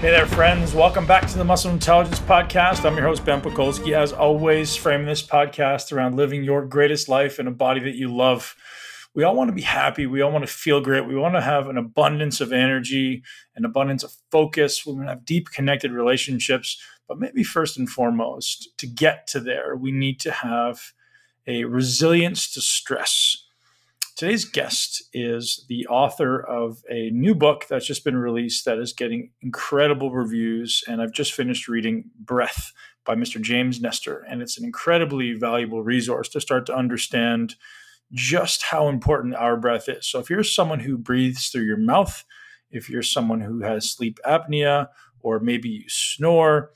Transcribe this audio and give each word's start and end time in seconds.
Hey 0.00 0.08
there, 0.08 0.24
friends. 0.24 0.72
Welcome 0.72 1.04
back 1.04 1.28
to 1.28 1.36
the 1.36 1.44
Muscle 1.44 1.70
Intelligence 1.70 2.20
Podcast. 2.20 2.86
I'm 2.86 2.96
your 2.96 3.04
host, 3.04 3.22
Ben 3.22 3.42
Pakulski. 3.42 3.92
As 3.92 4.14
always, 4.14 4.74
framing 4.74 5.06
this 5.06 5.22
podcast 5.22 5.92
around 5.92 6.16
living 6.16 6.42
your 6.42 6.64
greatest 6.64 7.10
life 7.10 7.38
in 7.38 7.46
a 7.46 7.50
body 7.50 7.80
that 7.80 7.96
you 7.96 8.08
love. 8.08 8.56
We 9.14 9.24
all 9.24 9.36
want 9.36 9.48
to 9.48 9.54
be 9.54 9.60
happy. 9.60 10.06
We 10.06 10.22
all 10.22 10.32
want 10.32 10.46
to 10.46 10.50
feel 10.50 10.80
great. 10.80 11.06
We 11.06 11.16
want 11.16 11.34
to 11.34 11.42
have 11.42 11.68
an 11.68 11.76
abundance 11.76 12.40
of 12.40 12.50
energy, 12.50 13.22
an 13.54 13.66
abundance 13.66 14.02
of 14.02 14.14
focus. 14.30 14.86
We 14.86 14.94
want 14.94 15.04
to 15.04 15.10
have 15.10 15.26
deep 15.26 15.50
connected 15.50 15.92
relationships. 15.92 16.82
But 17.06 17.18
maybe 17.18 17.44
first 17.44 17.76
and 17.76 17.86
foremost, 17.86 18.70
to 18.78 18.86
get 18.86 19.26
to 19.26 19.38
there, 19.38 19.76
we 19.76 19.92
need 19.92 20.18
to 20.20 20.30
have 20.30 20.80
a 21.46 21.64
resilience 21.64 22.50
to 22.54 22.62
stress 22.62 23.49
Today's 24.20 24.44
guest 24.44 25.02
is 25.14 25.64
the 25.70 25.86
author 25.86 26.46
of 26.46 26.82
a 26.90 27.08
new 27.08 27.34
book 27.34 27.64
that's 27.70 27.86
just 27.86 28.04
been 28.04 28.18
released 28.18 28.66
that 28.66 28.76
is 28.76 28.92
getting 28.92 29.30
incredible 29.40 30.12
reviews. 30.12 30.84
And 30.86 31.00
I've 31.00 31.14
just 31.14 31.32
finished 31.32 31.68
reading 31.68 32.10
Breath 32.18 32.70
by 33.06 33.14
Mr. 33.14 33.40
James 33.40 33.80
Nestor. 33.80 34.26
And 34.28 34.42
it's 34.42 34.58
an 34.58 34.64
incredibly 34.66 35.32
valuable 35.32 35.82
resource 35.82 36.28
to 36.28 36.40
start 36.42 36.66
to 36.66 36.76
understand 36.76 37.54
just 38.12 38.64
how 38.64 38.90
important 38.90 39.36
our 39.36 39.56
breath 39.56 39.88
is. 39.88 40.06
So 40.06 40.18
if 40.18 40.28
you're 40.28 40.44
someone 40.44 40.80
who 40.80 40.98
breathes 40.98 41.48
through 41.48 41.64
your 41.64 41.78
mouth, 41.78 42.22
if 42.70 42.90
you're 42.90 43.02
someone 43.02 43.40
who 43.40 43.62
has 43.62 43.90
sleep 43.90 44.18
apnea, 44.26 44.88
or 45.20 45.40
maybe 45.40 45.70
you 45.70 45.84
snore, 45.88 46.72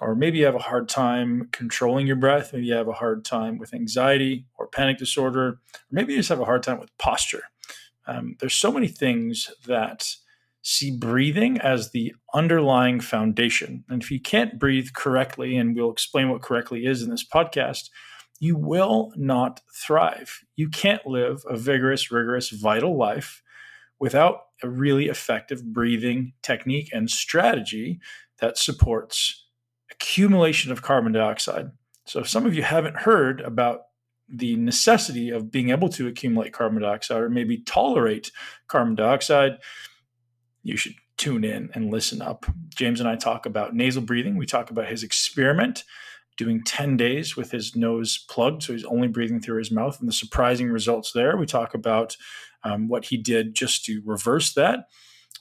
or 0.00 0.14
maybe 0.14 0.38
you 0.38 0.44
have 0.44 0.54
a 0.54 0.60
hard 0.60 0.88
time 0.88 1.48
controlling 1.52 2.06
your 2.06 2.16
breath. 2.16 2.52
Maybe 2.52 2.66
you 2.66 2.74
have 2.74 2.88
a 2.88 2.92
hard 2.92 3.24
time 3.24 3.58
with 3.58 3.72
anxiety 3.72 4.46
or 4.56 4.68
panic 4.68 4.98
disorder. 4.98 5.48
Or 5.48 5.58
maybe 5.90 6.12
you 6.12 6.18
just 6.18 6.28
have 6.28 6.40
a 6.40 6.44
hard 6.44 6.62
time 6.62 6.78
with 6.78 6.96
posture. 6.98 7.44
Um, 8.06 8.36
there's 8.40 8.54
so 8.54 8.70
many 8.70 8.88
things 8.88 9.50
that 9.66 10.16
see 10.62 10.90
breathing 10.96 11.58
as 11.58 11.92
the 11.92 12.14
underlying 12.34 13.00
foundation. 13.00 13.84
And 13.88 14.02
if 14.02 14.10
you 14.10 14.20
can't 14.20 14.58
breathe 14.58 14.88
correctly, 14.94 15.56
and 15.56 15.74
we'll 15.74 15.92
explain 15.92 16.28
what 16.28 16.42
correctly 16.42 16.86
is 16.86 17.02
in 17.02 17.10
this 17.10 17.26
podcast, 17.26 17.88
you 18.38 18.56
will 18.56 19.12
not 19.16 19.60
thrive. 19.72 20.40
You 20.56 20.68
can't 20.68 21.06
live 21.06 21.42
a 21.48 21.56
vigorous, 21.56 22.10
rigorous, 22.10 22.50
vital 22.50 22.98
life 22.98 23.42
without 23.98 24.40
a 24.62 24.68
really 24.68 25.06
effective 25.06 25.64
breathing 25.72 26.32
technique 26.42 26.90
and 26.92 27.08
strategy 27.10 27.98
that 28.40 28.58
supports 28.58 29.45
accumulation 30.00 30.72
of 30.72 30.82
carbon 30.82 31.12
dioxide. 31.12 31.70
So, 32.04 32.20
if 32.20 32.28
some 32.28 32.46
of 32.46 32.54
you 32.54 32.62
haven't 32.62 32.96
heard 32.96 33.40
about 33.40 33.82
the 34.28 34.56
necessity 34.56 35.30
of 35.30 35.50
being 35.50 35.70
able 35.70 35.88
to 35.90 36.08
accumulate 36.08 36.52
carbon 36.52 36.82
dioxide 36.82 37.22
or 37.22 37.30
maybe 37.30 37.58
tolerate 37.58 38.32
carbon 38.68 38.94
dioxide, 38.94 39.58
you 40.62 40.76
should 40.76 40.94
tune 41.16 41.44
in 41.44 41.70
and 41.74 41.90
listen 41.90 42.20
up. 42.20 42.46
James 42.74 43.00
and 43.00 43.08
I 43.08 43.16
talk 43.16 43.46
about 43.46 43.74
nasal 43.74 44.02
breathing. 44.02 44.36
We 44.36 44.46
talk 44.46 44.70
about 44.70 44.88
his 44.88 45.02
experiment 45.02 45.84
doing 46.36 46.62
10 46.62 46.96
days 46.96 47.36
with 47.36 47.50
his 47.50 47.74
nose 47.74 48.24
plugged, 48.28 48.62
so 48.62 48.72
he's 48.72 48.84
only 48.84 49.08
breathing 49.08 49.40
through 49.40 49.58
his 49.58 49.70
mouth, 49.70 49.98
and 49.98 50.08
the 50.08 50.12
surprising 50.12 50.70
results 50.70 51.12
there. 51.12 51.36
We 51.36 51.46
talk 51.46 51.72
about 51.72 52.16
um, 52.62 52.88
what 52.88 53.06
he 53.06 53.16
did 53.16 53.54
just 53.54 53.84
to 53.86 54.02
reverse 54.04 54.52
that. 54.54 54.88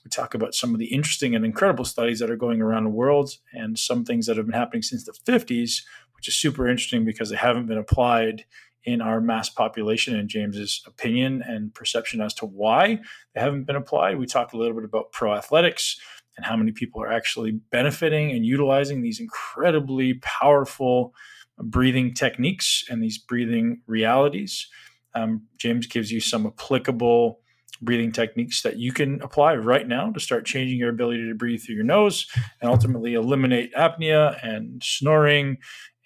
We 0.06 0.09
talk 0.09 0.36
about 0.36 0.53
some 0.53 0.73
of 0.73 0.80
the 0.80 0.86
interesting 0.86 1.36
and 1.36 1.44
incredible 1.44 1.84
studies 1.84 2.20
that 2.20 2.30
are 2.30 2.36
going 2.36 2.61
around 2.61 2.84
the 2.84 2.92
world 2.92 3.31
and 3.52 3.78
some 3.78 4.06
things 4.06 4.28
that 4.28 4.38
have 4.38 4.45
been 4.45 4.53
happening 4.53 4.84
since 4.84 5.03
the 5.03 5.12
50s, 5.12 5.81
which 6.16 6.28
is 6.28 6.36
super 6.36 6.70
interesting 6.70 7.03
because 7.03 7.31
they 7.31 7.36
haven't 7.36 7.66
been 7.66 7.80
applied 7.80 8.45
in 8.84 9.02
our 9.02 9.20
mass 9.20 9.50
population 9.50 10.16
in 10.16 10.28
James's 10.28 10.84
opinion 10.86 11.42
and 11.45 11.73
perception 11.73 12.22
as 12.22 12.36
to 12.36 12.45
why 12.45 13.00
they 13.34 13.42
haven't 13.42 13.64
been 13.64 13.75
applied. 13.75 14.20
We 14.20 14.28
talk 14.28 14.53
a 14.53 14.58
little 14.58 14.75
bit 14.75 14.84
about 14.84 15.12
pro 15.12 15.34
athletics 15.34 16.00
and 16.38 16.45
how 16.45 16.56
many 16.56 16.72
people 16.72 17.02
are 17.02 17.12
actually 17.12 17.53
benefiting 17.72 18.31
and 18.31 18.46
utilizing 18.46 19.01
these 19.01 19.19
incredibly 19.19 20.16
powerful 20.16 21.16
breathing 21.57 22.13
techniques 22.13 22.84
and 22.90 23.01
these 23.01 23.18
breathing 23.18 23.81
realities. 23.88 24.68
Um, 25.16 25.47
James 25.57 25.88
gives 25.88 26.12
you 26.12 26.19
some 26.19 26.46
applicable 26.46 27.40
breathing 27.81 28.12
techniques 28.12 28.62
that 28.62 28.78
you 28.78 28.91
can 28.91 29.22
apply 29.22 29.56
right 29.56 29.88
now 29.88 30.12
to 30.12 30.19
start 30.19 30.46
changing 30.46 30.78
your 30.78 30.90
ability 30.90 31.28
to 31.28 31.36
breathe 31.36 31.62
through 31.62 31.75
your 31.75 31.84
nose 31.84 32.28
and 32.62 32.69
ultimately 32.69 33.13
eliminate 33.13 33.74
apnea 33.74 34.38
and 34.44 34.81
snoring 34.84 35.58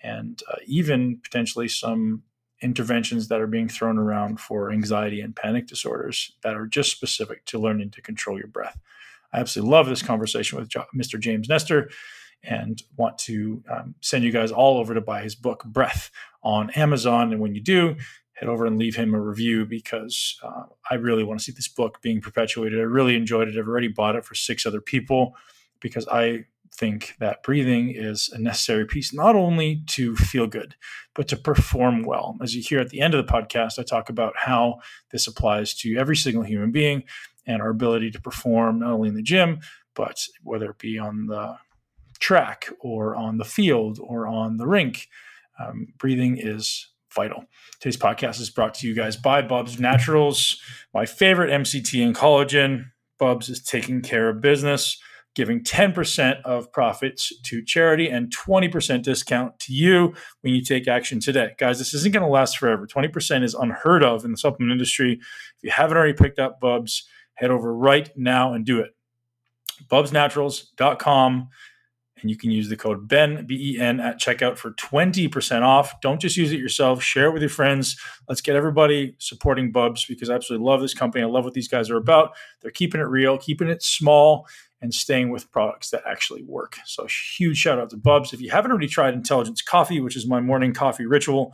and 0.03 0.41
uh, 0.51 0.55
even 0.65 1.19
potentially 1.23 1.67
some 1.67 2.23
interventions 2.61 3.27
that 3.27 3.39
are 3.39 3.47
being 3.47 3.69
thrown 3.69 3.97
around 3.97 4.39
for 4.39 4.71
anxiety 4.71 5.21
and 5.21 5.35
panic 5.35 5.67
disorders 5.67 6.35
that 6.43 6.55
are 6.55 6.67
just 6.67 6.91
specific 6.91 7.45
to 7.45 7.59
learning 7.59 7.89
to 7.89 8.01
control 8.01 8.37
your 8.37 8.47
breath. 8.47 8.77
I 9.31 9.39
absolutely 9.39 9.71
love 9.71 9.87
this 9.87 10.01
conversation 10.01 10.57
with 10.57 10.69
Mr. 10.69 11.19
James 11.19 11.47
Nestor 11.47 11.89
and 12.43 12.81
want 12.97 13.17
to 13.17 13.63
um, 13.69 13.95
send 14.01 14.23
you 14.23 14.31
guys 14.31 14.51
all 14.51 14.77
over 14.77 14.93
to 14.93 15.01
buy 15.01 15.21
his 15.21 15.35
book, 15.35 15.63
Breath, 15.65 16.09
on 16.41 16.69
Amazon. 16.71 17.31
And 17.31 17.41
when 17.41 17.53
you 17.53 17.61
do, 17.61 17.95
head 18.39 18.49
over 18.49 18.65
and 18.65 18.77
leave 18.77 18.95
him 18.95 19.13
a 19.13 19.19
review 19.19 19.65
because 19.65 20.39
uh, 20.43 20.63
I 20.89 20.95
really 20.95 21.23
want 21.23 21.39
to 21.39 21.43
see 21.43 21.51
this 21.51 21.67
book 21.67 22.01
being 22.01 22.21
perpetuated. 22.21 22.79
I 22.79 22.83
really 22.83 23.15
enjoyed 23.15 23.49
it. 23.49 23.57
I've 23.57 23.67
already 23.67 23.89
bought 23.89 24.15
it 24.15 24.23
for 24.23 24.35
six 24.35 24.65
other 24.65 24.79
people 24.79 25.35
because 25.81 26.07
I 26.07 26.45
think 26.73 27.15
that 27.19 27.43
breathing 27.43 27.93
is 27.93 28.29
a 28.33 28.39
necessary 28.39 28.85
piece, 28.85 29.13
not 29.13 29.35
only 29.35 29.83
to 29.87 30.15
feel 30.15 30.47
good, 30.47 30.75
but 31.15 31.27
to 31.27 31.35
perform 31.35 32.03
well. 32.03 32.37
As 32.41 32.55
you 32.55 32.61
hear 32.61 32.79
at 32.79 32.89
the 32.89 33.01
end 33.01 33.13
of 33.13 33.25
the 33.25 33.31
podcast, 33.31 33.77
I 33.77 33.83
talk 33.83 34.09
about 34.09 34.33
how 34.37 34.79
this 35.11 35.27
applies 35.27 35.73
to 35.79 35.97
every 35.97 36.15
single 36.15 36.43
human 36.43 36.71
being 36.71 37.03
and 37.45 37.61
our 37.61 37.69
ability 37.69 38.11
to 38.11 38.21
perform 38.21 38.79
not 38.79 38.91
only 38.91 39.09
in 39.09 39.15
the 39.15 39.21
gym, 39.21 39.59
but 39.95 40.23
whether 40.43 40.69
it 40.69 40.77
be 40.77 40.97
on 40.97 41.25
the 41.25 41.57
track 42.19 42.69
or 42.79 43.15
on 43.15 43.37
the 43.37 43.45
field 43.45 43.99
or 44.01 44.27
on 44.27 44.57
the 44.57 44.67
rink. 44.67 45.07
Um, 45.59 45.87
breathing 45.97 46.37
is 46.37 46.87
vital. 47.19 47.43
Today's 47.81 47.97
podcast 47.97 48.39
is 48.39 48.49
brought 48.49 48.73
to 48.75 48.87
you 48.87 48.95
guys 48.95 49.17
by 49.17 49.41
Bubs 49.41 49.77
Naturals, 49.77 50.57
my 50.93 51.05
favorite 51.05 51.49
MCT 51.49 52.01
and 52.01 52.15
collagen. 52.15 52.85
Bubs 53.17 53.49
is 53.49 53.61
taking 53.61 54.01
care 54.01 54.29
of 54.29 54.39
business, 54.39 54.97
giving 55.35 55.61
10% 55.61 56.41
of 56.43 56.71
profits 56.71 57.37
to 57.41 57.61
charity 57.61 58.07
and 58.07 58.33
20% 58.33 59.03
discount 59.03 59.59
to 59.59 59.73
you 59.73 60.13
when 60.39 60.53
you 60.53 60.63
take 60.63 60.87
action 60.87 61.19
today. 61.19 61.55
Guys, 61.57 61.77
this 61.77 61.93
isn't 61.93 62.13
going 62.13 62.23
to 62.23 62.31
last 62.31 62.57
forever. 62.57 62.87
20% 62.87 63.43
is 63.43 63.53
unheard 63.53 64.01
of 64.01 64.23
in 64.23 64.31
the 64.31 64.37
supplement 64.37 64.71
industry. 64.71 65.19
If 65.19 65.63
you 65.63 65.71
haven't 65.71 65.97
already 65.97 66.13
picked 66.13 66.39
up 66.39 66.61
Bubs, 66.61 67.03
head 67.33 67.51
over 67.51 67.75
right 67.75 68.09
now 68.15 68.53
and 68.53 68.65
do 68.65 68.79
it. 68.79 68.95
Bubsnaturals.com 69.91 71.49
and 72.21 72.29
you 72.29 72.37
can 72.37 72.51
use 72.51 72.69
the 72.69 72.77
code 72.77 73.07
Ben 73.07 73.45
B 73.45 73.75
E 73.75 73.79
N 73.79 73.99
at 73.99 74.19
checkout 74.19 74.57
for 74.57 74.71
twenty 74.71 75.27
percent 75.27 75.63
off. 75.63 75.99
Don't 76.01 76.21
just 76.21 76.37
use 76.37 76.51
it 76.51 76.59
yourself; 76.59 77.01
share 77.01 77.27
it 77.27 77.33
with 77.33 77.41
your 77.41 77.49
friends. 77.49 77.97
Let's 78.27 78.41
get 78.41 78.55
everybody 78.55 79.15
supporting 79.19 79.71
Bubs 79.71 80.05
because 80.05 80.29
I 80.29 80.35
absolutely 80.35 80.65
love 80.65 80.81
this 80.81 80.93
company. 80.93 81.23
I 81.23 81.27
love 81.27 81.45
what 81.45 81.53
these 81.53 81.67
guys 81.67 81.89
are 81.89 81.97
about. 81.97 82.31
They're 82.61 82.71
keeping 82.71 83.01
it 83.01 83.07
real, 83.07 83.37
keeping 83.37 83.69
it 83.69 83.83
small, 83.83 84.47
and 84.81 84.93
staying 84.93 85.29
with 85.29 85.51
products 85.51 85.89
that 85.89 86.03
actually 86.07 86.43
work. 86.43 86.77
So, 86.85 87.07
huge 87.37 87.57
shout 87.57 87.79
out 87.79 87.89
to 87.91 87.97
Bubs. 87.97 88.33
If 88.33 88.41
you 88.41 88.49
haven't 88.51 88.71
already 88.71 88.87
tried 88.87 89.13
Intelligence 89.13 89.61
Coffee, 89.61 89.99
which 89.99 90.15
is 90.15 90.27
my 90.27 90.39
morning 90.39 90.73
coffee 90.73 91.05
ritual, 91.05 91.53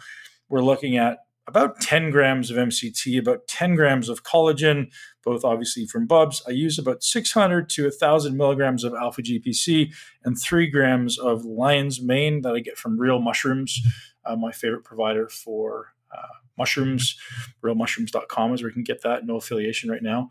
we're 0.50 0.62
looking 0.62 0.98
at 0.98 1.20
about 1.48 1.80
10 1.80 2.12
grams 2.12 2.50
of 2.50 2.58
MCT, 2.58 3.20
about 3.20 3.48
10 3.48 3.76
grams 3.76 4.10
of 4.10 4.24
collagen, 4.24 4.92
both 5.26 5.44
obviously 5.44 5.86
from 5.86 6.06
Bubs. 6.06 6.42
I 6.48 6.52
use 6.52 6.80
about 6.80 7.04
600 7.04 7.68
to 7.72 7.84
1,000 7.84 8.38
milligrams 8.38 8.84
of 8.84 8.94
alpha 8.94 9.22
GPC 9.22 9.92
and 10.24 10.40
three 10.40 10.70
grams 10.70 11.18
of 11.18 11.44
lion's 11.44 12.02
mane 12.02 12.42
that 12.42 12.54
I 12.54 12.60
get 12.60 12.78
from 12.78 13.00
Real 13.00 13.20
Mushrooms, 13.20 13.82
uh, 14.24 14.36
my 14.36 14.52
favorite 14.52 14.84
provider 14.84 15.28
for 15.28 15.94
uh, 16.16 16.28
mushrooms. 16.58 17.18
RealMushrooms.com 17.64 18.54
is 18.54 18.62
where 18.62 18.70
you 18.70 18.74
can 18.74 18.84
get 18.84 19.02
that. 19.04 19.26
No 19.26 19.38
affiliation 19.38 19.90
right 19.90 20.04
now. 20.04 20.30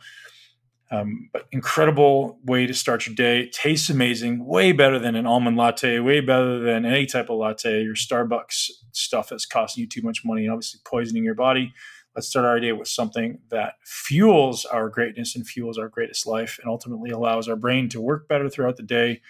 Um, 0.90 1.30
but 1.32 1.46
incredible 1.50 2.38
way 2.44 2.66
to 2.66 2.74
start 2.74 3.06
your 3.06 3.14
day. 3.14 3.48
Tastes 3.48 3.90
amazing. 3.90 4.44
Way 4.44 4.72
better 4.72 4.98
than 4.98 5.16
an 5.16 5.26
almond 5.26 5.56
latte. 5.56 5.98
Way 5.98 6.20
better 6.20 6.60
than 6.60 6.84
any 6.84 7.06
type 7.06 7.30
of 7.30 7.38
latte. 7.38 7.82
Your 7.82 7.94
Starbucks 7.94 8.70
stuff 8.92 9.28
that's 9.28 9.46
costing 9.46 9.82
you 9.82 9.88
too 9.88 10.02
much 10.02 10.24
money 10.24 10.44
and 10.44 10.52
obviously 10.52 10.80
poisoning 10.84 11.24
your 11.24 11.34
body. 11.34 11.72
Let's 12.14 12.28
start 12.28 12.46
our 12.46 12.60
day 12.60 12.70
with 12.70 12.86
something 12.86 13.40
that 13.48 13.74
fuels 13.82 14.64
our 14.64 14.88
greatness 14.88 15.34
and 15.34 15.44
fuels 15.44 15.78
our 15.78 15.88
greatest 15.88 16.28
life 16.28 16.60
and 16.62 16.70
ultimately 16.70 17.10
allows 17.10 17.48
our 17.48 17.56
brain 17.56 17.88
to 17.88 18.00
work 18.00 18.28
better 18.28 18.48
throughout 18.48 18.76
the 18.76 18.84
day 18.84 19.20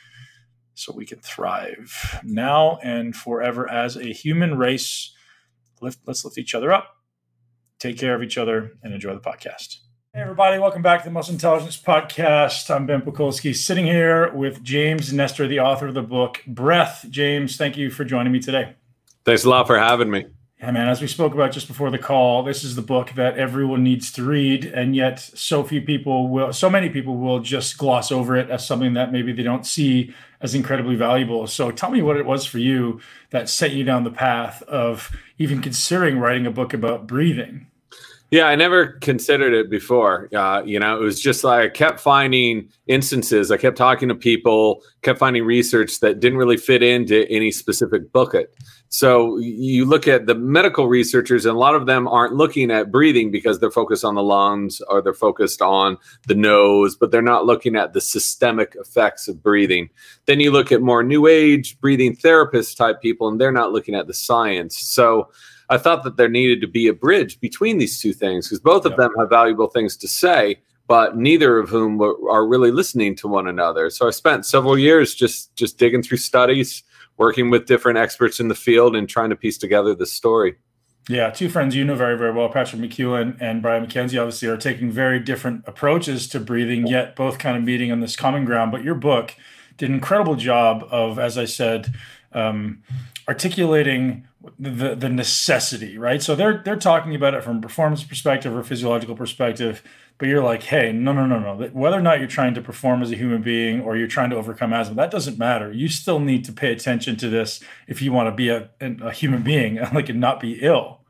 so 0.75 0.93
we 0.93 1.07
can 1.07 1.21
thrive 1.21 2.21
now 2.23 2.79
and 2.83 3.17
forever 3.17 3.71
as 3.71 3.97
a 3.97 4.13
human 4.13 4.59
race. 4.59 5.15
Lift, 5.81 6.01
let's 6.07 6.27
lift 6.27 6.37
each 6.37 6.55
other 6.55 6.75
up, 6.75 6.97
take 7.79 7.97
care 7.97 8.15
of 8.15 8.23
each 8.23 8.37
other, 8.37 8.73
and 8.83 8.93
enjoy 8.93 9.15
the 9.15 9.21
podcast. 9.21 9.79
Hey, 10.13 10.21
everybody, 10.21 10.59
welcome 10.59 10.83
back 10.83 11.01
to 11.01 11.07
the 11.07 11.13
Muscle 11.13 11.33
Intelligence 11.33 11.81
Podcast. 11.81 12.71
I'm 12.71 12.85
Ben 12.85 13.01
Pakulski, 13.01 13.57
sitting 13.57 13.87
here 13.87 14.31
with 14.35 14.63
James 14.63 15.11
Nestor, 15.11 15.49
the 15.49 15.61
author 15.61 15.89
of 15.89 15.95
the 15.95 16.03
book 16.03 16.43
Breath. 16.47 17.07
James, 17.09 17.57
thank 17.57 17.79
you 17.79 17.91
for 17.91 18.05
joining 18.05 18.33
me 18.33 18.41
today. 18.41 18.75
Thanks 19.25 19.45
a 19.45 19.49
lot 19.49 19.67
for 19.67 19.79
having 19.79 20.11
me. 20.11 20.27
Yeah, 20.65 20.71
man, 20.71 20.89
as 20.89 21.03
we 21.03 21.09
spoke 21.09 21.35
about 21.35 21.53
just 21.53 21.69
before 21.69 21.91
the 21.91 21.99
call, 21.99 22.43
this 22.43 22.65
is 22.65 22.75
the 22.75 22.81
book 22.81 23.11
that 23.17 23.37
everyone 23.37 23.83
needs 23.83 24.11
to 24.13 24.25
read, 24.25 24.65
and 24.65 24.97
yet 24.97 25.21
so 25.21 25.63
few 25.63 25.83
people 25.83 26.29
will, 26.29 26.55
so 26.55 26.71
many 26.71 26.89
people 26.89 27.19
will 27.19 27.41
just 27.41 27.77
gloss 27.77 28.11
over 28.11 28.35
it 28.35 28.49
as 28.49 28.67
something 28.67 28.95
that 28.95 29.13
maybe 29.13 29.31
they 29.31 29.43
don't 29.43 29.67
see 29.67 30.15
as 30.41 30.55
incredibly 30.55 30.97
valuable. 30.97 31.47
So 31.47 31.71
tell 31.71 31.91
me 31.91 32.01
what 32.01 32.17
it 32.17 32.25
was 32.25 32.47
for 32.47 32.57
you 32.57 32.99
that 33.29 33.51
set 33.51 33.73
you 33.73 33.85
down 33.85 34.05
the 34.05 34.11
path 34.11 34.63
of 34.63 35.15
even 35.37 35.61
considering 35.61 36.19
writing 36.19 36.47
a 36.47 36.51
book 36.51 36.73
about 36.73 37.07
breathing. 37.07 37.67
Yeah, 38.31 38.47
I 38.47 38.57
never 38.57 38.93
considered 39.01 39.53
it 39.53 39.71
before. 39.71 40.31
Uh, 40.35 40.63
you 40.65 40.81
know, 40.81 40.97
it 40.97 41.01
was 41.01 41.21
just 41.21 41.45
like 41.45 41.65
I 41.65 41.69
kept 41.69 42.01
finding 42.01 42.71
instances. 42.87 43.51
I 43.51 43.59
kept 43.59 43.77
talking 43.77 44.09
to 44.09 44.15
people, 44.15 44.83
kept 45.03 45.19
finding 45.19 45.45
research 45.45 46.01
that 46.01 46.21
didn't 46.21 46.39
really 46.39 46.57
fit 46.57 46.83
into 46.83 47.29
any 47.29 47.51
specific 47.51 48.11
bucket. 48.13 48.53
So 48.95 49.39
you 49.39 49.87
look 49.87 50.07
at 50.07 50.27
the 50.27 50.37
medical 50.37 50.87
researchers, 50.87 51.47
and 51.47 51.57
a 51.57 51.59
lot 51.59 51.75
of 51.75 51.87
them 51.87 52.07
aren't 52.07 52.37
looking 52.37 52.71
at 52.71 52.93
breathing 52.93 53.33
because 53.33 53.59
they're 53.59 53.73
focused 53.73 54.05
on 54.05 54.15
the 54.15 54.23
lungs 54.23 54.81
or 54.83 55.03
they're 55.03 55.13
focused 55.13 55.61
on 55.61 55.99
the 56.29 56.37
nose, 56.37 56.95
but 56.95 57.11
they're 57.11 57.21
not 57.21 57.45
looking 57.45 57.75
at 57.75 57.93
the 57.93 58.01
systemic 58.01 58.77
effects 58.79 59.27
of 59.27 59.43
breathing. 59.43 59.91
Then 60.27 60.39
you 60.39 60.53
look 60.53 60.71
at 60.71 60.81
more 60.81 61.03
new 61.03 61.27
age 61.27 61.77
breathing 61.81 62.15
therapist 62.15 62.77
type 62.77 63.03
people, 63.03 63.27
and 63.27 63.41
they're 63.41 63.51
not 63.51 63.73
looking 63.73 63.97
at 63.97 64.07
the 64.07 64.15
science. 64.15 64.79
So 64.79 65.29
I 65.69 65.77
thought 65.77 66.05
that 66.05 66.17
there 66.17 66.29
needed 66.29 66.61
to 66.61 66.69
be 66.69 66.87
a 66.87 66.93
bridge 66.93 67.41
between 67.41 67.79
these 67.79 68.01
two 68.01 68.13
things 68.13 68.47
because 68.47 68.61
both 68.61 68.87
of 68.87 68.97
them 68.97 69.11
have 69.19 69.29
valuable 69.29 69.67
things 69.67 69.97
to 69.97 70.07
say, 70.07 70.61
but 70.87 71.17
neither 71.17 71.59
of 71.59 71.69
whom 71.69 72.01
are 72.01 72.47
really 72.47 72.71
listening 72.71 73.17
to 73.17 73.27
one 73.27 73.49
another. 73.49 73.91
So 73.91 74.07
I 74.07 74.11
spent 74.11 74.47
several 74.47 74.79
years 74.79 75.17
just 75.17 75.53
just 75.57 75.79
digging 75.79 76.05
through 76.05 76.19
studies, 76.19 76.85
working 77.17 77.51
with 77.51 77.67
different 77.67 77.99
experts 77.99 78.41
in 78.41 78.49
the 78.49 78.55
field, 78.55 78.97
and 78.97 79.09
trying 79.09 79.31
to 79.31 79.37
piece 79.37 79.59
together 79.59 79.95
the 79.95 80.07
story. 80.07 80.57
Yeah, 81.09 81.29
two 81.31 81.51
friends 81.51 81.77
you 81.77 81.85
know 81.85 81.97
very, 81.97 82.17
very 82.17 82.33
well, 82.33 82.49
Patrick 82.49 82.81
McKeown 82.81 83.37
and 83.39 83.61
Brian 83.61 83.87
McKenzie, 83.87 84.19
obviously 84.19 84.49
are 84.49 84.57
taking 84.57 84.91
very 84.91 85.21
different 85.21 85.63
approaches 85.67 86.27
to 86.29 86.41
breathing, 86.41 86.87
yet 86.87 87.15
both 87.15 87.39
kind 87.39 87.59
of 87.59 87.63
meeting 87.63 87.93
on 87.93 88.01
this 88.01 88.17
common 88.17 88.47
ground. 88.47 88.73
But 88.73 88.85
your 88.85 88.95
book 88.95 89.35
did 89.77 89.91
an 89.91 89.97
incredible 89.97 90.35
job 90.35 90.87
of, 90.91 91.19
as 91.19 91.37
I 91.37 91.45
said, 91.45 91.95
um, 92.33 92.83
articulating 93.29 94.27
the 94.59 94.95
the 94.95 95.09
necessity, 95.09 95.99
right? 95.99 96.23
So 96.23 96.35
they're 96.35 96.63
they're 96.65 96.77
talking 96.77 97.15
about 97.15 97.35
it 97.35 97.43
from 97.43 97.59
a 97.59 97.61
performance 97.61 98.05
perspective 98.05 98.55
or 98.55 98.63
physiological 98.63 99.15
perspective, 99.15 99.83
but 100.19 100.29
you're 100.29 100.43
like, 100.43 100.63
hey, 100.63 100.93
no, 100.93 101.13
no, 101.13 101.27
no, 101.27 101.39
no. 101.39 101.69
Whether 101.73 101.99
or 101.99 102.03
not 102.03 102.19
you're 102.19 102.29
trying 102.29 102.55
to 102.55 102.61
perform 102.61 103.03
as 103.03 103.11
a 103.11 103.17
human 103.17 103.43
being 103.43 103.81
or 103.81 103.97
you're 103.97 104.07
trying 104.07 104.31
to 104.31 104.37
overcome 104.37 104.73
asthma, 104.73 104.97
that 104.97 105.11
doesn't 105.11 105.39
matter. 105.39 105.73
You 105.73 105.89
still 105.89 106.21
need 106.21 106.45
to 106.45 106.53
pay 106.53 106.73
attention 106.73 107.17
to 107.17 107.29
this 107.29 107.61
if 107.89 108.01
you 108.03 108.13
want 108.13 108.29
to 108.29 108.33
be 108.33 108.49
a, 108.49 108.69
a 108.81 109.13
human 109.13 109.43
being, 109.43 109.77
like 109.95 110.09
and 110.09 110.21
not 110.21 110.41
be 110.41 110.59
ill. 110.63 111.01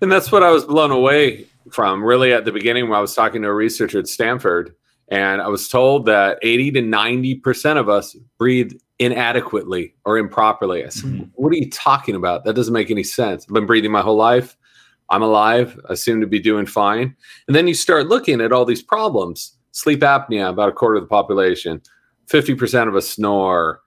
And 0.00 0.10
that's 0.10 0.30
what 0.30 0.42
I 0.42 0.50
was 0.50 0.64
blown 0.64 0.90
away 0.90 1.46
from. 1.70 2.02
Really, 2.02 2.32
at 2.32 2.44
the 2.44 2.52
beginning, 2.52 2.88
when 2.88 2.98
I 2.98 3.00
was 3.00 3.14
talking 3.14 3.42
to 3.42 3.48
a 3.48 3.54
researcher 3.54 3.98
at 3.98 4.08
Stanford, 4.08 4.74
and 5.08 5.40
I 5.40 5.48
was 5.48 5.68
told 5.68 6.06
that 6.06 6.38
80 6.42 6.72
to 6.72 6.82
90 6.82 7.36
percent 7.36 7.78
of 7.78 7.88
us 7.88 8.16
breathe 8.38 8.72
inadequately 8.98 9.94
or 10.04 10.18
improperly. 10.18 10.84
I 10.84 10.88
said, 10.88 11.10
mm-hmm. 11.10 11.24
What 11.34 11.52
are 11.52 11.56
you 11.56 11.70
talking 11.70 12.14
about? 12.14 12.44
That 12.44 12.54
doesn't 12.54 12.72
make 12.72 12.90
any 12.90 13.04
sense. 13.04 13.44
I've 13.46 13.54
been 13.54 13.66
breathing 13.66 13.92
my 13.92 14.02
whole 14.02 14.16
life. 14.16 14.56
I'm 15.10 15.22
alive. 15.22 15.78
I 15.88 15.94
seem 15.94 16.20
to 16.20 16.26
be 16.26 16.40
doing 16.40 16.66
fine. 16.66 17.14
And 17.46 17.54
then 17.54 17.68
you 17.68 17.74
start 17.74 18.08
looking 18.08 18.40
at 18.40 18.52
all 18.52 18.64
these 18.64 18.82
problems 18.82 19.56
sleep 19.76 20.00
apnea, 20.00 20.48
about 20.48 20.70
a 20.70 20.72
quarter 20.72 20.96
of 20.96 21.02
the 21.02 21.08
population, 21.08 21.82
50% 22.28 22.88
of 22.88 22.96
us 22.96 23.08
snore. 23.08 23.82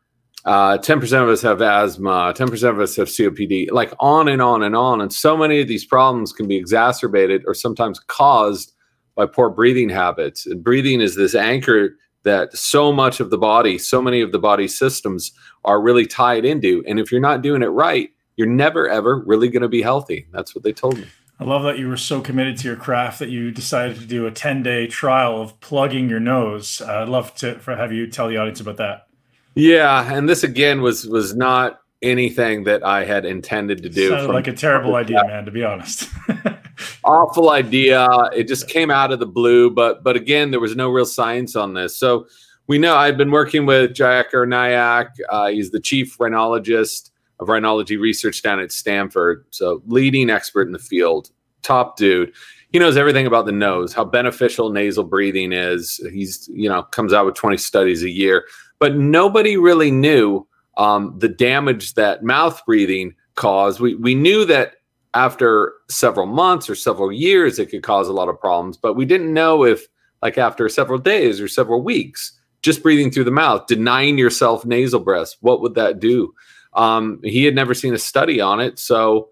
Uh, 0.45 0.77
10% 0.77 1.01
of 1.21 1.27
us 1.27 1.41
have 1.41 1.61
asthma, 1.61 2.33
10% 2.37 2.69
of 2.69 2.79
us 2.79 2.95
have 2.95 3.07
COPD, 3.07 3.71
like 3.71 3.91
on 3.99 4.27
and 4.27 4.41
on 4.41 4.63
and 4.63 4.75
on. 4.75 5.01
And 5.01 5.11
so 5.11 5.35
many 5.35 5.59
of 5.59 5.67
these 5.67 5.83
problems 5.83 6.31
can 6.31 6.47
be 6.47 6.55
exacerbated 6.55 7.43
or 7.45 7.53
sometimes 7.53 7.99
caused 7.99 8.73
by 9.19 9.25
poor 9.25 9.49
breathing 9.49 9.89
habits. 9.89 10.45
And 10.45 10.63
breathing 10.63 11.01
is 11.01 11.17
this 11.17 11.35
anchor 11.35 11.97
that 12.23 12.55
so 12.55 12.93
much 12.93 13.19
of 13.19 13.31
the 13.31 13.37
body, 13.37 13.77
so 13.77 14.01
many 14.01 14.21
of 14.21 14.31
the 14.31 14.39
body 14.39 14.65
systems 14.65 15.33
are 15.65 15.81
really 15.81 16.05
tied 16.05 16.45
into. 16.45 16.81
And 16.87 17.01
if 17.01 17.11
you're 17.11 17.19
not 17.19 17.41
doing 17.41 17.61
it 17.61 17.67
right, 17.67 18.11
you're 18.37 18.47
never 18.47 18.87
ever 18.87 19.21
really 19.25 19.49
going 19.49 19.61
to 19.61 19.67
be 19.67 19.81
healthy. 19.81 20.25
That's 20.31 20.55
what 20.55 20.63
they 20.63 20.71
told 20.71 20.97
me. 20.97 21.07
I 21.37 21.43
love 21.43 21.63
that 21.63 21.77
you 21.77 21.89
were 21.89 21.97
so 21.97 22.21
committed 22.21 22.57
to 22.59 22.67
your 22.69 22.77
craft 22.77 23.19
that 23.19 23.27
you 23.27 23.51
decided 23.51 23.99
to 23.99 24.05
do 24.05 24.25
a 24.25 24.31
10 24.31 24.63
day 24.63 24.87
trial 24.87 25.41
of 25.41 25.59
plugging 25.59 26.09
your 26.09 26.21
nose. 26.21 26.81
Uh, 26.81 27.01
I'd 27.01 27.09
love 27.09 27.35
to 27.35 27.59
for, 27.59 27.75
have 27.75 27.91
you 27.91 28.07
tell 28.07 28.29
the 28.29 28.37
audience 28.37 28.61
about 28.61 28.77
that. 28.77 29.07
Yeah, 29.53 30.13
and 30.13 30.29
this 30.29 30.45
again 30.45 30.81
was 30.81 31.05
was 31.05 31.35
not 31.35 31.81
anything 32.01 32.63
that 32.63 32.85
I 32.85 33.03
had 33.03 33.25
intended 33.25 33.83
to 33.83 33.89
do. 33.89 34.11
Sounded 34.11 34.31
like 34.31 34.47
a 34.47 34.53
terrible 34.53 34.95
idea, 34.95 35.21
man. 35.27 35.43
To 35.43 35.51
be 35.51 35.65
honest. 35.65 36.07
awful 37.03 37.49
idea. 37.49 38.07
It 38.35 38.47
just 38.47 38.67
came 38.67 38.91
out 38.91 39.11
of 39.11 39.19
the 39.19 39.25
blue, 39.25 39.69
but 39.69 40.03
but 40.03 40.15
again, 40.15 40.51
there 40.51 40.59
was 40.59 40.75
no 40.75 40.89
real 40.89 41.05
science 41.05 41.55
on 41.55 41.73
this. 41.73 41.97
So 41.97 42.27
we 42.67 42.77
know 42.77 42.95
I've 42.95 43.17
been 43.17 43.31
working 43.31 43.65
with 43.65 43.93
Jayakar 43.93 44.47
Nayak. 44.47 45.09
Uh, 45.29 45.47
he's 45.47 45.71
the 45.71 45.79
chief 45.79 46.17
rhinologist 46.17 47.09
of 47.39 47.47
rhinology 47.47 47.99
research 47.99 48.41
down 48.41 48.59
at 48.59 48.71
Stanford. 48.71 49.45
So 49.49 49.81
leading 49.87 50.29
expert 50.29 50.67
in 50.67 50.73
the 50.73 50.79
field, 50.79 51.31
top 51.61 51.97
dude. 51.97 52.33
He 52.71 52.77
knows 52.77 52.97
everything 52.97 53.25
about 53.25 53.47
the 53.47 53.51
nose, 53.51 53.93
how 53.93 54.05
beneficial 54.05 54.69
nasal 54.69 55.03
breathing 55.03 55.51
is. 55.51 55.99
He's 56.11 56.47
you 56.53 56.69
know 56.69 56.83
comes 56.83 57.13
out 57.13 57.25
with 57.25 57.35
20 57.35 57.57
studies 57.57 58.03
a 58.03 58.09
year, 58.09 58.45
but 58.79 58.95
nobody 58.95 59.57
really 59.57 59.89
knew 59.89 60.47
um, 60.77 61.13
the 61.17 61.29
damage 61.29 61.95
that 61.95 62.23
mouth 62.23 62.61
breathing 62.65 63.15
caused. 63.35 63.79
We 63.79 63.95
we 63.95 64.13
knew 64.13 64.45
that 64.45 64.75
after 65.13 65.73
several 65.89 66.27
months 66.27 66.69
or 66.69 66.75
several 66.75 67.11
years, 67.11 67.57
it 67.57 67.67
could 67.67 67.83
cause 67.83 68.07
a 68.07 68.13
lot 68.13 68.29
of 68.29 68.39
problems. 68.39 68.77
But 68.77 68.93
we 68.93 69.05
didn't 69.05 69.33
know 69.33 69.63
if, 69.63 69.87
like, 70.21 70.37
after 70.37 70.69
several 70.69 70.99
days 70.99 71.41
or 71.41 71.47
several 71.47 71.81
weeks, 71.81 72.39
just 72.61 72.83
breathing 72.83 73.09
through 73.09 73.23
the 73.23 73.31
mouth, 73.31 73.67
denying 73.67 74.17
yourself 74.17 74.65
nasal 74.65 74.99
breaths, 74.99 75.37
what 75.41 75.61
would 75.61 75.75
that 75.75 75.99
do? 75.99 76.33
Um, 76.73 77.19
he 77.23 77.45
had 77.45 77.55
never 77.55 77.73
seen 77.73 77.93
a 77.93 77.97
study 77.97 78.39
on 78.39 78.59
it. 78.59 78.77
So 78.77 79.29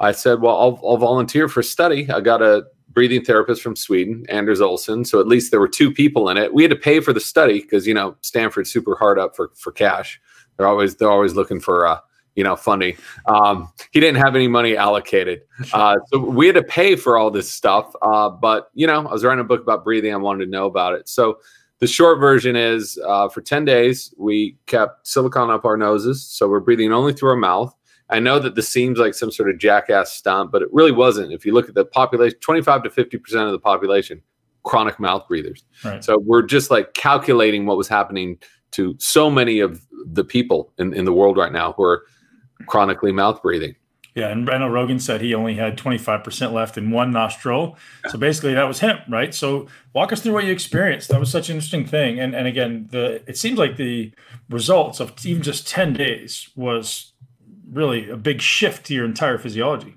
I 0.00 0.12
said, 0.12 0.40
well, 0.40 0.58
I'll, 0.58 0.80
I'll 0.84 0.96
volunteer 0.96 1.48
for 1.48 1.60
a 1.60 1.64
study. 1.64 2.10
I 2.10 2.20
got 2.20 2.42
a 2.42 2.64
breathing 2.88 3.24
therapist 3.24 3.62
from 3.62 3.76
Sweden, 3.76 4.26
Anders 4.28 4.60
Olsson. 4.60 5.06
So 5.06 5.20
at 5.20 5.28
least 5.28 5.50
there 5.50 5.60
were 5.60 5.68
two 5.68 5.92
people 5.92 6.28
in 6.28 6.36
it. 6.36 6.52
We 6.52 6.62
had 6.62 6.70
to 6.70 6.76
pay 6.76 7.00
for 7.00 7.12
the 7.12 7.20
study 7.20 7.60
because, 7.60 7.86
you 7.86 7.94
know, 7.94 8.16
Stanford's 8.22 8.72
super 8.72 8.96
hard 8.96 9.18
up 9.18 9.36
for, 9.36 9.52
for 9.54 9.70
cash. 9.70 10.20
They're 10.56 10.66
always, 10.66 10.96
they're 10.96 11.10
always 11.10 11.34
looking 11.34 11.60
for, 11.60 11.86
uh, 11.86 12.00
you 12.34 12.44
know, 12.44 12.56
funny. 12.56 12.96
Um, 13.26 13.72
he 13.92 14.00
didn't 14.00 14.22
have 14.22 14.34
any 14.34 14.48
money 14.48 14.76
allocated. 14.76 15.42
Uh, 15.72 15.96
so 16.06 16.18
we 16.18 16.46
had 16.46 16.56
to 16.56 16.62
pay 16.62 16.96
for 16.96 17.16
all 17.16 17.30
this 17.30 17.50
stuff. 17.50 17.92
Uh, 18.02 18.28
but, 18.28 18.70
you 18.74 18.86
know, 18.86 19.06
I 19.06 19.12
was 19.12 19.24
writing 19.24 19.40
a 19.40 19.44
book 19.44 19.60
about 19.60 19.84
breathing. 19.84 20.12
I 20.12 20.16
wanted 20.16 20.44
to 20.46 20.50
know 20.50 20.66
about 20.66 20.94
it. 20.94 21.08
So 21.08 21.38
the 21.78 21.86
short 21.86 22.20
version 22.20 22.56
is 22.56 22.98
uh, 23.06 23.28
for 23.28 23.40
10 23.40 23.64
days, 23.64 24.14
we 24.16 24.56
kept 24.66 25.06
silicone 25.06 25.50
up 25.50 25.64
our 25.64 25.76
noses. 25.76 26.22
So 26.22 26.48
we're 26.48 26.60
breathing 26.60 26.92
only 26.92 27.12
through 27.12 27.30
our 27.30 27.36
mouth. 27.36 27.74
I 28.08 28.20
know 28.20 28.38
that 28.38 28.54
this 28.54 28.68
seems 28.68 28.98
like 28.98 29.14
some 29.14 29.30
sort 29.30 29.50
of 29.50 29.58
jackass 29.58 30.12
stunt, 30.12 30.52
but 30.52 30.62
it 30.62 30.68
really 30.72 30.92
wasn't. 30.92 31.32
If 31.32 31.46
you 31.46 31.54
look 31.54 31.68
at 31.68 31.74
the 31.74 31.84
population, 31.84 32.38
25 32.40 32.82
to 32.84 32.90
50% 32.90 33.46
of 33.46 33.52
the 33.52 33.58
population, 33.58 34.22
chronic 34.64 35.00
mouth 35.00 35.26
breathers. 35.26 35.64
Right. 35.84 36.04
So 36.04 36.18
we're 36.18 36.42
just 36.42 36.70
like 36.70 36.94
calculating 36.94 37.66
what 37.66 37.76
was 37.76 37.88
happening 37.88 38.38
to 38.72 38.94
so 38.98 39.30
many 39.30 39.60
of 39.60 39.86
the 40.04 40.24
people 40.24 40.72
in, 40.78 40.92
in 40.94 41.04
the 41.04 41.12
world 41.12 41.36
right 41.36 41.52
now 41.52 41.72
who 41.72 41.82
are 41.84 42.02
chronically 42.66 43.12
mouth 43.12 43.42
breathing. 43.42 43.74
Yeah, 44.14 44.28
and 44.28 44.44
Brandon 44.44 44.70
Rogan 44.70 44.98
said 44.98 45.22
he 45.22 45.34
only 45.34 45.54
had 45.54 45.78
25% 45.78 46.52
left 46.52 46.76
in 46.76 46.90
one 46.90 47.12
nostril. 47.12 47.78
So 48.10 48.18
basically 48.18 48.52
that 48.52 48.68
was 48.68 48.80
him, 48.80 48.98
right? 49.08 49.34
So 49.34 49.68
walk 49.94 50.12
us 50.12 50.20
through 50.20 50.34
what 50.34 50.44
you 50.44 50.52
experienced. 50.52 51.08
That 51.08 51.18
was 51.18 51.30
such 51.30 51.48
an 51.48 51.56
interesting 51.56 51.86
thing. 51.86 52.20
And 52.20 52.34
and 52.34 52.46
again, 52.46 52.88
the 52.90 53.22
it 53.26 53.38
seems 53.38 53.58
like 53.58 53.76
the 53.76 54.12
results 54.50 55.00
of 55.00 55.14
even 55.24 55.42
just 55.42 55.66
10 55.66 55.94
days 55.94 56.50
was 56.54 57.12
really 57.70 58.10
a 58.10 58.16
big 58.16 58.42
shift 58.42 58.84
to 58.86 58.94
your 58.94 59.06
entire 59.06 59.38
physiology. 59.38 59.96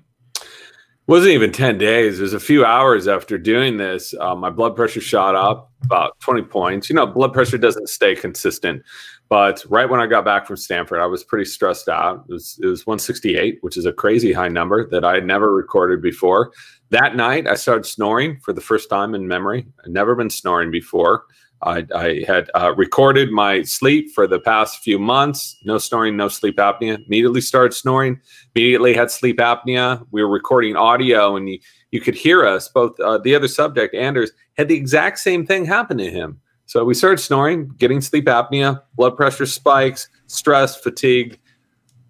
It 1.06 1.12
wasn't 1.12 1.32
even 1.32 1.52
10 1.52 1.78
days. 1.78 2.18
It 2.18 2.22
was 2.22 2.32
a 2.32 2.40
few 2.40 2.64
hours 2.64 3.06
after 3.06 3.36
doing 3.38 3.76
this. 3.76 4.14
Uh, 4.18 4.34
my 4.34 4.50
blood 4.50 4.74
pressure 4.74 5.00
shot 5.00 5.36
up 5.36 5.70
about 5.84 6.18
20 6.20 6.42
points. 6.42 6.88
You 6.88 6.96
know, 6.96 7.06
blood 7.06 7.32
pressure 7.32 7.58
doesn't 7.58 7.88
stay 7.88 8.16
consistent. 8.16 8.82
But 9.28 9.64
right 9.68 9.88
when 9.88 10.00
I 10.00 10.06
got 10.06 10.24
back 10.24 10.46
from 10.46 10.56
Stanford, 10.56 11.00
I 11.00 11.06
was 11.06 11.24
pretty 11.24 11.46
stressed 11.46 11.88
out. 11.88 12.24
It 12.28 12.32
was, 12.32 12.60
it 12.62 12.66
was 12.66 12.86
168, 12.86 13.58
which 13.60 13.76
is 13.76 13.84
a 13.84 13.92
crazy 13.92 14.32
high 14.32 14.48
number 14.48 14.88
that 14.90 15.04
I 15.04 15.14
had 15.14 15.26
never 15.26 15.52
recorded 15.52 16.00
before. 16.00 16.52
That 16.90 17.16
night, 17.16 17.48
I 17.48 17.54
started 17.54 17.86
snoring 17.86 18.38
for 18.40 18.52
the 18.52 18.60
first 18.60 18.88
time 18.88 19.14
in 19.14 19.26
memory. 19.26 19.66
I'd 19.84 19.90
never 19.90 20.14
been 20.14 20.30
snoring 20.30 20.70
before. 20.70 21.24
I, 21.62 21.86
I 21.94 22.24
had 22.26 22.50
uh, 22.54 22.74
recorded 22.76 23.32
my 23.32 23.62
sleep 23.62 24.12
for 24.14 24.26
the 24.26 24.38
past 24.38 24.82
few 24.82 24.98
months. 24.98 25.56
No 25.64 25.78
snoring, 25.78 26.16
no 26.16 26.28
sleep 26.28 26.58
apnea. 26.58 27.04
Immediately 27.06 27.40
started 27.40 27.74
snoring. 27.74 28.20
Immediately 28.54 28.94
had 28.94 29.10
sleep 29.10 29.38
apnea. 29.38 30.06
We 30.10 30.22
were 30.22 30.28
recording 30.28 30.76
audio, 30.76 31.34
and 31.34 31.48
you, 31.48 31.58
you 31.90 32.00
could 32.00 32.14
hear 32.14 32.46
us. 32.46 32.68
Both 32.68 33.00
uh, 33.00 33.18
the 33.18 33.34
other 33.34 33.48
subject, 33.48 33.94
Anders, 33.94 34.30
had 34.56 34.68
the 34.68 34.76
exact 34.76 35.18
same 35.18 35.46
thing 35.46 35.64
happen 35.64 35.98
to 35.98 36.10
him. 36.10 36.40
So 36.66 36.84
we 36.84 36.94
started 36.94 37.18
snoring, 37.18 37.68
getting 37.78 38.00
sleep 38.00 38.26
apnea, 38.26 38.82
blood 38.94 39.16
pressure 39.16 39.46
spikes, 39.46 40.08
stress, 40.26 40.76
fatigue. 40.76 41.38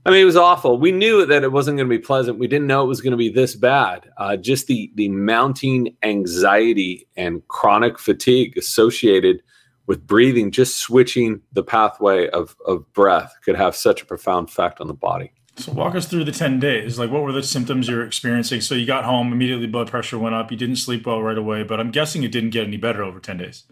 I 0.06 0.10
mean, 0.10 0.22
it 0.22 0.24
was 0.24 0.36
awful. 0.36 0.78
We 0.78 0.92
knew 0.92 1.26
that 1.26 1.42
it 1.42 1.52
wasn't 1.52 1.76
going 1.76 1.88
to 1.88 1.94
be 1.94 2.02
pleasant. 2.02 2.38
We 2.38 2.46
didn't 2.46 2.66
know 2.66 2.82
it 2.82 2.86
was 2.86 3.00
going 3.00 3.10
to 3.10 3.16
be 3.16 3.28
this 3.28 3.54
bad. 3.54 4.10
Uh, 4.16 4.36
just 4.36 4.66
the 4.66 4.90
the 4.94 5.08
mounting 5.08 5.96
anxiety 6.02 7.06
and 7.16 7.46
chronic 7.48 7.98
fatigue 7.98 8.56
associated 8.56 9.42
with 9.86 10.06
breathing, 10.06 10.50
just 10.50 10.78
switching 10.78 11.40
the 11.52 11.62
pathway 11.62 12.28
of 12.30 12.56
of 12.66 12.90
breath, 12.92 13.34
could 13.44 13.56
have 13.56 13.76
such 13.76 14.00
a 14.00 14.06
profound 14.06 14.48
effect 14.48 14.80
on 14.80 14.86
the 14.86 14.94
body. 14.94 15.32
So 15.56 15.72
walk 15.72 15.94
us 15.94 16.06
through 16.06 16.24
the 16.24 16.32
ten 16.32 16.60
days. 16.60 16.98
Like, 16.98 17.10
what 17.10 17.22
were 17.22 17.32
the 17.32 17.42
symptoms 17.42 17.88
you 17.88 17.96
were 17.96 18.04
experiencing? 18.04 18.60
So 18.60 18.74
you 18.74 18.86
got 18.86 19.04
home 19.04 19.32
immediately, 19.32 19.66
blood 19.66 19.90
pressure 19.90 20.18
went 20.18 20.34
up. 20.34 20.50
You 20.50 20.56
didn't 20.56 20.76
sleep 20.76 21.06
well 21.06 21.20
right 21.20 21.36
away, 21.36 21.62
but 21.62 21.80
I'm 21.80 21.90
guessing 21.90 22.22
it 22.22 22.32
didn't 22.32 22.50
get 22.50 22.66
any 22.66 22.76
better 22.76 23.02
over 23.02 23.18
ten 23.18 23.38
days. 23.38 23.64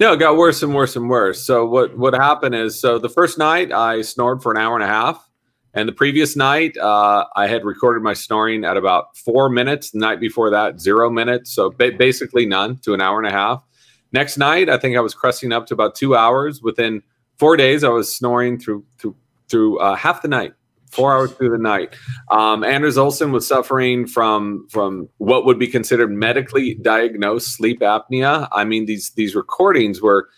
No, 0.00 0.12
it 0.12 0.18
got 0.18 0.36
worse 0.36 0.62
and 0.62 0.74
worse 0.74 0.96
and 0.96 1.08
worse. 1.08 1.42
So 1.42 1.66
what 1.66 1.96
what 1.96 2.14
happened 2.14 2.54
is, 2.54 2.80
so 2.80 2.98
the 2.98 3.08
first 3.08 3.38
night 3.38 3.72
I 3.72 4.02
snored 4.02 4.42
for 4.42 4.52
an 4.52 4.58
hour 4.58 4.74
and 4.74 4.84
a 4.84 4.88
half. 4.88 5.28
And 5.74 5.88
the 5.88 5.92
previous 5.92 6.36
night, 6.36 6.76
uh, 6.76 7.24
I 7.34 7.46
had 7.46 7.64
recorded 7.64 8.02
my 8.02 8.12
snoring 8.12 8.62
at 8.62 8.76
about 8.76 9.16
four 9.16 9.48
minutes. 9.48 9.90
The 9.90 10.00
night 10.00 10.20
before 10.20 10.50
that, 10.50 10.78
zero 10.80 11.08
minutes. 11.08 11.50
So 11.54 11.70
ba- 11.70 11.92
basically 11.96 12.44
none 12.44 12.76
to 12.80 12.92
an 12.92 13.00
hour 13.00 13.18
and 13.18 13.26
a 13.26 13.30
half. 13.30 13.64
Next 14.12 14.36
night, 14.36 14.68
I 14.68 14.76
think 14.76 14.96
I 14.98 15.00
was 15.00 15.14
cresting 15.14 15.50
up 15.50 15.66
to 15.68 15.74
about 15.74 15.94
two 15.94 16.14
hours. 16.14 16.60
Within 16.62 17.02
four 17.38 17.56
days, 17.56 17.84
I 17.84 17.88
was 17.88 18.14
snoring 18.14 18.58
through 18.58 18.84
through 18.98 19.16
through 19.48 19.78
uh, 19.78 19.94
half 19.96 20.20
the 20.20 20.28
night, 20.28 20.52
four 20.92 21.12
hours 21.12 21.32
through 21.32 21.50
the 21.50 21.58
night. 21.58 21.94
Um, 22.30 22.62
Anders 22.62 22.96
Olsson 22.96 23.32
was 23.32 23.46
suffering 23.46 24.06
from 24.06 24.66
from 24.68 25.08
what 25.18 25.44
would 25.44 25.58
be 25.58 25.66
considered 25.66 26.12
medically 26.12 26.74
diagnosed 26.74 27.56
sleep 27.56 27.80
apnea. 27.80 28.48
I 28.52 28.64
mean, 28.64 28.86
these 28.86 29.10
these 29.10 29.34
recordings 29.34 30.00
were. 30.00 30.28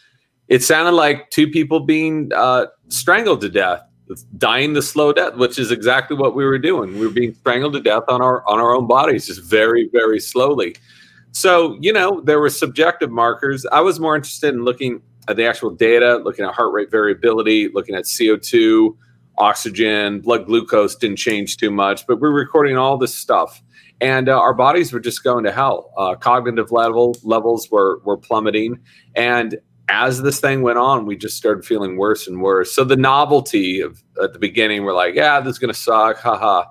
It 0.46 0.62
sounded 0.62 0.92
like 0.92 1.30
two 1.30 1.48
people 1.48 1.80
being 1.80 2.30
uh, 2.34 2.66
strangled 2.88 3.40
to 3.40 3.48
death 3.48 3.82
dying 4.36 4.74
the 4.74 4.82
slow 4.82 5.12
death, 5.12 5.34
which 5.36 5.58
is 5.58 5.70
exactly 5.70 6.16
what 6.16 6.34
we 6.34 6.44
were 6.44 6.58
doing. 6.58 6.98
We 6.98 7.06
were 7.06 7.12
being 7.12 7.34
strangled 7.34 7.72
to 7.72 7.80
death 7.80 8.04
on 8.08 8.20
our 8.20 8.46
on 8.46 8.60
our 8.60 8.74
own 8.74 8.86
bodies, 8.86 9.26
just 9.26 9.42
very, 9.42 9.88
very 9.92 10.20
slowly. 10.20 10.76
So, 11.32 11.76
you 11.80 11.92
know, 11.92 12.20
there 12.20 12.38
were 12.38 12.50
subjective 12.50 13.10
markers. 13.10 13.66
I 13.72 13.80
was 13.80 13.98
more 13.98 14.14
interested 14.14 14.54
in 14.54 14.62
looking 14.62 15.02
at 15.26 15.36
the 15.36 15.44
actual 15.46 15.70
data, 15.70 16.16
looking 16.18 16.44
at 16.44 16.54
heart 16.54 16.72
rate 16.72 16.90
variability, 16.90 17.68
looking 17.70 17.96
at 17.96 18.04
CO2, 18.04 18.96
oxygen, 19.38 20.20
blood 20.20 20.46
glucose 20.46 20.94
didn't 20.96 21.16
change 21.16 21.56
too 21.56 21.70
much, 21.70 22.06
but 22.06 22.20
we're 22.20 22.30
recording 22.30 22.76
all 22.76 22.96
this 22.96 23.14
stuff. 23.14 23.62
And 24.00 24.28
uh, 24.28 24.38
our 24.38 24.54
bodies 24.54 24.92
were 24.92 25.00
just 25.00 25.22
going 25.22 25.44
to 25.44 25.52
hell. 25.52 25.92
Uh, 25.96 26.14
cognitive 26.14 26.72
level 26.72 27.16
levels 27.22 27.70
were 27.70 28.00
were 28.04 28.16
plummeting, 28.16 28.80
and 29.14 29.58
as 29.88 30.22
this 30.22 30.40
thing 30.40 30.62
went 30.62 30.78
on, 30.78 31.06
we 31.06 31.16
just 31.16 31.36
started 31.36 31.64
feeling 31.64 31.96
worse 31.96 32.26
and 32.26 32.40
worse. 32.40 32.74
So 32.74 32.84
the 32.84 32.96
novelty 32.96 33.80
of 33.80 34.02
at 34.22 34.32
the 34.32 34.38
beginning, 34.38 34.84
we're 34.84 34.94
like, 34.94 35.14
yeah, 35.14 35.40
this 35.40 35.52
is 35.52 35.58
gonna 35.58 35.74
suck, 35.74 36.18
haha. 36.18 36.64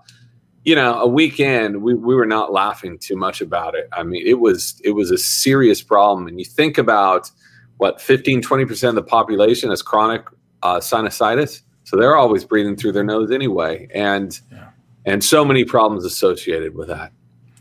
You 0.65 0.75
know, 0.75 0.99
a 0.99 1.07
weekend, 1.07 1.81
we, 1.81 1.93
we 1.93 2.15
were 2.15 2.25
not 2.25 2.53
laughing 2.53 2.97
too 2.97 3.17
much 3.17 3.41
about 3.41 3.75
it. 3.75 3.87
I 3.91 4.03
mean, 4.03 4.25
it 4.25 4.39
was 4.39 4.81
it 4.83 4.91
was 4.91 5.11
a 5.11 5.17
serious 5.17 5.81
problem. 5.81 6.27
And 6.27 6.39
you 6.39 6.45
think 6.45 6.77
about 6.77 7.29
what 7.77 8.01
15, 8.01 8.41
20% 8.41 8.89
of 8.89 8.95
the 8.95 9.03
population 9.03 9.69
has 9.69 9.81
chronic 9.81 10.25
uh, 10.61 10.79
sinusitis. 10.79 11.61
So 11.83 11.97
they're 11.97 12.15
always 12.15 12.45
breathing 12.45 12.75
through 12.75 12.93
their 12.93 13.03
nose 13.03 13.31
anyway. 13.31 13.87
And 13.93 14.39
yeah. 14.51 14.69
and 15.05 15.23
so 15.23 15.43
many 15.43 15.65
problems 15.65 16.05
associated 16.05 16.75
with 16.75 16.87
that. 16.87 17.11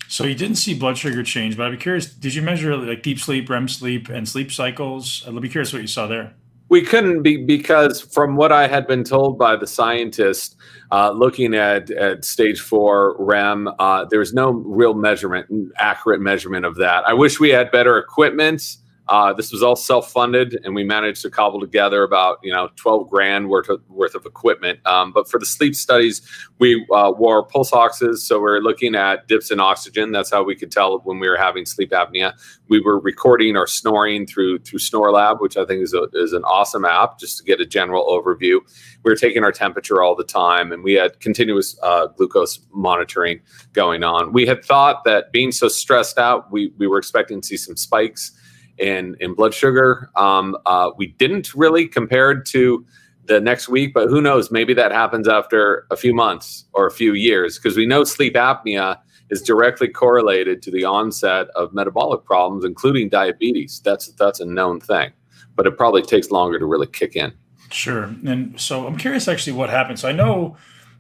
So 0.09 0.25
you 0.25 0.35
didn't 0.35 0.57
see 0.57 0.75
blood 0.75 0.99
sugar 0.99 1.23
change, 1.23 1.57
but 1.57 1.67
I'd 1.67 1.71
be 1.71 1.79
curious. 1.79 2.07
Did 2.07 2.35
you 2.35 2.43
measure 2.43 2.77
like 2.77 3.03
deep 3.03 3.19
sleep, 3.19 3.49
REM 3.49 3.67
sleep, 3.67 4.11
and 4.11 4.29
sleep 4.29 4.53
cycles? 4.53 5.25
I'd 5.27 5.41
be 5.41 5.49
curious 5.49 5.73
what 5.73 5.81
you 5.81 5.89
saw 5.89 6.07
there. 6.07 6.35
We 6.69 6.83
couldn't 6.83 7.23
be 7.23 7.37
because, 7.37 8.01
from 8.01 8.37
what 8.37 8.53
I 8.53 8.67
had 8.67 8.87
been 8.87 9.05
told 9.05 9.39
by 9.39 9.57
the 9.57 9.67
scientist, 9.67 10.57
uh, 10.91 11.13
looking 11.13 11.55
at 11.55 11.91
at 11.91 12.25
stage 12.25 12.61
four 12.61 13.17
REM, 13.19 13.69
uh, 13.79 14.05
there's 14.11 14.33
no 14.33 14.51
real 14.51 14.95
measurement, 14.95 15.47
accurate 15.77 16.21
measurement 16.21 16.65
of 16.65 16.77
that. 16.77 17.05
I 17.07 17.15
wish 17.15 17.41
we 17.41 17.51
had 17.51 17.71
better 17.71 17.99
equipment 17.99 18.77
uh, 19.09 19.33
this 19.33 19.51
was 19.51 19.63
all 19.63 19.75
self-funded, 19.75 20.61
and 20.65 20.75
we 20.75 20.85
managed 20.85 21.23
to 21.23 21.31
cobble 21.31 21.61
together 21.61 22.05
about 22.05 22.39
you 22.43 22.53
know 22.53 22.71
12 22.77 23.11
grand 23.11 23.49
worth 23.49 23.69
of, 23.69 23.83
worth 23.89 24.15
of 24.15 24.25
equipment. 24.25 24.79
Um, 24.87 25.13
but 25.13 25.29
for 25.29 25.41
the 25.41 25.47
sleep 25.47 25.75
studies, 25.75 26.23
we 26.61 26.87
uh, 26.93 27.13
wore 27.17 27.45
pulse 27.45 27.73
oxes, 27.73 28.25
so 28.25 28.39
we 28.39 28.51
are 28.51 28.61
looking 28.61 28.95
at 28.95 29.27
dips 29.27 29.51
in 29.51 29.59
oxygen. 29.59 30.13
That's 30.13 30.31
how 30.31 30.45
we 30.45 30.55
could 30.55 30.71
tell 30.71 31.01
when 31.01 31.19
we 31.19 31.29
were 31.29 31.37
having 31.37 31.67
sleep 31.67 31.91
apnea. 31.91 32.33
We 32.69 32.81
were 32.81 33.01
recording 33.01 33.57
our 33.57 33.67
snoring 33.67 34.25
through 34.25 34.61
through 34.61 34.79
SnoreLab, 34.79 35.41
which 35.41 35.57
I 35.57 35.65
think 35.65 35.83
is 35.83 35.95
a, 35.95 36.07
is 36.15 36.33
an 36.33 36.45
awesome 36.45 36.85
app 36.85 37.19
just 37.19 37.39
to 37.39 37.45
get 37.45 37.61
a 37.61 37.67
general 37.67 38.07
overview. 38.07 38.61
We 39.03 39.11
were 39.11 39.17
taking 39.17 39.43
our 39.43 39.53
temperature 39.53 40.01
all 40.01 40.15
the 40.15 40.25
time, 40.25 40.71
and 40.71 40.85
we 40.85 40.93
had 40.93 41.19
continuous 41.19 41.77
uh, 41.83 42.07
glucose 42.07 42.61
monitoring 42.73 43.41
going 43.73 44.05
on. 44.05 44.33
We 44.33 44.47
had 44.47 44.65
thought 44.65 45.03
that 45.05 45.33
being 45.33 45.51
so 45.51 45.67
stressed 45.67 46.19
out, 46.19 46.53
we 46.53 46.73
we 46.79 46.87
were 46.87 46.99
expecting 46.99 47.41
to 47.41 47.47
see 47.47 47.57
some 47.57 47.77
spikes 47.77 48.39
in 48.79 49.17
in 49.21 49.35
blood 49.35 49.55
sugar. 49.55 50.11
Um, 50.17 50.57
uh, 50.67 50.91
we 50.97 51.09
didn't 51.19 51.55
really 51.55 51.87
compared 51.87 52.47
to 52.47 52.85
the 53.27 53.41
next 53.41 53.69
week, 53.69 53.95
but 53.95 54.09
who 54.09 54.21
knows? 54.21 54.51
Maybe 54.51 54.75
that 54.75 54.93
happens 54.93 55.29
after 55.29 55.87
a 55.91 55.97
few 55.97 56.15
months 56.15 56.65
or 56.73 56.87
a 56.87 56.91
few 56.91 57.15
years 57.15 57.59
because 57.59 57.77
we 57.77 57.87
know 57.87 58.05
sleep 58.05 58.35
apnea 58.35 58.99
is 59.31 59.43
directly 59.43 59.89
correlated 59.89 60.61
to 60.63 60.71
the 60.71 60.85
onset 60.85 61.49
of 61.55 61.73
metabolic 61.73 62.25
problems, 62.25 62.65
including 62.65 63.09
diabetes. 63.09 63.81
That's 63.85 64.09
that's 64.13 64.41
a 64.41 64.45
known 64.45 64.81
thing, 64.81 65.13
but 65.55 65.67
it 65.67 65.77
probably 65.77 66.03
takes 66.03 66.31
longer 66.31 66.59
to 66.59 66.67
really 66.67 66.89
kick 66.89 67.17
in. 67.17 67.33
Sure. 67.71 68.05
And 68.27 68.61
so 68.61 68.87
I'm 68.87 68.97
curious 68.97 69.29
actually 69.29 69.55
what 69.55 69.71
happened. 69.71 69.99
So 69.99 70.09
I 70.09 70.13
know 70.13 70.57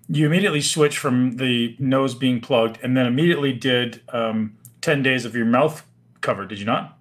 you 0.08 0.26
immediately 0.26 0.62
switched 0.62 0.98
from 0.98 1.36
the 1.36 1.76
nose 1.78 2.14
being 2.14 2.40
plugged 2.40 2.78
and 2.82 2.96
then 2.96 3.06
immediately 3.06 3.52
did 3.52 4.02
um, 4.12 4.56
10 4.80 5.02
days 5.02 5.24
of 5.24 5.36
your 5.36 5.44
mouth 5.44 5.84
covered, 6.22 6.48
did 6.48 6.58
you 6.58 6.64
not? 6.64 6.98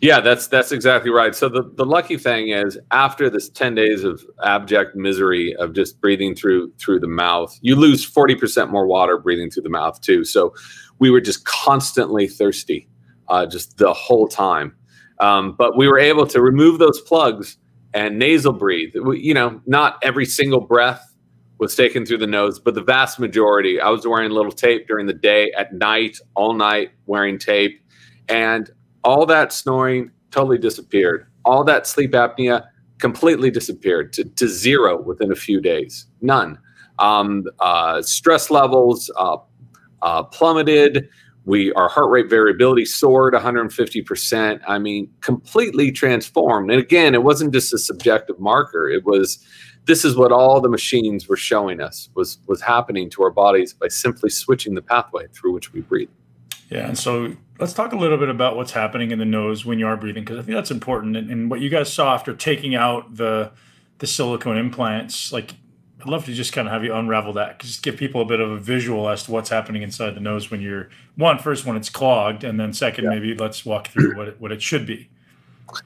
Yeah, 0.00 0.20
that's 0.20 0.46
that's 0.46 0.72
exactly 0.72 1.10
right. 1.10 1.34
So 1.34 1.48
the, 1.48 1.70
the 1.76 1.84
lucky 1.84 2.16
thing 2.16 2.48
is 2.48 2.78
after 2.90 3.28
this 3.30 3.48
10 3.48 3.74
days 3.74 4.04
of 4.04 4.24
abject 4.44 4.96
misery 4.96 5.54
of 5.56 5.74
just 5.74 6.00
breathing 6.00 6.34
through 6.34 6.72
through 6.78 7.00
the 7.00 7.08
mouth, 7.08 7.58
you 7.62 7.76
lose 7.76 8.08
40% 8.08 8.70
more 8.70 8.86
water 8.86 9.18
breathing 9.18 9.50
through 9.50 9.64
the 9.64 9.70
mouth 9.70 10.00
too. 10.00 10.24
So 10.24 10.54
we 10.98 11.10
were 11.10 11.20
just 11.20 11.44
constantly 11.44 12.26
thirsty 12.28 12.88
uh, 13.28 13.46
just 13.46 13.78
the 13.78 13.92
whole 13.92 14.28
time. 14.28 14.74
Um, 15.20 15.54
but 15.56 15.76
we 15.76 15.88
were 15.88 15.98
able 15.98 16.26
to 16.28 16.42
remove 16.42 16.78
those 16.78 17.00
plugs 17.00 17.56
and 17.92 18.18
nasal 18.18 18.52
breathe. 18.52 18.94
You 18.94 19.34
know, 19.34 19.60
not 19.66 19.98
every 20.02 20.26
single 20.26 20.60
breath 20.60 21.14
was 21.58 21.74
taken 21.74 22.04
through 22.04 22.18
the 22.18 22.26
nose, 22.26 22.58
but 22.58 22.74
the 22.74 22.82
vast 22.82 23.20
majority. 23.20 23.80
I 23.80 23.88
was 23.88 24.06
wearing 24.06 24.30
a 24.30 24.34
little 24.34 24.52
tape 24.52 24.88
during 24.88 25.06
the 25.06 25.14
day, 25.14 25.52
at 25.56 25.72
night, 25.72 26.18
all 26.34 26.54
night 26.54 26.90
wearing 27.06 27.38
tape. 27.38 27.80
And 28.28 28.70
all 29.04 29.26
that 29.26 29.52
snoring 29.52 30.10
totally 30.30 30.58
disappeared. 30.58 31.26
All 31.44 31.62
that 31.64 31.86
sleep 31.86 32.12
apnea 32.12 32.66
completely 32.98 33.50
disappeared 33.50 34.12
to, 34.14 34.24
to 34.24 34.48
zero 34.48 35.00
within 35.00 35.30
a 35.30 35.36
few 35.36 35.60
days. 35.60 36.06
None. 36.20 36.58
Um, 36.98 37.44
uh, 37.60 38.02
stress 38.02 38.50
levels 38.50 39.10
uh, 39.16 39.36
uh, 40.02 40.22
plummeted. 40.24 41.08
We 41.44 41.72
our 41.74 41.88
heart 41.88 42.10
rate 42.10 42.30
variability 42.30 42.86
soared 42.86 43.34
150%. 43.34 44.60
I 44.66 44.78
mean, 44.78 45.10
completely 45.20 45.92
transformed. 45.92 46.70
And 46.70 46.80
again, 46.80 47.14
it 47.14 47.22
wasn't 47.22 47.52
just 47.52 47.74
a 47.74 47.78
subjective 47.78 48.40
marker. 48.40 48.88
It 48.88 49.04
was 49.04 49.44
this 49.86 50.04
is 50.04 50.16
what 50.16 50.32
all 50.32 50.62
the 50.62 50.70
machines 50.70 51.28
were 51.28 51.36
showing 51.36 51.80
us 51.80 52.08
was 52.14 52.38
was 52.46 52.62
happening 52.62 53.10
to 53.10 53.22
our 53.22 53.30
bodies 53.30 53.74
by 53.74 53.88
simply 53.88 54.30
switching 54.30 54.74
the 54.74 54.82
pathway 54.82 55.26
through 55.34 55.52
which 55.52 55.72
we 55.74 55.82
breathe. 55.82 56.08
Yeah, 56.70 56.88
and 56.88 56.98
so 56.98 57.36
let's 57.58 57.72
talk 57.72 57.92
a 57.92 57.96
little 57.96 58.18
bit 58.18 58.28
about 58.28 58.56
what's 58.56 58.72
happening 58.72 59.10
in 59.10 59.18
the 59.18 59.24
nose 59.24 59.64
when 59.64 59.78
you 59.78 59.86
are 59.86 59.96
breathing, 59.96 60.24
because 60.24 60.38
I 60.38 60.42
think 60.42 60.54
that's 60.54 60.70
important. 60.70 61.16
And, 61.16 61.30
and, 61.30 61.50
what 61.50 61.60
you 61.60 61.68
guys 61.68 61.92
saw 61.92 62.14
after 62.14 62.34
taking 62.34 62.74
out 62.74 63.16
the 63.16 63.52
the 63.98 64.06
silicone 64.06 64.58
implants, 64.58 65.32
like 65.32 65.54
I'd 66.00 66.08
love 66.08 66.24
to 66.26 66.34
just 66.34 66.52
kind 66.52 66.66
of 66.66 66.72
have 66.72 66.84
you 66.84 66.94
unravel 66.94 67.32
that, 67.34 67.60
just 67.60 67.82
give 67.82 67.96
people 67.96 68.20
a 68.20 68.24
bit 68.24 68.40
of 68.40 68.50
a 68.50 68.58
visual 68.58 69.08
as 69.08 69.22
to 69.24 69.30
what's 69.30 69.48
happening 69.48 69.82
inside 69.82 70.14
the 70.14 70.20
nose 70.20 70.50
when 70.50 70.60
you're 70.60 70.88
one 71.16 71.38
first 71.38 71.64
when 71.64 71.76
it's 71.76 71.88
clogged, 71.88 72.44
and 72.44 72.58
then 72.58 72.72
second 72.72 73.04
yeah. 73.04 73.10
maybe 73.10 73.34
let's 73.34 73.64
walk 73.64 73.88
through 73.88 74.16
what 74.16 74.28
it, 74.28 74.40
what 74.40 74.52
it 74.52 74.60
should 74.60 74.86
be. 74.86 75.08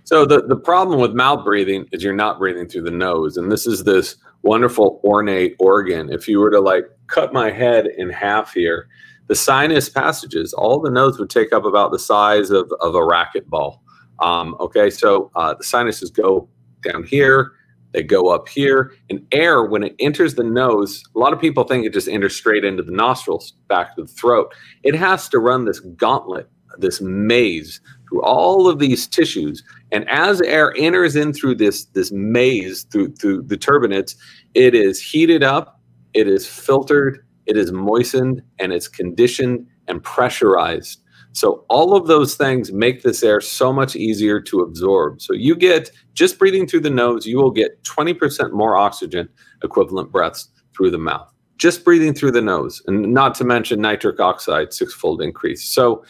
So 0.05 0.25
the 0.25 0.43
the 0.43 0.57
problem 0.57 1.01
with 1.01 1.13
mouth 1.13 1.45
breathing 1.45 1.87
is 1.93 2.03
you're 2.03 2.15
not 2.15 2.39
breathing 2.39 2.69
through 2.69 2.83
the 2.83 2.91
nose, 2.91 3.37
and 3.37 3.53
this 3.53 3.67
is 3.67 3.85
this 3.85 4.17
wonderful 4.43 5.01
ornate 5.05 5.57
organ. 5.59 6.11
If 6.11 6.29
you 6.29 6.41
were 6.41 6.51
to 6.51 6.61
like 6.61 6.85
cut 7.09 7.33
my 7.33 7.51
head 7.51 7.87
in 7.97 8.09
half 8.09 8.55
here 8.55 8.89
the 9.29 9.35
sinus 9.35 9.89
passages, 9.89 10.53
all 10.53 10.81
the 10.81 10.91
nodes 10.91 11.19
would 11.19 11.31
take 11.31 11.53
up 11.53 11.65
about 11.65 11.93
the 11.93 11.99
size 11.99 12.51
of, 12.51 12.73
of 12.81 12.95
a 12.95 12.99
racquetball. 12.99 13.79
Um, 14.21 14.57
okay, 14.59 14.91
so 14.91 15.31
uh, 15.37 15.55
the 15.55 15.65
sinuses 15.65 16.11
go 16.11 16.49
down 16.83 17.05
here, 17.05 17.53
they 17.93 18.03
go 18.03 18.29
up 18.29 18.49
here, 18.49 18.93
and 19.09 19.25
air, 19.33 19.63
when 19.65 19.83
it 19.83 19.95
enters 20.01 20.35
the 20.35 20.45
nose, 20.45 21.03
a 21.15 21.19
lot 21.19 21.33
of 21.33 21.41
people 21.41 21.65
think 21.65 21.87
it 21.87 21.93
just 21.93 22.09
enters 22.09 22.35
straight 22.35 22.65
into 22.65 22.83
the 22.83 22.93
nostrils, 22.93 23.55
back 23.69 23.95
to 23.97 24.03
the 24.03 24.09
throat. 24.09 24.53
It 24.83 24.95
has 24.95 25.29
to 25.31 25.39
run 25.39 25.65
this 25.65 25.81
gauntlet, 25.81 26.51
this 26.79 27.01
maze 27.01 27.81
through 28.09 28.23
all 28.23 28.69
of 28.69 28.79
these 28.79 29.07
tissues. 29.07 29.63
And 29.93 30.09
as 30.09 30.41
air 30.41 30.75
enters 30.77 31.17
in 31.17 31.33
through 31.33 31.57
this, 31.57 31.85
this 31.87 32.11
maze, 32.11 32.85
through, 32.85 33.15
through 33.15 33.43
the 33.43 33.57
turbinates, 33.57 34.17
it 34.55 34.75
is 34.75 35.01
heated 35.01 35.43
up 35.43 35.79
it 36.15 36.29
is 36.29 36.47
filtered, 36.47 37.25
it 37.49 37.57
is 37.57 37.73
moistened, 37.73 38.43
and 38.59 38.73
it's 38.73 38.87
conditioned 38.87 39.67
and 39.89 40.03
pressurized. 40.03 41.01
So, 41.33 41.65
all 41.69 41.97
of 41.97 42.07
those 42.07 42.35
things 42.35 42.73
make 42.73 43.03
this 43.03 43.23
air 43.23 43.41
so 43.41 43.73
much 43.73 43.97
easier 43.97 44.41
to 44.43 44.61
absorb. 44.61 45.21
So, 45.21 45.33
you 45.33 45.57
get 45.57 45.91
just 46.15 46.39
breathing 46.39 46.67
through 46.67 46.81
the 46.81 46.91
nose, 46.91 47.27
you 47.27 47.39
will 47.39 47.51
get 47.51 47.83
20% 47.85 48.53
more 48.53 48.77
oxygen 48.77 49.29
equivalent 49.63 50.13
breaths 50.13 50.49
through 50.77 50.91
the 50.91 50.99
mouth. 50.99 51.33
Just 51.57 51.85
breathing 51.85 52.15
through 52.15 52.33
the 52.33 52.43
nose, 52.43 52.83
and 52.87 53.13
not 53.13 53.35
to 53.37 53.45
mention 53.45 53.81
nitric 53.81 54.21
oxide, 54.21 54.73
six-fold 54.73 55.23
increase. 55.23 55.65
So, 55.65 56.05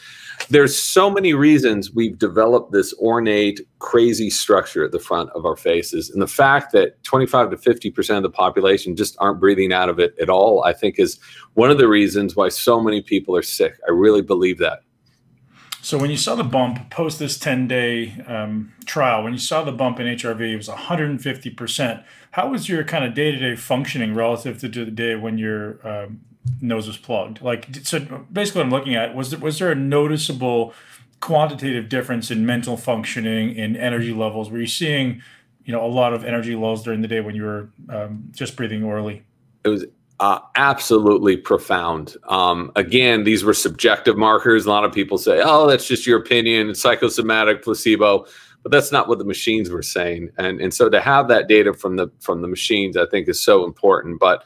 there's 0.51 0.79
so 0.79 1.11
many 1.11 1.35
reasons 1.35 1.93
we've 1.93 2.19
developed 2.19 2.73
this 2.73 2.95
ornate, 2.95 3.61
crazy 3.79 4.31
structure 4.31 4.85
at 4.85 4.93
the 4.93 4.99
front 4.99 5.31
of 5.31 5.45
our 5.45 5.57
faces. 5.57 6.11
And 6.11 6.23
the 6.23 6.29
fact 6.29 6.73
that 6.73 7.03
25 7.05 7.51
to 7.51 7.57
50% 7.57 8.17
of 8.17 8.23
the 8.23 8.31
population 8.31 8.97
just 8.97 9.17
aren't 9.19 9.41
breathing 9.41 9.73
out 9.73 9.89
of 9.89 9.99
it 9.99 10.15
at 10.21 10.31
all, 10.31 10.65
I 10.65 10.73
think 10.73 10.99
is 10.99 11.19
one 11.55 11.71
of 11.71 11.79
the 11.79 11.89
reasons 11.89 12.37
why 12.37 12.49
so 12.49 12.81
many 12.81 13.03
people 13.03 13.37
are 13.37 13.43
sick. 13.43 13.79
I 13.87 13.91
really 13.91 14.23
believe 14.23 14.59
that. 14.59 14.81
So 15.81 15.97
when 15.97 16.11
you 16.11 16.17
saw 16.17 16.35
the 16.35 16.45
bump 16.45 16.91
post 16.91 17.19
this 17.19 17.39
10 17.39 17.69
day 17.69 18.21
um, 18.27 18.75
trial, 18.85 19.23
when 19.23 19.33
you 19.33 19.39
saw 19.39 19.63
the 19.63 19.73
bump 19.73 20.01
in 20.01 20.07
HRV, 20.07 20.41
it 20.41 20.57
was 20.57 20.69
150%. 20.69 22.05
How 22.33 22.49
was 22.51 22.69
your 22.69 22.85
kind 22.85 23.05
of 23.05 23.15
day 23.15 23.31
to 23.31 23.39
day 23.39 23.57
functioning 23.57 24.15
relative 24.15 24.59
to 24.61 24.69
the 24.69 24.91
day 24.91 25.15
when 25.15 25.39
your 25.39 25.87
um, 25.89 26.21
nose 26.61 26.87
was 26.87 26.97
plugged. 26.97 27.43
Like, 27.43 27.69
so 27.83 28.01
basically, 28.33 28.63
I'm 28.63 28.71
looking 28.71 28.95
at 28.95 29.15
was 29.15 29.31
there, 29.31 29.39
was 29.39 29.59
there 29.59 29.71
a 29.71 29.75
noticeable 29.75 30.75
quantitative 31.21 31.89
difference 31.89 32.31
in 32.31 32.47
mental 32.47 32.77
functioning, 32.77 33.55
in 33.55 33.77
energy 33.77 34.13
levels? 34.13 34.51
Were 34.51 34.59
you 34.61 34.67
seeing, 34.67 35.23
you 35.65 35.73
know, 35.73 35.85
a 35.85 35.89
lot 35.89 36.13
of 36.13 36.25
energy 36.25 36.55
levels 36.55 36.83
during 36.83 37.03
the 37.03 37.09
day 37.09 37.21
when 37.21 37.35
you 37.35 37.45
were 37.45 37.71
um, 37.89 38.31
just 38.33 38.57
breathing 38.57 38.85
orally? 38.85 39.25
It 39.65 39.69
was 39.69 39.85
uh, 40.21 40.41
absolutely 40.57 41.37
profound. 41.37 42.17
Um, 42.29 42.73
again, 42.77 43.25
these 43.25 43.45
were 43.45 43.55
subjective 43.55 44.17
markers. 44.17 44.67
A 44.67 44.71
lot 44.71 44.85
of 44.85 44.93
people 44.93 45.19
say, 45.19 45.41
"Oh, 45.45 45.69
that's 45.69 45.87
just 45.87 46.07
your 46.07 46.19
opinion. 46.19 46.75
Psychosomatic, 46.75 47.63
placebo," 47.63 48.27
but 48.63 48.73
that's 48.73 48.91
not 48.91 49.09
what 49.09 49.19
the 49.19 49.25
machines 49.25 49.71
were 49.71 49.83
saying. 49.83 50.31
And 50.37 50.61
and 50.61 50.75
so 50.75 50.89
to 50.89 51.01
have 51.01 51.29
that 51.29 51.49
data 51.49 51.73
from 51.73 51.97
the 51.97 52.09
from 52.21 52.43
the 52.43 52.49
machines, 52.49 52.97
I 52.97 53.07
think, 53.07 53.29
is 53.29 53.43
so 53.43 53.65
important. 53.65 54.19
But 54.19 54.45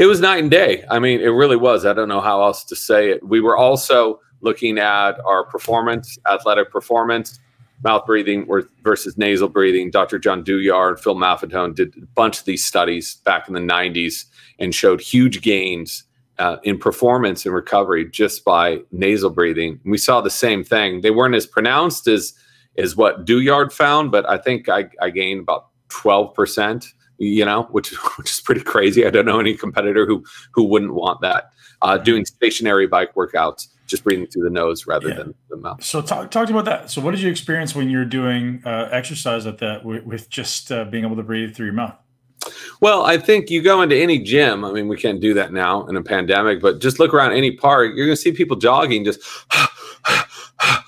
it 0.00 0.06
was 0.06 0.18
night 0.18 0.38
and 0.38 0.50
day. 0.50 0.82
I 0.88 0.98
mean, 0.98 1.20
it 1.20 1.28
really 1.28 1.58
was. 1.58 1.84
I 1.84 1.92
don't 1.92 2.08
know 2.08 2.22
how 2.22 2.42
else 2.42 2.64
to 2.64 2.74
say 2.74 3.10
it. 3.10 3.22
We 3.22 3.42
were 3.42 3.54
also 3.54 4.18
looking 4.40 4.78
at 4.78 5.20
our 5.26 5.44
performance, 5.44 6.16
athletic 6.26 6.70
performance, 6.70 7.38
mouth 7.84 8.06
breathing 8.06 8.48
versus 8.82 9.18
nasal 9.18 9.50
breathing. 9.50 9.90
Dr. 9.90 10.18
John 10.18 10.42
Douillard 10.42 10.92
and 10.92 11.00
Phil 11.00 11.16
Maffetone 11.16 11.74
did 11.74 11.94
a 11.98 12.06
bunch 12.14 12.38
of 12.38 12.46
these 12.46 12.64
studies 12.64 13.16
back 13.26 13.46
in 13.46 13.52
the 13.52 13.60
90s 13.60 14.24
and 14.58 14.74
showed 14.74 15.02
huge 15.02 15.42
gains 15.42 16.04
uh, 16.38 16.56
in 16.62 16.78
performance 16.78 17.44
and 17.44 17.54
recovery 17.54 18.08
just 18.08 18.42
by 18.42 18.78
nasal 18.92 19.28
breathing. 19.28 19.78
we 19.84 19.98
saw 19.98 20.22
the 20.22 20.30
same 20.30 20.64
thing. 20.64 21.02
They 21.02 21.10
weren't 21.10 21.34
as 21.34 21.46
pronounced 21.46 22.08
as 22.08 22.32
as 22.78 22.96
what 22.96 23.26
Douillard 23.26 23.70
found, 23.70 24.10
but 24.10 24.26
I 24.26 24.38
think 24.38 24.70
I, 24.70 24.88
I 25.02 25.10
gained 25.10 25.40
about 25.40 25.66
12 25.90 26.32
percent 26.32 26.94
you 27.20 27.44
know, 27.44 27.64
which 27.70 27.90
which 28.18 28.30
is 28.30 28.40
pretty 28.40 28.62
crazy. 28.62 29.06
I 29.06 29.10
don't 29.10 29.26
know 29.26 29.38
any 29.38 29.54
competitor 29.54 30.06
who 30.06 30.24
who 30.52 30.64
wouldn't 30.64 30.94
want 30.94 31.20
that. 31.20 31.50
Uh, 31.82 31.96
doing 31.96 32.26
stationary 32.26 32.86
bike 32.86 33.14
workouts, 33.14 33.68
just 33.86 34.04
breathing 34.04 34.26
through 34.26 34.44
the 34.44 34.50
nose 34.50 34.86
rather 34.86 35.08
yeah. 35.08 35.14
than 35.14 35.34
the 35.48 35.56
mouth. 35.56 35.82
So 35.82 36.02
talk 36.02 36.30
talk 36.30 36.50
about 36.50 36.64
that. 36.64 36.90
So 36.90 37.00
what 37.00 37.12
did 37.12 37.20
you 37.20 37.30
experience 37.30 37.74
when 37.74 37.88
you're 37.88 38.04
doing 38.04 38.62
uh, 38.66 38.88
exercise 38.90 39.46
at 39.46 39.58
that 39.58 39.84
with, 39.84 40.04
with 40.04 40.28
just 40.28 40.72
uh, 40.72 40.84
being 40.84 41.04
able 41.04 41.16
to 41.16 41.22
breathe 41.22 41.54
through 41.54 41.66
your 41.66 41.74
mouth? 41.74 41.94
Well, 42.80 43.04
I 43.04 43.18
think 43.18 43.50
you 43.50 43.62
go 43.62 43.82
into 43.82 43.96
any 43.96 44.18
gym. 44.18 44.64
I 44.64 44.72
mean, 44.72 44.88
we 44.88 44.96
can't 44.96 45.20
do 45.20 45.34
that 45.34 45.52
now 45.52 45.86
in 45.86 45.96
a 45.96 46.02
pandemic, 46.02 46.62
but 46.62 46.80
just 46.80 46.98
look 46.98 47.12
around 47.12 47.32
any 47.32 47.52
park. 47.54 47.92
You're 47.94 48.06
going 48.06 48.16
to 48.16 48.22
see 48.22 48.32
people 48.32 48.56
jogging 48.56 49.04
just. 49.04 49.20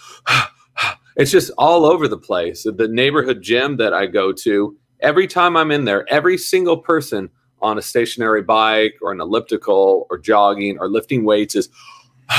it's 1.16 1.30
just 1.30 1.50
all 1.58 1.84
over 1.84 2.08
the 2.08 2.18
place. 2.18 2.64
The 2.64 2.88
neighborhood 2.88 3.42
gym 3.42 3.76
that 3.76 3.92
I 3.92 4.06
go 4.06 4.32
to, 4.32 4.76
every 5.02 5.26
time 5.26 5.56
I'm 5.56 5.70
in 5.70 5.84
there, 5.84 6.10
every 6.10 6.38
single 6.38 6.78
person 6.78 7.28
on 7.60 7.78
a 7.78 7.82
stationary 7.82 8.42
bike 8.42 8.94
or 9.02 9.12
an 9.12 9.20
elliptical 9.20 10.06
or 10.10 10.18
jogging 10.18 10.78
or 10.78 10.88
lifting 10.88 11.24
weights 11.24 11.54
is 11.54 11.68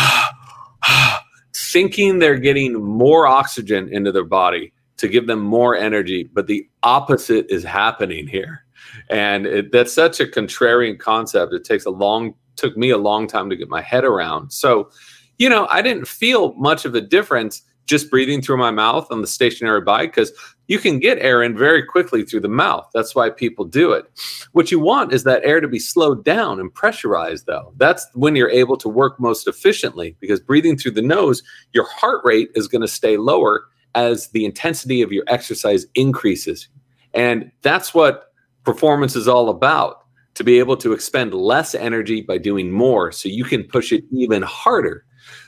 thinking 1.55 2.19
they're 2.19 2.37
getting 2.37 2.73
more 2.73 3.27
oxygen 3.27 3.87
into 3.93 4.11
their 4.11 4.25
body 4.25 4.73
to 4.97 5.07
give 5.07 5.27
them 5.27 5.39
more 5.39 5.75
energy, 5.75 6.23
but 6.23 6.47
the 6.47 6.67
opposite 6.83 7.45
is 7.49 7.63
happening 7.63 8.27
here. 8.27 8.63
And 9.09 9.45
it, 9.45 9.71
that's 9.71 9.93
such 9.93 10.19
a 10.19 10.25
contrarian 10.25 10.99
concept. 10.99 11.53
It 11.53 11.63
takes 11.63 11.85
a 11.85 11.89
long 11.89 12.35
took 12.55 12.77
me 12.77 12.91
a 12.91 12.97
long 12.97 13.27
time 13.27 13.49
to 13.49 13.55
get 13.55 13.67
my 13.67 13.81
head 13.81 14.03
around. 14.03 14.51
So, 14.51 14.91
you 15.39 15.49
know, 15.49 15.67
I 15.71 15.81
didn't 15.81 16.07
feel 16.07 16.53
much 16.53 16.85
of 16.85 16.93
a 16.93 17.01
difference 17.01 17.63
just 17.85 18.09
breathing 18.09 18.41
through 18.41 18.57
my 18.57 18.71
mouth 18.71 19.07
on 19.11 19.21
the 19.21 19.27
stationary 19.27 19.81
bike 19.81 20.11
because 20.11 20.31
you 20.67 20.79
can 20.79 20.99
get 20.99 21.19
air 21.19 21.43
in 21.43 21.57
very 21.57 21.83
quickly 21.83 22.23
through 22.23 22.39
the 22.39 22.47
mouth. 22.47 22.89
That's 22.93 23.13
why 23.13 23.29
people 23.29 23.65
do 23.65 23.91
it. 23.91 24.05
What 24.53 24.71
you 24.71 24.79
want 24.79 25.11
is 25.11 25.23
that 25.23 25.43
air 25.43 25.59
to 25.59 25.67
be 25.67 25.79
slowed 25.79 26.23
down 26.23 26.59
and 26.59 26.73
pressurized, 26.73 27.45
though. 27.45 27.73
That's 27.77 28.07
when 28.13 28.35
you're 28.35 28.49
able 28.49 28.77
to 28.77 28.89
work 28.89 29.19
most 29.19 29.47
efficiently 29.47 30.15
because 30.19 30.39
breathing 30.39 30.77
through 30.77 30.91
the 30.91 31.01
nose, 31.01 31.43
your 31.73 31.85
heart 31.87 32.21
rate 32.23 32.49
is 32.55 32.67
going 32.67 32.81
to 32.81 32.87
stay 32.87 33.17
lower 33.17 33.65
as 33.95 34.29
the 34.29 34.45
intensity 34.45 35.01
of 35.01 35.11
your 35.11 35.23
exercise 35.27 35.85
increases. 35.95 36.69
And 37.13 37.51
that's 37.61 37.93
what 37.93 38.31
performance 38.63 39.15
is 39.15 39.27
all 39.27 39.49
about 39.49 39.99
to 40.35 40.43
be 40.43 40.57
able 40.57 40.77
to 40.77 40.93
expend 40.93 41.33
less 41.33 41.75
energy 41.75 42.21
by 42.21 42.37
doing 42.37 42.71
more 42.71 43.11
so 43.11 43.29
you 43.29 43.43
can 43.43 43.63
push 43.63 43.91
it 43.91 44.03
even 44.11 44.41
harder 44.41 45.05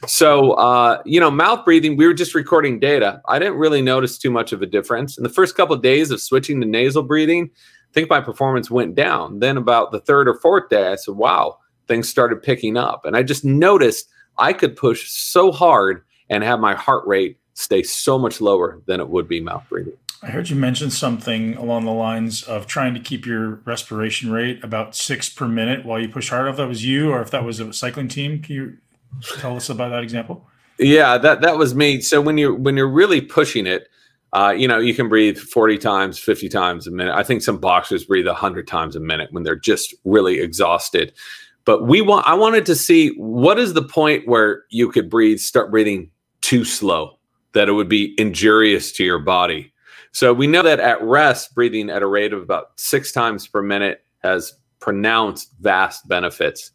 so, 0.07 0.51
uh, 0.53 1.01
you 1.05 1.19
know, 1.19 1.31
mouth 1.31 1.65
breathing, 1.65 1.97
we 1.97 2.07
were 2.07 2.13
just 2.13 2.35
recording 2.35 2.79
data. 2.79 3.21
I 3.27 3.39
didn't 3.39 3.55
really 3.55 3.81
notice 3.81 4.17
too 4.17 4.31
much 4.31 4.51
of 4.51 4.61
a 4.61 4.65
difference. 4.65 5.17
In 5.17 5.23
the 5.23 5.29
first 5.29 5.55
couple 5.55 5.75
of 5.75 5.81
days 5.81 6.11
of 6.11 6.21
switching 6.21 6.61
to 6.61 6.67
nasal 6.67 7.03
breathing, 7.03 7.49
I 7.53 7.93
think 7.93 8.09
my 8.09 8.21
performance 8.21 8.69
went 8.69 8.95
down. 8.95 9.39
Then, 9.39 9.57
about 9.57 9.91
the 9.91 9.99
third 9.99 10.27
or 10.27 10.35
fourth 10.35 10.69
day, 10.69 10.91
I 10.91 10.95
said, 10.95 11.15
wow, 11.15 11.57
things 11.87 12.09
started 12.09 12.43
picking 12.43 12.77
up. 12.77 13.05
And 13.05 13.15
I 13.15 13.23
just 13.23 13.45
noticed 13.45 14.09
I 14.37 14.53
could 14.53 14.75
push 14.75 15.09
so 15.09 15.51
hard 15.51 16.03
and 16.29 16.43
have 16.43 16.59
my 16.59 16.75
heart 16.75 17.05
rate 17.07 17.39
stay 17.53 17.83
so 17.83 18.19
much 18.19 18.41
lower 18.41 18.81
than 18.85 18.99
it 18.99 19.09
would 19.09 19.27
be 19.27 19.39
mouth 19.39 19.63
breathing. 19.69 19.93
I 20.21 20.27
heard 20.27 20.49
you 20.49 20.55
mention 20.55 20.89
something 20.89 21.55
along 21.55 21.85
the 21.85 21.91
lines 21.91 22.41
of 22.43 22.65
trying 22.65 22.93
to 22.95 22.99
keep 22.99 23.25
your 23.25 23.61
respiration 23.65 24.31
rate 24.31 24.63
about 24.63 24.95
six 24.95 25.29
per 25.29 25.47
minute 25.47 25.85
while 25.85 25.99
you 25.99 26.09
push 26.09 26.29
hard. 26.29 26.47
If 26.47 26.57
that 26.57 26.67
was 26.67 26.83
you 26.83 27.11
or 27.11 27.21
if 27.21 27.29
that 27.31 27.43
was 27.43 27.59
a 27.59 27.71
cycling 27.73 28.07
team, 28.07 28.41
can 28.41 28.55
you 28.55 28.77
Tell 29.39 29.55
us 29.55 29.69
about 29.69 29.89
that 29.89 30.03
example. 30.03 30.47
Yeah, 30.77 31.17
that 31.17 31.41
that 31.41 31.57
was 31.57 31.73
me. 31.73 32.01
So 32.01 32.21
when 32.21 32.37
you're 32.37 32.53
when 32.53 32.75
you're 32.75 32.89
really 32.89 33.21
pushing 33.21 33.65
it, 33.65 33.87
uh, 34.33 34.51
you 34.51 34.67
know, 34.67 34.79
you 34.79 34.93
can 34.93 35.07
breathe 35.07 35.37
40 35.37 35.77
times, 35.77 36.19
50 36.19 36.49
times 36.49 36.87
a 36.87 36.91
minute. 36.91 37.15
I 37.15 37.23
think 37.23 37.41
some 37.41 37.57
boxers 37.57 38.03
breathe 38.03 38.27
100 38.27 38.67
times 38.67 38.95
a 38.95 38.99
minute 38.99 39.29
when 39.31 39.43
they're 39.43 39.55
just 39.55 39.95
really 40.03 40.41
exhausted. 40.41 41.13
But 41.63 41.87
we 41.87 42.01
want 42.01 42.27
I 42.27 42.33
wanted 42.33 42.65
to 42.67 42.75
see 42.75 43.15
what 43.17 43.57
is 43.57 43.73
the 43.73 43.81
point 43.81 44.27
where 44.27 44.63
you 44.69 44.91
could 44.91 45.09
breathe 45.09 45.39
start 45.39 45.71
breathing 45.71 46.11
too 46.41 46.65
slow 46.65 47.17
that 47.53 47.69
it 47.69 47.71
would 47.71 47.87
be 47.87 48.13
injurious 48.19 48.91
to 48.93 49.03
your 49.05 49.19
body. 49.19 49.71
So 50.11 50.33
we 50.33 50.47
know 50.47 50.61
that 50.63 50.79
at 50.79 51.01
rest 51.01 51.55
breathing 51.55 51.89
at 51.89 52.03
a 52.03 52.07
rate 52.07 52.33
of 52.33 52.41
about 52.41 52.77
6 52.79 53.11
times 53.13 53.47
per 53.47 53.61
minute 53.61 54.05
has 54.23 54.53
pronounced 54.79 55.53
vast 55.61 56.07
benefits. 56.07 56.71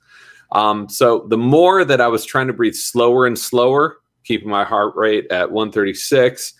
Um, 0.53 0.89
so 0.89 1.27
the 1.29 1.39
more 1.39 1.85
that 1.85 2.01
I 2.01 2.09
was 2.09 2.25
trying 2.25 2.49
to 2.49 2.53
breathe 2.53 2.75
slower 2.75 3.27
and 3.27 3.39
slower, 3.39 3.99
keeping 4.25 4.49
my 4.49 4.65
heart 4.65 4.95
rate 4.97 5.27
at 5.31 5.53
136, 5.53 6.55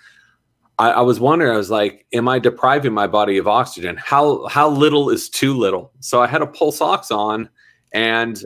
I, 0.79 0.91
I, 0.91 1.01
was 1.01 1.21
wondering, 1.21 1.53
I 1.53 1.57
was 1.57 1.71
like, 1.71 2.07
am 2.13 2.29
I 2.29 2.39
depriving 2.39 2.93
my 2.93 3.07
body 3.07 3.37
of 3.37 3.47
oxygen? 3.47 3.97
How 3.97 4.47
how 4.49 4.71
little 4.71 5.11
is 5.11 5.29
too 5.29 5.55
little? 5.55 5.93
So 6.01 6.23
I 6.23 6.27
had 6.27 6.41
a 6.41 6.47
pulse 6.47 6.81
ox 6.81 7.11
on 7.11 7.49
and 7.93 8.43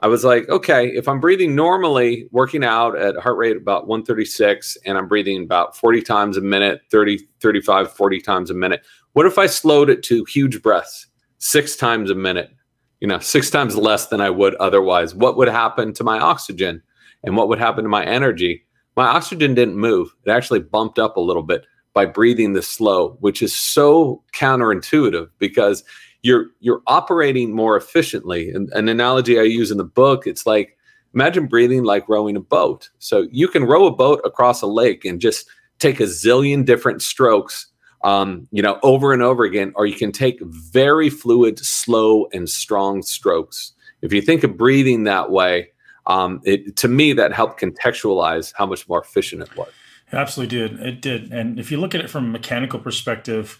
I 0.00 0.06
was 0.06 0.24
like, 0.24 0.48
okay, 0.48 0.88
if 0.88 1.08
I'm 1.08 1.18
breathing 1.18 1.56
normally, 1.56 2.28
working 2.30 2.64
out 2.64 2.96
at 2.96 3.16
heart 3.16 3.36
rate 3.36 3.56
about 3.56 3.88
136, 3.88 4.76
and 4.86 4.96
I'm 4.96 5.08
breathing 5.08 5.42
about 5.42 5.76
40 5.76 6.02
times 6.02 6.36
a 6.36 6.40
minute, 6.40 6.82
30, 6.90 7.18
35, 7.40 7.92
40 7.92 8.20
times 8.20 8.50
a 8.50 8.54
minute, 8.54 8.82
what 9.14 9.26
if 9.26 9.38
I 9.38 9.46
slowed 9.46 9.90
it 9.90 10.04
to 10.04 10.24
huge 10.24 10.62
breaths, 10.62 11.08
six 11.38 11.74
times 11.74 12.10
a 12.10 12.14
minute? 12.14 12.50
You 13.00 13.08
know, 13.08 13.18
six 13.18 13.50
times 13.50 13.76
less 13.76 14.06
than 14.06 14.20
I 14.20 14.30
would 14.30 14.54
otherwise. 14.56 15.14
What 15.14 15.36
would 15.36 15.48
happen 15.48 15.92
to 15.94 16.04
my 16.04 16.18
oxygen 16.18 16.82
and 17.22 17.36
what 17.36 17.48
would 17.48 17.58
happen 17.58 17.84
to 17.84 17.90
my 17.90 18.04
energy? 18.04 18.64
My 18.96 19.06
oxygen 19.06 19.54
didn't 19.54 19.76
move. 19.76 20.14
It 20.24 20.30
actually 20.30 20.60
bumped 20.60 20.98
up 20.98 21.16
a 21.16 21.20
little 21.20 21.42
bit 21.42 21.64
by 21.94 22.06
breathing 22.06 22.52
this 22.52 22.68
slow, 22.68 23.16
which 23.20 23.42
is 23.42 23.54
so 23.54 24.22
counterintuitive 24.34 25.28
because 25.38 25.84
you're 26.22 26.46
you're 26.60 26.82
operating 26.86 27.54
more 27.54 27.76
efficiently. 27.76 28.50
And 28.50 28.68
an 28.72 28.88
analogy 28.88 29.38
I 29.38 29.44
use 29.44 29.70
in 29.70 29.78
the 29.78 29.84
book, 29.84 30.26
it's 30.26 30.46
like 30.46 30.76
imagine 31.14 31.46
breathing 31.46 31.84
like 31.84 32.08
rowing 32.08 32.36
a 32.36 32.40
boat. 32.40 32.90
So 32.98 33.28
you 33.30 33.48
can 33.48 33.64
row 33.64 33.86
a 33.86 33.94
boat 33.94 34.20
across 34.24 34.62
a 34.62 34.66
lake 34.66 35.04
and 35.04 35.20
just 35.20 35.48
take 35.78 36.00
a 36.00 36.04
zillion 36.04 36.64
different 36.64 37.02
strokes 37.02 37.68
um, 38.02 38.46
you 38.52 38.62
know, 38.62 38.78
over 38.82 39.12
and 39.12 39.22
over 39.22 39.44
again, 39.44 39.72
or 39.74 39.86
you 39.86 39.94
can 39.94 40.12
take 40.12 40.40
very 40.42 41.10
fluid, 41.10 41.58
slow, 41.58 42.26
and 42.32 42.48
strong 42.48 43.02
strokes. 43.02 43.72
If 44.02 44.12
you 44.12 44.22
think 44.22 44.44
of 44.44 44.56
breathing 44.56 45.04
that 45.04 45.30
way, 45.30 45.70
um, 46.06 46.40
it, 46.44 46.76
to 46.76 46.88
me, 46.88 47.12
that 47.14 47.32
helped 47.32 47.60
contextualize 47.60 48.52
how 48.56 48.66
much 48.66 48.88
more 48.88 49.00
efficient 49.00 49.42
it 49.42 49.56
was. 49.56 49.68
It 50.10 50.16
absolutely 50.16 50.56
did. 50.56 50.80
It 50.80 51.02
did. 51.02 51.32
And 51.32 51.58
if 51.58 51.70
you 51.70 51.78
look 51.78 51.94
at 51.94 52.00
it 52.00 52.08
from 52.08 52.24
a 52.24 52.28
mechanical 52.28 52.78
perspective, 52.78 53.58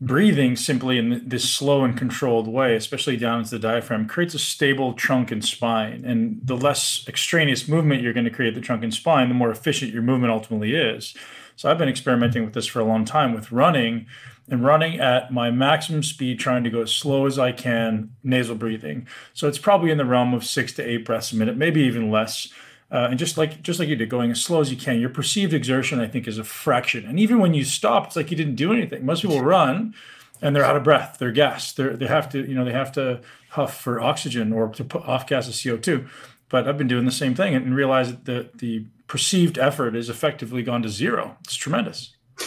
breathing 0.00 0.56
simply 0.56 0.96
in 0.96 1.28
this 1.28 1.48
slow 1.48 1.84
and 1.84 1.96
controlled 1.96 2.48
way, 2.48 2.74
especially 2.74 3.18
down 3.18 3.40
into 3.40 3.50
the 3.50 3.58
diaphragm, 3.58 4.08
creates 4.08 4.34
a 4.34 4.38
stable 4.38 4.94
trunk 4.94 5.30
and 5.30 5.44
spine. 5.44 6.04
And 6.06 6.40
the 6.42 6.56
less 6.56 7.04
extraneous 7.06 7.68
movement 7.68 8.02
you're 8.02 8.14
going 8.14 8.24
to 8.24 8.30
create 8.30 8.54
the 8.54 8.62
trunk 8.62 8.82
and 8.82 8.94
spine, 8.94 9.28
the 9.28 9.34
more 9.34 9.50
efficient 9.50 9.92
your 9.92 10.02
movement 10.02 10.32
ultimately 10.32 10.74
is. 10.74 11.14
So 11.60 11.70
I've 11.70 11.76
been 11.76 11.90
experimenting 11.90 12.42
with 12.42 12.54
this 12.54 12.66
for 12.66 12.80
a 12.80 12.84
long 12.84 13.04
time 13.04 13.34
with 13.34 13.52
running 13.52 14.06
and 14.48 14.64
running 14.64 14.98
at 14.98 15.30
my 15.30 15.50
maximum 15.50 16.02
speed, 16.02 16.40
trying 16.40 16.64
to 16.64 16.70
go 16.70 16.80
as 16.80 16.90
slow 16.90 17.26
as 17.26 17.38
I 17.38 17.52
can, 17.52 18.12
nasal 18.24 18.54
breathing. 18.54 19.06
So 19.34 19.46
it's 19.46 19.58
probably 19.58 19.90
in 19.90 19.98
the 19.98 20.06
realm 20.06 20.32
of 20.32 20.42
six 20.42 20.72
to 20.72 20.82
eight 20.82 21.04
breaths 21.04 21.32
a 21.32 21.36
minute, 21.36 21.58
maybe 21.58 21.82
even 21.82 22.10
less. 22.10 22.48
Uh, 22.90 23.08
and 23.10 23.18
just 23.18 23.36
like 23.36 23.62
just 23.62 23.78
like 23.78 23.90
you 23.90 23.96
did, 23.96 24.08
going 24.08 24.30
as 24.30 24.40
slow 24.40 24.62
as 24.62 24.70
you 24.70 24.76
can. 24.78 25.00
Your 25.00 25.10
perceived 25.10 25.52
exertion, 25.52 26.00
I 26.00 26.06
think, 26.06 26.26
is 26.26 26.38
a 26.38 26.44
fraction. 26.44 27.04
And 27.04 27.20
even 27.20 27.40
when 27.40 27.52
you 27.52 27.64
stop, 27.64 28.06
it's 28.06 28.16
like 28.16 28.30
you 28.30 28.38
didn't 28.38 28.56
do 28.56 28.72
anything. 28.72 29.04
Most 29.04 29.20
people 29.20 29.42
run, 29.42 29.94
and 30.40 30.56
they're 30.56 30.64
out 30.64 30.76
of 30.76 30.82
breath, 30.82 31.18
they're 31.18 31.30
gassed, 31.30 31.76
they 31.76 31.88
they 31.90 32.06
have 32.06 32.30
to 32.30 32.38
you 32.38 32.54
know 32.54 32.64
they 32.64 32.72
have 32.72 32.92
to 32.92 33.20
huff 33.50 33.78
for 33.78 34.00
oxygen 34.00 34.50
or 34.50 34.68
to 34.68 34.82
put 34.82 35.06
off 35.06 35.26
gas 35.26 35.46
of 35.46 35.62
CO 35.62 35.76
two. 35.76 36.06
But 36.48 36.66
I've 36.66 36.78
been 36.78 36.88
doing 36.88 37.04
the 37.04 37.12
same 37.12 37.34
thing 37.34 37.54
and 37.54 37.76
realized 37.76 38.24
that 38.24 38.58
the 38.60 38.86
perceived 39.10 39.58
effort 39.58 39.96
is 39.96 40.08
effectively 40.08 40.62
gone 40.62 40.82
to 40.82 40.88
zero. 40.88 41.36
It's 41.44 41.56
tremendous. 41.56 42.16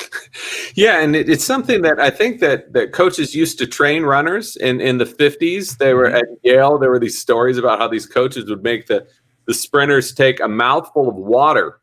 Yeah, 0.76 1.02
and 1.02 1.16
it, 1.16 1.30
it's 1.30 1.46
something 1.46 1.84
that 1.84 2.00
I 2.00 2.10
think 2.10 2.40
that 2.40 2.74
that 2.74 2.94
coaches 2.94 3.36
used 3.36 3.60
to 3.60 3.68
train 3.68 4.02
runners 4.02 4.56
in 4.56 4.82
in 4.82 4.98
the 4.98 5.06
fifties. 5.06 5.78
They 5.78 5.94
were 5.94 6.08
mm-hmm. 6.08 6.16
at 6.16 6.26
Yale. 6.42 6.80
There 6.80 6.90
were 6.90 6.98
these 7.00 7.20
stories 7.20 7.60
about 7.60 7.78
how 7.78 7.88
these 7.88 8.08
coaches 8.08 8.50
would 8.50 8.64
make 8.64 8.88
the 8.88 9.06
the 9.46 9.54
sprinters 9.54 10.12
take 10.12 10.40
a 10.40 10.48
mouthful 10.48 11.08
of 11.10 11.16
water 11.16 11.80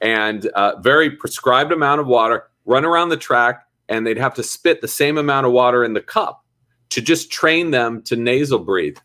and 0.00 0.50
a 0.56 0.80
very 0.80 1.08
prescribed 1.08 1.70
amount 1.70 2.00
of 2.00 2.08
water, 2.08 2.48
run 2.64 2.84
around 2.84 3.10
the 3.10 3.16
track, 3.16 3.64
and 3.88 4.04
they'd 4.04 4.18
have 4.18 4.34
to 4.34 4.42
spit 4.42 4.80
the 4.80 4.88
same 4.88 5.18
amount 5.18 5.46
of 5.46 5.52
water 5.52 5.84
in 5.84 5.92
the 5.92 6.02
cup 6.02 6.44
to 6.90 7.00
just 7.00 7.30
train 7.30 7.70
them 7.70 8.02
to 8.02 8.16
nasal 8.16 8.58
breathe. 8.58 8.98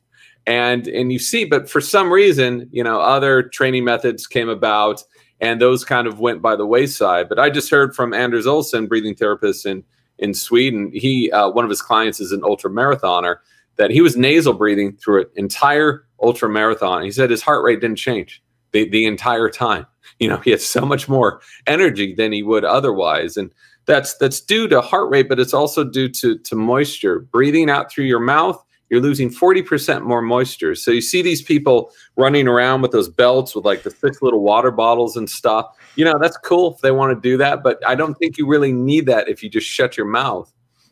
And 0.48 0.88
and 0.88 1.12
you 1.12 1.20
see, 1.20 1.46
but 1.46 1.70
for 1.70 1.82
some 1.82 2.12
reason, 2.12 2.70
you 2.72 2.84
know, 2.84 3.00
other 3.00 3.44
training 3.44 3.84
methods 3.84 4.26
came 4.26 4.50
about 4.50 5.04
and 5.40 5.62
those 5.62 5.84
kind 5.86 6.08
of 6.08 6.20
went 6.20 6.42
by 6.42 6.56
the 6.56 6.66
wayside. 6.66 7.30
But 7.30 7.38
I 7.38 7.50
just 7.50 7.70
heard 7.70 7.96
from 7.96 8.14
Anders 8.14 8.48
Olsson, 8.48 8.88
breathing 8.88 9.14
therapist 9.14 9.66
in 9.66 9.84
in 10.18 10.34
Sweden. 10.34 10.90
He 10.94 11.30
uh, 11.32 11.50
one 11.50 11.66
of 11.66 11.70
his 11.70 11.82
clients 11.82 12.20
is 12.20 12.32
an 12.32 12.42
ultra 12.44 12.72
marathoner 12.72 13.38
that 13.76 13.92
he 13.92 14.02
was 14.02 14.18
nasal 14.18 14.54
breathing 14.54 14.96
through 14.98 15.22
an 15.22 15.28
entire 15.36 16.06
ultra 16.22 16.50
marathon. 16.50 17.04
He 17.04 17.12
said 17.12 17.30
his 17.30 17.44
heart 17.44 17.64
rate 17.64 17.82
didn't 17.82 17.98
change 17.98 18.42
the, 18.72 18.90
the 18.90 19.06
entire 19.06 19.50
time. 19.50 19.86
You 20.20 20.30
know, 20.30 20.38
he 20.38 20.50
had 20.50 20.62
so 20.62 20.82
much 20.82 21.08
more 21.08 21.42
energy 21.68 22.16
than 22.16 22.32
he 22.32 22.42
would 22.42 22.66
otherwise. 22.66 23.38
And 23.38 23.52
that's 23.86 24.16
that's 24.18 24.42
due 24.42 24.68
to 24.70 24.82
heart 24.82 25.12
rate, 25.12 25.30
but 25.30 25.40
it's 25.40 25.54
also 25.54 25.84
due 25.84 26.10
to 26.10 26.40
to 26.40 26.56
moisture. 26.56 27.20
Breathing 27.20 27.70
out 27.70 27.92
through 27.92 28.06
your 28.06 28.22
mouth, 28.22 28.64
you're 28.90 29.02
losing 29.02 29.30
40% 29.30 30.04
more 30.04 30.22
moisture. 30.22 30.76
So 30.76 30.92
you 30.92 31.02
see 31.02 31.22
these 31.22 31.42
people 31.42 31.92
running 32.16 32.48
around 32.48 32.82
with 32.82 32.92
those 32.92 33.10
belts 33.10 33.56
with 33.56 33.66
like 33.66 33.84
the 33.84 33.92
six 33.92 34.22
little 34.22 34.42
water 34.42 34.72
bottles 34.72 35.18
and 35.18 35.30
stuff. 35.30 35.68
You 35.96 36.06
know, 36.06 36.18
that's 36.20 36.38
cool 36.38 36.74
if 36.76 36.82
they 36.82 36.92
want 36.92 37.16
to 37.16 37.30
do 37.30 37.38
that, 37.38 37.64
but 37.64 37.86
I 37.86 37.96
don't 37.96 38.16
think 38.16 38.38
you 38.38 38.48
really 38.48 38.72
need 38.72 39.06
that 39.08 39.28
if 39.28 39.44
you 39.44 39.50
just 39.50 39.68
shut 39.68 39.98
your 39.98 40.06
mouth. 40.06 40.52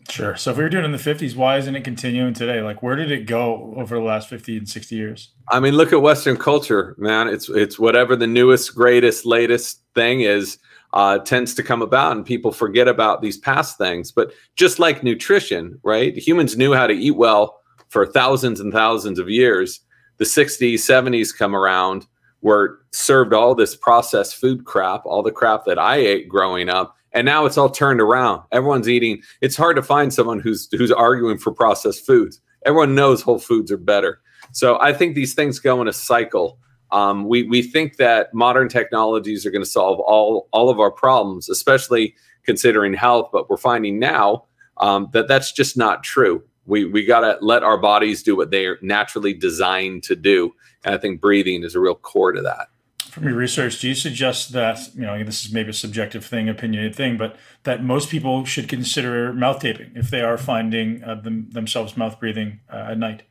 Sure. 0.10 0.36
So 0.36 0.52
if 0.52 0.58
we 0.58 0.64
were 0.64 0.70
doing 0.70 0.84
it 0.84 0.86
in 0.86 0.92
the 0.92 0.98
50s, 0.98 1.36
why 1.36 1.58
isn't 1.58 1.76
it 1.76 1.84
continuing 1.84 2.34
today? 2.34 2.62
Like 2.62 2.84
where 2.84 2.96
did 2.96 3.12
it 3.12 3.26
go 3.26 3.74
over 3.76 3.96
the 3.96 4.04
last 4.04 4.30
50 4.30 4.58
and 4.58 4.70
60 4.70 4.96
years? 4.96 5.32
I 5.50 5.60
mean, 5.60 5.74
look 5.74 5.94
at 5.94 6.02
Western 6.02 6.38
culture, 6.38 6.96
man. 7.00 7.28
It's 7.28 7.50
it's 7.50 7.80
whatever 7.80 8.16
the 8.16 8.28
newest, 8.28 8.76
greatest, 8.76 9.26
latest 9.26 9.82
thing 9.96 10.22
is 10.22 10.60
uh, 10.94 11.20
tends 11.20 11.54
to 11.56 11.64
come 11.64 11.82
about 11.82 12.16
and 12.16 12.26
people 12.26 12.52
forget 12.52 12.88
about 12.88 13.22
these 13.22 13.38
past 13.38 13.78
things. 13.78 14.12
But 14.12 14.32
just 14.56 14.80
like 14.80 15.04
nutrition, 15.04 15.80
right? 15.84 16.16
Humans 16.16 16.56
knew 16.56 16.74
how 16.74 16.88
to 16.88 16.94
eat 16.94 17.16
well 17.16 17.60
for 17.90 18.06
thousands 18.06 18.60
and 18.60 18.74
thousands 18.74 19.20
of 19.20 19.30
years. 19.30 19.82
The 20.18 20.26
60s, 20.26 20.76
70s 20.76 21.38
come 21.38 21.56
around, 21.56 22.06
were 22.42 22.80
served 22.92 23.34
all 23.34 23.56
this 23.56 23.76
processed 23.76 24.36
food 24.36 24.66
crap, 24.66 25.06
all 25.06 25.24
the 25.24 25.32
crap 25.32 25.66
that 25.66 25.80
I 25.80 25.98
ate 25.98 26.30
growing 26.30 26.70
up 26.70 26.96
and 27.16 27.26
now 27.26 27.46
it's 27.46 27.58
all 27.58 27.70
turned 27.70 28.02
around. 28.02 28.44
Everyone's 28.52 28.90
eating. 28.90 29.24
It's 29.42 29.56
hard 29.56 29.78
to 29.78 29.82
find 29.82 30.14
someone 30.14 30.42
who's 30.42 30.68
who's 30.72 30.92
arguing 30.92 31.38
for 31.38 31.52
processed 31.52 32.06
foods. 32.06 32.42
Everyone 32.66 32.94
knows 32.94 33.22
whole 33.22 33.40
foods 33.40 33.72
are 33.72 33.78
better. 33.78 34.20
So 34.52 34.78
I 34.82 34.94
think 34.94 35.16
these 35.16 35.34
things 35.34 35.58
go 35.58 35.82
in 35.82 35.88
a 35.88 35.94
cycle. 35.94 36.60
Um, 36.92 37.26
we 37.26 37.44
we 37.44 37.62
think 37.62 37.96
that 37.98 38.34
modern 38.34 38.68
technologies 38.68 39.46
are 39.46 39.52
going 39.52 39.64
to 39.64 39.70
solve 39.70 40.00
all 40.02 40.50
all 40.52 40.70
of 40.70 40.80
our 40.80 40.92
problems, 40.92 41.50
especially 41.50 42.16
considering 42.44 42.94
health. 42.94 43.30
But 43.32 43.50
we're 43.50 43.58
finding 43.58 43.98
now 43.98 44.44
um, 44.78 45.08
that 45.14 45.30
that's 45.30 45.54
just 45.54 45.78
not 45.78 46.04
true. 46.04 46.44
We 46.66 46.86
we 46.86 47.06
got 47.06 47.22
to 47.22 47.38
let 47.42 47.64
our 47.64 47.78
bodies 47.78 48.24
do 48.24 48.36
what 48.36 48.52
they 48.52 48.66
are 48.66 48.78
naturally 48.82 49.34
designed 49.34 50.04
to 50.04 50.16
do, 50.16 50.56
and 50.84 50.96
I 50.96 50.98
think 50.98 51.22
breathing 51.22 51.64
is 51.64 51.76
a 51.76 51.80
real 51.80 51.96
core 51.96 52.32
to 52.32 52.42
that 52.42 52.68
from 53.16 53.30
your 53.30 53.38
research, 53.38 53.80
do 53.80 53.88
you 53.88 53.96
suggest 53.96 54.52
that 54.52 54.94
you 54.94 55.04
know 55.04 55.24
this 55.24 55.46
is 55.46 55.54
maybe 55.54 55.70
a 55.70 55.74
subjective 55.74 56.26
thing, 56.26 56.50
opinionated 56.50 56.94
thing, 56.94 57.16
but 57.16 57.38
that 57.64 57.82
most 57.82 58.10
people 58.10 58.44
should 58.44 58.68
consider 58.68 59.32
mouth 59.32 59.62
taping 59.62 59.94
if 59.96 60.10
they 60.10 60.20
are 60.20 60.38
finding 60.38 61.02
uh, 61.02 61.16
them, 61.16 61.48
themselves 61.50 61.96
mouth 61.96 62.20
breathing 62.20 62.60
uh, 62.70 62.88
at 62.90 62.98
night? 62.98 63.24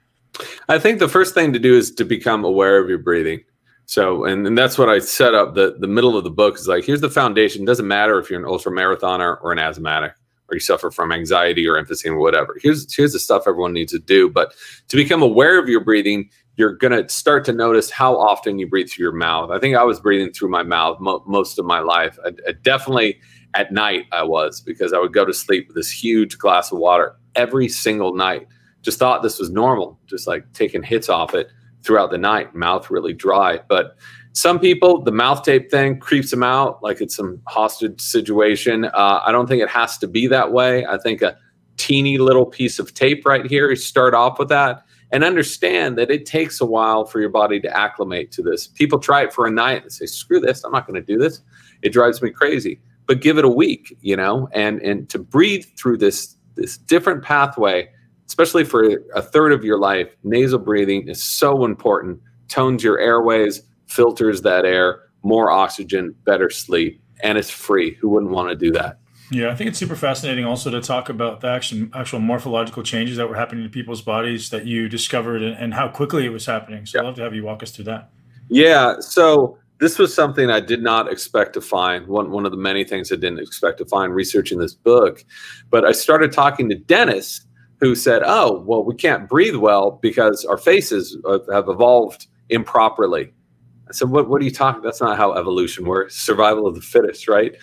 I 0.71 0.79
think 0.79 1.01
the 1.01 1.09
first 1.09 1.35
thing 1.35 1.53
to 1.53 1.59
do 1.59 1.77
is 1.77 1.91
to 1.97 2.05
become 2.07 2.45
aware 2.45 2.79
of 2.79 2.89
your 2.89 2.97
breathing. 2.97 3.45
So, 3.85 4.25
and, 4.25 4.47
and 4.47 4.57
that's 4.57 4.79
what 4.79 4.89
I 4.89 5.01
set 5.01 5.35
up. 5.35 5.55
The 5.55 5.77
the 5.79 5.87
middle 5.87 6.17
of 6.17 6.25
the 6.25 6.31
book 6.31 6.57
is 6.57 6.67
like, 6.67 6.87
here's 6.87 7.03
the 7.03 7.11
foundation. 7.11 7.65
It 7.65 7.67
doesn't 7.67 7.87
matter 7.87 8.19
if 8.19 8.31
you're 8.31 8.41
an 8.41 8.47
ultra 8.47 8.73
marathoner 8.73 9.37
or 9.43 9.53
an 9.53 9.59
asthmatic 9.59 10.15
or 10.51 10.57
you 10.57 10.61
suffer 10.61 10.91
from 10.91 11.13
anxiety 11.13 11.67
or 11.67 11.75
emphysema 11.75 12.13
or 12.13 12.21
whatever. 12.21 12.57
Here's 12.61 12.93
here's 12.95 13.13
the 13.13 13.19
stuff 13.19 13.45
everyone 13.47 13.73
needs 13.73 13.93
to 13.93 13.99
do. 13.99 14.29
But 14.29 14.55
to 14.89 14.97
become 14.97 15.23
aware 15.23 15.59
of 15.59 15.69
your 15.69 15.81
breathing, 15.81 16.31
you're 16.57 16.77
to 16.77 17.09
start 17.09 17.45
to 17.47 17.53
notice 17.53 17.91
how 17.91 18.17
often 18.19 18.59
you 18.59 18.69
breathe 18.69 18.91
through 18.91 19.05
your 19.05 19.13
mouth. 19.13 19.51
I 19.51 19.59
think 19.59 19.77
I 19.77 19.85
was 19.85 20.01
breathing 20.01 20.33
through 20.33 20.51
my 20.51 20.63
mouth 20.63 21.01
mo- 21.01 21.25
most 21.27 21.59
of 21.59 21.65
my 21.65 21.81
life. 21.81 22.19
I, 22.25 22.31
I 22.49 22.53
definitely 22.63 23.21
at 23.55 23.73
night 23.73 24.07
I 24.13 24.23
was 24.25 24.61
because 24.61 24.93
I 24.93 24.99
would 24.99 25.13
go 25.13 25.25
to 25.25 25.33
sleep 25.33 25.69
with 25.69 25.77
this 25.77 25.91
huge 25.91 26.39
glass 26.39 26.73
of 26.73 26.79
water 26.79 27.17
every 27.35 27.69
single 27.69 28.15
night. 28.15 28.47
Just 28.83 28.99
thought 28.99 29.23
this 29.23 29.39
was 29.39 29.51
normal, 29.51 29.99
just 30.07 30.27
like 30.27 30.53
taking 30.53 30.83
hits 30.83 31.09
off 31.09 31.35
it 31.35 31.49
throughout 31.83 32.11
the 32.11 32.19
night, 32.19 32.55
mouth 32.55 32.91
really 32.91 33.13
dry. 33.13 33.61
But 33.69 33.97
some 34.35 34.59
people, 34.59 35.01
the 35.01 35.13
mouth 35.13 35.45
tape 35.45 35.71
thing 35.71 36.01
creeps 36.01 36.31
them 36.33 36.43
out 36.43 36.83
like 36.83 37.01
it's 37.01 37.15
some 37.15 37.41
hostage 37.47 38.01
situation. 38.01 38.85
Uh, 38.87 39.23
I 39.25 39.31
don't 39.31 39.47
think 39.47 39.63
it 39.63 39.69
has 39.69 39.97
to 39.99 40.09
be 40.09 40.27
that 40.27 40.53
way. 40.53 40.85
I 40.85 40.99
think 40.99 41.23
a 41.23 41.39
teeny 41.77 42.19
little 42.19 42.45
piece 42.45 42.81
of 42.81 42.93
tape 42.95 43.25
right 43.25 43.47
here, 43.47 43.71
you 43.71 43.77
start 43.77 44.13
off 44.13 44.41
with 44.41 44.49
that 44.49 44.85
and 45.13 45.23
understand 45.23 45.97
that 45.99 46.11
it 46.11 46.27
takes 46.27 46.61
a 46.61 46.67
while 46.67 47.05
for 47.05 47.21
your 47.21 47.29
body 47.29 47.61
to 47.61 47.77
acclimate 47.77 48.33
to 48.33 48.43
this. 48.43 48.67
People 48.67 48.99
try 48.99 49.23
it 49.23 49.33
for 49.33 49.47
a 49.47 49.51
night 49.53 49.83
and 49.83 49.93
say, 49.93 50.07
"Screw 50.07 50.41
this! 50.41 50.65
I'm 50.65 50.73
not 50.73 50.89
going 50.89 51.01
to 51.01 51.13
do 51.13 51.17
this. 51.17 51.41
It 51.83 51.93
drives 51.93 52.21
me 52.21 52.31
crazy." 52.31 52.81
But 53.07 53.21
give 53.21 53.39
it 53.39 53.45
a 53.45 53.49
week, 53.49 53.97
you 54.01 54.17
know, 54.17 54.49
and 54.53 54.83
and 54.83 55.09
to 55.11 55.19
breathe 55.21 55.65
through 55.79 55.99
this 55.99 56.35
this 56.57 56.77
different 56.77 57.23
pathway, 57.23 57.89
especially 58.27 58.65
for 58.65 58.99
a 59.15 59.23
third 59.23 59.53
of 59.53 59.63
your 59.65 59.79
life, 59.79 60.09
nasal 60.25 60.59
breathing 60.59 61.07
is 61.07 61.23
so 61.23 61.65
important. 61.65 62.21
Tones 62.49 62.83
your 62.83 62.99
airways, 62.99 63.63
filters 63.87 64.43
that 64.43 64.65
air, 64.65 65.03
more 65.23 65.51
oxygen, 65.51 66.15
better 66.25 66.51
sleep, 66.51 67.01
and 67.23 67.39
it's 67.39 67.51
free. 67.51 67.95
Who 67.95 68.09
wouldn't 68.11 68.33
want 68.33 68.51
to 68.51 68.57
do 68.57 68.73
that? 68.73 68.99
Yeah, 69.31 69.51
I 69.51 69.55
think 69.55 69.69
it's 69.69 69.79
super 69.79 69.97
fascinating 69.97 70.45
also 70.45 70.71
to 70.71 70.81
talk 70.81 71.09
about 71.09 71.41
the 71.41 71.49
actual, 71.49 71.89
actual 71.95 72.21
morphological 72.21 72.83
changes 72.83 73.17
that 73.17 73.29
were 73.29 73.35
happening 73.35 73.65
to 73.65 73.71
people's 73.71 74.03
bodies 74.03 74.51
that 74.51 74.67
you 74.67 74.89
discovered 74.89 75.43
and, 75.43 75.57
and 75.57 75.75
how 75.75 75.89
quickly 75.89 76.27
it 76.27 76.29
was 76.29 76.47
happening. 76.47 76.85
So 76.87 76.99
yeah. 76.99 77.03
I'd 77.03 77.07
love 77.07 77.17
to 77.17 77.23
have 77.23 77.35
you 77.35 77.43
walk 77.43 77.63
us 77.63 77.71
through 77.71 77.87
that. 77.87 78.11
Yeah. 78.49 79.01
So 79.01 79.59
this 79.81 79.99
was 79.99 80.15
something 80.15 80.51
I 80.51 80.61
did 80.61 80.83
not 80.83 81.11
expect 81.11 81.55
to 81.55 81.61
find. 81.61 82.07
One, 82.07 82.31
one 82.31 82.45
of 82.45 82.53
the 82.53 82.59
many 82.59 82.85
things 82.85 83.11
I 83.11 83.17
didn't 83.17 83.41
expect 83.41 83.79
to 83.79 83.87
find 83.87 84.15
researching 84.15 84.59
this 84.59 84.75
book. 84.75 85.25
But 85.71 85.85
I 85.85 85.93
started 85.93 86.33
talking 86.33 86.69
to 86.69 86.77
dentists 86.77 87.47
who 87.81 87.95
said, 87.95 88.23
oh, 88.25 88.61
well, 88.61 88.85
we 88.85 88.95
can't 88.95 89.29
breathe 89.29 89.57
well 89.57 89.99
because 90.01 90.45
our 90.45 90.57
faces 90.57 91.17
uh, 91.27 91.41
have 91.53 91.69
evolved 91.69 92.29
improperly. 92.51 93.33
I 93.89 93.93
said, 93.93 94.11
what, 94.11 94.29
what 94.29 94.41
are 94.41 94.45
you 94.45 94.51
talking? 94.51 94.83
That's 94.83 95.01
not 95.01 95.17
how 95.17 95.35
evolution 95.35 95.85
works. 95.85 96.17
Survival 96.17 96.67
of 96.67 96.75
the 96.75 96.81
fittest, 96.81 97.29
right? 97.29 97.55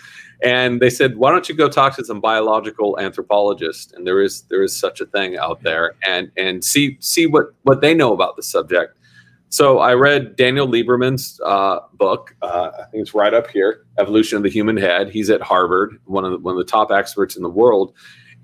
and 0.42 0.80
they 0.80 0.90
said, 0.90 1.16
"Why 1.16 1.30
don't 1.30 1.48
you 1.48 1.54
go 1.54 1.68
talk 1.68 1.96
to 1.96 2.04
some 2.04 2.20
biological 2.20 2.98
anthropologists?" 2.98 3.92
And 3.92 4.06
there 4.06 4.20
is 4.20 4.42
there 4.42 4.62
is 4.62 4.76
such 4.76 5.00
a 5.00 5.06
thing 5.06 5.36
out 5.36 5.62
there, 5.62 5.94
and 6.06 6.30
and 6.36 6.64
see 6.64 6.96
see 7.00 7.26
what 7.26 7.54
what 7.62 7.80
they 7.80 7.94
know 7.94 8.12
about 8.12 8.36
the 8.36 8.42
subject. 8.42 8.96
So 9.50 9.78
I 9.78 9.94
read 9.94 10.36
Daniel 10.36 10.66
Lieberman's 10.66 11.40
uh, 11.44 11.80
book. 11.92 12.34
Uh, 12.42 12.70
I 12.74 12.84
think 12.90 13.02
it's 13.02 13.14
right 13.14 13.32
up 13.32 13.48
here, 13.48 13.84
"Evolution 13.98 14.36
of 14.36 14.42
the 14.42 14.50
Human 14.50 14.76
Head." 14.76 15.10
He's 15.10 15.30
at 15.30 15.42
Harvard, 15.42 15.98
one 16.06 16.24
of 16.24 16.32
the, 16.32 16.38
one 16.38 16.54
of 16.54 16.58
the 16.58 16.70
top 16.70 16.90
experts 16.90 17.36
in 17.36 17.42
the 17.42 17.50
world. 17.50 17.94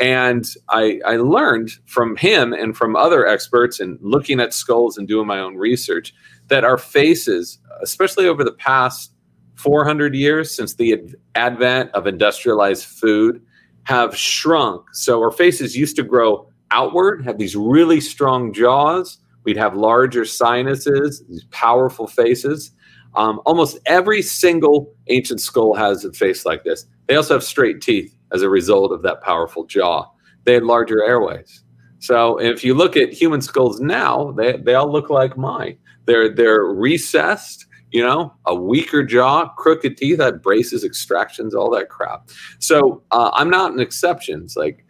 And 0.00 0.48
I, 0.68 1.00
I 1.04 1.16
learned 1.16 1.70
from 1.86 2.14
him 2.14 2.52
and 2.52 2.76
from 2.76 2.94
other 2.94 3.26
experts, 3.26 3.80
and 3.80 3.98
looking 4.00 4.38
at 4.38 4.54
skulls 4.54 4.96
and 4.96 5.08
doing 5.08 5.26
my 5.26 5.40
own 5.40 5.56
research, 5.56 6.14
that 6.48 6.64
our 6.64 6.78
faces, 6.78 7.58
especially 7.82 8.26
over 8.26 8.44
the 8.44 8.52
past 8.52 9.12
400 9.56 10.14
years 10.14 10.54
since 10.54 10.74
the 10.74 11.00
advent 11.34 11.90
of 11.92 12.06
industrialized 12.06 12.84
food, 12.84 13.42
have 13.84 14.16
shrunk. 14.16 14.82
So 14.92 15.20
our 15.20 15.30
faces 15.30 15.76
used 15.76 15.96
to 15.96 16.02
grow 16.02 16.48
outward, 16.70 17.24
have 17.24 17.38
these 17.38 17.56
really 17.56 18.00
strong 18.00 18.52
jaws. 18.52 19.18
We'd 19.44 19.56
have 19.56 19.74
larger 19.74 20.24
sinuses, 20.24 21.22
these 21.28 21.44
powerful 21.50 22.06
faces. 22.06 22.70
Um, 23.14 23.40
almost 23.46 23.78
every 23.86 24.22
single 24.22 24.94
ancient 25.08 25.40
skull 25.40 25.74
has 25.74 26.04
a 26.04 26.12
face 26.12 26.44
like 26.44 26.64
this. 26.64 26.86
They 27.06 27.16
also 27.16 27.34
have 27.34 27.42
straight 27.42 27.80
teeth 27.80 28.14
as 28.32 28.42
a 28.42 28.50
result 28.50 28.92
of 28.92 29.02
that 29.02 29.22
powerful 29.22 29.64
jaw. 29.64 30.06
They 30.44 30.54
had 30.54 30.64
larger 30.64 31.02
airways. 31.02 31.64
So 31.98 32.40
if 32.40 32.64
you 32.64 32.74
look 32.74 32.96
at 32.96 33.12
human 33.12 33.40
skulls 33.40 33.80
now, 33.80 34.32
they, 34.32 34.56
they 34.56 34.74
all 34.74 34.90
look 34.90 35.10
like 35.10 35.36
mine. 35.36 35.78
They're 36.06 36.32
they're 36.32 36.64
recessed, 36.64 37.66
you 37.90 38.02
know, 38.02 38.32
a 38.46 38.54
weaker 38.54 39.02
jaw, 39.02 39.48
crooked 39.50 39.96
teeth, 39.96 40.20
I 40.20 40.26
had 40.26 40.42
braces, 40.42 40.84
extractions, 40.84 41.54
all 41.54 41.70
that 41.70 41.88
crap. 41.88 42.30
So 42.58 43.02
uh, 43.10 43.30
I'm 43.34 43.50
not 43.50 43.72
an 43.72 43.80
exception. 43.80 44.42
It's 44.44 44.56
like 44.56 44.84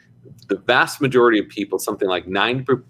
the 0.48 0.56
vast 0.56 1.00
majority 1.00 1.38
of 1.38 1.48
people, 1.48 1.78
something 1.78 2.08
like 2.08 2.26
90% 2.26 2.82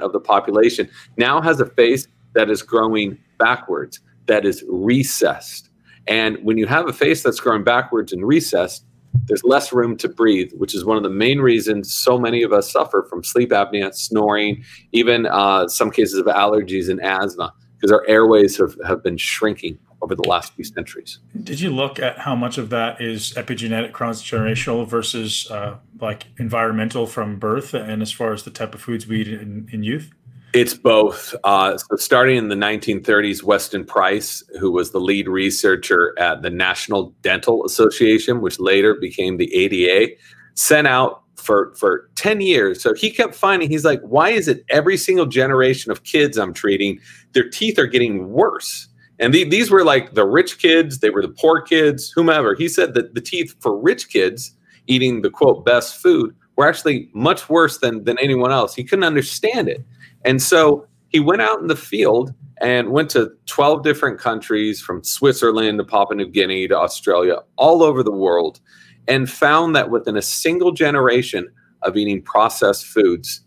of 0.00 0.12
the 0.12 0.20
population, 0.20 0.88
now 1.16 1.40
has 1.40 1.60
a 1.60 1.66
face 1.66 2.08
that 2.34 2.50
is 2.50 2.62
growing 2.62 3.18
backwards, 3.38 4.00
that 4.26 4.44
is 4.44 4.64
recessed. 4.68 5.70
And 6.06 6.38
when 6.42 6.58
you 6.58 6.66
have 6.66 6.88
a 6.88 6.92
face 6.92 7.22
that's 7.22 7.40
growing 7.40 7.64
backwards 7.64 8.12
and 8.12 8.26
recessed, 8.26 8.84
there's 9.24 9.44
less 9.44 9.72
room 9.72 9.96
to 9.98 10.08
breathe, 10.08 10.52
which 10.54 10.74
is 10.74 10.84
one 10.84 10.96
of 10.96 11.02
the 11.02 11.10
main 11.10 11.40
reasons 11.40 11.92
so 11.92 12.18
many 12.18 12.42
of 12.42 12.52
us 12.52 12.70
suffer 12.70 13.06
from 13.08 13.22
sleep 13.22 13.50
apnea, 13.50 13.94
snoring, 13.94 14.64
even 14.92 15.26
uh, 15.26 15.68
some 15.68 15.90
cases 15.90 16.18
of 16.18 16.26
allergies 16.26 16.88
and 16.88 17.00
asthma, 17.00 17.52
because 17.76 17.92
our 17.92 18.04
airways 18.08 18.56
have, 18.58 18.76
have 18.86 19.02
been 19.02 19.16
shrinking 19.16 19.78
over 20.02 20.16
the 20.16 20.28
last 20.28 20.52
few 20.54 20.64
centuries. 20.64 21.20
Did 21.44 21.60
you 21.60 21.70
look 21.70 22.00
at 22.00 22.18
how 22.18 22.34
much 22.34 22.58
of 22.58 22.70
that 22.70 23.00
is 23.00 23.32
epigenetic, 23.34 23.92
cross 23.92 24.22
generational 24.22 24.86
versus 24.86 25.48
uh, 25.50 25.76
like 26.00 26.26
environmental 26.38 27.06
from 27.06 27.38
birth, 27.38 27.72
and 27.72 28.02
as 28.02 28.10
far 28.10 28.32
as 28.32 28.42
the 28.42 28.50
type 28.50 28.74
of 28.74 28.80
foods 28.80 29.06
we 29.06 29.20
eat 29.20 29.28
in, 29.28 29.68
in 29.72 29.84
youth? 29.84 30.10
It's 30.54 30.74
both. 30.74 31.34
Uh, 31.44 31.78
so, 31.78 31.96
starting 31.96 32.36
in 32.36 32.48
the 32.48 32.54
1930s, 32.54 33.42
Weston 33.42 33.84
Price, 33.84 34.44
who 34.60 34.70
was 34.70 34.90
the 34.90 35.00
lead 35.00 35.26
researcher 35.26 36.14
at 36.18 36.42
the 36.42 36.50
National 36.50 37.14
Dental 37.22 37.64
Association, 37.64 38.42
which 38.42 38.60
later 38.60 38.94
became 38.94 39.38
the 39.38 39.54
ADA, 39.54 40.12
sent 40.54 40.86
out 40.86 41.22
for 41.36 41.74
for 41.74 42.10
10 42.16 42.40
years. 42.40 42.82
So 42.82 42.94
he 42.94 43.10
kept 43.10 43.34
finding 43.34 43.68
he's 43.70 43.84
like, 43.84 44.00
why 44.02 44.30
is 44.30 44.46
it 44.46 44.64
every 44.68 44.96
single 44.96 45.26
generation 45.26 45.90
of 45.90 46.04
kids 46.04 46.38
I'm 46.38 46.52
treating, 46.52 47.00
their 47.32 47.48
teeth 47.48 47.78
are 47.78 47.86
getting 47.86 48.30
worse? 48.30 48.88
And 49.18 49.32
the, 49.32 49.48
these 49.48 49.70
were 49.70 49.84
like 49.84 50.14
the 50.14 50.26
rich 50.26 50.58
kids, 50.58 50.98
they 50.98 51.10
were 51.10 51.22
the 51.22 51.28
poor 51.28 51.60
kids, 51.60 52.10
whomever. 52.10 52.54
He 52.54 52.68
said 52.68 52.94
that 52.94 53.14
the 53.14 53.20
teeth 53.20 53.54
for 53.60 53.78
rich 53.78 54.08
kids 54.08 54.54
eating 54.86 55.22
the 55.22 55.30
quote 55.30 55.64
best 55.64 55.96
food 55.96 56.34
were 56.56 56.68
actually 56.68 57.08
much 57.14 57.48
worse 57.48 57.78
than 57.78 58.04
than 58.04 58.18
anyone 58.18 58.52
else. 58.52 58.74
He 58.74 58.84
couldn't 58.84 59.04
understand 59.04 59.68
it. 59.68 59.84
And 60.24 60.42
so 60.42 60.86
he 61.08 61.20
went 61.20 61.42
out 61.42 61.60
in 61.60 61.66
the 61.66 61.76
field 61.76 62.32
and 62.60 62.90
went 62.90 63.10
to 63.10 63.30
12 63.46 63.82
different 63.82 64.18
countries 64.20 64.80
from 64.80 65.02
Switzerland 65.02 65.78
to 65.78 65.84
Papua 65.84 66.16
New 66.16 66.28
Guinea 66.28 66.68
to 66.68 66.76
Australia, 66.76 67.38
all 67.56 67.82
over 67.82 68.02
the 68.02 68.12
world, 68.12 68.60
and 69.08 69.28
found 69.28 69.74
that 69.74 69.90
within 69.90 70.16
a 70.16 70.22
single 70.22 70.70
generation 70.70 71.48
of 71.82 71.96
eating 71.96 72.22
processed 72.22 72.86
foods, 72.86 73.40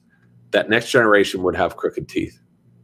that 0.52 0.70
next 0.70 0.92
generation 0.92 1.44
would 1.44 1.56
have 1.56 1.78
crooked 1.78 2.10
teeth. 2.10 2.40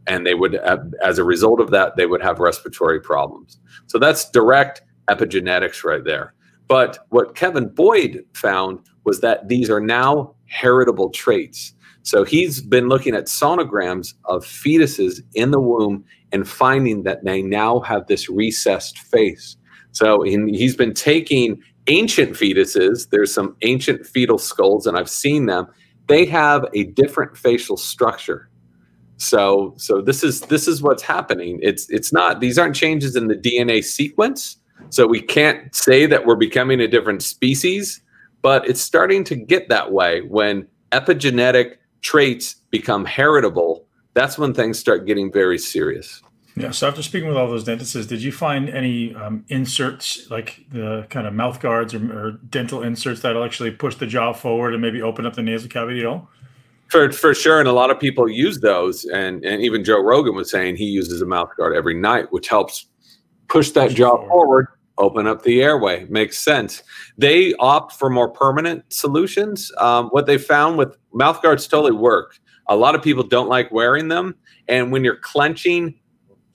And 0.08 0.26
they 0.26 0.34
would, 0.34 0.56
as 1.04 1.20
a 1.20 1.24
result 1.24 1.60
of 1.60 1.70
that, 1.72 1.96
they 1.98 2.06
would 2.06 2.22
have 2.22 2.40
respiratory 2.40 3.02
problems. 3.02 3.60
So 3.88 4.00
that's 4.00 4.30
direct 4.32 4.82
epigenetics 5.10 5.84
right 5.84 6.04
there. 6.04 6.34
But 6.68 7.00
what 7.10 7.36
Kevin 7.36 7.68
Boyd 7.68 8.24
found 8.34 8.80
was 9.04 9.20
that 9.20 9.50
these 9.50 9.70
are 9.70 9.82
now 9.82 10.34
heritable 10.46 11.10
traits. 11.10 11.74
So 12.04 12.24
he's 12.24 12.62
been 12.62 12.88
looking 12.88 13.16
at 13.16 13.26
sonograms 13.26 14.14
of 14.26 14.44
fetuses 14.44 15.22
in 15.34 15.52
the 15.52 15.60
womb 15.60 16.04
and 16.32 16.48
finding 16.48 17.04
that 17.04 17.24
they 17.24 17.42
now 17.42 17.80
have 17.82 18.08
this 18.08 18.30
recessed 18.30 18.98
face. 18.98 19.56
So 19.92 20.24
he's 20.24 20.76
been 20.76 20.94
taking 20.94 21.62
ancient 21.88 22.32
fetuses. 22.32 23.10
There's 23.10 23.34
some 23.34 23.56
ancient 23.62 24.06
fetal 24.06 24.38
skulls, 24.38 24.88
and 24.88 24.98
I've 24.98 25.10
seen 25.10 25.46
them. 25.46 25.68
They 26.08 26.26
have 26.26 26.66
a 26.74 26.86
different 26.86 27.38
facial 27.38 27.78
structure. 27.78 28.50
So, 29.18 29.76
so 29.78 30.02
this 30.02 30.24
is 30.24 30.42
this 30.42 30.68
is 30.68 30.82
what's 30.82 31.04
happening. 31.04 31.60
It's 31.62 31.90
it's 31.90 32.12
not 32.12 32.40
these 32.40 32.58
aren't 32.58 32.76
changes 32.76 33.16
in 33.16 33.28
the 33.28 33.36
DNA 33.36 33.84
sequence. 33.84 34.58
So 34.90 35.06
we 35.06 35.22
can't 35.22 35.74
say 35.76 36.08
that 36.08 36.26
we're 36.26 36.36
becoming 36.36 36.82
a 36.82 36.88
different 36.88 37.22
species, 37.22 38.02
but 38.42 38.68
it's 38.68 38.82
starting 38.82 39.24
to 39.26 39.36
get 39.36 39.70
that 39.70 39.92
way 39.92 40.22
when 40.22 40.68
epigenetic 40.92 41.76
traits 42.02 42.56
become 42.70 43.06
heritable, 43.06 43.86
that's 44.14 44.38
when 44.38 44.54
things 44.54 44.80
start 44.80 45.06
getting 45.06 45.32
very 45.32 45.58
serious. 45.58 46.22
Yeah. 46.58 46.72
So 46.72 46.88
after 46.88 47.02
speaking 47.02 47.30
with 47.30 47.38
all 47.38 47.48
those 47.48 47.64
dentists, 47.64 48.06
did 48.08 48.22
you 48.22 48.32
find 48.32 48.70
any 48.70 49.16
um, 49.16 49.46
inserts, 49.48 50.30
like 50.30 50.66
the 50.70 51.08
kind 51.10 51.26
of 51.26 51.34
mouth 51.34 51.62
guards 51.62 51.94
or, 51.94 51.98
or, 52.12 52.32
dental 52.50 52.84
inserts 52.84 53.22
that'll 53.22 53.44
actually 53.44 53.72
push 53.72 53.96
the 53.96 54.06
jaw 54.06 54.34
forward 54.34 54.74
and 54.74 54.82
maybe 54.82 55.02
open 55.02 55.26
up 55.26 55.34
the 55.34 55.42
nasal 55.42 55.70
cavity 55.70 56.02
at 56.02 56.06
all? 56.06 56.30
For, 56.90 57.10
for 57.14 57.34
sure. 57.34 57.60
And 57.60 57.70
a 57.70 57.72
lot 57.72 57.90
of 57.90 58.02
people 58.02 58.28
use 58.28 58.60
those. 58.60 59.06
And, 59.06 59.46
and 59.46 59.62
even 59.62 59.86
Joe 59.86 60.02
Rogan 60.02 60.36
was 60.36 60.52
saying 60.52 60.76
he 60.76 60.86
uses 60.86 61.22
a 61.22 61.26
mouth 61.26 61.52
guard 61.58 61.74
every 61.74 61.94
night, 61.94 62.34
which 62.34 62.50
helps 62.50 62.88
push 63.48 63.72
that 63.72 63.90
push 63.90 63.98
jaw 63.98 64.18
forward. 64.18 64.28
forward 64.28 64.68
open 64.98 65.28
up 65.28 65.44
the 65.44 65.62
airway. 65.62 66.06
Makes 66.06 66.40
sense. 66.40 66.84
They 67.18 67.54
opt 67.56 67.94
for 67.94 68.10
more 68.10 68.30
permanent 68.30 68.92
solutions. 68.92 69.72
Um, 69.78 70.08
what 70.10 70.26
they 70.26 70.38
found 70.38 70.78
with 70.78 70.98
mouth 71.14 71.42
guards 71.42 71.68
totally 71.68 71.94
work. 71.94 72.40
A 72.68 72.76
lot 72.76 72.96
of 72.96 73.02
people 73.02 73.24
don't 73.24 73.50
like 73.50 73.72
wearing 73.72 74.08
them. 74.08 74.36
And 74.68 74.92
when 74.92 75.04
you're 75.04 75.18
clenching 75.18 76.00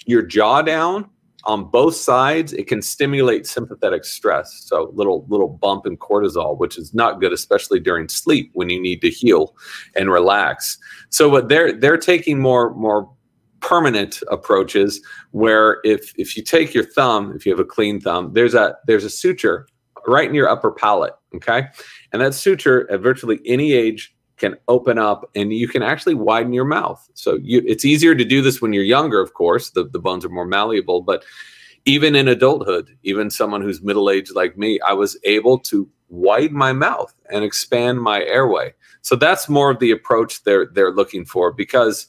your 0.07 0.22
jaw 0.22 0.62
down 0.62 1.11
on 1.44 1.64
both 1.64 1.94
sides, 1.94 2.53
it 2.53 2.66
can 2.66 2.83
stimulate 2.83 3.46
sympathetic 3.46 4.05
stress. 4.05 4.64
So 4.66 4.90
little 4.94 5.27
little 5.29 5.49
bump 5.49 5.87
in 5.87 5.96
cortisol, 5.96 6.59
which 6.59 6.79
is 6.79 6.94
not 6.94 7.20
good, 7.20 7.33
especially 7.33 7.81
during 7.81 8.09
sleep 8.09 8.51
when 8.55 8.68
you 8.70 8.81
need 8.81 9.01
to 9.03 9.11
heal 9.11 9.57
and 9.94 10.11
relax. 10.11 10.79
So 11.11 11.29
what 11.29 11.49
they're 11.49 11.72
they're 11.72 11.99
taking 11.99 12.40
more 12.40 12.75
more 12.75 13.11
permanent 13.66 14.22
approaches 14.31 15.00
where 15.33 15.81
if 15.83 16.12
if 16.16 16.37
you 16.37 16.42
take 16.42 16.72
your 16.72 16.85
thumb, 16.85 17.33
if 17.35 17.44
you 17.44 17.52
have 17.52 17.59
a 17.59 17.64
clean 17.64 18.00
thumb, 18.00 18.33
there's 18.33 18.55
a 18.55 18.76
there's 18.87 19.05
a 19.05 19.11
suture 19.11 19.66
right 20.07 20.29
in 20.29 20.35
your 20.35 20.48
upper 20.48 20.70
palate, 20.70 21.14
okay? 21.35 21.66
And 22.12 22.22
that 22.22 22.33
suture 22.33 22.88
at 22.90 23.00
virtually 23.00 23.40
any 23.44 23.72
age 23.72 24.14
can 24.37 24.55
open 24.68 24.98
up 24.98 25.29
and 25.35 25.52
you 25.52 25.66
can 25.66 25.83
actually 25.83 26.14
widen 26.14 26.52
your 26.52 26.64
mouth. 26.64 27.09
So 27.14 27.38
you, 27.42 27.62
it's 27.66 27.85
easier 27.85 28.14
to 28.14 28.24
do 28.24 28.40
this 28.40 28.62
when 28.62 28.72
you're 28.72 28.85
younger, 28.85 29.20
of 29.20 29.35
course, 29.35 29.70
the, 29.70 29.85
the 29.85 29.98
bones 29.98 30.24
are 30.24 30.29
more 30.29 30.46
malleable, 30.46 31.00
but 31.00 31.24
even 31.87 32.14
in 32.14 32.29
adulthood, 32.29 32.96
even 33.02 33.31
someone 33.31 33.62
who's 33.62 33.83
middle 33.83 34.11
aged 34.11 34.35
like 34.35 34.57
me, 34.57 34.79
I 34.87 34.92
was 34.92 35.18
able 35.24 35.59
to 35.61 35.88
widen 36.09 36.57
my 36.57 36.72
mouth 36.72 37.12
and 37.33 37.42
expand 37.42 38.00
my 38.00 38.22
airway. 38.22 38.74
So 39.02 39.16
that's 39.16 39.48
more 39.48 39.70
of 39.70 39.81
the 39.81 39.90
approach 39.90 40.44
they're 40.44 40.66
they're 40.66 40.92
looking 40.92 41.24
for 41.24 41.52
because 41.52 42.07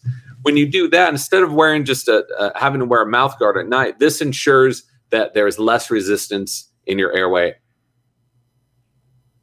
when 0.47 0.55
you 0.55 0.65
do 0.65 0.88
that, 0.88 1.10
instead 1.10 1.43
of 1.43 1.53
wearing 1.53 1.83
just 1.83 2.07
a, 2.07 2.25
uh, 2.39 2.51
having 2.55 2.79
to 2.79 2.86
wear 2.86 3.01
a 3.01 3.05
mouth 3.05 3.38
guard 3.38 3.57
at 3.57 3.67
night, 3.67 3.99
this 3.99 4.21
ensures 4.21 4.83
that 5.10 5.33
there 5.33 5.45
is 5.45 5.60
less 5.60 5.91
resistance 5.91 6.71
in 6.86 6.97
your 6.97 7.13
airway. 7.13 7.53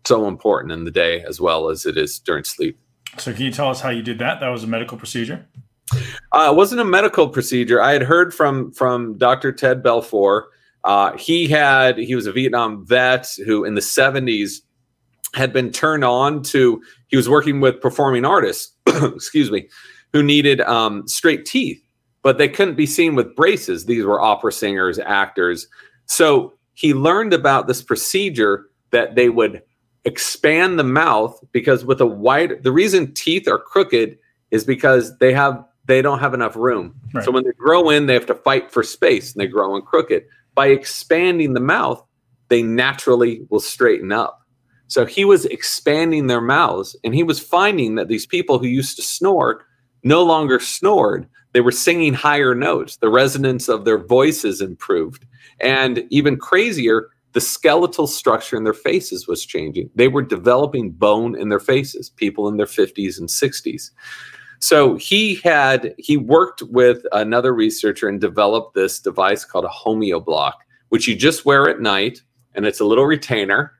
So 0.06 0.26
important 0.26 0.72
in 0.72 0.84
the 0.84 0.90
day 0.90 1.22
as 1.22 1.42
well 1.42 1.68
as 1.68 1.84
it 1.84 1.98
is 1.98 2.18
during 2.18 2.42
sleep. 2.42 2.78
So, 3.18 3.34
can 3.34 3.42
you 3.42 3.52
tell 3.52 3.68
us 3.68 3.82
how 3.82 3.90
you 3.90 4.00
did 4.00 4.18
that? 4.20 4.40
That 4.40 4.48
was 4.48 4.64
a 4.64 4.66
medical 4.66 4.96
procedure. 4.96 5.46
Uh, 6.32 6.48
it 6.50 6.56
wasn't 6.56 6.80
a 6.80 6.86
medical 6.86 7.28
procedure. 7.28 7.82
I 7.82 7.92
had 7.92 8.02
heard 8.02 8.32
from 8.32 8.72
from 8.72 9.18
Dr. 9.18 9.52
Ted 9.52 9.82
Belfor. 9.82 10.44
Uh, 10.84 11.18
he 11.18 11.48
had 11.48 11.98
he 11.98 12.14
was 12.14 12.26
a 12.26 12.32
Vietnam 12.32 12.86
vet 12.86 13.28
who 13.44 13.66
in 13.66 13.74
the 13.74 13.82
70s 13.82 14.62
had 15.34 15.52
been 15.52 15.70
turned 15.70 16.02
on 16.02 16.42
to 16.44 16.82
he 17.08 17.16
was 17.18 17.28
working 17.28 17.60
with 17.60 17.82
performing 17.82 18.24
artists 18.24 18.74
excuse 18.86 19.50
me 19.50 19.68
who 20.14 20.22
needed 20.22 20.60
um, 20.62 21.06
straight 21.08 21.44
teeth, 21.44 21.84
but 22.22 22.38
they 22.38 22.48
couldn't 22.48 22.76
be 22.76 22.86
seen 22.86 23.16
with 23.16 23.34
braces. 23.34 23.84
These 23.84 24.04
were 24.04 24.20
opera 24.20 24.52
singers, 24.52 25.00
actors. 25.00 25.66
So 26.06 26.54
he 26.74 26.94
learned 26.94 27.34
about 27.34 27.66
this 27.66 27.82
procedure 27.82 28.66
that 28.92 29.16
they 29.16 29.28
would 29.28 29.60
expand 30.04 30.78
the 30.78 30.84
mouth 30.84 31.36
because 31.50 31.84
with 31.84 32.00
a 32.00 32.06
wide, 32.06 32.62
the 32.62 32.70
reason 32.70 33.12
teeth 33.12 33.48
are 33.48 33.58
crooked 33.58 34.16
is 34.52 34.64
because 34.64 35.18
they 35.18 35.32
have 35.32 35.62
they 35.86 36.00
don't 36.00 36.20
have 36.20 36.32
enough 36.32 36.54
room. 36.54 36.94
Right. 37.12 37.24
So 37.24 37.32
when 37.32 37.42
they 37.44 37.52
grow 37.52 37.90
in, 37.90 38.06
they 38.06 38.14
have 38.14 38.26
to 38.26 38.36
fight 38.36 38.70
for 38.70 38.84
space 38.84 39.32
and 39.32 39.40
they 39.40 39.48
grow 39.48 39.74
in 39.74 39.82
crooked. 39.82 40.24
By 40.54 40.68
expanding 40.68 41.54
the 41.54 41.60
mouth, 41.60 42.02
they 42.48 42.62
naturally 42.62 43.44
will 43.50 43.60
straighten 43.60 44.12
up. 44.12 44.40
So 44.86 45.04
he 45.04 45.24
was 45.24 45.44
expanding 45.46 46.28
their 46.28 46.40
mouths 46.40 46.94
and 47.02 47.14
he 47.14 47.24
was 47.24 47.40
finding 47.40 47.96
that 47.96 48.06
these 48.06 48.26
people 48.26 48.60
who 48.60 48.66
used 48.66 48.96
to 48.96 49.02
snort 49.02 49.64
no 50.04 50.22
longer 50.22 50.60
snored. 50.60 51.28
They 51.52 51.60
were 51.60 51.72
singing 51.72 52.14
higher 52.14 52.54
notes. 52.54 52.96
The 52.96 53.08
resonance 53.08 53.68
of 53.68 53.84
their 53.84 53.98
voices 53.98 54.60
improved. 54.60 55.24
And 55.60 56.04
even 56.10 56.36
crazier, 56.36 57.10
the 57.32 57.40
skeletal 57.40 58.06
structure 58.06 58.56
in 58.56 58.64
their 58.64 58.72
faces 58.72 59.26
was 59.26 59.44
changing. 59.44 59.90
They 59.94 60.08
were 60.08 60.22
developing 60.22 60.92
bone 60.92 61.36
in 61.36 61.48
their 61.48 61.60
faces, 61.60 62.10
people 62.10 62.48
in 62.48 62.56
their 62.56 62.66
50s 62.66 63.18
and 63.18 63.28
60s. 63.28 63.90
So 64.60 64.96
he 64.96 65.36
had 65.36 65.94
he 65.98 66.16
worked 66.16 66.62
with 66.62 67.04
another 67.12 67.52
researcher 67.52 68.08
and 68.08 68.20
developed 68.20 68.74
this 68.74 69.00
device 69.00 69.44
called 69.44 69.64
a 69.64 69.68
homeoblock, 69.68 70.54
which 70.88 71.06
you 71.06 71.14
just 71.14 71.44
wear 71.44 71.68
at 71.68 71.80
night, 71.80 72.22
and 72.54 72.64
it's 72.64 72.80
a 72.80 72.84
little 72.84 73.04
retainer. 73.04 73.72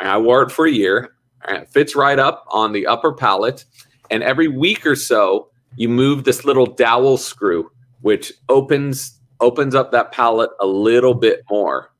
I 0.00 0.18
wore 0.18 0.42
it 0.42 0.50
for 0.50 0.66
a 0.66 0.72
year. 0.72 1.14
It 1.46 1.70
fits 1.70 1.94
right 1.94 2.18
up 2.18 2.44
on 2.50 2.72
the 2.72 2.86
upper 2.86 3.12
palate, 3.12 3.64
and 4.10 4.22
every 4.22 4.48
week 4.48 4.84
or 4.86 4.96
so, 4.96 5.50
you 5.76 5.88
move 5.88 6.24
this 6.24 6.44
little 6.44 6.66
dowel 6.66 7.16
screw, 7.16 7.70
which 8.00 8.32
opens 8.48 9.20
opens 9.40 9.74
up 9.74 9.90
that 9.92 10.12
palate 10.12 10.50
a 10.60 10.66
little 10.66 11.14
bit 11.14 11.42
more. 11.50 11.90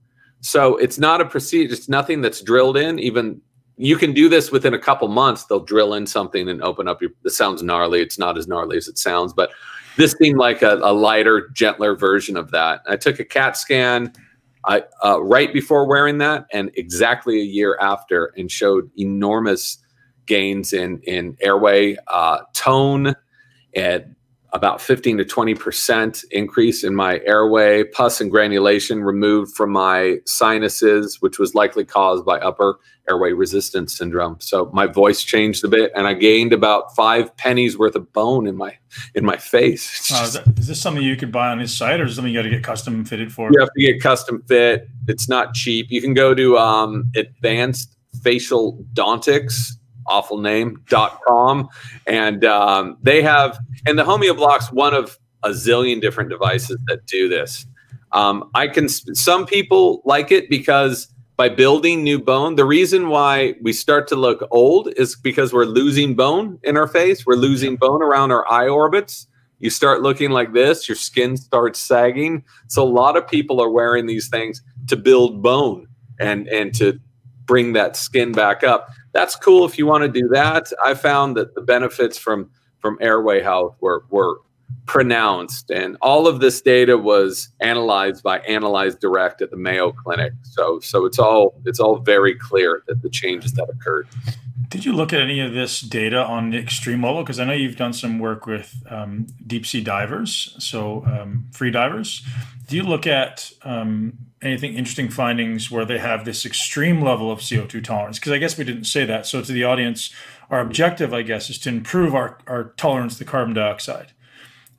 So 0.40 0.76
it's 0.76 0.98
not 0.98 1.20
a 1.20 1.24
procedure; 1.24 1.72
it's 1.72 1.88
nothing 1.88 2.20
that's 2.20 2.40
drilled 2.40 2.76
in. 2.76 2.98
Even 2.98 3.40
you 3.76 3.96
can 3.96 4.12
do 4.12 4.28
this 4.28 4.52
within 4.52 4.74
a 4.74 4.78
couple 4.78 5.08
months. 5.08 5.44
They'll 5.44 5.64
drill 5.64 5.94
in 5.94 6.06
something 6.06 6.48
and 6.48 6.62
open 6.62 6.88
up 6.88 7.00
your. 7.00 7.10
This 7.22 7.36
sounds 7.36 7.62
gnarly. 7.62 8.00
It's 8.00 8.18
not 8.18 8.38
as 8.38 8.46
gnarly 8.46 8.76
as 8.76 8.88
it 8.88 8.98
sounds, 8.98 9.32
but 9.32 9.50
this 9.96 10.14
seemed 10.20 10.38
like 10.38 10.62
a, 10.62 10.76
a 10.82 10.92
lighter, 10.92 11.48
gentler 11.52 11.96
version 11.96 12.36
of 12.36 12.50
that. 12.50 12.82
I 12.86 12.96
took 12.96 13.18
a 13.20 13.24
CAT 13.24 13.56
scan. 13.56 14.12
I, 14.66 14.82
uh, 15.04 15.22
right 15.22 15.52
before 15.52 15.86
wearing 15.86 16.18
that, 16.18 16.46
and 16.50 16.70
exactly 16.74 17.38
a 17.40 17.44
year 17.44 17.76
after, 17.80 18.32
and 18.36 18.50
showed 18.50 18.90
enormous 18.96 19.78
gains 20.26 20.72
in 20.72 21.00
in 21.00 21.36
airway 21.40 21.96
uh, 22.08 22.40
tone, 22.54 23.14
and 23.74 24.14
about 24.54 24.80
15 24.80 25.18
to 25.18 25.24
20 25.24 25.54
percent 25.56 26.24
increase 26.30 26.84
in 26.84 26.94
my 26.94 27.20
airway, 27.26 27.82
pus 27.84 28.20
and 28.20 28.30
granulation 28.30 29.02
removed 29.02 29.54
from 29.54 29.70
my 29.70 30.18
sinuses, 30.26 31.20
which 31.20 31.38
was 31.38 31.54
likely 31.54 31.84
caused 31.84 32.24
by 32.24 32.38
upper 32.38 32.78
airway 33.08 33.32
resistance 33.32 33.96
syndrome. 33.98 34.36
So 34.40 34.70
my 34.72 34.86
voice 34.86 35.22
changed 35.24 35.64
a 35.64 35.68
bit, 35.68 35.90
and 35.94 36.06
I 36.06 36.14
gained 36.14 36.52
about 36.52 36.94
five 36.94 37.36
pennies 37.36 37.76
worth 37.76 37.96
of 37.96 38.12
bone 38.12 38.46
in 38.46 38.56
my 38.56 38.78
in 39.14 39.24
my 39.24 39.36
face. 39.36 40.10
Is, 40.10 40.34
that, 40.34 40.58
is 40.58 40.68
this 40.68 40.80
something 40.80 41.02
you 41.02 41.16
could 41.16 41.32
buy 41.32 41.48
on 41.48 41.58
his 41.58 41.76
site, 41.76 42.00
or 42.00 42.04
is 42.04 42.14
something 42.14 42.32
you 42.32 42.38
got 42.38 42.44
to 42.44 42.50
get 42.50 42.62
custom 42.62 43.04
fitted 43.04 43.32
for? 43.32 43.50
You 43.52 43.58
have 43.58 43.70
to 43.76 43.82
get 43.82 44.00
custom 44.00 44.42
fit. 44.46 44.88
It's 45.08 45.28
not 45.28 45.54
cheap. 45.54 45.88
You 45.90 46.00
can 46.00 46.14
go 46.14 46.32
to 46.32 46.58
um, 46.58 47.10
Advanced 47.16 47.96
Facial 48.22 48.84
Dontics, 48.94 49.72
awful 50.06 50.38
name 50.38 50.82
dot 50.88 51.20
com, 51.26 51.68
and 52.06 52.44
um, 52.44 52.96
they 53.02 53.22
have 53.22 53.58
and 53.86 53.98
the 53.98 54.04
homeoblock's 54.04 54.72
one 54.72 54.94
of 54.94 55.18
a 55.42 55.50
zillion 55.50 56.00
different 56.00 56.30
devices 56.30 56.78
that 56.86 57.06
do 57.06 57.28
this. 57.28 57.66
Um, 58.12 58.50
I 58.54 58.68
can. 58.68 58.88
Some 58.88 59.46
people 59.46 60.02
like 60.04 60.30
it 60.30 60.48
because 60.48 61.08
by 61.36 61.48
building 61.48 62.04
new 62.04 62.20
bone, 62.20 62.54
the 62.54 62.64
reason 62.64 63.08
why 63.08 63.54
we 63.60 63.72
start 63.72 64.06
to 64.08 64.16
look 64.16 64.46
old 64.52 64.88
is 64.96 65.16
because 65.16 65.52
we're 65.52 65.64
losing 65.64 66.14
bone 66.14 66.60
in 66.62 66.76
our 66.76 66.86
face. 66.86 67.26
We're 67.26 67.34
losing 67.34 67.76
bone 67.76 68.02
around 68.02 68.30
our 68.30 68.50
eye 68.50 68.68
orbits. 68.68 69.26
You 69.58 69.70
start 69.70 70.02
looking 70.02 70.30
like 70.30 70.52
this, 70.52 70.88
your 70.88 70.96
skin 70.96 71.36
starts 71.36 71.78
sagging. 71.78 72.44
So 72.68 72.84
a 72.84 72.88
lot 72.88 73.16
of 73.16 73.26
people 73.26 73.60
are 73.60 73.70
wearing 73.70 74.06
these 74.06 74.28
things 74.28 74.62
to 74.88 74.96
build 74.96 75.42
bone 75.42 75.88
and 76.20 76.46
and 76.48 76.74
to 76.74 77.00
bring 77.46 77.72
that 77.72 77.96
skin 77.96 78.32
back 78.32 78.62
up. 78.62 78.90
That's 79.14 79.36
cool 79.36 79.64
if 79.64 79.78
you 79.78 79.86
want 79.86 80.02
to 80.02 80.08
do 80.20 80.28
that. 80.28 80.70
I 80.84 80.94
found 80.94 81.36
that 81.36 81.54
the 81.54 81.62
benefits 81.62 82.18
from 82.18 82.50
from 82.80 82.98
airway 83.00 83.40
health 83.40 83.76
were 83.80 84.04
were 84.10 84.40
pronounced 84.86 85.70
and 85.70 85.96
all 86.02 86.26
of 86.26 86.40
this 86.40 86.60
data 86.60 86.98
was 86.98 87.48
analyzed 87.60 88.22
by 88.22 88.38
analyze 88.40 88.94
direct 88.96 89.40
at 89.40 89.50
the 89.50 89.56
mayo 89.56 89.92
clinic. 89.92 90.32
So 90.42 90.80
so 90.80 91.06
it's 91.06 91.18
all 91.18 91.54
it's 91.64 91.80
all 91.80 91.98
very 91.98 92.34
clear 92.34 92.82
that 92.88 93.02
the 93.02 93.08
changes 93.08 93.52
that 93.52 93.68
occurred. 93.70 94.08
Did 94.68 94.84
you 94.84 94.92
look 94.92 95.12
at 95.12 95.20
any 95.20 95.38
of 95.40 95.52
this 95.52 95.80
data 95.80 96.24
on 96.24 96.50
the 96.50 96.58
extreme 96.58 97.04
level? 97.04 97.22
Because 97.22 97.38
i 97.38 97.44
know 97.44 97.52
you've 97.52 97.76
done 97.76 97.92
some 97.92 98.18
work 98.18 98.46
with 98.46 98.82
um, 98.90 99.26
deep 99.46 99.64
sea 99.64 99.80
divers 99.80 100.56
so 100.58 101.04
um, 101.06 101.46
free 101.52 101.70
divers 101.70 102.26
do 102.66 102.76
you 102.76 102.82
look 102.82 103.06
at 103.06 103.52
um, 103.62 104.18
anything 104.42 104.74
interesting 104.74 105.10
findings 105.10 105.70
where 105.70 105.84
they 105.84 105.98
have 105.98 106.24
this 106.24 106.46
extreme 106.46 107.02
level 107.02 107.30
of 107.30 107.40
co2 107.40 107.82
tolerance 107.82 108.18
because 108.18 108.32
i 108.32 108.38
guess 108.38 108.58
we 108.58 108.64
didn't 108.64 108.84
say 108.84 109.04
that 109.04 109.26
so 109.26 109.40
to 109.42 109.52
the 109.52 109.64
audience 109.64 110.12
our 110.50 110.60
objective 110.60 111.12
i 111.12 111.22
guess 111.22 111.50
is 111.50 111.58
to 111.58 111.68
improve 111.68 112.14
our, 112.14 112.38
our 112.46 112.72
tolerance 112.76 113.18
to 113.18 113.24
carbon 113.24 113.54
dioxide 113.54 114.12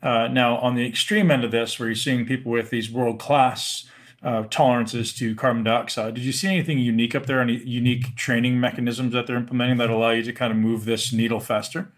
uh, 0.06 0.28
now, 0.28 0.58
on 0.58 0.76
the 0.76 0.86
extreme 0.86 1.32
end 1.32 1.44
of 1.44 1.50
this, 1.50 1.80
where 1.80 1.90
you're 1.90 1.96
seeing 1.96 2.28
people 2.28 2.52
with 2.52 2.70
these 2.70 2.92
world 2.92 3.18
class 3.18 3.90
uh, 4.22 4.44
tolerances 4.52 5.12
to 5.14 5.34
carbon 5.34 5.64
dioxide, 5.64 6.14
did 6.14 6.24
you 6.24 6.32
see 6.32 6.48
anything 6.48 6.78
unique 6.78 7.16
up 7.16 7.26
there? 7.26 7.42
Any 7.42 7.56
unique 7.56 8.16
training 8.16 8.60
mechanisms 8.60 9.14
that 9.14 9.26
they're 9.26 9.36
implementing 9.36 9.78
that 9.78 9.90
allow 9.90 10.12
you 10.12 10.22
to 10.22 10.32
kind 10.32 10.52
of 10.52 10.58
move 10.58 10.86
this 10.86 11.12
needle 11.12 11.40
faster? 11.40 11.92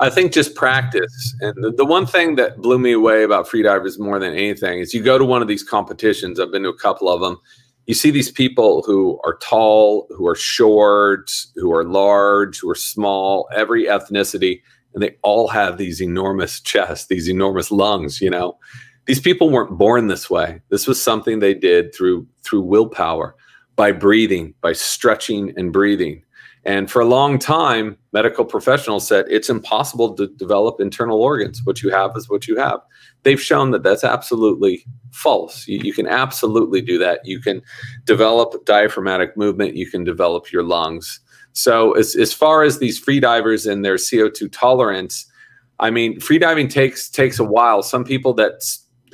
I 0.00 0.10
think 0.10 0.32
just 0.32 0.54
practice. 0.54 1.34
And 1.40 1.54
the, 1.62 1.70
the 1.70 1.84
one 1.84 2.06
thing 2.06 2.36
that 2.36 2.58
blew 2.58 2.78
me 2.78 2.92
away 2.92 3.22
about 3.22 3.48
freedivers 3.48 3.98
more 3.98 4.18
than 4.18 4.34
anything 4.34 4.78
is 4.78 4.94
you 4.94 5.02
go 5.02 5.18
to 5.18 5.24
one 5.24 5.42
of 5.42 5.48
these 5.48 5.62
competitions, 5.62 6.38
I've 6.38 6.52
been 6.52 6.64
to 6.64 6.68
a 6.68 6.78
couple 6.78 7.08
of 7.08 7.20
them. 7.20 7.38
You 7.86 7.94
see 7.94 8.10
these 8.10 8.30
people 8.30 8.82
who 8.82 9.18
are 9.24 9.38
tall, 9.38 10.06
who 10.10 10.26
are 10.28 10.34
short, 10.34 11.30
who 11.56 11.72
are 11.72 11.84
large, 11.84 12.60
who 12.60 12.68
are 12.68 12.74
small, 12.74 13.48
every 13.54 13.84
ethnicity 13.84 14.60
and 14.94 15.02
they 15.02 15.16
all 15.22 15.48
have 15.48 15.78
these 15.78 16.00
enormous 16.00 16.60
chests, 16.62 17.06
these 17.06 17.28
enormous 17.28 17.70
lungs, 17.70 18.20
you 18.20 18.30
know. 18.30 18.58
These 19.06 19.20
people 19.20 19.48
weren't 19.48 19.78
born 19.78 20.08
this 20.08 20.28
way. 20.28 20.60
This 20.68 20.86
was 20.86 21.00
something 21.00 21.38
they 21.38 21.54
did 21.54 21.94
through 21.94 22.26
through 22.42 22.62
willpower, 22.62 23.34
by 23.76 23.92
breathing, 23.92 24.54
by 24.60 24.72
stretching 24.72 25.54
and 25.56 25.72
breathing. 25.72 26.22
And 26.68 26.90
for 26.90 27.00
a 27.00 27.06
long 27.06 27.38
time, 27.38 27.96
medical 28.12 28.44
professionals 28.44 29.08
said 29.08 29.24
it's 29.30 29.48
impossible 29.48 30.14
to 30.16 30.26
develop 30.36 30.82
internal 30.82 31.22
organs. 31.22 31.62
What 31.64 31.82
you 31.82 31.88
have 31.88 32.14
is 32.14 32.28
what 32.28 32.46
you 32.46 32.58
have. 32.58 32.80
They've 33.22 33.40
shown 33.40 33.70
that 33.70 33.82
that's 33.82 34.04
absolutely 34.04 34.84
false. 35.10 35.66
You, 35.66 35.80
you, 35.82 35.94
can 35.94 36.06
absolutely 36.06 36.82
do 36.82 36.98
that. 36.98 37.20
You 37.24 37.40
can 37.40 37.62
develop 38.04 38.66
diaphragmatic 38.66 39.34
movement. 39.34 39.76
You 39.76 39.90
can 39.90 40.04
develop 40.04 40.52
your 40.52 40.62
lungs. 40.62 41.20
So 41.54 41.92
as, 41.92 42.14
as 42.14 42.34
far 42.34 42.64
as 42.64 42.80
these 42.80 42.98
free 42.98 43.18
divers 43.18 43.64
and 43.64 43.82
their 43.82 43.96
CO2 43.96 44.52
tolerance, 44.52 45.24
I 45.80 45.88
mean, 45.88 46.20
freediving 46.20 46.68
takes 46.68 47.08
takes 47.08 47.38
a 47.38 47.44
while. 47.44 47.82
Some 47.82 48.04
people 48.04 48.34
that 48.34 48.62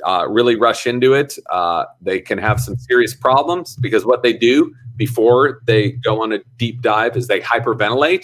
uh, 0.03 0.27
really 0.27 0.57
rush 0.57 0.85
into 0.85 1.13
it, 1.13 1.37
uh, 1.49 1.85
they 2.01 2.19
can 2.19 2.37
have 2.37 2.59
some 2.59 2.75
serious 2.75 3.15
problems 3.15 3.77
because 3.77 4.05
what 4.05 4.23
they 4.23 4.33
do 4.33 4.73
before 4.95 5.61
they 5.65 5.91
go 5.91 6.21
on 6.21 6.31
a 6.31 6.39
deep 6.57 6.81
dive 6.81 7.15
is 7.17 7.27
they 7.27 7.41
hyperventilate. 7.41 8.23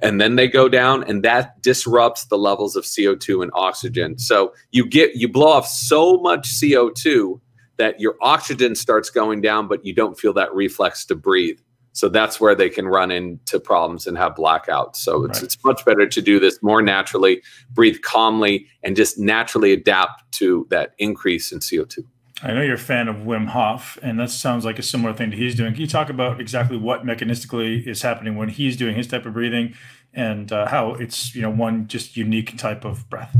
and 0.00 0.20
then 0.20 0.36
they 0.36 0.48
go 0.48 0.68
down 0.68 1.02
and 1.04 1.22
that 1.22 1.60
disrupts 1.62 2.26
the 2.26 2.38
levels 2.38 2.76
of 2.76 2.84
CO2 2.84 3.42
and 3.42 3.50
oxygen. 3.54 4.18
So 4.18 4.52
you 4.70 4.86
get 4.86 5.16
you 5.16 5.28
blow 5.28 5.48
off 5.48 5.66
so 5.66 6.18
much 6.18 6.48
CO2 6.48 7.40
that 7.76 7.98
your 7.98 8.16
oxygen 8.20 8.74
starts 8.74 9.10
going 9.10 9.40
down 9.40 9.66
but 9.66 9.84
you 9.84 9.94
don't 9.94 10.18
feel 10.18 10.32
that 10.34 10.54
reflex 10.54 11.04
to 11.06 11.14
breathe. 11.14 11.58
So 11.92 12.08
that's 12.08 12.40
where 12.40 12.56
they 12.56 12.68
can 12.68 12.88
run 12.88 13.12
into 13.12 13.60
problems 13.60 14.08
and 14.08 14.18
have 14.18 14.34
blackouts. 14.34 14.96
So 14.96 15.24
it's, 15.24 15.38
right. 15.38 15.44
it's 15.44 15.64
much 15.64 15.84
better 15.84 16.08
to 16.08 16.20
do 16.20 16.40
this 16.40 16.60
more 16.60 16.82
naturally, 16.82 17.40
breathe 17.70 18.02
calmly, 18.02 18.66
and 18.82 18.96
just 18.96 19.16
naturally 19.16 19.72
adapt 19.72 20.30
to 20.32 20.66
that 20.70 20.94
increase 20.98 21.52
in 21.52 21.60
CO2. 21.60 22.04
I 22.44 22.52
know 22.52 22.60
you're 22.60 22.74
a 22.74 22.78
fan 22.78 23.08
of 23.08 23.16
Wim 23.16 23.48
Hof, 23.48 23.98
and 24.02 24.20
that 24.20 24.30
sounds 24.30 24.66
like 24.66 24.78
a 24.78 24.82
similar 24.82 25.14
thing 25.14 25.30
that 25.30 25.38
he's 25.38 25.54
doing. 25.54 25.72
Can 25.72 25.80
you 25.80 25.86
talk 25.86 26.10
about 26.10 26.40
exactly 26.40 26.76
what 26.76 27.04
mechanistically 27.04 27.86
is 27.86 28.02
happening 28.02 28.36
when 28.36 28.50
he's 28.50 28.76
doing 28.76 28.94
his 28.94 29.06
type 29.06 29.24
of 29.24 29.32
breathing, 29.32 29.74
and 30.12 30.52
uh, 30.52 30.66
how 30.68 30.92
it's 30.92 31.34
you 31.34 31.40
know 31.40 31.50
one 31.50 31.88
just 31.88 32.18
unique 32.18 32.58
type 32.58 32.84
of 32.84 33.08
breath? 33.08 33.34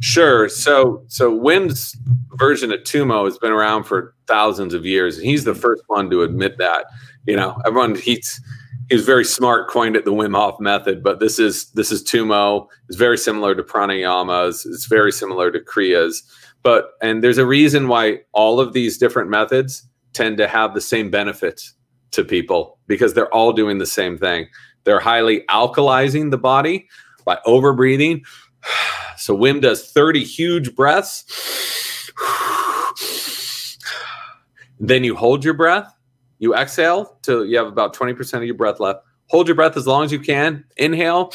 Sure. 0.00 0.50
So 0.50 1.02
so 1.08 1.36
Wim's 1.36 1.96
version 2.34 2.72
of 2.72 2.80
Tummo 2.80 3.24
has 3.24 3.38
been 3.38 3.52
around 3.52 3.84
for 3.84 4.14
thousands 4.26 4.74
of 4.74 4.84
years, 4.84 5.16
and 5.16 5.26
he's 5.26 5.44
the 5.44 5.54
first 5.54 5.82
one 5.86 6.10
to 6.10 6.22
admit 6.22 6.58
that 6.58 6.84
you 7.26 7.36
know, 7.36 7.56
everyone 7.66 7.94
he's 7.96 8.40
he 8.88 8.94
was 8.94 9.04
very 9.04 9.24
smart, 9.24 9.68
coined 9.68 9.96
it 9.96 10.04
the 10.04 10.12
Wim 10.12 10.36
Hof 10.36 10.60
method, 10.60 11.02
but 11.02 11.18
this 11.18 11.38
is 11.38 11.70
this 11.70 11.90
is 11.90 12.04
Tummo. 12.04 12.68
It's 12.88 12.96
very 12.96 13.18
similar 13.18 13.54
to 13.54 13.62
pranayamas. 13.62 14.64
It's 14.64 14.86
very 14.86 15.10
similar 15.10 15.50
to 15.50 15.58
kriyas. 15.58 16.22
But 16.66 16.94
and 17.00 17.22
there's 17.22 17.38
a 17.38 17.46
reason 17.46 17.86
why 17.86 18.22
all 18.32 18.58
of 18.58 18.72
these 18.72 18.98
different 18.98 19.30
methods 19.30 19.88
tend 20.14 20.36
to 20.38 20.48
have 20.48 20.74
the 20.74 20.80
same 20.80 21.12
benefits 21.12 21.72
to 22.10 22.24
people 22.24 22.80
because 22.88 23.14
they're 23.14 23.32
all 23.32 23.52
doing 23.52 23.78
the 23.78 23.86
same 23.86 24.18
thing. 24.18 24.48
They're 24.82 24.98
highly 24.98 25.42
alkalizing 25.48 26.32
the 26.32 26.38
body, 26.38 26.88
by 27.24 27.38
overbreathing. 27.46 28.22
So 29.18 29.34
Wim 29.34 29.62
does 29.62 29.90
30 29.92 30.24
huge 30.24 30.74
breaths. 30.74 31.24
Then 34.80 35.04
you 35.04 35.14
hold 35.14 35.44
your 35.44 35.54
breath. 35.54 35.94
You 36.40 36.54
exhale 36.54 37.16
till 37.22 37.46
you 37.46 37.56
have 37.58 37.68
about 37.68 37.94
20% 37.94 38.34
of 38.34 38.44
your 38.44 38.56
breath 38.56 38.80
left. 38.80 39.04
Hold 39.28 39.46
your 39.46 39.54
breath 39.54 39.76
as 39.76 39.86
long 39.86 40.04
as 40.04 40.10
you 40.10 40.18
can. 40.18 40.64
Inhale 40.76 41.30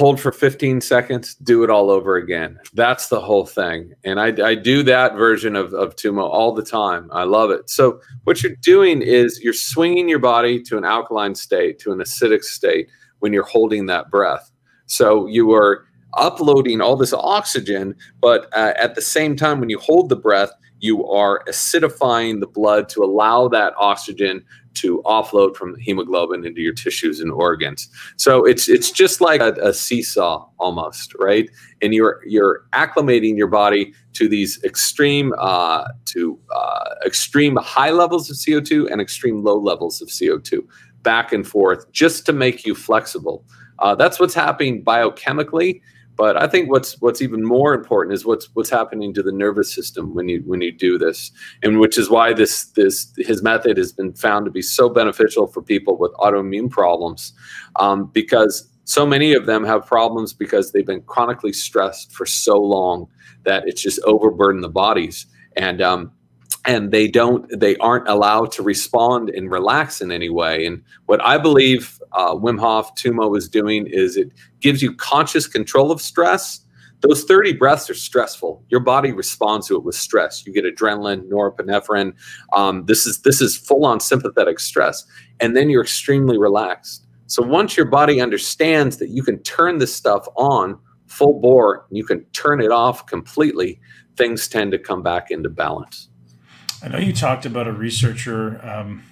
hold 0.00 0.18
for 0.18 0.32
15 0.32 0.80
seconds, 0.80 1.34
do 1.34 1.62
it 1.62 1.68
all 1.68 1.90
over 1.90 2.16
again. 2.16 2.58
That's 2.72 3.08
the 3.08 3.20
whole 3.20 3.44
thing. 3.44 3.92
And 4.02 4.18
I, 4.18 4.28
I 4.42 4.54
do 4.54 4.82
that 4.84 5.14
version 5.14 5.54
of, 5.54 5.74
of 5.74 5.94
Tummo 5.94 6.22
all 6.22 6.54
the 6.54 6.62
time. 6.62 7.10
I 7.12 7.24
love 7.24 7.50
it. 7.50 7.68
So, 7.68 8.00
what 8.24 8.42
you're 8.42 8.56
doing 8.62 9.02
is 9.02 9.42
you're 9.42 9.52
swinging 9.52 10.08
your 10.08 10.18
body 10.18 10.62
to 10.62 10.78
an 10.78 10.86
alkaline 10.86 11.34
state, 11.34 11.78
to 11.80 11.92
an 11.92 11.98
acidic 11.98 12.44
state 12.44 12.88
when 13.18 13.34
you're 13.34 13.44
holding 13.44 13.84
that 13.86 14.10
breath. 14.10 14.50
So, 14.86 15.26
you 15.26 15.52
are 15.52 15.84
uploading 16.14 16.80
all 16.80 16.96
this 16.96 17.12
oxygen, 17.12 17.94
but 18.22 18.48
uh, 18.54 18.72
at 18.78 18.94
the 18.94 19.02
same 19.02 19.36
time, 19.36 19.60
when 19.60 19.68
you 19.68 19.78
hold 19.78 20.08
the 20.08 20.16
breath, 20.16 20.50
you 20.80 21.06
are 21.06 21.44
acidifying 21.48 22.40
the 22.40 22.46
blood 22.46 22.88
to 22.90 23.04
allow 23.04 23.48
that 23.48 23.74
oxygen 23.78 24.44
to 24.72 25.02
offload 25.04 25.56
from 25.56 25.76
hemoglobin 25.76 26.44
into 26.46 26.60
your 26.60 26.72
tissues 26.72 27.20
and 27.20 27.32
organs. 27.32 27.88
So 28.16 28.44
it's 28.44 28.68
it's 28.68 28.90
just 28.90 29.20
like 29.20 29.40
a, 29.40 29.52
a, 29.60 29.74
seesaw 29.74 30.46
almost, 30.58 31.12
right? 31.18 31.50
And 31.82 31.92
you're 31.92 32.20
you're 32.26 32.64
acclimating 32.72 33.36
your 33.36 33.48
body 33.48 33.92
to 34.14 34.28
these 34.28 34.62
extreme 34.62 35.34
uh, 35.38 35.88
to 36.06 36.38
uh, 36.54 36.94
extreme 37.04 37.56
high 37.56 37.90
levels 37.90 38.30
of 38.30 38.36
CO2 38.36 38.90
and 38.90 39.00
extreme 39.00 39.42
low 39.42 39.58
levels 39.58 40.00
of 40.00 40.08
CO2 40.08 40.60
back 41.02 41.32
and 41.32 41.46
forth 41.46 41.90
just 41.92 42.24
to 42.26 42.32
make 42.32 42.64
you 42.64 42.74
flexible. 42.74 43.44
Uh, 43.80 43.94
that's 43.94 44.20
what's 44.20 44.34
happening 44.34 44.84
biochemically 44.84 45.80
but 46.20 46.36
I 46.36 46.46
think 46.46 46.70
what's 46.70 47.00
what's 47.00 47.22
even 47.22 47.42
more 47.42 47.72
important 47.72 48.12
is 48.12 48.26
what's 48.26 48.50
what's 48.52 48.68
happening 48.68 49.14
to 49.14 49.22
the 49.22 49.32
nervous 49.32 49.74
system 49.74 50.14
when 50.14 50.28
you 50.28 50.42
when 50.44 50.60
you 50.60 50.70
do 50.70 50.98
this, 50.98 51.32
and 51.62 51.80
which 51.80 51.96
is 51.96 52.10
why 52.10 52.34
this 52.34 52.66
this 52.72 53.10
his 53.16 53.42
method 53.42 53.78
has 53.78 53.90
been 53.90 54.12
found 54.12 54.44
to 54.44 54.50
be 54.50 54.60
so 54.60 54.90
beneficial 54.90 55.46
for 55.46 55.62
people 55.62 55.96
with 55.96 56.12
autoimmune 56.16 56.68
problems, 56.68 57.32
um, 57.76 58.10
because 58.12 58.68
so 58.84 59.06
many 59.06 59.32
of 59.32 59.46
them 59.46 59.64
have 59.64 59.86
problems 59.86 60.34
because 60.34 60.72
they've 60.72 60.84
been 60.84 61.00
chronically 61.04 61.54
stressed 61.54 62.12
for 62.12 62.26
so 62.26 62.60
long 62.60 63.06
that 63.44 63.66
it's 63.66 63.80
just 63.80 63.98
overburdened 64.04 64.62
the 64.62 64.68
bodies. 64.68 65.24
And 65.56 65.80
um, 65.80 66.12
and 66.66 66.90
they 66.90 67.08
don't 67.08 67.48
they 67.58 67.76
aren't 67.76 68.08
allowed 68.08 68.52
to 68.52 68.62
respond 68.62 69.30
and 69.30 69.50
relax 69.50 70.02
in 70.02 70.12
any 70.12 70.28
way. 70.28 70.66
And 70.66 70.82
what 71.06 71.24
i 71.24 71.38
believe 71.38 71.98
uh, 72.12 72.34
wim 72.34 72.58
hof 72.58 72.94
tummo 72.94 73.36
is 73.36 73.48
doing 73.48 73.86
is 73.86 74.16
it 74.16 74.30
gives 74.60 74.82
you 74.82 74.94
conscious 74.94 75.46
control 75.46 75.90
of 75.90 76.00
stress. 76.00 76.60
Those 77.00 77.24
30 77.24 77.54
breaths 77.54 77.88
are 77.88 77.94
stressful. 77.94 78.62
Your 78.68 78.80
body 78.80 79.12
responds 79.12 79.68
to 79.68 79.76
it 79.76 79.84
with 79.84 79.94
stress. 79.94 80.44
You 80.46 80.52
get 80.52 80.64
adrenaline 80.64 81.28
norepinephrine. 81.30 82.12
Um, 82.52 82.84
this 82.84 83.06
is 83.06 83.22
this 83.22 83.40
is 83.40 83.56
full 83.56 83.86
on 83.86 84.00
sympathetic 84.00 84.60
stress. 84.60 85.04
And 85.40 85.56
then 85.56 85.70
you're 85.70 85.82
extremely 85.82 86.38
relaxed. 86.38 87.06
So 87.26 87.42
once 87.42 87.76
your 87.76 87.86
body 87.86 88.20
understands 88.20 88.98
that 88.98 89.08
you 89.08 89.22
can 89.22 89.38
turn 89.42 89.78
this 89.78 89.94
stuff 89.94 90.26
on 90.36 90.78
full 91.06 91.40
bore 91.40 91.86
you 91.90 92.04
can 92.04 92.24
turn 92.26 92.60
it 92.60 92.70
off 92.70 93.04
completely 93.06 93.80
things 94.16 94.48
tend 94.48 94.70
to 94.70 94.78
come 94.78 95.02
back 95.02 95.30
into 95.30 95.48
balance. 95.48 96.08
I 96.82 96.88
know 96.88 96.98
you 96.98 97.12
talked 97.12 97.46
about 97.46 97.66
a 97.66 97.72
researcher, 97.72 98.60
um, 98.64 99.02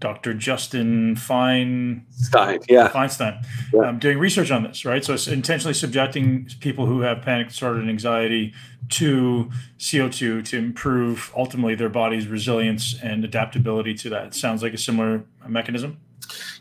Dr. 0.00 0.34
Justin 0.34 1.14
Feinstein, 1.14 2.64
yeah, 2.68 2.88
Feinstein, 2.88 3.44
yeah. 3.72 3.88
Um, 3.88 3.98
doing 3.98 4.18
research 4.18 4.50
on 4.50 4.62
this, 4.62 4.84
right? 4.84 5.04
So 5.04 5.14
it's 5.14 5.28
intentionally 5.28 5.74
subjecting 5.74 6.48
people 6.60 6.86
who 6.86 7.00
have 7.02 7.22
panic 7.22 7.48
disorder 7.48 7.80
and 7.80 7.88
anxiety 7.88 8.52
to 8.90 9.50
CO2 9.78 10.44
to 10.46 10.58
improve 10.58 11.32
ultimately 11.36 11.74
their 11.74 11.88
body's 11.88 12.26
resilience 12.26 12.98
and 13.02 13.24
adaptability 13.24 13.94
to 13.94 14.10
that. 14.10 14.26
It 14.28 14.34
sounds 14.34 14.62
like 14.62 14.74
a 14.74 14.78
similar 14.78 15.22
mechanism. 15.46 15.98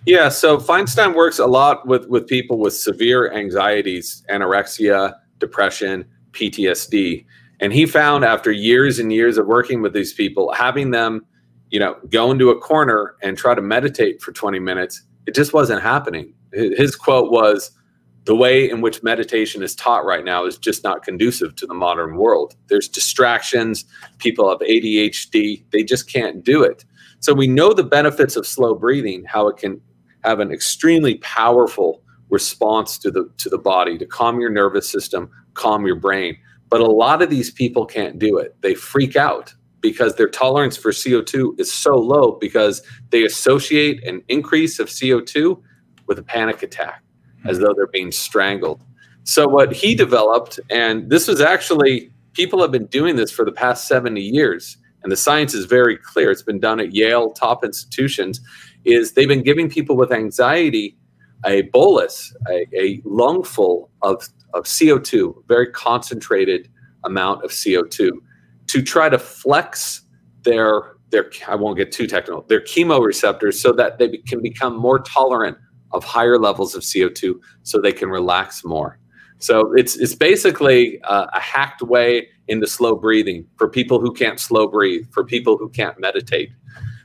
Yeah, 0.05 0.29
so 0.29 0.57
Feinstein 0.57 1.15
works 1.15 1.39
a 1.39 1.47
lot 1.47 1.87
with 1.87 2.07
with 2.07 2.27
people 2.27 2.59
with 2.59 2.73
severe 2.73 3.31
anxieties, 3.33 4.23
anorexia, 4.29 5.15
depression, 5.39 6.05
PTSD 6.31 7.25
and 7.59 7.73
he 7.73 7.85
found 7.85 8.23
after 8.23 8.51
years 8.51 8.99
and 8.99 9.11
years 9.11 9.37
of 9.37 9.45
working 9.45 9.81
with 9.81 9.93
these 9.93 10.13
people, 10.13 10.51
having 10.53 10.91
them, 10.91 11.25
you 11.69 11.79
know, 11.79 11.97
go 12.09 12.31
into 12.31 12.49
a 12.49 12.59
corner 12.59 13.15
and 13.21 13.37
try 13.37 13.55
to 13.55 13.61
meditate 13.61 14.21
for 14.21 14.31
20 14.31 14.59
minutes, 14.59 15.03
it 15.25 15.35
just 15.35 15.53
wasn't 15.53 15.81
happening. 15.81 16.33
His 16.51 16.95
quote 16.95 17.31
was, 17.31 17.71
the 18.25 18.35
way 18.35 18.69
in 18.69 18.81
which 18.81 19.01
meditation 19.01 19.63
is 19.63 19.73
taught 19.75 20.05
right 20.05 20.23
now 20.23 20.45
is 20.45 20.57
just 20.57 20.83
not 20.83 21.03
conducive 21.03 21.55
to 21.55 21.65
the 21.65 21.73
modern 21.73 22.15
world. 22.17 22.55
There's 22.67 22.87
distractions, 22.87 23.85
people 24.19 24.49
have 24.49 24.59
ADHD, 24.59 25.63
they 25.71 25.83
just 25.83 26.11
can't 26.11 26.43
do 26.43 26.61
it. 26.61 26.85
So 27.21 27.33
we 27.33 27.47
know 27.47 27.73
the 27.73 27.83
benefits 27.83 28.35
of 28.35 28.45
slow 28.45 28.75
breathing, 28.75 29.23
how 29.25 29.47
it 29.47 29.57
can 29.57 29.81
have 30.23 30.39
an 30.39 30.51
extremely 30.51 31.15
powerful 31.19 32.03
response 32.29 32.97
to 32.99 33.09
the 33.09 33.29
to 33.37 33.49
the 33.49 33.57
body 33.57 33.97
to 33.97 34.05
calm 34.05 34.39
your 34.39 34.51
nervous 34.51 34.87
system, 34.87 35.29
calm 35.55 35.85
your 35.85 35.95
brain. 35.95 36.37
But 36.69 36.81
a 36.81 36.85
lot 36.85 37.21
of 37.21 37.29
these 37.29 37.49
people 37.49 37.85
can't 37.85 38.19
do 38.19 38.37
it. 38.37 38.55
They 38.61 38.75
freak 38.75 39.15
out 39.15 39.53
because 39.81 40.15
their 40.15 40.29
tolerance 40.29 40.75
for 40.77 40.91
CO2 40.91 41.59
is 41.59 41.71
so 41.71 41.95
low 41.95 42.33
because 42.33 42.81
they 43.11 43.23
associate 43.23 44.03
an 44.03 44.21
increase 44.27 44.79
of 44.79 44.87
CO2 44.87 45.61
with 46.07 46.19
a 46.19 46.23
panic 46.23 46.63
attack 46.63 47.03
as 47.45 47.57
hmm. 47.57 47.63
though 47.63 47.73
they're 47.75 47.87
being 47.87 48.11
strangled. 48.11 48.83
So, 49.23 49.47
what 49.47 49.73
he 49.73 49.95
developed, 49.95 50.59
and 50.69 51.09
this 51.09 51.27
was 51.27 51.39
actually, 51.39 52.11
people 52.33 52.61
have 52.61 52.71
been 52.71 52.87
doing 52.87 53.15
this 53.15 53.31
for 53.31 53.45
the 53.45 53.51
past 53.51 53.87
70 53.87 54.19
years, 54.21 54.77
and 55.03 55.11
the 55.11 55.17
science 55.17 55.53
is 55.53 55.65
very 55.65 55.97
clear. 55.97 56.31
It's 56.31 56.41
been 56.41 56.59
done 56.59 56.79
at 56.79 56.93
Yale, 56.93 57.31
top 57.31 57.63
institutions, 57.63 58.41
is 58.85 59.13
they've 59.13 59.27
been 59.27 59.43
giving 59.43 59.69
people 59.69 59.95
with 59.95 60.11
anxiety 60.11 60.97
a 61.45 61.63
bolus, 61.73 62.33
a, 62.49 62.65
a 62.75 63.01
lungful 63.05 63.89
of 64.01 64.27
of 64.53 64.63
CO2, 64.63 65.47
very 65.47 65.67
concentrated 65.67 66.69
amount 67.03 67.43
of 67.45 67.51
CO2, 67.51 68.11
to 68.69 68.81
try 68.81 69.09
to 69.09 69.19
flex 69.19 70.01
their 70.43 70.95
their 71.11 71.31
I 71.47 71.55
won't 71.55 71.77
get 71.77 71.91
too 71.91 72.07
technical, 72.07 72.43
their 72.43 72.61
chemoreceptors 72.61 73.55
so 73.55 73.71
that 73.73 73.97
they 73.97 74.17
can 74.27 74.41
become 74.41 74.75
more 74.77 74.99
tolerant 74.99 75.57
of 75.91 76.03
higher 76.03 76.37
levels 76.37 76.75
of 76.75 76.83
CO2 76.83 77.35
so 77.63 77.81
they 77.81 77.91
can 77.91 78.09
relax 78.09 78.63
more. 78.63 78.99
So 79.39 79.73
it's 79.73 79.95
it's 79.95 80.15
basically 80.15 80.99
a, 81.03 81.27
a 81.33 81.39
hacked 81.39 81.81
way 81.81 82.27
into 82.47 82.67
slow 82.67 82.95
breathing 82.95 83.45
for 83.57 83.69
people 83.69 83.99
who 83.99 84.13
can't 84.13 84.39
slow 84.39 84.67
breathe, 84.67 85.05
for 85.11 85.23
people 85.23 85.57
who 85.57 85.69
can't 85.69 85.99
meditate. 85.99 86.49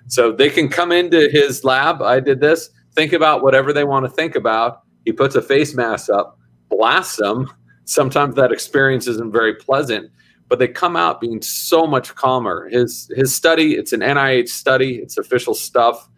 So 0.08 0.32
they 0.32 0.50
can 0.50 0.68
come 0.68 0.92
into 0.92 1.28
his 1.30 1.64
lab. 1.64 2.02
I 2.02 2.20
did 2.20 2.40
this. 2.40 2.68
Think 2.94 3.12
about 3.12 3.42
whatever 3.42 3.72
they 3.72 3.84
want 3.84 4.04
to 4.04 4.10
think 4.10 4.34
about. 4.36 4.82
He 5.04 5.12
puts 5.12 5.34
a 5.34 5.42
face 5.42 5.74
mask 5.74 6.10
up, 6.10 6.38
blasts 6.68 7.16
them. 7.16 7.50
Sometimes 7.84 8.34
that 8.34 8.52
experience 8.52 9.06
isn't 9.06 9.32
very 9.32 9.54
pleasant, 9.54 10.10
but 10.48 10.58
they 10.58 10.68
come 10.68 10.96
out 10.96 11.20
being 11.20 11.42
so 11.42 11.86
much 11.86 12.14
calmer. 12.14 12.68
His 12.70 13.10
his 13.16 13.34
study, 13.34 13.74
it's 13.74 13.92
an 13.92 14.00
NIH 14.00 14.48
study, 14.48 14.96
it's 14.96 15.16
official 15.16 15.54
stuff. 15.54 16.08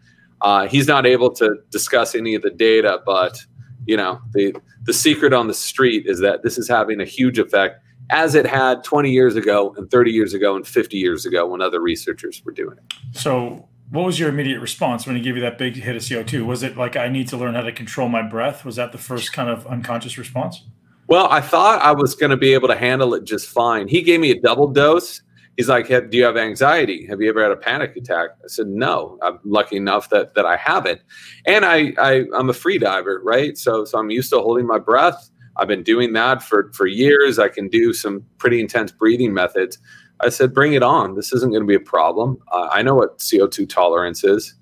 Uh, 0.41 0.67
he's 0.67 0.87
not 0.87 1.05
able 1.05 1.31
to 1.31 1.55
discuss 1.71 2.13
any 2.13 2.35
of 2.35 2.41
the 2.41 2.51
data, 2.51 3.01
but 3.05 3.39
you 3.85 3.97
know 3.97 4.19
the 4.33 4.55
the 4.83 4.93
secret 4.93 5.33
on 5.33 5.47
the 5.47 5.53
street 5.53 6.05
is 6.05 6.19
that 6.19 6.43
this 6.43 6.57
is 6.57 6.67
having 6.67 7.01
a 7.01 7.05
huge 7.05 7.39
effect, 7.39 7.81
as 8.09 8.35
it 8.35 8.45
had 8.45 8.83
20 8.83 9.11
years 9.11 9.35
ago, 9.35 9.73
and 9.77 9.89
30 9.89 10.11
years 10.11 10.33
ago, 10.33 10.55
and 10.55 10.67
50 10.67 10.97
years 10.97 11.25
ago 11.25 11.47
when 11.47 11.61
other 11.61 11.81
researchers 11.81 12.41
were 12.45 12.51
doing 12.51 12.77
it. 12.77 12.93
So 13.17 13.67
what 13.89 14.05
was 14.05 14.19
your 14.19 14.29
immediate 14.29 14.59
response 14.59 15.07
when 15.07 15.15
he 15.15 15.21
gave 15.21 15.35
you 15.35 15.41
that 15.41 15.57
big 15.57 15.75
hit 15.75 15.95
of 15.95 16.01
CO2? 16.01 16.45
Was 16.45 16.61
it 16.61 16.75
like, 16.75 16.97
I 16.97 17.07
need 17.07 17.29
to 17.29 17.37
learn 17.37 17.55
how 17.55 17.61
to 17.61 17.71
control 17.71 18.09
my 18.09 18.21
breath? 18.21 18.65
Was 18.65 18.75
that 18.75 18.91
the 18.91 18.97
first 18.97 19.31
kind 19.31 19.49
of 19.49 19.65
unconscious 19.65 20.17
response? 20.17 20.63
Well, 21.07 21.27
I 21.29 21.41
thought 21.41 21.81
I 21.81 21.91
was 21.91 22.15
going 22.15 22.31
to 22.31 22.37
be 22.37 22.53
able 22.53 22.67
to 22.67 22.75
handle 22.75 23.13
it 23.13 23.23
just 23.23 23.47
fine. 23.47 23.87
He 23.87 24.01
gave 24.01 24.19
me 24.19 24.31
a 24.31 24.39
double 24.39 24.67
dose. 24.67 25.21
He's 25.55 25.69
like, 25.69 25.87
Do 25.87 26.09
you 26.11 26.23
have 26.23 26.37
anxiety? 26.37 27.07
Have 27.07 27.21
you 27.21 27.29
ever 27.29 27.41
had 27.41 27.51
a 27.51 27.57
panic 27.57 27.95
attack? 27.95 28.29
I 28.43 28.47
said, 28.47 28.67
No. 28.67 29.17
I'm 29.23 29.39
lucky 29.43 29.77
enough 29.77 30.09
that 30.09 30.35
that 30.35 30.45
I 30.45 30.57
haven't. 30.57 31.01
And 31.45 31.65
I, 31.65 31.93
I 31.97 32.25
I'm 32.35 32.49
a 32.49 32.53
free 32.53 32.77
diver, 32.77 33.21
right? 33.23 33.57
So 33.57 33.85
so 33.85 33.97
I'm 33.97 34.09
used 34.09 34.29
to 34.31 34.39
holding 34.39 34.67
my 34.67 34.79
breath. 34.79 35.29
I've 35.55 35.67
been 35.67 35.83
doing 35.83 36.13
that 36.13 36.43
for 36.43 36.71
for 36.73 36.85
years. 36.85 37.39
I 37.39 37.47
can 37.49 37.69
do 37.69 37.93
some 37.93 38.23
pretty 38.37 38.59
intense 38.59 38.91
breathing 38.91 39.33
methods. 39.33 39.79
I 40.19 40.29
said, 40.29 40.53
bring 40.53 40.73
it 40.73 40.83
on. 40.83 41.15
This 41.15 41.31
isn't 41.31 41.51
going 41.51 41.61
to 41.61 41.67
be 41.67 41.75
a 41.75 41.79
problem. 41.79 42.39
Uh, 42.51 42.69
I 42.71 42.81
know 42.81 42.95
what 42.95 43.19
CO2 43.19 43.69
tolerance 43.69 44.23
is. 44.23 44.55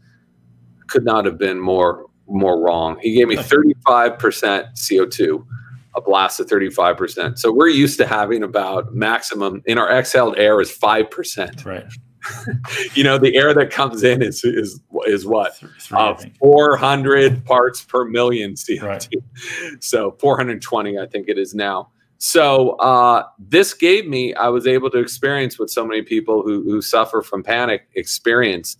Could 0.87 1.05
not 1.05 1.25
have 1.25 1.37
been 1.37 1.59
more 1.59 2.07
more 2.27 2.59
wrong. 2.59 2.97
He 3.01 3.13
gave 3.13 3.27
me 3.27 3.35
35% 3.35 4.17
CO2, 4.17 5.45
a 5.95 6.01
blast 6.01 6.39
of 6.39 6.47
35%. 6.47 7.37
So 7.37 7.51
we're 7.51 7.69
used 7.69 7.97
to 7.99 8.07
having 8.07 8.43
about 8.43 8.93
maximum 8.93 9.61
in 9.65 9.77
our 9.77 9.89
exhaled 9.89 10.37
air 10.37 10.59
is 10.61 10.71
5%. 10.71 11.65
Right. 11.65 11.85
you 12.95 13.03
know, 13.03 13.17
the 13.17 13.35
air 13.35 13.53
that 13.53 13.69
comes 13.69 14.03
in 14.03 14.21
is 14.23 14.43
is 14.43 14.79
is 15.05 15.27
what 15.27 15.61
uh, 15.91 16.15
400 16.39 17.45
parts 17.45 17.83
per 17.83 18.05
million 18.05 18.53
CO2. 18.53 18.81
Right. 18.81 19.07
So 19.79 20.15
420, 20.19 20.97
I 20.97 21.05
think 21.05 21.27
it 21.27 21.37
is 21.37 21.53
now. 21.53 21.89
So 22.17 22.71
uh, 22.77 23.23
this 23.37 23.73
gave 23.73 24.07
me, 24.07 24.33
I 24.33 24.47
was 24.47 24.65
able 24.65 24.89
to 24.91 24.99
experience 24.99 25.59
what 25.59 25.69
so 25.69 25.85
many 25.85 26.01
people 26.01 26.41
who, 26.43 26.63
who 26.63 26.81
suffer 26.81 27.21
from 27.21 27.43
panic 27.43 27.87
experience, 27.95 28.77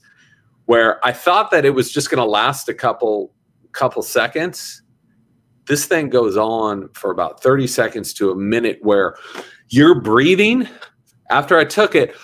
where 0.65 1.05
I 1.05 1.11
thought 1.11 1.51
that 1.51 1.65
it 1.65 1.71
was 1.71 1.91
just 1.91 2.09
going 2.09 2.23
to 2.23 2.29
last 2.29 2.69
a 2.69 2.73
couple 2.73 3.31
couple 3.73 4.01
seconds. 4.01 4.81
This 5.67 5.85
thing 5.85 6.09
goes 6.09 6.37
on 6.37 6.89
for 6.93 7.11
about 7.11 7.41
30 7.41 7.67
seconds 7.67 8.13
to 8.15 8.31
a 8.31 8.35
minute 8.35 8.79
where 8.81 9.15
you're 9.69 9.99
breathing. 9.99 10.67
After 11.29 11.57
I 11.57 11.65
took 11.65 11.95
it, 11.95 12.15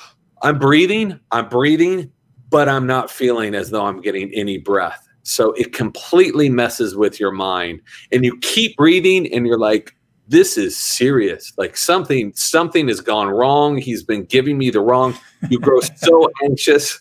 I'm 0.44 0.60
breathing, 0.60 1.20
I'm 1.32 1.50
breathing, 1.50 2.12
but 2.50 2.70
I'm 2.70 2.86
not 2.86 3.10
feeling 3.10 3.56
as 3.56 3.70
though 3.70 3.86
I'm 3.86 4.02
getting 4.02 4.32
any 4.34 4.58
breath. 4.58 5.08
So 5.24 5.52
it 5.54 5.74
completely 5.74 6.50
messes 6.50 6.96
with 6.96 7.20
your 7.20 7.32
mind. 7.32 7.82
And 8.12 8.26
you 8.26 8.38
keep 8.40 8.76
breathing 8.78 9.32
and 9.34 9.46
you're 9.46 9.60
like, 9.60 9.96
this 10.28 10.58
is 10.58 10.78
serious. 10.78 11.52
Like 11.58 11.76
something, 11.76 12.32
something 12.36 12.88
has 12.88 13.02
gone 13.02 13.28
wrong. 13.28 13.78
He's 13.78 14.04
been 14.04 14.24
giving 14.26 14.58
me 14.58 14.70
the 14.70 14.80
wrong. 14.80 15.16
You 15.50 15.60
grow 15.60 15.80
so 15.98 16.30
anxious. 16.44 17.00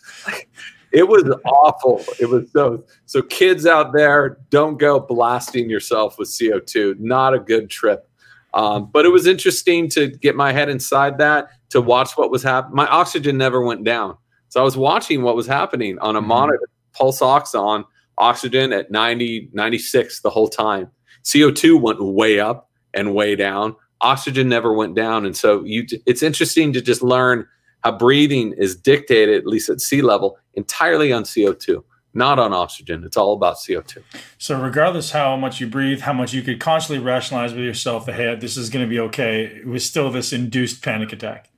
It 0.91 1.07
was 1.07 1.23
awful. 1.45 2.03
It 2.19 2.29
was 2.29 2.51
so 2.51 2.83
so 3.05 3.21
kids 3.21 3.65
out 3.65 3.93
there, 3.93 4.37
don't 4.49 4.77
go 4.77 4.99
blasting 4.99 5.69
yourself 5.69 6.17
with 6.19 6.27
CO2. 6.29 6.99
Not 6.99 7.33
a 7.33 7.39
good 7.39 7.69
trip. 7.69 8.07
Um, 8.53 8.89
but 8.91 9.05
it 9.05 9.09
was 9.09 9.27
interesting 9.27 9.87
to 9.89 10.07
get 10.07 10.35
my 10.35 10.51
head 10.51 10.67
inside 10.67 11.17
that, 11.19 11.47
to 11.69 11.79
watch 11.79 12.17
what 12.17 12.29
was 12.31 12.43
happening. 12.43 12.75
My 12.75 12.87
oxygen 12.87 13.37
never 13.37 13.61
went 13.61 13.85
down. 13.85 14.17
So 14.49 14.59
I 14.59 14.63
was 14.63 14.75
watching 14.75 15.21
what 15.23 15.37
was 15.37 15.47
happening 15.47 15.97
on 15.99 16.17
a 16.17 16.21
Mhm. 16.21 16.25
monitor, 16.25 16.69
pulse 16.93 17.21
ox 17.21 17.55
on, 17.55 17.85
oxygen 18.17 18.73
at 18.73 18.91
90, 18.91 19.49
96 19.53 20.19
the 20.21 20.29
whole 20.29 20.49
time. 20.49 20.89
CO2 21.23 21.77
went 21.77 22.01
way 22.03 22.39
up 22.41 22.69
and 22.93 23.15
way 23.15 23.37
down. 23.37 23.75
Oxygen 24.01 24.49
never 24.49 24.73
went 24.73 24.95
down. 24.95 25.25
And 25.25 25.37
so 25.37 25.63
you 25.63 25.85
it's 26.05 26.21
interesting 26.21 26.73
to 26.73 26.81
just 26.81 27.01
learn 27.01 27.47
how 27.83 27.91
breathing 27.91 28.53
is 28.57 28.75
dictated, 28.75 29.37
at 29.37 29.47
least 29.47 29.69
at 29.69 29.81
sea 29.81 30.01
level, 30.01 30.37
entirely 30.53 31.11
on 31.11 31.23
CO2, 31.23 31.83
not 32.13 32.39
on 32.39 32.53
oxygen. 32.53 33.03
It's 33.03 33.17
all 33.17 33.33
about 33.33 33.55
CO2. 33.57 34.03
So 34.37 34.61
regardless 34.61 35.11
how 35.11 35.35
much 35.35 35.59
you 35.59 35.67
breathe, 35.67 36.01
how 36.01 36.13
much 36.13 36.33
you 36.33 36.41
could 36.41 36.59
constantly 36.59 37.03
rationalize 37.03 37.53
with 37.53 37.63
yourself, 37.63 38.07
hey, 38.07 38.35
this 38.35 38.57
is 38.57 38.69
going 38.69 38.85
to 38.85 38.89
be 38.89 38.99
okay. 38.99 39.45
It 39.45 39.67
was 39.67 39.85
still 39.85 40.11
this 40.11 40.33
induced 40.33 40.83
panic 40.83 41.13
attack. 41.13 41.49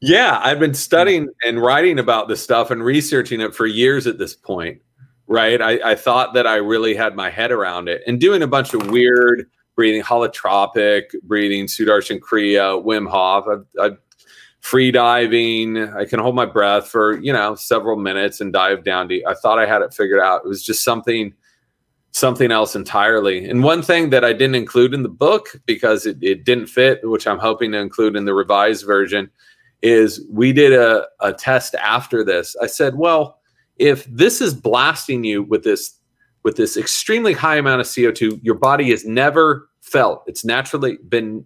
Yeah, 0.00 0.40
I've 0.42 0.60
been 0.60 0.74
studying 0.74 1.28
and 1.44 1.60
writing 1.60 1.98
about 1.98 2.28
this 2.28 2.42
stuff 2.42 2.70
and 2.70 2.84
researching 2.84 3.40
it 3.40 3.54
for 3.54 3.66
years 3.66 4.06
at 4.06 4.18
this 4.18 4.34
point. 4.34 4.80
Right. 5.26 5.60
I, 5.62 5.92
I 5.92 5.94
thought 5.94 6.34
that 6.34 6.46
I 6.46 6.56
really 6.56 6.94
had 6.94 7.16
my 7.16 7.30
head 7.30 7.50
around 7.50 7.88
it 7.88 8.02
and 8.06 8.20
doing 8.20 8.42
a 8.42 8.46
bunch 8.46 8.74
of 8.74 8.90
weird 8.90 9.46
breathing, 9.74 10.02
holotropic 10.02 11.04
breathing, 11.22 11.66
Sudarshan 11.66 12.20
Kriya, 12.20 12.84
Wim 12.84 13.08
Hof. 13.08 13.46
I've, 13.48 13.66
I've 13.80 14.03
free 14.64 14.90
diving. 14.90 15.76
I 15.92 16.06
can 16.06 16.20
hold 16.20 16.34
my 16.34 16.46
breath 16.46 16.88
for, 16.88 17.18
you 17.18 17.34
know, 17.34 17.54
several 17.54 17.98
minutes 17.98 18.40
and 18.40 18.50
dive 18.50 18.82
down 18.82 19.08
deep. 19.08 19.22
I 19.28 19.34
thought 19.34 19.58
I 19.58 19.66
had 19.66 19.82
it 19.82 19.92
figured 19.92 20.20
out. 20.20 20.40
It 20.42 20.48
was 20.48 20.64
just 20.64 20.82
something 20.82 21.34
something 22.12 22.50
else 22.50 22.74
entirely. 22.74 23.46
And 23.46 23.62
one 23.62 23.82
thing 23.82 24.08
that 24.10 24.24
I 24.24 24.32
didn't 24.32 24.54
include 24.54 24.94
in 24.94 25.02
the 25.02 25.08
book 25.10 25.48
because 25.66 26.06
it, 26.06 26.16
it 26.22 26.44
didn't 26.44 26.68
fit, 26.68 27.00
which 27.02 27.26
I'm 27.26 27.40
hoping 27.40 27.72
to 27.72 27.78
include 27.78 28.16
in 28.16 28.24
the 28.24 28.32
revised 28.32 28.86
version, 28.86 29.30
is 29.82 30.24
we 30.30 30.52
did 30.52 30.72
a, 30.72 31.08
a 31.20 31.34
test 31.34 31.74
after 31.74 32.24
this. 32.24 32.56
I 32.62 32.66
said, 32.66 32.94
well, 32.94 33.40
if 33.76 34.04
this 34.06 34.40
is 34.40 34.54
blasting 34.54 35.24
you 35.24 35.42
with 35.42 35.64
this 35.64 35.98
with 36.42 36.56
this 36.56 36.78
extremely 36.78 37.34
high 37.34 37.56
amount 37.56 37.82
of 37.82 37.86
CO2, 37.86 38.40
your 38.42 38.54
body 38.54 38.90
has 38.92 39.04
never 39.04 39.68
felt. 39.82 40.22
It's 40.26 40.44
naturally 40.44 40.96
been 41.08 41.44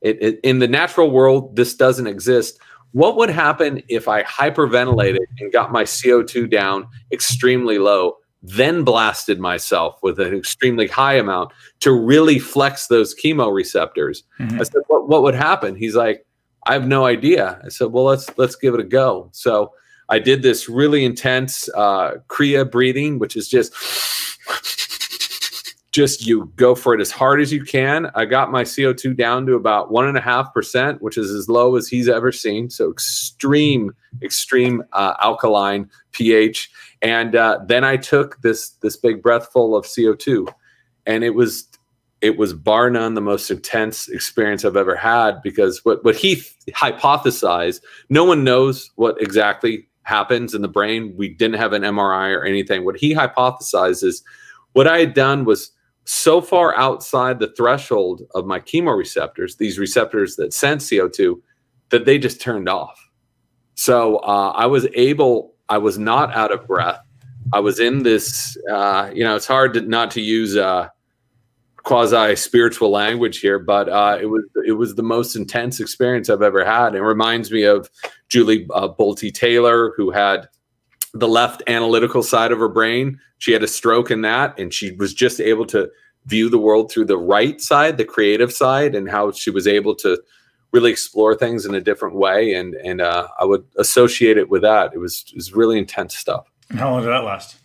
it, 0.00 0.22
it, 0.22 0.40
in 0.42 0.58
the 0.58 0.68
natural 0.68 1.10
world. 1.10 1.56
This 1.56 1.74
doesn't 1.74 2.06
exist. 2.06 2.58
What 2.92 3.16
would 3.16 3.30
happen 3.30 3.82
if 3.88 4.08
I 4.08 4.22
hyperventilated 4.24 5.18
and 5.38 5.52
got 5.52 5.70
my 5.70 5.84
CO2 5.84 6.50
down 6.50 6.88
extremely 7.12 7.78
low, 7.78 8.16
then 8.42 8.82
blasted 8.82 9.38
myself 9.38 9.98
with 10.02 10.18
an 10.18 10.34
extremely 10.34 10.88
high 10.88 11.14
amount 11.14 11.52
to 11.80 11.92
really 11.92 12.38
flex 12.38 12.88
those 12.88 13.14
chemoreceptors? 13.14 14.22
Mhm. 14.40 14.60
I 14.60 14.64
said, 14.64 14.82
what, 14.88 15.08
what 15.08 15.22
would 15.22 15.34
happen? 15.34 15.76
He's 15.76 15.94
like, 15.94 16.26
I 16.66 16.72
have 16.72 16.86
no 16.86 17.06
idea. 17.06 17.60
I 17.64 17.68
said, 17.68 17.88
well, 17.92 18.04
let's 18.04 18.28
let's 18.36 18.56
give 18.56 18.74
it 18.74 18.80
a 18.80 18.84
go. 18.84 19.28
So 19.32 19.72
I 20.08 20.18
did 20.18 20.42
this 20.42 20.68
really 20.68 21.04
intense 21.04 21.68
uh, 21.74 22.16
Kriya 22.28 22.70
breathing, 22.70 23.18
which 23.18 23.36
is 23.36 23.48
just 23.48 23.72
just 25.92 26.24
you 26.24 26.52
go 26.54 26.74
for 26.74 26.94
it 26.94 27.00
as 27.00 27.10
hard 27.10 27.40
as 27.40 27.52
you 27.52 27.64
can. 27.64 28.10
I 28.14 28.24
got 28.24 28.52
my 28.52 28.62
CO2 28.62 29.16
down 29.16 29.46
to 29.46 29.54
about 29.54 29.90
one 29.90 30.06
and 30.06 30.16
a 30.16 30.20
half 30.20 30.54
percent, 30.54 31.02
which 31.02 31.18
is 31.18 31.30
as 31.30 31.48
low 31.48 31.76
as 31.76 31.88
he's 31.88 32.08
ever 32.08 32.30
seen. 32.30 32.70
So 32.70 32.90
extreme, 32.90 33.92
extreme 34.22 34.84
uh, 34.92 35.14
alkaline 35.20 35.90
pH. 36.12 36.70
And 37.02 37.34
uh, 37.34 37.60
then 37.66 37.82
I 37.82 37.96
took 37.96 38.40
this 38.42 38.70
this 38.82 38.96
big 38.96 39.22
breathful 39.22 39.74
of 39.74 39.84
CO2, 39.84 40.52
and 41.06 41.24
it 41.24 41.34
was 41.34 41.66
it 42.20 42.36
was 42.36 42.52
bar 42.52 42.90
none 42.90 43.14
the 43.14 43.20
most 43.20 43.50
intense 43.50 44.08
experience 44.08 44.64
I've 44.64 44.76
ever 44.76 44.94
had 44.94 45.42
because 45.42 45.84
what 45.84 46.04
what 46.04 46.14
he 46.14 46.36
hypothesized, 46.68 47.80
no 48.10 48.24
one 48.24 48.44
knows 48.44 48.90
what 48.96 49.20
exactly 49.20 49.88
happens 50.02 50.54
in 50.54 50.62
the 50.62 50.68
brain. 50.68 51.14
We 51.16 51.28
didn't 51.28 51.58
have 51.58 51.72
an 51.72 51.82
MRI 51.82 52.36
or 52.36 52.44
anything. 52.44 52.84
What 52.84 52.96
he 52.96 53.14
hypothesized 53.14 54.04
is 54.04 54.22
what 54.72 54.86
I 54.86 54.98
had 54.98 55.14
done 55.14 55.44
was 55.44 55.72
so 56.10 56.40
far 56.40 56.76
outside 56.76 57.38
the 57.38 57.52
threshold 57.52 58.22
of 58.34 58.44
my 58.44 58.58
chemoreceptors, 58.58 59.56
these 59.56 59.78
receptors 59.78 60.34
that 60.34 60.52
sense 60.52 60.90
CO2, 60.90 61.40
that 61.90 62.04
they 62.04 62.18
just 62.18 62.40
turned 62.40 62.68
off. 62.68 63.08
So 63.76 64.16
uh, 64.16 64.52
I 64.56 64.66
was 64.66 64.88
able, 64.94 65.54
I 65.68 65.78
was 65.78 65.98
not 65.98 66.34
out 66.34 66.50
of 66.50 66.66
breath. 66.66 67.00
I 67.52 67.60
was 67.60 67.78
in 67.78 68.02
this, 68.02 68.56
uh, 68.68 69.12
you 69.14 69.22
know, 69.22 69.36
it's 69.36 69.46
hard 69.46 69.72
to, 69.74 69.82
not 69.82 70.10
to 70.10 70.20
use 70.20 70.56
uh, 70.56 70.88
quasi 71.76 72.34
spiritual 72.34 72.90
language 72.90 73.38
here, 73.38 73.60
but 73.60 73.88
uh, 73.88 74.18
it 74.20 74.26
was 74.26 74.42
it 74.66 74.72
was 74.72 74.96
the 74.96 75.04
most 75.04 75.36
intense 75.36 75.78
experience 75.78 76.28
I've 76.28 76.42
ever 76.42 76.64
had. 76.64 76.96
It 76.96 77.02
reminds 77.02 77.52
me 77.52 77.62
of 77.62 77.88
Julie 78.28 78.66
uh, 78.74 78.88
Bolte 78.88 79.32
Taylor, 79.32 79.92
who 79.96 80.10
had 80.10 80.48
the 81.12 81.28
left 81.28 81.62
analytical 81.66 82.22
side 82.22 82.52
of 82.52 82.58
her 82.58 82.68
brain. 82.68 83.18
She 83.38 83.52
had 83.52 83.62
a 83.62 83.68
stroke 83.68 84.10
in 84.10 84.22
that, 84.22 84.58
and 84.58 84.72
she 84.72 84.92
was 84.92 85.14
just 85.14 85.40
able 85.40 85.66
to 85.66 85.90
view 86.26 86.48
the 86.48 86.58
world 86.58 86.90
through 86.90 87.06
the 87.06 87.18
right 87.18 87.60
side, 87.60 87.96
the 87.96 88.04
creative 88.04 88.52
side, 88.52 88.94
and 88.94 89.10
how 89.10 89.32
she 89.32 89.50
was 89.50 89.66
able 89.66 89.94
to 89.96 90.22
really 90.72 90.90
explore 90.90 91.34
things 91.34 91.66
in 91.66 91.74
a 91.74 91.80
different 91.80 92.14
way. 92.14 92.54
And 92.54 92.74
and 92.76 93.00
uh, 93.00 93.28
I 93.38 93.44
would 93.44 93.64
associate 93.76 94.38
it 94.38 94.48
with 94.50 94.62
that. 94.62 94.92
It 94.94 94.98
was 94.98 95.24
it 95.28 95.36
was 95.36 95.52
really 95.54 95.78
intense 95.78 96.16
stuff. 96.16 96.46
And 96.68 96.78
how 96.78 96.90
long 96.90 97.02
did 97.02 97.10
that 97.10 97.24
last? 97.24 97.56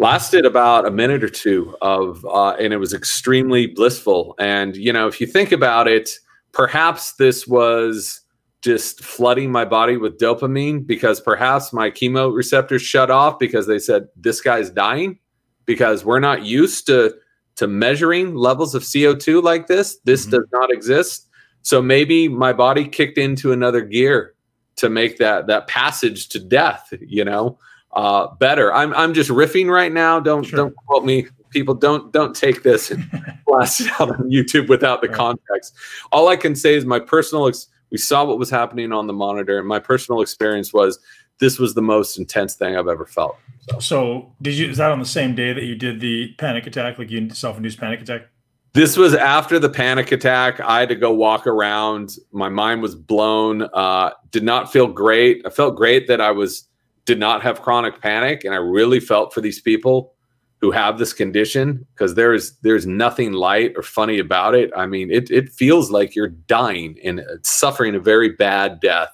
Lasted 0.00 0.46
about 0.46 0.86
a 0.86 0.92
minute 0.92 1.24
or 1.24 1.28
two 1.28 1.76
of, 1.82 2.24
uh, 2.24 2.50
and 2.50 2.72
it 2.72 2.76
was 2.76 2.94
extremely 2.94 3.66
blissful. 3.66 4.36
And 4.38 4.76
you 4.76 4.92
know, 4.92 5.08
if 5.08 5.20
you 5.20 5.26
think 5.26 5.50
about 5.50 5.88
it, 5.88 6.10
perhaps 6.52 7.14
this 7.14 7.48
was 7.48 8.20
just 8.62 9.02
flooding 9.04 9.52
my 9.52 9.64
body 9.64 9.96
with 9.96 10.18
dopamine 10.18 10.86
because 10.86 11.20
perhaps 11.20 11.72
my 11.72 11.90
chemo 11.90 12.34
receptors 12.34 12.82
shut 12.82 13.10
off 13.10 13.38
because 13.38 13.66
they 13.66 13.78
said 13.78 14.08
this 14.16 14.40
guy's 14.40 14.68
dying 14.70 15.18
because 15.64 16.04
we're 16.04 16.18
not 16.20 16.44
used 16.44 16.86
to 16.86 17.14
to 17.56 17.66
measuring 17.66 18.34
levels 18.34 18.74
of 18.74 18.82
CO2 18.84 19.42
like 19.42 19.66
this. 19.66 19.98
This 20.04 20.26
Mhm. 20.26 20.30
does 20.30 20.44
not 20.52 20.72
exist. 20.72 21.26
So 21.62 21.82
maybe 21.82 22.28
my 22.28 22.52
body 22.52 22.86
kicked 22.86 23.18
into 23.18 23.50
another 23.52 23.80
gear 23.80 24.34
to 24.76 24.88
make 24.88 25.18
that 25.18 25.46
that 25.48 25.66
passage 25.68 26.28
to 26.30 26.38
death, 26.38 26.92
you 27.00 27.24
know, 27.24 27.58
uh, 27.94 28.28
better. 28.38 28.72
I'm 28.72 28.92
I'm 28.94 29.12
just 29.14 29.30
riffing 29.30 29.68
right 29.68 29.92
now. 29.92 30.20
Don't 30.20 30.44
Sure. 30.44 30.56
don't 30.56 30.74
quote 30.86 31.04
me. 31.04 31.26
People 31.50 31.74
don't 31.74 32.12
don't 32.12 32.34
take 32.34 32.62
this 32.62 32.90
and 32.90 33.04
blast 33.46 33.80
it 33.80 33.88
out 34.00 34.10
on 34.10 34.30
YouTube 34.30 34.68
without 34.68 35.00
the 35.00 35.08
Right. 35.08 35.16
context. 35.16 35.74
All 36.12 36.28
I 36.28 36.36
can 36.36 36.54
say 36.54 36.74
is 36.74 36.84
my 36.84 36.98
personal. 37.00 37.46
Ex- 37.48 37.68
we 37.90 37.98
saw 37.98 38.24
what 38.24 38.38
was 38.38 38.50
happening 38.50 38.92
on 38.92 39.06
the 39.06 39.12
monitor, 39.12 39.58
and 39.58 39.66
my 39.66 39.78
personal 39.78 40.20
experience 40.20 40.72
was 40.72 40.98
this 41.40 41.58
was 41.58 41.74
the 41.74 41.82
most 41.82 42.18
intense 42.18 42.54
thing 42.54 42.76
I've 42.76 42.88
ever 42.88 43.06
felt. 43.06 43.36
So 43.80 44.32
did 44.42 44.54
you? 44.54 44.68
Is 44.70 44.78
that 44.78 44.90
on 44.90 44.98
the 44.98 45.06
same 45.06 45.34
day 45.34 45.52
that 45.52 45.64
you 45.64 45.74
did 45.74 46.00
the 46.00 46.34
panic 46.38 46.66
attack, 46.66 46.98
like 46.98 47.10
you 47.10 47.30
self-induced 47.30 47.78
panic 47.78 48.00
attack? 48.00 48.28
This 48.74 48.96
was 48.96 49.14
after 49.14 49.58
the 49.58 49.68
panic 49.68 50.12
attack. 50.12 50.60
I 50.60 50.80
had 50.80 50.88
to 50.90 50.94
go 50.94 51.12
walk 51.12 51.46
around. 51.46 52.16
My 52.32 52.48
mind 52.48 52.82
was 52.82 52.94
blown. 52.94 53.62
Uh, 53.62 54.10
did 54.30 54.44
not 54.44 54.70
feel 54.72 54.86
great. 54.86 55.42
I 55.46 55.50
felt 55.50 55.76
great 55.76 56.06
that 56.08 56.20
I 56.20 56.30
was 56.30 56.68
did 57.04 57.18
not 57.18 57.42
have 57.42 57.62
chronic 57.62 58.00
panic, 58.00 58.44
and 58.44 58.54
I 58.54 58.58
really 58.58 59.00
felt 59.00 59.32
for 59.32 59.40
these 59.40 59.60
people 59.60 60.12
who 60.60 60.70
have 60.70 60.98
this 60.98 61.12
condition 61.12 61.86
because 61.94 62.14
there 62.14 62.34
is 62.34 62.56
there's 62.62 62.86
nothing 62.86 63.32
light 63.32 63.72
or 63.76 63.82
funny 63.82 64.18
about 64.18 64.54
it. 64.54 64.70
I 64.76 64.86
mean, 64.86 65.10
it 65.10 65.30
it 65.30 65.50
feels 65.50 65.90
like 65.90 66.14
you're 66.14 66.28
dying 66.28 66.98
and 67.04 67.22
suffering 67.42 67.94
a 67.94 68.00
very 68.00 68.30
bad 68.30 68.80
death. 68.80 69.10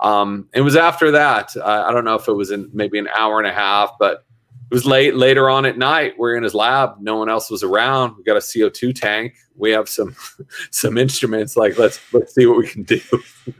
Um, 0.00 0.48
it 0.52 0.62
was 0.62 0.74
after 0.74 1.12
that. 1.12 1.54
I, 1.64 1.84
I 1.84 1.92
don't 1.92 2.04
know 2.04 2.16
if 2.16 2.26
it 2.26 2.32
was 2.32 2.50
in 2.50 2.68
maybe 2.72 2.98
an 2.98 3.08
hour 3.16 3.38
and 3.38 3.46
a 3.46 3.52
half, 3.52 3.92
but 4.00 4.24
it 4.72 4.76
was 4.76 4.86
late 4.86 5.14
later 5.14 5.50
on 5.50 5.66
at 5.66 5.76
night. 5.76 6.14
We're 6.16 6.34
in 6.34 6.42
his 6.42 6.54
lab. 6.54 6.94
No 6.98 7.18
one 7.18 7.28
else 7.28 7.50
was 7.50 7.62
around. 7.62 8.16
We 8.16 8.24
got 8.24 8.38
a 8.38 8.40
CO2 8.40 8.98
tank. 8.98 9.34
We 9.54 9.70
have 9.72 9.86
some 9.86 10.16
some 10.70 10.96
instruments. 10.96 11.58
Like 11.58 11.76
let's 11.76 12.00
let's 12.14 12.34
see 12.34 12.46
what 12.46 12.56
we 12.56 12.66
can 12.66 12.82
do. 12.82 12.98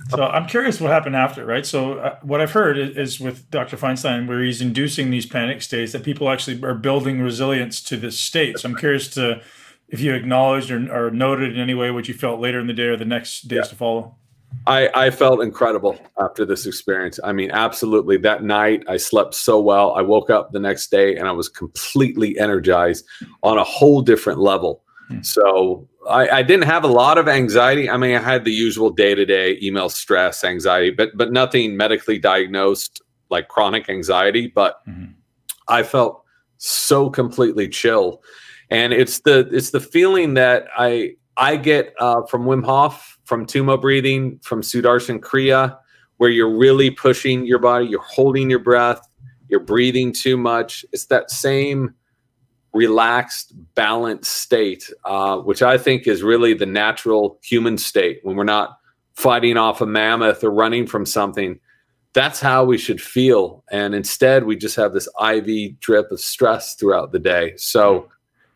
so 0.08 0.24
I'm 0.24 0.46
curious 0.46 0.80
what 0.80 0.90
happened 0.90 1.14
after, 1.14 1.44
right? 1.44 1.66
So 1.66 1.98
uh, 1.98 2.18
what 2.22 2.40
I've 2.40 2.52
heard 2.52 2.78
is, 2.78 2.96
is, 2.96 3.20
with 3.20 3.50
Dr. 3.50 3.76
Feinstein, 3.76 4.26
where 4.26 4.42
he's 4.42 4.62
inducing 4.62 5.10
these 5.10 5.26
panic 5.26 5.60
states, 5.60 5.92
that 5.92 6.02
people 6.02 6.30
actually 6.30 6.62
are 6.62 6.74
building 6.74 7.20
resilience 7.20 7.82
to 7.82 7.98
this 7.98 8.18
state. 8.18 8.58
So 8.58 8.70
I'm 8.70 8.76
curious 8.76 9.08
to 9.10 9.42
if 9.88 10.00
you 10.00 10.14
acknowledged 10.14 10.70
or, 10.70 10.90
or 10.90 11.10
noted 11.10 11.52
in 11.52 11.60
any 11.60 11.74
way 11.74 11.90
what 11.90 12.08
you 12.08 12.14
felt 12.14 12.40
later 12.40 12.58
in 12.58 12.68
the 12.68 12.72
day 12.72 12.84
or 12.84 12.96
the 12.96 13.04
next 13.04 13.48
days 13.48 13.56
yeah. 13.56 13.64
to 13.64 13.74
follow. 13.74 14.16
I, 14.66 14.88
I 14.94 15.11
felt 15.11 15.42
incredible 15.42 15.98
after 16.20 16.44
this 16.44 16.66
experience. 16.66 17.18
I 17.24 17.32
mean, 17.32 17.50
absolutely. 17.50 18.16
That 18.18 18.44
night, 18.44 18.84
I 18.88 18.96
slept 18.96 19.34
so 19.34 19.61
well. 19.61 19.92
I 19.94 20.03
woke 20.03 20.30
up 20.30 20.53
the 20.53 20.61
next 20.61 20.90
day 20.90 21.16
and 21.16 21.26
I 21.26 21.32
was 21.32 21.48
completely 21.48 22.38
energized 22.38 23.05
on 23.42 23.59
a 23.59 23.64
whole 23.64 24.03
different 24.03 24.38
level. 24.38 24.82
Hmm. 25.09 25.22
So 25.22 25.88
I, 26.09 26.28
I, 26.28 26.42
didn't 26.42 26.64
have 26.64 26.84
a 26.84 26.88
lot 26.88 27.18
of 27.18 27.28
anxiety. 27.28 27.90
I 27.90 27.96
mean, 27.96 28.14
I 28.14 28.20
had 28.20 28.44
the 28.44 28.53
usual 28.53 28.90
day 28.90 29.14
to 29.14 29.24
day 29.24 29.59
email 29.62 29.88
stress, 29.88 30.44
anxiety, 30.44 30.90
but 30.90 31.11
but 31.16 31.32
nothing 31.32 31.76
medically 31.76 32.18
diagnosed 32.18 33.03
like 33.30 33.48
chronic 33.48 33.88
anxiety. 33.88 34.46
But 34.46 34.86
mm-hmm. 34.86 35.12
I 35.68 35.82
felt 35.82 36.24
so 36.59 37.11
completely 37.11 37.68
chill, 37.68 38.22
and 38.70 38.92
it's 38.92 39.20
the 39.20 39.48
it's 39.53 39.70
the 39.70 39.80
feeling 39.80 40.34
that 40.34 40.66
I 40.76 41.16
I 41.36 41.57
get 41.57 41.94
uh, 41.98 42.22
from 42.26 42.44
Wim 42.44 42.64
Hof 42.64 43.18
from 43.24 43.46
Tummo 43.46 43.80
breathing, 43.80 44.38
from 44.42 44.62
Sudarshan 44.62 45.20
Kriya, 45.20 45.76
where 46.16 46.30
you're 46.30 46.56
really 46.56 46.90
pushing 46.90 47.46
your 47.46 47.58
body, 47.58 47.86
you're 47.86 48.00
holding 48.00 48.50
your 48.50 48.58
breath, 48.58 49.08
you're 49.48 49.60
breathing 49.60 50.12
too 50.12 50.36
much. 50.36 50.84
It's 50.92 51.06
that 51.06 51.30
same 51.30 51.94
relaxed, 52.72 53.52
balanced 53.74 54.32
state, 54.32 54.90
uh, 55.04 55.38
which 55.38 55.62
I 55.62 55.76
think 55.78 56.06
is 56.06 56.22
really 56.22 56.54
the 56.54 56.66
natural 56.66 57.38
human 57.42 57.76
state 57.76 58.20
when 58.22 58.36
we're 58.36 58.44
not 58.44 58.78
fighting 59.14 59.56
off 59.56 59.80
a 59.80 59.86
mammoth 59.86 60.42
or 60.42 60.50
running 60.50 60.86
from 60.86 61.04
something. 61.04 61.58
That's 62.14 62.40
how 62.40 62.64
we 62.64 62.78
should 62.78 63.00
feel. 63.00 63.64
And 63.70 63.94
instead, 63.94 64.44
we 64.44 64.56
just 64.56 64.76
have 64.76 64.92
this 64.92 65.08
IV 65.22 65.80
drip 65.80 66.10
of 66.10 66.20
stress 66.20 66.74
throughout 66.74 67.12
the 67.12 67.18
day. 67.18 67.54
So, 67.56 68.08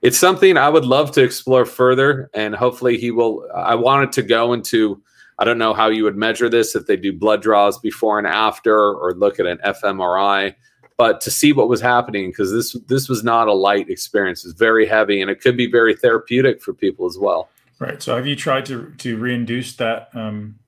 it's 0.07 0.19
something 0.19 0.57
I 0.57 0.69
would 0.69 0.85
love 0.85 1.11
to 1.13 1.23
explore 1.25 1.67
further, 1.67 2.31
and 2.33 2.55
hopefully 2.55 2.97
he 2.97 3.11
will. 3.11 3.45
I 3.53 3.75
wanted 3.75 4.13
to 4.13 4.23
go 4.23 4.53
into. 4.53 5.03
I 5.41 5.45
don't 5.45 5.59
know 5.59 5.75
how 5.75 5.89
you 5.89 6.05
would 6.05 6.17
measure 6.17 6.49
this 6.49 6.77
if 6.77 6.87
they 6.87 6.97
do 6.97 7.13
blood 7.13 7.43
draws 7.43 7.77
before 7.81 8.17
and 8.17 8.27
after, 8.27 8.73
or 8.73 9.15
look 9.15 9.41
at 9.41 9.47
an 9.47 9.59
fMRI, 9.65 10.55
but 10.97 11.21
to 11.23 11.31
see 11.33 11.53
what 11.53 11.69
was 11.69 11.81
happening 11.81 12.31
because 12.31 12.53
this 12.53 12.75
this 12.87 13.09
was 13.09 13.25
not 13.25 13.49
a 13.49 13.53
light 13.53 13.91
experience. 13.91 14.45
It's 14.45 14.55
very 14.55 14.87
heavy, 14.87 15.21
and 15.21 15.29
it 15.29 15.41
could 15.41 15.57
be 15.57 15.69
very 15.69 15.97
therapeutic 15.97 16.63
for 16.63 16.73
people 16.73 17.07
as 17.07 17.19
well. 17.19 17.49
Right. 17.81 18.01
So, 18.01 18.15
have 18.15 18.29
you 18.29 18.37
tried 18.37 18.65
to 18.67 18.93
to 18.99 19.17
reinduce 19.19 19.75
that 19.75 20.11
um, 20.15 20.61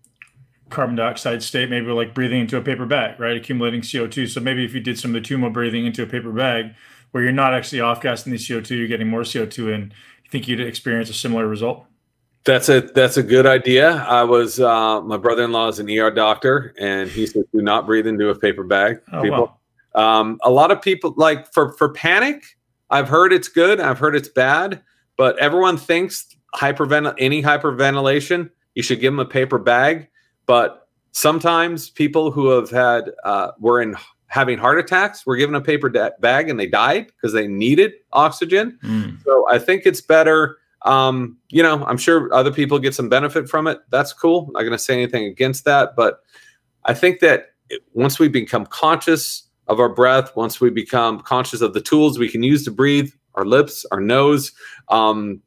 carbon 0.69 0.97
dioxide 0.97 1.45
state? 1.45 1.71
Maybe 1.71 1.87
like 1.93 2.13
breathing 2.13 2.41
into 2.41 2.57
a 2.57 2.61
paper 2.61 2.87
bag, 2.87 3.21
right? 3.21 3.37
Accumulating 3.37 3.83
CO 3.83 4.09
two. 4.09 4.27
So 4.27 4.41
maybe 4.41 4.65
if 4.65 4.75
you 4.75 4.81
did 4.81 4.99
some 4.99 5.15
of 5.15 5.23
the 5.23 5.29
Tummo 5.29 5.53
breathing 5.53 5.87
into 5.87 6.03
a 6.03 6.07
paper 6.07 6.33
bag 6.33 6.75
where 7.11 7.23
you're 7.23 7.33
not 7.33 7.55
actually 7.55 7.81
off 7.81 8.01
gassing 8.01 8.33
the 8.33 8.39
CO2, 8.39 8.71
you're 8.71 8.89
getting 8.89 9.09
more 9.09 9.23
CO2 9.23 9.75
in, 9.75 9.93
you 10.25 10.31
think 10.31 10.49
you'd 10.49 10.61
experience 10.61 11.11
a 11.11 11.15
similar 11.15 11.47
result? 11.47 11.85
That's 12.45 12.69
a 12.69 12.81
that's 12.81 13.17
a 13.17 13.23
good 13.23 13.47
idea. 13.47 13.97
I 14.09 14.23
was 14.23 14.59
uh, 14.59 15.03
my 15.03 15.17
brother-in-law 15.19 15.69
is 15.69 15.81
an 15.81 15.91
ER 15.91 16.11
doctor, 16.11 16.73
and 16.79 17.11
he 17.11 17.27
said, 17.27 17.45
"Do 17.53 17.61
not 17.61 17.85
breathe 17.85 18.07
into 18.07 18.31
a 18.31 18.39
paper 18.39 18.65
bag." 18.65 19.01
Oh, 19.13 19.23
people, 19.23 19.59
wow. 19.95 20.21
um, 20.21 20.39
a 20.43 20.51
lot 20.51 20.71
of 20.71 20.81
people 20.81 21.13
like 21.17 21.53
for 21.53 21.73
for 21.73 21.93
panic. 21.93 22.43
I've 22.89 23.09
heard 23.09 23.35
it's 23.35 23.49
good. 23.49 23.81
I've 23.81 23.99
heard 23.99 24.15
it's 24.15 24.29
bad, 24.29 24.81
but 25.19 25.39
everyone 25.39 25.77
thinks 25.77 26.27
hyperventil 26.55 27.15
any 27.19 27.43
hyperventilation 27.43 28.51
you 28.79 28.83
should 28.85 29.01
give 29.01 29.13
them 29.13 29.19
a 29.19 29.25
paper 29.25 29.59
bag. 29.59 30.07
But 30.47 30.87
sometimes 31.11 31.91
people 31.91 32.31
who 32.31 32.51
have 32.51 32.71
had 32.71 33.11
uh, 33.25 33.51
were 33.59 33.83
in 33.83 33.97
having 34.29 34.59
heart 34.59 34.79
attacks 34.79 35.27
were 35.27 35.37
given 35.37 35.55
a 35.55 35.61
paper 35.61 35.89
da- 35.89 36.11
bag 36.21 36.49
and 36.49 36.61
they 36.61 36.67
died 36.67 37.07
because 37.07 37.33
they 37.33 37.49
needed 37.49 37.93
oxygen. 38.13 38.79
Mm. 38.85 39.23
So 39.25 39.47
I 39.51 39.59
think 39.59 39.83
it's 39.85 40.01
better. 40.01 40.59
Um, 40.83 41.37
you 41.49 41.63
know, 41.63 41.85
I'm 41.85 41.97
sure 41.97 42.33
other 42.33 42.53
people 42.53 42.79
get 42.79 42.95
some 42.95 43.09
benefit 43.09 43.49
from 43.49 43.67
it. 43.67 43.79
That's 43.91 44.13
cool. 44.13 44.47
I'm 44.47 44.53
not 44.53 44.61
going 44.61 44.73
to 44.73 44.79
say 44.79 44.95
anything 44.95 45.25
against 45.25 45.65
that, 45.65 45.97
but 45.97 46.21
I 46.85 46.95
think 46.95 47.21
that 47.21 47.53
it, 47.69 47.83
once 47.95 48.19
we 48.19 48.29
become 48.29 48.67
conscious 48.67 49.45
of 49.67 49.81
our 49.81 49.89
breath, 49.89 50.37
once 50.37 50.61
we 50.61 50.71
become 50.71 51.21
conscious 51.21 51.61
of 51.61 51.75
the 51.75 51.81
tools 51.81 52.19
we 52.19 52.29
can 52.29 52.43
use 52.43 52.65
to 52.65 52.71
breathe, 52.71 53.11
our 53.35 53.45
lips, 53.45 53.85
our 53.93 54.01
nose, 54.01 54.53
um, 54.89 55.41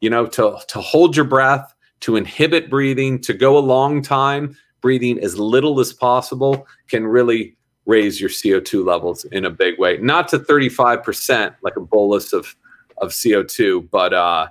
you 0.00 0.10
know, 0.10 0.26
to 0.26 0.58
to 0.68 0.80
hold 0.80 1.16
your 1.16 1.24
breath, 1.24 1.74
to 2.00 2.16
inhibit 2.16 2.70
breathing, 2.70 3.20
to 3.22 3.32
go 3.32 3.56
a 3.56 3.60
long 3.60 4.02
time 4.02 4.56
breathing 4.80 5.18
as 5.20 5.38
little 5.38 5.80
as 5.80 5.92
possible 5.92 6.66
can 6.88 7.06
really 7.06 7.56
raise 7.88 8.20
your 8.20 8.30
CO2 8.30 8.84
levels 8.84 9.24
in 9.24 9.44
a 9.44 9.50
big 9.50 9.78
way. 9.78 9.96
Not 9.96 10.28
to 10.28 10.38
35%, 10.38 11.56
like 11.62 11.76
a 11.76 11.80
bolus 11.80 12.32
of, 12.32 12.54
of 12.98 13.10
CO2, 13.10 13.90
but, 13.90 14.12
uh, 14.14 14.48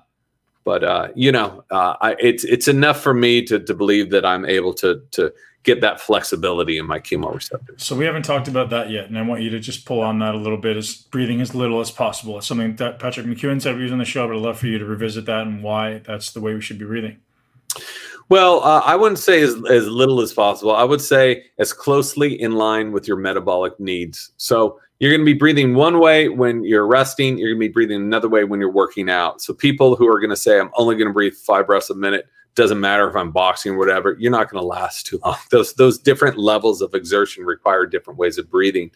but 0.66 0.84
uh, 0.84 1.08
you 1.16 1.32
know, 1.32 1.64
uh, 1.72 1.96
I, 2.02 2.18
it's 2.20 2.44
it's 2.44 2.68
enough 2.68 3.00
for 3.00 3.14
me 3.14 3.42
to, 3.44 3.58
to 3.58 3.74
believe 3.74 4.10
that 4.10 4.26
I'm 4.26 4.44
able 4.44 4.74
to 4.74 5.02
to 5.12 5.32
get 5.64 5.80
that 5.80 6.02
flexibility 6.02 6.78
in 6.78 6.86
my 6.86 7.00
chemoreceptors. 7.00 7.80
So 7.80 7.96
we 7.96 8.04
haven't 8.04 8.24
talked 8.24 8.50
about 8.50 8.70
that 8.72 8.90
yet, 8.90 9.06
and 9.06 9.18
I 9.18 9.22
want 9.22 9.42
you 9.42 9.50
to 9.52 9.60
just 9.60 9.86
pull 9.86 10.02
on 10.02 10.20
that 10.20 10.36
a 10.36 10.38
little 10.38 10.58
bit. 10.58 10.76
Is 10.76 10.94
breathing 10.94 11.40
as 11.40 11.56
little 11.56 11.80
as 11.80 11.90
possible? 11.90 12.38
It's 12.38 12.48
something 12.48 12.76
that 12.78 13.00
Patrick 13.00 13.26
McKeown 13.28 13.62
said 13.62 13.78
we 13.78 13.84
was 13.84 13.94
on 13.94 13.98
the 13.98 14.04
show, 14.04 14.28
but 14.28 14.36
I'd 14.36 14.42
love 14.42 14.60
for 14.60 14.68
you 14.68 14.78
to 14.78 14.86
revisit 14.86 15.26
that 15.28 15.48
and 15.48 15.64
why 15.64 16.00
that's 16.00 16.32
the 16.32 16.42
way 16.42 16.54
we 16.54 16.60
should 16.60 16.80
be 16.80 16.86
breathing. 16.86 17.18
Well, 18.30 18.62
uh, 18.62 18.82
I 18.86 18.96
wouldn't 18.96 19.20
say 19.20 19.42
as, 19.42 19.56
as 19.70 19.88
little 19.88 20.20
as 20.20 20.34
possible. 20.34 20.76
I 20.76 20.84
would 20.84 21.02
say 21.02 21.46
as 21.60 21.72
closely 21.72 22.40
in 22.40 22.54
line 22.54 22.92
with 22.92 23.08
your 23.08 23.18
metabolic 23.18 23.80
needs. 23.80 24.32
So 24.36 24.80
you're 25.00 25.12
going 25.12 25.22
to 25.22 25.26
be 25.26 25.38
breathing 25.38 25.76
one 25.76 26.00
way 26.00 26.28
when 26.28 26.64
you're 26.64 26.88
resting. 26.88 27.38
You're 27.38 27.52
going 27.52 27.62
to 27.62 27.68
be 27.68 27.74
breathing 27.74 28.02
another 28.02 28.28
way 28.28 28.44
when 28.44 28.60
you're 28.60 28.72
working 28.72 29.10
out. 29.10 29.42
So 29.42 29.54
people 29.54 29.96
who 29.96 30.08
are 30.08 30.20
going 30.20 30.32
to 30.32 30.36
say, 30.36 30.60
I'm 30.60 30.72
only 30.76 30.96
going 30.96 31.08
to 31.08 31.14
breathe 31.14 31.36
five 31.36 31.68
breaths 31.68 31.90
a 31.90 31.96
minute, 31.96 32.28
doesn't 32.56 32.80
matter 32.80 33.08
if 33.08 33.16
I'm 33.16 33.32
boxing 33.32 33.74
or 33.74 33.78
whatever, 33.78 34.18
you're 34.20 34.32
not 34.32 34.50
going 34.50 34.62
to 34.62 34.68
last 34.68 35.06
too 35.06 35.20
long. 35.24 35.38
Those, 35.52 35.74
those 35.76 36.00
different 36.00 36.38
levels 36.40 36.82
of 36.82 36.96
exertion 36.96 37.46
require 37.46 37.86
different 37.86 38.18
ways 38.18 38.40
of 38.40 38.50
breathing. 38.50 38.90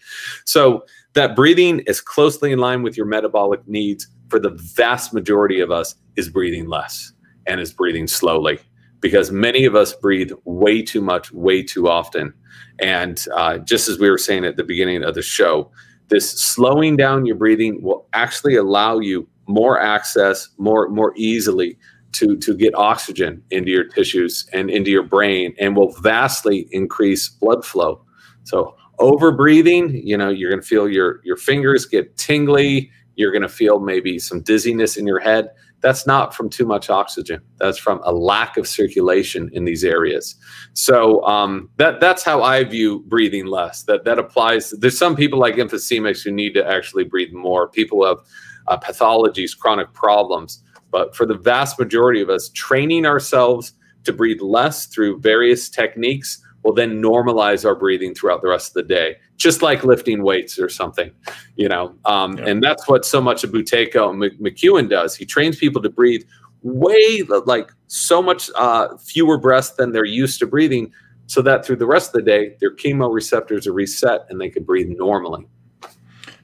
So 0.46 0.84
that 1.14 1.36
breathing 1.36 1.82
is 1.82 2.02
closely 2.02 2.52
in 2.52 2.60
line 2.60 2.82
with 2.82 2.98
your 2.98 3.06
metabolic 3.06 3.66
needs 3.68 4.08
for 4.30 4.40
the 4.40 4.50
vast 4.50 5.14
majority 5.14 5.60
of 5.60 5.70
us 5.70 5.94
is 6.16 6.28
breathing 6.28 6.68
less 6.68 7.14
and 7.46 7.62
is 7.62 7.72
breathing 7.72 8.08
slowly 8.08 8.60
because 9.02 9.32
many 9.32 9.66
of 9.66 9.76
us 9.76 9.93
breathe 9.93 10.32
way 10.45 10.82
too 10.82 11.02
much, 11.02 11.32
way 11.32 11.64
too 11.64 11.89
often. 11.89 12.34
And 12.80 13.24
uh, 13.36 13.58
just 13.58 13.89
as 13.89 13.99
we 13.99 14.10
were 14.10 14.18
saying 14.18 14.45
at 14.45 14.56
the 14.56 14.64
beginning 14.64 15.04
of 15.04 15.16
the 15.16 15.22
show, 15.22 15.72
this 16.08 16.32
slowing 16.32 16.97
down 16.97 17.26
your 17.26 17.36
breathing 17.36 17.82
will 17.82 18.08
actually 18.14 18.56
allow 18.56 18.99
you 18.99 19.28
more 19.47 19.80
access, 19.80 20.49
more 20.58 20.89
more 20.89 21.14
easily 21.16 21.78
to 22.14 22.38
to 22.38 22.54
get 22.54 22.76
oxygen 22.76 23.41
into 23.49 23.72
your 23.72 23.86
tissues 23.86 24.47
and 24.54 24.70
into 24.70 24.91
your 24.91 25.04
brain, 25.04 25.56
and 25.60 25.76
will 25.76 25.93
vastly 26.02 26.68
increase 26.72 27.30
blood 27.30 27.66
flow. 27.66 28.04
So 28.43 28.76
over 28.99 29.32
breathing, 29.32 29.95
you 30.06 30.18
know, 30.18 30.30
you're 30.30 30.49
going 30.49 30.62
to 30.62 30.68
feel 30.68 30.89
your 30.89 31.22
your 31.24 31.38
fingers 31.38 31.86
get 31.86 32.18
tingly. 32.18 32.91
You're 33.16 33.32
going 33.32 33.41
to 33.41 33.49
feel 33.49 33.80
maybe 33.80 34.20
some 34.20 34.41
dizziness 34.41 34.97
in 34.97 35.08
your 35.08 35.20
head 35.20 35.49
that's 35.82 36.06
not 36.06 36.34
from 36.34 36.50
too 36.50 36.66
much 36.66 36.90
oxygen. 36.90 37.42
That's 37.58 37.78
from 37.78 38.02
a 38.04 38.14
lack 38.14 38.58
of 38.58 38.68
circulation 38.68 39.50
in 39.54 39.66
these 39.66 39.84
areas. 39.84 40.36
So 40.74 41.26
um, 41.26 41.70
that 41.78 42.00
that's 42.00 42.24
how 42.24 42.44
I 42.44 42.64
view 42.64 43.04
breathing 43.08 43.48
less. 43.48 43.84
That 43.84 44.06
that 44.06 44.20
applies. 44.20 44.72
There's 44.72 44.98
some 44.98 45.16
people 45.16 45.40
like 45.40 45.56
emphysemics 45.56 46.24
who 46.24 46.32
need 46.32 46.54
to 46.54 46.66
actually 46.66 47.04
breathe 47.04 47.34
more. 47.34 47.68
People 47.68 48.06
have 48.06 48.20
uh, 48.68 48.78
pathologies, 48.78 49.58
chronic 49.58 49.92
problems. 49.94 50.64
But 50.92 51.16
for 51.16 51.26
the 51.26 51.38
vast 51.38 51.80
majority 51.80 52.22
of 52.22 52.30
us, 52.30 52.50
training 52.50 53.06
ourselves 53.06 53.74
to 54.04 54.14
breathe 54.14 54.42
less 54.42 54.88
through 54.88 55.20
various 55.20 55.70
techniques 55.70 56.44
will 56.64 56.74
then 56.74 57.02
normalize 57.02 57.66
our 57.66 57.76
breathing 57.76 58.14
throughout 58.14 58.42
the 58.42 58.50
rest 58.50 58.70
of 58.70 58.74
the 58.76 58.84
day, 58.84 59.16
just 59.42 59.62
like 59.62 59.84
lifting 59.84 60.24
weights 60.24 60.60
or 60.60 60.70
something, 60.70 61.12
you 61.56 61.68
know. 61.68 61.96
Um, 62.06 62.38
yeah. 62.38 62.50
And 62.50 62.64
that's 62.64 62.88
what 62.88 63.06
so 63.06 63.20
much 63.20 63.44
of 63.44 63.52
Buteyko 63.52 64.12
and 64.12 64.22
McKeown 64.39 64.89
does. 64.89 65.16
He 65.16 65.26
trains 65.26 65.58
people 65.58 65.82
to 65.82 65.89
breathe 65.89 66.24
way 66.62 67.24
like 67.46 67.72
so 67.88 68.22
much 68.22 68.50
uh, 68.56 68.96
fewer 68.98 69.38
breaths 69.38 69.72
than 69.72 69.94
they're 69.94 70.06
used 70.06 70.38
to 70.39 70.46
breathing, 70.46 70.92
so 71.26 71.42
that 71.42 71.66
through 71.66 71.78
the 71.78 71.88
rest 71.88 72.10
of 72.10 72.14
the 72.14 72.22
day, 72.22 72.56
their 72.60 72.76
chemoreceptors 72.76 73.66
are 73.66 73.74
reset 73.74 74.28
and 74.30 74.39
they 74.39 74.50
can 74.50 74.64
breathe 74.64 74.89
normally. 74.89 75.48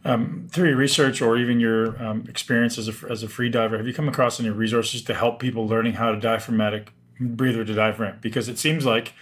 Um, 0.04 0.48
through 0.52 0.70
your 0.70 0.78
research 0.78 1.22
or 1.22 1.38
even 1.38 1.60
your 1.60 2.02
um, 2.02 2.26
experience 2.30 2.78
as 2.78 2.88
a, 2.88 2.94
as 3.10 3.24
a 3.24 3.28
free 3.28 3.50
diver, 3.50 3.78
have 3.78 3.86
you 3.86 3.94
come 3.94 4.08
across 4.08 4.40
any 4.40 4.50
resources 4.50 5.04
to 5.04 5.14
help 5.14 5.40
people 5.40 5.68
learning 5.68 5.94
how 5.94 6.12
to 6.12 6.20
diaphragmatic 6.20 6.94
breathe 7.20 7.58
or 7.58 7.66
to 7.66 7.74
diaphragm? 7.74 8.18
Because 8.22 8.48
it 8.48 8.58
seems 8.58 8.86
like 8.86 9.14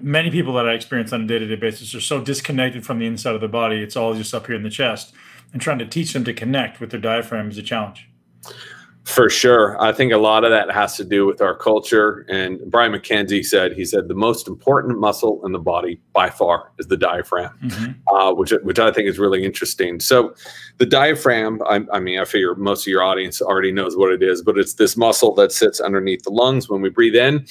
many 0.00 0.30
people 0.30 0.54
that 0.54 0.68
I 0.68 0.72
experience 0.72 1.12
on 1.12 1.22
a 1.22 1.26
day 1.26 1.38
to 1.38 1.46
day 1.46 1.56
basis 1.56 1.94
are 1.94 2.00
so 2.00 2.20
disconnected 2.20 2.84
from 2.84 2.98
the 2.98 3.06
inside 3.06 3.34
of 3.34 3.40
the 3.40 3.48
body. 3.48 3.82
It's 3.82 3.96
all 3.96 4.14
just 4.14 4.34
up 4.34 4.46
here 4.46 4.56
in 4.56 4.62
the 4.62 4.70
chest. 4.70 5.12
And 5.52 5.60
trying 5.60 5.78
to 5.78 5.86
teach 5.86 6.12
them 6.12 6.24
to 6.24 6.32
connect 6.32 6.80
with 6.80 6.90
their 6.90 7.00
diaphragm 7.00 7.50
is 7.50 7.58
a 7.58 7.62
challenge. 7.62 8.08
For 9.04 9.28
sure. 9.28 9.80
I 9.82 9.92
think 9.92 10.12
a 10.12 10.18
lot 10.18 10.44
of 10.44 10.50
that 10.50 10.70
has 10.70 10.96
to 10.98 11.04
do 11.04 11.26
with 11.26 11.40
our 11.40 11.56
culture. 11.56 12.24
And 12.28 12.60
Brian 12.70 12.92
MacKenzie 12.92 13.44
said, 13.44 13.72
he 13.72 13.84
said, 13.84 14.06
the 14.06 14.14
most 14.14 14.46
important 14.46 15.00
muscle 15.00 15.40
in 15.44 15.52
the 15.52 15.58
body 15.58 16.00
by 16.12 16.30
far 16.30 16.70
is 16.78 16.86
the 16.86 16.96
diaphragm, 16.96 17.50
mm-hmm. 17.60 18.14
uh, 18.14 18.32
which, 18.32 18.52
which 18.62 18.78
I 18.78 18.92
think 18.92 19.08
is 19.08 19.18
really 19.18 19.44
interesting. 19.44 19.98
So, 19.98 20.34
the 20.76 20.86
diaphragm, 20.86 21.60
I, 21.66 21.80
I, 21.92 21.98
mean, 21.98 22.20
I 22.20 22.24
figure 22.24 22.54
most 22.54 22.82
of 22.82 22.86
your 22.86 23.02
audience 23.02 23.42
already 23.42 23.72
knows 23.72 23.96
what 23.96 24.12
it 24.12 24.22
is, 24.22 24.42
but 24.42 24.56
it's 24.58 24.74
this 24.74 24.96
muscle 24.96 25.34
that 25.34 25.50
sits 25.50 25.80
underneath 25.80 26.22
the 26.22 26.30
lungs. 26.30 26.68
When 26.68 26.80
we 26.80 26.88
breathe 26.88 27.16
in, 27.16 27.46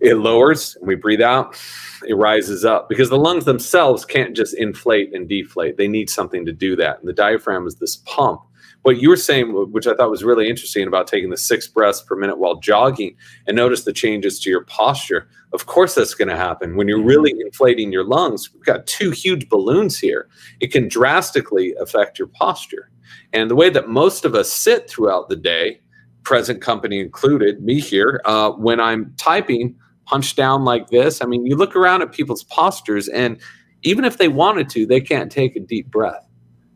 it 0.00 0.16
lowers, 0.16 0.76
and 0.76 0.86
we 0.86 0.94
breathe 0.94 1.22
out, 1.22 1.60
it 2.06 2.14
rises 2.14 2.64
up 2.64 2.88
because 2.88 3.08
the 3.08 3.18
lungs 3.18 3.44
themselves 3.44 4.04
can't 4.04 4.36
just 4.36 4.54
inflate 4.54 5.14
and 5.14 5.28
deflate. 5.28 5.76
They 5.76 5.88
need 5.88 6.10
something 6.10 6.44
to 6.46 6.52
do 6.52 6.76
that. 6.76 6.98
And 6.98 7.08
the 7.08 7.12
diaphragm 7.12 7.66
is 7.66 7.76
this 7.76 7.96
pump 8.04 8.42
what 8.86 9.02
you 9.02 9.08
were 9.08 9.16
saying, 9.16 9.48
which 9.72 9.88
I 9.88 9.96
thought 9.96 10.12
was 10.12 10.22
really 10.22 10.48
interesting 10.48 10.86
about 10.86 11.08
taking 11.08 11.30
the 11.30 11.36
six 11.36 11.66
breaths 11.66 12.00
per 12.02 12.14
minute 12.14 12.38
while 12.38 12.60
jogging 12.60 13.16
and 13.48 13.56
notice 13.56 13.82
the 13.82 13.92
changes 13.92 14.38
to 14.38 14.48
your 14.48 14.62
posture. 14.62 15.28
Of 15.52 15.66
course, 15.66 15.96
that's 15.96 16.14
going 16.14 16.28
to 16.28 16.36
happen 16.36 16.76
when 16.76 16.86
you're 16.86 16.98
mm-hmm. 16.98 17.08
really 17.08 17.34
inflating 17.40 17.90
your 17.90 18.04
lungs. 18.04 18.54
We've 18.54 18.62
got 18.62 18.86
two 18.86 19.10
huge 19.10 19.48
balloons 19.48 19.98
here. 19.98 20.28
It 20.60 20.70
can 20.70 20.86
drastically 20.86 21.74
affect 21.80 22.16
your 22.16 22.28
posture. 22.28 22.88
And 23.32 23.50
the 23.50 23.56
way 23.56 23.70
that 23.70 23.88
most 23.88 24.24
of 24.24 24.36
us 24.36 24.52
sit 24.52 24.88
throughout 24.88 25.28
the 25.28 25.34
day, 25.34 25.80
present 26.22 26.62
company 26.62 27.00
included, 27.00 27.64
me 27.64 27.80
here, 27.80 28.20
uh, 28.24 28.52
when 28.52 28.78
I'm 28.78 29.12
typing, 29.16 29.74
hunched 30.06 30.36
down 30.36 30.64
like 30.64 30.88
this, 30.88 31.22
I 31.22 31.26
mean, 31.26 31.46
you 31.46 31.56
look 31.56 31.76
around 31.76 32.02
at 32.02 32.12
people's 32.12 32.44
postures, 32.44 33.08
and 33.08 33.40
even 33.82 34.04
if 34.04 34.18
they 34.18 34.28
wanted 34.28 34.68
to, 34.70 34.86
they 34.86 35.00
can't 35.00 35.30
take 35.30 35.54
a 35.56 35.60
deep 35.60 35.90
breath 35.90 36.26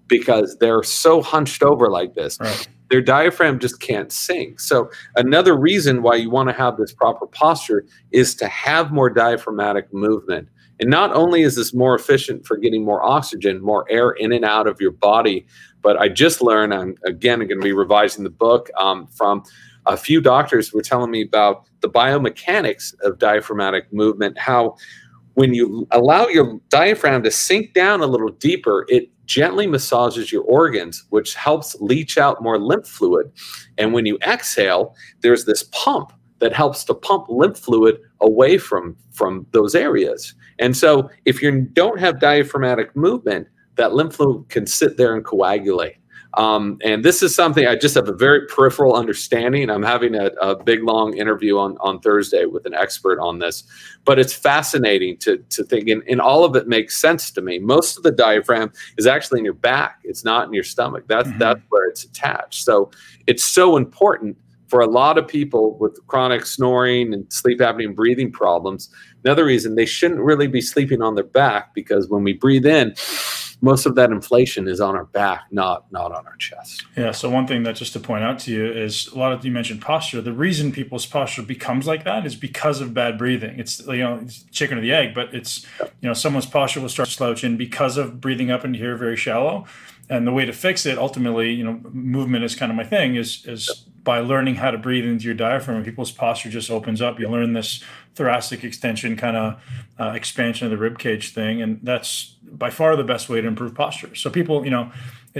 because 0.06 0.56
they're 0.58 0.82
so 0.82 1.22
hunched 1.22 1.62
over 1.62 1.88
like 1.88 2.14
this. 2.14 2.38
Right. 2.40 2.68
Their 2.90 3.00
diaphragm 3.00 3.60
just 3.60 3.80
can't 3.80 4.12
sink. 4.12 4.58
So, 4.58 4.90
another 5.14 5.56
reason 5.56 6.02
why 6.02 6.16
you 6.16 6.28
want 6.28 6.48
to 6.48 6.54
have 6.54 6.76
this 6.76 6.92
proper 6.92 7.26
posture 7.26 7.86
is 8.10 8.34
to 8.36 8.48
have 8.48 8.90
more 8.90 9.08
diaphragmatic 9.08 9.94
movement. 9.94 10.48
And 10.80 10.90
not 10.90 11.12
only 11.12 11.42
is 11.42 11.56
this 11.56 11.72
more 11.72 11.94
efficient 11.94 12.46
for 12.46 12.56
getting 12.56 12.84
more 12.84 13.02
oxygen, 13.04 13.62
more 13.62 13.86
air 13.90 14.10
in 14.10 14.32
and 14.32 14.44
out 14.44 14.66
of 14.66 14.80
your 14.80 14.92
body, 14.92 15.46
but 15.82 16.00
I 16.00 16.08
just 16.08 16.42
learned, 16.42 16.74
I'm 16.74 16.96
again 17.04 17.38
going 17.40 17.48
to 17.48 17.56
be 17.60 17.72
revising 17.72 18.24
the 18.24 18.30
book 18.30 18.70
um, 18.78 19.06
from 19.06 19.44
a 19.86 19.96
few 19.96 20.20
doctors 20.20 20.72
were 20.72 20.82
telling 20.82 21.10
me 21.10 21.22
about 21.22 21.64
the 21.80 21.88
biomechanics 21.88 22.94
of 23.02 23.18
diaphragmatic 23.18 23.92
movement, 23.92 24.38
how 24.38 24.76
when 25.34 25.54
you 25.54 25.86
allow 25.90 26.26
your 26.26 26.60
diaphragm 26.68 27.22
to 27.22 27.30
sink 27.30 27.72
down 27.72 28.00
a 28.00 28.06
little 28.06 28.30
deeper, 28.30 28.84
it 28.88 29.08
gently 29.26 29.66
massages 29.66 30.32
your 30.32 30.42
organs, 30.42 31.04
which 31.10 31.34
helps 31.34 31.76
leach 31.80 32.18
out 32.18 32.42
more 32.42 32.58
lymph 32.58 32.86
fluid. 32.86 33.30
And 33.78 33.92
when 33.92 34.04
you 34.04 34.18
exhale, 34.26 34.94
there's 35.20 35.44
this 35.44 35.62
pump 35.70 36.12
that 36.40 36.52
helps 36.52 36.84
to 36.84 36.94
pump 36.94 37.26
lymph 37.28 37.58
fluid 37.58 37.98
away 38.20 38.58
from, 38.58 38.96
from 39.12 39.46
those 39.52 39.74
areas. 39.74 40.34
And 40.58 40.76
so 40.76 41.08
if 41.26 41.40
you 41.40 41.60
don't 41.62 42.00
have 42.00 42.18
diaphragmatic 42.18 42.94
movement, 42.96 43.46
that 43.76 43.94
lymph 43.94 44.16
fluid 44.16 44.48
can 44.48 44.66
sit 44.66 44.96
there 44.96 45.14
and 45.14 45.24
coagulate. 45.24 45.99
Um, 46.34 46.78
and 46.82 47.04
this 47.04 47.22
is 47.22 47.34
something 47.34 47.66
I 47.66 47.74
just 47.74 47.94
have 47.96 48.08
a 48.08 48.12
very 48.12 48.46
peripheral 48.46 48.94
understanding. 48.94 49.68
I'm 49.68 49.82
having 49.82 50.14
a, 50.14 50.26
a, 50.40 50.54
big, 50.54 50.84
long 50.84 51.16
interview 51.16 51.58
on, 51.58 51.76
on 51.80 51.98
Thursday 52.00 52.44
with 52.44 52.66
an 52.66 52.74
expert 52.74 53.18
on 53.18 53.40
this, 53.40 53.64
but 54.04 54.18
it's 54.18 54.32
fascinating 54.32 55.16
to, 55.18 55.38
to 55.38 55.64
think, 55.64 55.88
and, 55.88 56.04
and 56.08 56.20
all 56.20 56.44
of 56.44 56.54
it 56.54 56.68
makes 56.68 57.00
sense 57.00 57.32
to 57.32 57.40
me. 57.40 57.58
Most 57.58 57.96
of 57.96 58.04
the 58.04 58.12
diaphragm 58.12 58.70
is 58.96 59.08
actually 59.08 59.40
in 59.40 59.44
your 59.44 59.54
back, 59.54 60.00
it's 60.04 60.24
not 60.24 60.46
in 60.46 60.54
your 60.54 60.62
stomach. 60.62 61.04
That's, 61.08 61.28
mm-hmm. 61.28 61.38
that's 61.38 61.60
where 61.68 61.88
it's 61.88 62.04
attached. 62.04 62.64
So 62.64 62.92
it's 63.26 63.42
so 63.42 63.76
important 63.76 64.36
for 64.68 64.80
a 64.80 64.86
lot 64.86 65.18
of 65.18 65.26
people 65.26 65.76
with 65.78 65.98
chronic 66.06 66.46
snoring 66.46 67.12
and 67.12 67.30
sleep 67.32 67.58
apnea 67.58 67.86
and 67.86 67.96
breathing 67.96 68.30
problems. 68.30 68.88
Another 69.24 69.44
reason 69.44 69.74
they 69.74 69.84
shouldn't 69.84 70.20
really 70.20 70.46
be 70.46 70.60
sleeping 70.60 71.02
on 71.02 71.16
their 71.16 71.24
back 71.24 71.74
because 71.74 72.08
when 72.08 72.22
we 72.22 72.34
breathe 72.34 72.64
in, 72.64 72.94
most 73.60 73.86
of 73.86 73.94
that 73.94 74.10
inflation 74.10 74.68
is 74.68 74.80
on 74.80 74.96
our 74.96 75.04
back, 75.04 75.44
not 75.50 75.90
not 75.92 76.12
on 76.12 76.26
our 76.26 76.36
chest. 76.36 76.84
Yeah. 76.96 77.12
So 77.12 77.28
one 77.28 77.46
thing 77.46 77.62
that 77.64 77.76
just 77.76 77.92
to 77.92 78.00
point 78.00 78.24
out 78.24 78.38
to 78.40 78.52
you 78.52 78.70
is 78.70 79.08
a 79.08 79.18
lot 79.18 79.32
of 79.32 79.44
you 79.44 79.50
mentioned 79.50 79.82
posture. 79.82 80.20
The 80.20 80.32
reason 80.32 80.72
people's 80.72 81.06
posture 81.06 81.42
becomes 81.42 81.86
like 81.86 82.04
that 82.04 82.24
is 82.24 82.34
because 82.34 82.80
of 82.80 82.94
bad 82.94 83.18
breathing. 83.18 83.58
It's 83.58 83.80
you 83.86 83.98
know 83.98 84.20
it's 84.22 84.44
chicken 84.44 84.78
or 84.78 84.80
the 84.80 84.92
egg, 84.92 85.14
but 85.14 85.34
it's 85.34 85.66
you 85.80 86.08
know 86.08 86.14
someone's 86.14 86.46
posture 86.46 86.80
will 86.80 86.88
start 86.88 87.08
slouching 87.08 87.56
because 87.56 87.96
of 87.96 88.20
breathing 88.20 88.50
up 88.50 88.64
into 88.64 88.78
here 88.78 88.96
very 88.96 89.16
shallow. 89.16 89.66
And 90.08 90.26
the 90.26 90.32
way 90.32 90.44
to 90.44 90.52
fix 90.52 90.86
it, 90.86 90.98
ultimately, 90.98 91.52
you 91.52 91.62
know, 91.62 91.80
movement 91.92 92.42
is 92.42 92.56
kind 92.56 92.72
of 92.72 92.76
my 92.76 92.84
thing. 92.84 93.14
Is 93.14 93.44
is 93.46 93.84
by 94.02 94.20
learning 94.20 94.56
how 94.56 94.70
to 94.70 94.78
breathe 94.78 95.04
into 95.04 95.24
your 95.24 95.34
diaphragm, 95.34 95.84
people's 95.84 96.10
posture 96.10 96.48
just 96.48 96.70
opens 96.70 97.02
up. 97.02 97.20
You 97.20 97.28
learn 97.28 97.52
this 97.52 97.84
thoracic 98.14 98.64
extension 98.64 99.16
kind 99.16 99.36
of 99.36 99.62
uh, 99.98 100.12
expansion 100.14 100.66
of 100.66 100.70
the 100.70 100.78
rib 100.78 100.98
cage 100.98 101.32
thing, 101.32 101.62
and 101.62 101.80
that's 101.82 102.36
by 102.42 102.70
far 102.70 102.96
the 102.96 103.04
best 103.04 103.28
way 103.28 103.40
to 103.40 103.46
improve 103.46 103.74
posture. 103.74 104.14
So 104.14 104.30
people, 104.30 104.64
you 104.64 104.70
know, 104.70 104.90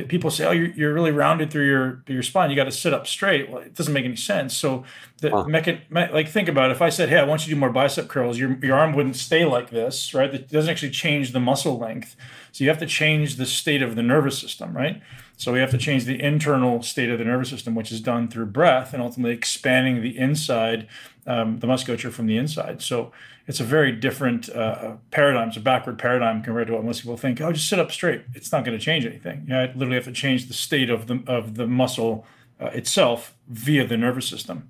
people 0.09 0.31
say, 0.31 0.47
"Oh, 0.47 0.53
you're, 0.53 0.71
you're 0.71 0.95
really 0.95 1.11
rounded 1.11 1.51
through 1.51 1.67
your 1.67 2.05
your 2.07 2.23
spine. 2.23 2.51
You 2.51 2.57
got 2.57 2.65
to 2.65 2.73
sit 2.73 2.95
up 2.95 3.07
straight." 3.07 3.51
Well, 3.51 3.63
it 3.63 3.75
doesn't 3.75 3.93
make 3.93 4.05
any 4.05 4.17
sense. 4.17 4.57
So, 4.57 4.85
the 5.19 5.31
huh. 5.31 5.45
mecha- 5.45 5.91
me- 5.91 6.13
like 6.13 6.29
think 6.29 6.49
about 6.49 6.71
it. 6.71 6.73
If 6.73 6.83
I 6.83 6.91
said, 6.91 7.09
"Hey, 7.09 7.19
I 7.19 7.25
want 7.25 7.43
you 7.43 7.47
to 7.47 7.55
do 7.55 7.61
more 7.61 7.71
bicep 7.71 8.09
curls," 8.09 8.39
your 8.39 8.57
your 8.63 8.77
arm 8.77 8.95
wouldn't 8.95 9.17
stay 9.17 9.45
like 9.45 9.71
this, 9.71 10.15
right? 10.15 10.33
It 10.33 10.49
doesn't 10.49 10.71
actually 10.71 10.91
change 10.91 11.33
the 11.33 11.41
muscle 11.41 11.79
length. 11.79 12.17
So 12.53 12.65
you 12.65 12.71
have 12.71 12.79
to 12.81 12.87
change 12.87 13.37
the 13.37 13.47
state 13.47 13.83
of 13.83 13.97
the 13.97 14.03
nervous 14.03 14.39
system, 14.39 14.77
right? 14.77 15.01
So 15.37 15.53
we 15.53 15.61
have 15.61 15.71
to 15.71 15.79
change 15.79 16.05
the 16.05 16.21
internal 16.21 16.83
state 16.83 17.09
of 17.09 17.19
the 17.19 17.25
nervous 17.25 17.49
system, 17.49 17.75
which 17.75 17.91
is 17.91 18.01
done 18.01 18.29
through 18.29 18.47
breath 18.47 18.93
and 18.93 19.03
ultimately 19.03 19.35
expanding 19.35 20.03
the 20.03 20.19
inside, 20.19 20.87
um, 21.31 21.61
the 21.61 21.67
musculature 21.67 22.11
from 22.11 22.27
the 22.27 22.37
inside. 22.37 22.83
So 22.83 23.13
it's 23.47 23.61
a 23.61 23.65
very 23.65 23.93
different 23.93 24.49
uh, 24.49 24.95
paradigm. 25.13 25.49
It's 25.49 25.57
a 25.57 25.61
backward 25.61 25.97
paradigm 25.97 26.43
compared 26.43 26.67
to 26.67 26.75
what 26.75 26.85
most 26.85 27.03
people 27.03 27.17
think. 27.17 27.41
Oh, 27.41 27.53
just 27.53 27.69
sit 27.69 27.79
up 27.79 27.93
straight. 27.93 28.23
It's 28.35 28.51
not 28.51 28.65
going 28.65 28.77
to 28.77 28.85
change 28.85 29.07
anything. 29.07 29.43
You 29.43 29.51
know, 29.51 29.61
I 29.63 29.67
literally 29.67 29.95
have 29.95 30.05
to 30.05 30.13
change 30.13 30.49
the 30.49 30.55
state 30.55 30.91
of 30.91 31.07
the 31.07 31.23
of 31.29 31.55
the 31.55 31.69
muscle 31.69 32.27
uh, 32.61 32.67
itself 32.67 33.35
via 33.49 33.87
the 33.87 33.97
nervous 33.97 34.27
system. 34.27 34.69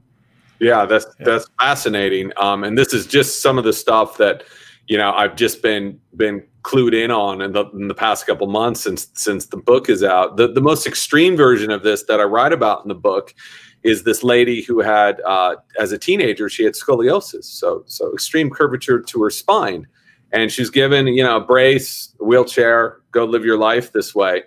Yeah, 0.59 0.85
that's 0.85 1.07
yeah. 1.19 1.27
that's 1.27 1.47
fascinating. 1.59 2.33
Um, 2.37 2.63
and 2.63 2.77
this 2.77 2.93
is 2.93 3.07
just 3.07 3.41
some 3.41 3.57
of 3.57 3.65
the 3.65 3.73
stuff 3.73 4.19
that 4.19 4.43
you 4.87 4.99
know 4.99 5.13
I've 5.13 5.37
just 5.37 5.63
been 5.63 5.99
been 6.17 6.43
clued 6.63 6.93
in 6.93 7.11
on 7.11 7.41
in 7.41 7.53
the, 7.53 7.65
in 7.71 7.89
the 7.89 7.95
past 7.95 8.27
couple 8.27 8.47
months 8.49 8.83
since 8.83 9.09
since 9.15 9.47
the 9.47 9.57
book 9.57 9.89
is 9.89 10.05
out. 10.05 10.37
The 10.37 10.49
the 10.49 10.61
most 10.61 10.87
extreme 10.87 11.39
version 11.39 11.71
of 11.71 11.83
this 11.85 12.05
that 12.05 12.21
I 12.21 12.25
write 12.25 12.53
about 12.53 12.85
in 12.85 12.89
the 12.89 12.95
book 12.95 13.35
is 13.83 14.05
this 14.05 14.23
lady 14.23 14.63
who 14.63 14.81
had 14.81 15.21
uh, 15.23 15.57
as 15.79 15.93
a 15.93 15.99
teenager 15.99 16.49
she 16.49 16.65
had 16.65 16.75
scoliosis, 16.75 17.45
so 17.45 17.83
so 17.87 18.13
extreme 18.13 18.51
curvature 18.51 19.01
to 19.01 19.23
her 19.23 19.31
spine, 19.31 19.87
and 20.33 20.53
she's 20.53 20.71
given 20.71 21.07
you 21.07 21.23
know 21.23 21.37
a 21.37 21.41
brace, 21.41 22.15
a 22.21 22.25
wheelchair, 22.25 23.01
go 23.13 23.25
live 23.25 23.45
your 23.45 23.59
life 23.59 23.93
this 23.93 24.15
way. 24.15 24.43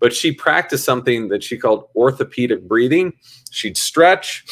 But 0.00 0.12
she 0.12 0.32
practiced 0.32 0.84
something 0.84 1.28
that 1.28 1.44
she 1.44 1.56
called 1.56 1.88
orthopedic 1.94 2.66
breathing. 2.66 3.12
She'd 3.50 3.76
stretch 3.76 4.44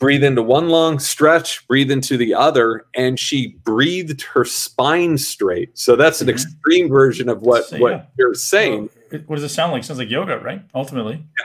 breathe 0.00 0.24
into 0.24 0.42
one 0.42 0.70
lung, 0.70 0.98
stretch, 0.98 1.66
breathe 1.68 1.90
into 1.90 2.16
the 2.16 2.34
other, 2.34 2.86
and 2.96 3.20
she 3.20 3.58
breathed 3.62 4.22
her 4.22 4.44
spine 4.44 5.16
straight. 5.18 5.78
So 5.78 5.94
that's 5.94 6.20
an 6.20 6.26
mm-hmm. 6.26 6.34
extreme 6.34 6.88
version 6.88 7.28
of 7.28 7.42
what 7.42 7.66
so, 7.66 7.78
what 7.78 7.92
yeah. 7.92 8.02
you're 8.18 8.34
saying. 8.34 8.88
What 9.26 9.36
does 9.36 9.44
it 9.44 9.50
sound 9.50 9.72
like? 9.72 9.84
It 9.84 9.86
sounds 9.86 9.98
like 10.00 10.10
yoga, 10.10 10.38
right? 10.40 10.62
Ultimately. 10.74 11.22
Yeah, 11.38 11.44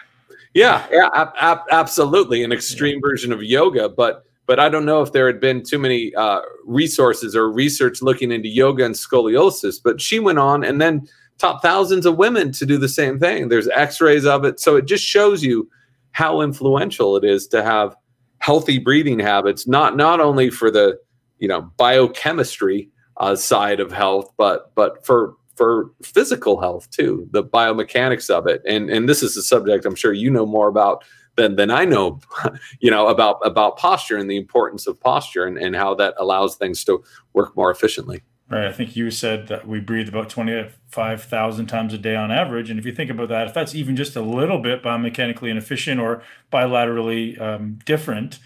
yeah, 0.55 0.87
yeah 0.91 1.09
ab- 1.13 1.33
ab- 1.39 1.67
absolutely, 1.69 2.43
an 2.43 2.51
extreme 2.51 3.01
version 3.01 3.31
of 3.31 3.43
yoga, 3.43 3.89
but 3.89 4.23
but 4.47 4.59
I 4.59 4.69
don't 4.69 4.85
know 4.85 5.01
if 5.01 5.11
there 5.11 5.27
had 5.27 5.39
been 5.39 5.63
too 5.63 5.79
many 5.79 6.13
uh, 6.15 6.41
resources 6.65 7.35
or 7.35 7.51
research 7.51 8.01
looking 8.01 8.31
into 8.31 8.47
yoga 8.47 8.85
and 8.85 8.95
scoliosis. 8.95 9.77
But 9.83 9.99
she 9.99 10.19
went 10.19 10.39
on 10.39 10.63
and 10.63 10.79
then 10.79 11.07
taught 11.39 11.61
thousands 11.61 12.05
of 12.05 12.17
women 12.17 12.51
to 12.53 12.65
do 12.65 12.77
the 12.77 12.87
same 12.87 13.19
thing. 13.19 13.49
There's 13.49 13.67
X-rays 13.67 14.25
of 14.25 14.45
it, 14.45 14.59
so 14.59 14.75
it 14.75 14.85
just 14.85 15.03
shows 15.03 15.43
you 15.43 15.69
how 16.11 16.41
influential 16.41 17.17
it 17.17 17.25
is 17.25 17.47
to 17.47 17.61
have 17.61 17.95
healthy 18.37 18.77
breathing 18.77 19.19
habits, 19.19 19.67
not 19.67 19.97
not 19.97 20.21
only 20.21 20.49
for 20.49 20.71
the 20.71 20.97
you 21.39 21.47
know 21.47 21.69
biochemistry 21.77 22.89
uh, 23.17 23.35
side 23.35 23.79
of 23.81 23.91
health, 23.91 24.31
but 24.37 24.73
but 24.75 25.05
for 25.05 25.35
for 25.55 25.91
physical 26.03 26.59
health 26.59 26.89
too, 26.91 27.27
the 27.31 27.43
biomechanics 27.43 28.29
of 28.29 28.47
it. 28.47 28.61
And 28.67 28.89
and 28.89 29.09
this 29.09 29.23
is 29.23 29.37
a 29.37 29.41
subject 29.41 29.85
I'm 29.85 29.95
sure 29.95 30.13
you 30.13 30.29
know 30.29 30.45
more 30.45 30.67
about 30.67 31.03
than 31.35 31.55
than 31.55 31.71
I 31.71 31.85
know, 31.85 32.19
you 32.79 32.91
know, 32.91 33.07
about 33.07 33.45
about 33.45 33.77
posture 33.77 34.17
and 34.17 34.29
the 34.29 34.37
importance 34.37 34.87
of 34.87 34.99
posture 34.99 35.45
and, 35.45 35.57
and 35.57 35.75
how 35.75 35.95
that 35.95 36.15
allows 36.17 36.55
things 36.55 36.83
to 36.85 37.03
work 37.33 37.55
more 37.55 37.71
efficiently. 37.71 38.21
Right. 38.47 38.67
I 38.67 38.71
think 38.71 38.95
you 38.95 39.09
said 39.09 39.47
that 39.47 39.67
we 39.67 39.79
breathe 39.79 40.07
about 40.07 40.29
25,000 40.29 41.65
times 41.65 41.95
a 41.95 41.97
day 41.97 42.15
on 42.15 42.31
average. 42.31 42.69
And 42.69 42.77
if 42.79 42.85
you 42.85 42.93
think 42.93 43.09
about 43.09 43.29
that, 43.29 43.47
if 43.47 43.55
that's 43.55 43.73
even 43.73 43.95
just 43.95 44.15
a 44.15 44.21
little 44.21 44.59
bit 44.59 44.83
biomechanically 44.83 45.49
inefficient 45.49 45.99
or 45.99 46.21
bilaterally 46.53 47.41
um, 47.41 47.79
different, 47.85 48.37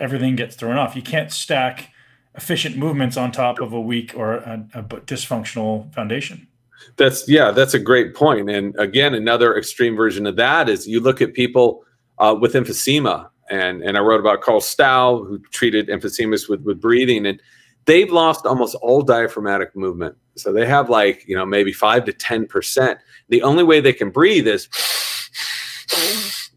everything 0.00 0.36
gets 0.36 0.56
thrown 0.56 0.78
off. 0.78 0.96
You 0.96 1.02
can't 1.02 1.30
stack 1.30 1.90
efficient 2.34 2.78
movements 2.78 3.18
on 3.18 3.30
top 3.30 3.60
of 3.60 3.74
a 3.74 3.80
weak 3.80 4.14
or 4.16 4.36
a, 4.36 4.66
a 4.72 4.82
dysfunctional 4.82 5.92
foundation. 5.92 6.48
That's 6.96 7.28
yeah, 7.28 7.50
that's 7.50 7.74
a 7.74 7.78
great 7.78 8.14
point. 8.14 8.50
And 8.50 8.74
again, 8.78 9.14
another 9.14 9.56
extreme 9.56 9.96
version 9.96 10.26
of 10.26 10.36
that 10.36 10.68
is 10.68 10.86
you 10.86 11.00
look 11.00 11.20
at 11.20 11.34
people 11.34 11.84
uh, 12.18 12.36
with 12.38 12.54
emphysema, 12.54 13.28
and 13.50 13.82
and 13.82 13.96
I 13.96 14.00
wrote 14.00 14.20
about 14.20 14.42
Carl 14.42 14.60
Stough 14.60 15.26
who 15.26 15.38
treated 15.50 15.88
emphysemas 15.88 16.48
with 16.48 16.60
with 16.62 16.80
breathing, 16.80 17.26
and 17.26 17.40
they've 17.86 18.10
lost 18.10 18.46
almost 18.46 18.74
all 18.76 19.02
diaphragmatic 19.02 19.74
movement. 19.74 20.16
So 20.36 20.52
they 20.52 20.66
have 20.66 20.88
like 20.88 21.26
you 21.26 21.36
know 21.36 21.46
maybe 21.46 21.72
five 21.72 22.04
to 22.04 22.12
ten 22.12 22.46
percent. 22.46 22.98
The 23.28 23.42
only 23.42 23.64
way 23.64 23.80
they 23.80 23.92
can 23.92 24.10
breathe 24.10 24.46
is 24.46 24.68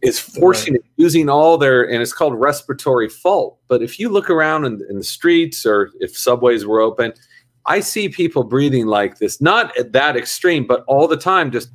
is 0.01 0.19
forcing 0.19 0.73
right. 0.73 0.81
it, 0.81 0.91
using 0.97 1.29
all 1.29 1.57
their, 1.57 1.83
and 1.89 2.01
it's 2.01 2.13
called 2.13 2.39
respiratory 2.39 3.09
fault. 3.09 3.57
But 3.67 3.81
if 3.81 3.99
you 3.99 4.09
look 4.09 4.29
around 4.29 4.65
in, 4.65 4.81
in 4.89 4.97
the 4.97 5.03
streets 5.03 5.65
or 5.65 5.91
if 5.99 6.15
subways 6.17 6.65
were 6.65 6.79
open, 6.79 7.13
I 7.65 7.79
see 7.79 8.09
people 8.09 8.43
breathing 8.43 8.85
like 8.85 9.17
this, 9.17 9.41
not 9.41 9.75
at 9.77 9.91
that 9.93 10.15
extreme, 10.15 10.67
but 10.67 10.83
all 10.87 11.07
the 11.07 11.17
time, 11.17 11.51
just 11.51 11.69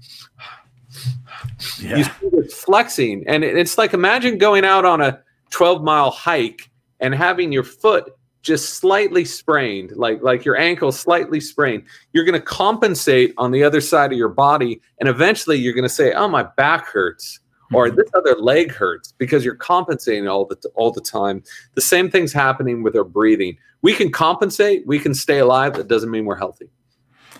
yeah. 1.81 1.97
you 1.97 2.05
see 2.05 2.49
flexing. 2.55 3.25
And 3.27 3.45
it's 3.45 3.79
like 3.79 3.93
imagine 3.93 4.39
going 4.39 4.65
out 4.65 4.85
on 4.85 5.01
a 5.01 5.21
12 5.51 5.83
mile 5.83 6.11
hike 6.11 6.71
and 7.01 7.15
having 7.15 7.53
your 7.53 7.65
foot 7.65 8.13
just 8.43 8.75
slightly 8.75 9.25
sprained, 9.25 9.93
like 9.97 10.23
like 10.23 10.45
your 10.45 10.57
ankle 10.57 10.93
slightly 10.93 11.41
sprained, 11.41 11.83
you're 12.13 12.25
going 12.25 12.41
to 12.41 12.45
compensate 12.45 13.35
on 13.37 13.51
the 13.51 13.63
other 13.63 13.81
side 13.81 14.13
of 14.13 14.19
your 14.19 14.31
body, 14.31 14.81
and 14.99 15.09
eventually 15.09 15.59
you're 15.59 15.75
going 15.75 15.83
to 15.83 15.89
say, 15.89 16.13
"Oh, 16.13 16.29
my 16.29 16.45
back 16.57 16.87
hurts." 16.87 17.41
Or 17.73 17.91
this 17.91 18.09
other 18.15 18.35
leg 18.37 18.73
hurts 18.73 19.13
because 19.19 19.45
you're 19.45 19.55
compensating 19.55 20.29
all 20.29 20.45
the 20.45 20.57
all 20.75 20.91
the 20.91 21.01
time. 21.01 21.43
The 21.75 21.81
same 21.81 22.11
thing's 22.11 22.33
happening 22.33 22.83
with 22.83 22.97
our 22.97 23.05
breathing. 23.05 23.57
We 23.83 23.95
can 23.95 24.11
compensate, 24.11 24.87
we 24.87 24.99
can 24.99 25.15
stay 25.15 25.39
alive. 25.39 25.75
That 25.75 25.89
doesn't 25.89 26.11
mean 26.11 26.25
we're 26.25 26.37
healthy. 26.37 26.71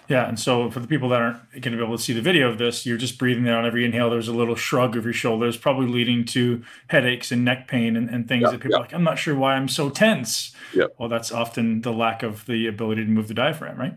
Yeah, 0.09 0.29
and 0.29 0.41
so 0.41 0.69
for 0.73 0.81
the 0.81 0.89
people 0.89 1.09
that 1.11 1.23
aren't 1.23 1.53
going 1.53 1.71
to 1.71 1.77
be 1.77 1.85
able 1.85 1.97
to 1.97 2.03
see 2.03 2.13
the 2.13 2.21
video 2.21 2.51
of 2.51 2.59
this, 2.59 2.85
you're 2.85 2.97
just 2.97 3.17
breathing 3.17 3.49
on 3.49 3.65
every 3.65 3.85
inhale. 3.85 4.11
There's 4.11 4.27
a 4.27 4.33
little 4.33 4.57
shrug 4.57 4.97
of 4.97 5.05
your 5.05 5.13
shoulders, 5.13 5.57
probably 5.57 5.87
leading 5.87 6.25
to 6.27 6.65
headaches 6.89 7.31
and 7.31 7.45
neck 7.45 7.69
pain 7.69 7.97
and, 7.97 8.11
and 8.11 8.27
things 8.27 8.43
yep, 8.43 8.51
that 8.51 8.59
people 8.59 8.73
yep. 8.73 8.81
are 8.81 8.83
like, 8.83 8.93
I'm 8.93 9.05
not 9.05 9.21
sure 9.21 9.37
why 9.37 9.55
I'm 9.55 9.69
so 9.69 9.89
tense. 9.89 10.53
Yep. 10.75 10.97
Well, 10.99 11.09
that's 11.09 11.31
often 11.31 11.83
the 11.83 11.93
lack 11.93 12.25
of 12.25 12.45
the 12.47 12.67
ability 12.67 13.05
to 13.05 13.11
move 13.11 13.29
the 13.29 13.35
diaphragm, 13.35 13.79
right? 13.79 13.95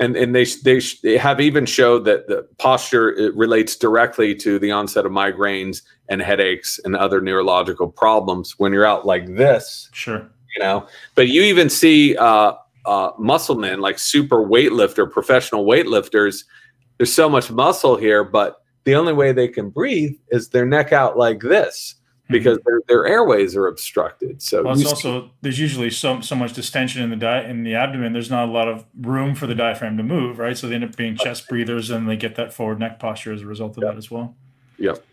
And 0.00 0.16
and 0.16 0.34
they 0.34 0.44
they, 0.44 0.80
they 1.02 1.16
have 1.16 1.40
even 1.40 1.66
showed 1.66 2.04
that 2.04 2.28
the 2.28 2.46
posture 2.58 3.32
relates 3.34 3.76
directly 3.76 4.34
to 4.36 4.58
the 4.58 4.70
onset 4.70 5.06
of 5.06 5.12
migraines 5.12 5.82
and 6.08 6.20
headaches 6.20 6.80
and 6.84 6.96
other 6.96 7.20
neurological 7.20 7.88
problems 7.88 8.58
when 8.58 8.72
you're 8.72 8.86
out 8.86 9.06
like 9.06 9.36
this. 9.36 9.88
Sure, 9.92 10.28
you 10.56 10.62
know. 10.62 10.86
But 11.14 11.28
you 11.28 11.42
even 11.42 11.70
see 11.70 12.16
uh, 12.16 12.54
uh, 12.86 13.10
muscle 13.18 13.56
men 13.56 13.80
like 13.80 13.98
super 13.98 14.44
weightlifter, 14.44 15.10
professional 15.10 15.64
weightlifters. 15.64 16.44
There's 16.98 17.12
so 17.12 17.28
much 17.28 17.50
muscle 17.50 17.96
here, 17.96 18.22
but 18.24 18.62
the 18.84 18.94
only 18.94 19.12
way 19.12 19.32
they 19.32 19.48
can 19.48 19.70
breathe 19.70 20.14
is 20.28 20.50
their 20.50 20.66
neck 20.66 20.92
out 20.92 21.16
like 21.16 21.40
this 21.40 21.96
because 22.28 22.58
mm-hmm. 22.58 22.68
their, 22.68 22.82
their 22.88 23.06
airways 23.06 23.56
are 23.56 23.66
obstructed. 23.66 24.40
So 24.42 24.62
well, 24.62 24.74
it's 24.74 24.86
also 24.86 25.30
there's 25.42 25.58
usually 25.58 25.90
so 25.90 26.20
so 26.20 26.34
much 26.34 26.52
distension 26.52 27.02
in 27.02 27.10
the 27.10 27.16
di- 27.16 27.44
in 27.44 27.64
the 27.64 27.74
abdomen. 27.74 28.12
There's 28.12 28.30
not 28.30 28.48
a 28.48 28.52
lot 28.52 28.68
of 28.68 28.84
room 29.00 29.34
for 29.34 29.46
the 29.46 29.54
diaphragm 29.54 29.96
to 29.96 30.02
move, 30.02 30.38
right? 30.38 30.56
So 30.56 30.68
they 30.68 30.74
end 30.74 30.84
up 30.84 30.96
being 30.96 31.16
chest 31.16 31.48
breathers, 31.48 31.90
and 31.90 32.08
they 32.08 32.16
get 32.16 32.36
that 32.36 32.52
forward 32.52 32.78
neck 32.78 32.98
posture 32.98 33.32
as 33.32 33.42
a 33.42 33.46
result 33.46 33.76
of 33.76 33.82
that 33.82 33.96
as 33.96 34.10
well. 34.10 34.34
Yep. 34.78 35.04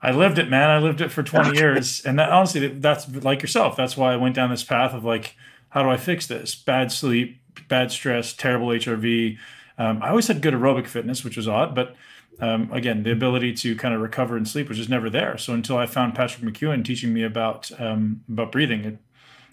I 0.00 0.12
lived 0.12 0.38
it, 0.38 0.48
man. 0.48 0.70
I 0.70 0.78
lived 0.78 1.00
it 1.00 1.10
for 1.10 1.22
20 1.22 1.56
years, 1.56 2.00
and 2.04 2.18
that, 2.18 2.30
honestly, 2.30 2.66
that's 2.68 3.08
like 3.22 3.42
yourself. 3.42 3.76
That's 3.76 3.96
why 3.96 4.12
I 4.12 4.16
went 4.16 4.34
down 4.34 4.50
this 4.50 4.64
path 4.64 4.94
of 4.94 5.04
like, 5.04 5.36
how 5.70 5.82
do 5.82 5.88
I 5.88 5.96
fix 5.96 6.26
this? 6.26 6.54
Bad 6.54 6.92
sleep, 6.92 7.40
bad 7.68 7.90
stress, 7.90 8.32
terrible 8.32 8.68
HRV. 8.68 9.38
Um, 9.78 10.02
I 10.02 10.10
always 10.10 10.28
had 10.28 10.42
good 10.42 10.54
aerobic 10.54 10.86
fitness, 10.86 11.24
which 11.24 11.36
was 11.36 11.48
odd, 11.48 11.74
but 11.74 11.96
um, 12.42 12.70
again, 12.72 13.04
the 13.04 13.12
ability 13.12 13.54
to 13.54 13.76
kind 13.76 13.94
of 13.94 14.00
recover 14.00 14.36
and 14.36 14.46
sleep 14.46 14.68
was 14.68 14.76
just 14.76 14.90
never 14.90 15.08
there. 15.08 15.38
So 15.38 15.54
until 15.54 15.78
I 15.78 15.86
found 15.86 16.16
Patrick 16.16 16.44
McKeown 16.44 16.84
teaching 16.84 17.14
me 17.14 17.22
about 17.22 17.70
um, 17.80 18.24
about 18.28 18.50
breathing, 18.50 18.84
it, 18.84 18.98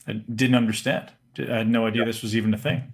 I 0.08 0.14
didn't 0.14 0.56
understand. 0.56 1.12
I 1.38 1.58
had 1.58 1.70
no 1.70 1.86
idea 1.86 2.04
this 2.04 2.24
was 2.24 2.36
even 2.36 2.52
a 2.52 2.58
thing. 2.58 2.92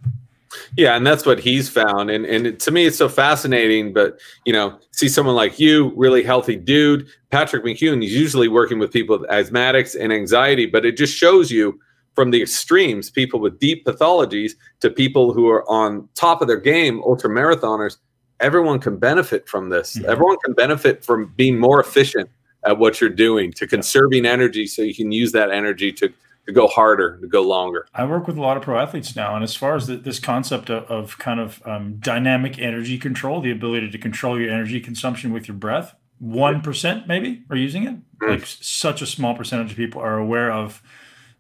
Yeah, 0.75 0.97
and 0.97 1.07
that's 1.07 1.25
what 1.25 1.39
he's 1.39 1.69
found, 1.69 2.11
and 2.11 2.25
and 2.25 2.59
to 2.59 2.71
me, 2.71 2.85
it's 2.85 2.97
so 2.97 3.07
fascinating. 3.07 3.93
But 3.93 4.19
you 4.45 4.51
know, 4.51 4.77
see 4.91 5.07
someone 5.07 5.35
like 5.35 5.59
you, 5.59 5.93
really 5.95 6.23
healthy 6.23 6.57
dude, 6.57 7.07
Patrick 7.31 7.63
McKeown. 7.63 8.01
He's 8.01 8.13
usually 8.13 8.49
working 8.49 8.79
with 8.79 8.91
people 8.91 9.17
with 9.17 9.29
asthmatics 9.29 9.95
and 9.97 10.11
anxiety, 10.11 10.65
but 10.65 10.85
it 10.85 10.97
just 10.97 11.15
shows 11.15 11.51
you 11.51 11.79
from 12.15 12.31
the 12.31 12.41
extremes, 12.41 13.09
people 13.09 13.39
with 13.39 13.59
deep 13.59 13.85
pathologies, 13.85 14.53
to 14.81 14.89
people 14.89 15.33
who 15.33 15.49
are 15.49 15.69
on 15.69 16.07
top 16.15 16.41
of 16.41 16.47
their 16.47 16.59
game, 16.59 17.01
ultra 17.03 17.29
marathoners 17.29 17.97
everyone 18.39 18.79
can 18.79 18.97
benefit 18.97 19.47
from 19.47 19.69
this. 19.69 19.95
Mm-hmm. 19.95 20.09
Everyone 20.09 20.38
can 20.43 20.53
benefit 20.53 21.03
from 21.03 21.33
being 21.36 21.59
more 21.59 21.79
efficient 21.79 22.29
at 22.65 22.79
what 22.79 22.99
you're 22.99 23.09
doing, 23.09 23.51
to 23.53 23.67
conserving 23.67 24.25
energy 24.25 24.65
so 24.65 24.81
you 24.81 24.95
can 24.95 25.11
use 25.11 25.31
that 25.33 25.51
energy 25.51 25.91
to, 25.93 26.11
to 26.47 26.51
go 26.51 26.67
harder, 26.67 27.19
to 27.19 27.27
go 27.27 27.41
longer. 27.41 27.88
I 27.93 28.05
work 28.05 28.27
with 28.27 28.38
a 28.38 28.41
lot 28.41 28.57
of 28.57 28.63
pro 28.63 28.79
athletes 28.79 29.15
now. 29.15 29.36
And 29.36 29.43
as 29.43 29.55
far 29.55 29.75
as 29.75 29.86
the, 29.88 29.97
this 29.97 30.19
concept 30.19 30.69
of, 30.69 30.83
of 30.86 31.17
kind 31.19 31.39
of 31.39 31.61
um, 31.65 31.97
dynamic 31.99 32.57
energy 32.57 32.97
control, 32.97 33.39
the 33.39 33.51
ability 33.51 33.91
to 33.91 33.97
control 33.97 34.39
your 34.39 34.49
energy 34.49 34.79
consumption 34.81 35.31
with 35.31 35.47
your 35.47 35.57
breath, 35.57 35.95
1% 36.23 37.07
maybe 37.07 37.43
are 37.49 37.55
using 37.55 37.83
it. 37.83 37.95
Mm-hmm. 37.95 38.29
Like 38.29 38.45
such 38.45 39.01
a 39.01 39.05
small 39.05 39.36
percentage 39.36 39.71
of 39.71 39.77
people 39.77 40.01
are 40.01 40.17
aware 40.17 40.51
of 40.51 40.81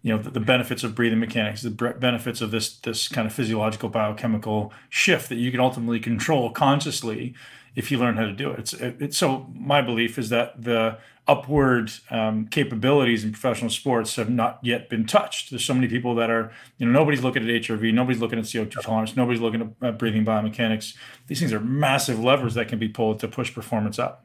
you 0.05 0.15
know 0.15 0.21
the, 0.21 0.29
the, 0.29 0.39
benefits 0.39 0.83
of 0.83 0.93
breathing 0.93 1.19
mechanics 1.19 1.63
the 1.63 1.71
benefits 1.71 2.39
of 2.39 2.51
this 2.51 2.77
this 2.77 3.07
kind 3.07 3.25
of 3.25 3.33
physiological 3.33 3.89
biochemical 3.89 4.71
shift 4.87 5.29
that 5.29 5.37
you 5.37 5.49
can 5.49 5.59
ultimately 5.59 5.99
control 5.99 6.51
consciously 6.51 7.33
if 7.75 7.91
you 7.91 7.97
learn 7.97 8.15
how 8.15 8.23
to 8.23 8.31
do 8.31 8.51
it. 8.51 8.59
It's 8.59 8.73
it, 8.73 9.13
so 9.13 9.47
my 9.53 9.81
belief 9.81 10.17
is 10.17 10.29
that 10.29 10.63
the 10.63 10.97
upward 11.27 11.91
um, 12.11 12.47
capabilities 12.47 13.23
in 13.23 13.31
professional 13.31 13.69
sports 13.69 14.15
have 14.15 14.29
not 14.29 14.59
yet 14.61 14.89
been 14.89 15.05
touched. 15.05 15.49
There's 15.49 15.65
so 15.65 15.73
many 15.73 15.87
people 15.87 16.15
that 16.15 16.29
are 16.29 16.51
you 16.77 16.85
know 16.85 16.91
nobody's 16.91 17.23
looking 17.23 17.43
at 17.43 17.49
hrv 17.49 17.93
nobody's 17.93 18.21
looking 18.21 18.39
at 18.39 18.45
co2 18.45 18.81
tolerance 18.81 19.15
nobody's 19.15 19.41
looking 19.41 19.75
at 19.81 19.87
uh, 19.87 19.91
breathing 19.91 20.23
biomechanics. 20.23 20.95
These 21.27 21.39
things 21.39 21.51
are 21.51 21.59
massive 21.59 22.19
levers 22.19 22.53
that 22.53 22.67
can 22.67 22.79
be 22.79 22.87
pulled 22.87 23.19
to 23.19 23.27
push 23.27 23.53
performance 23.53 23.99
up 23.99 24.24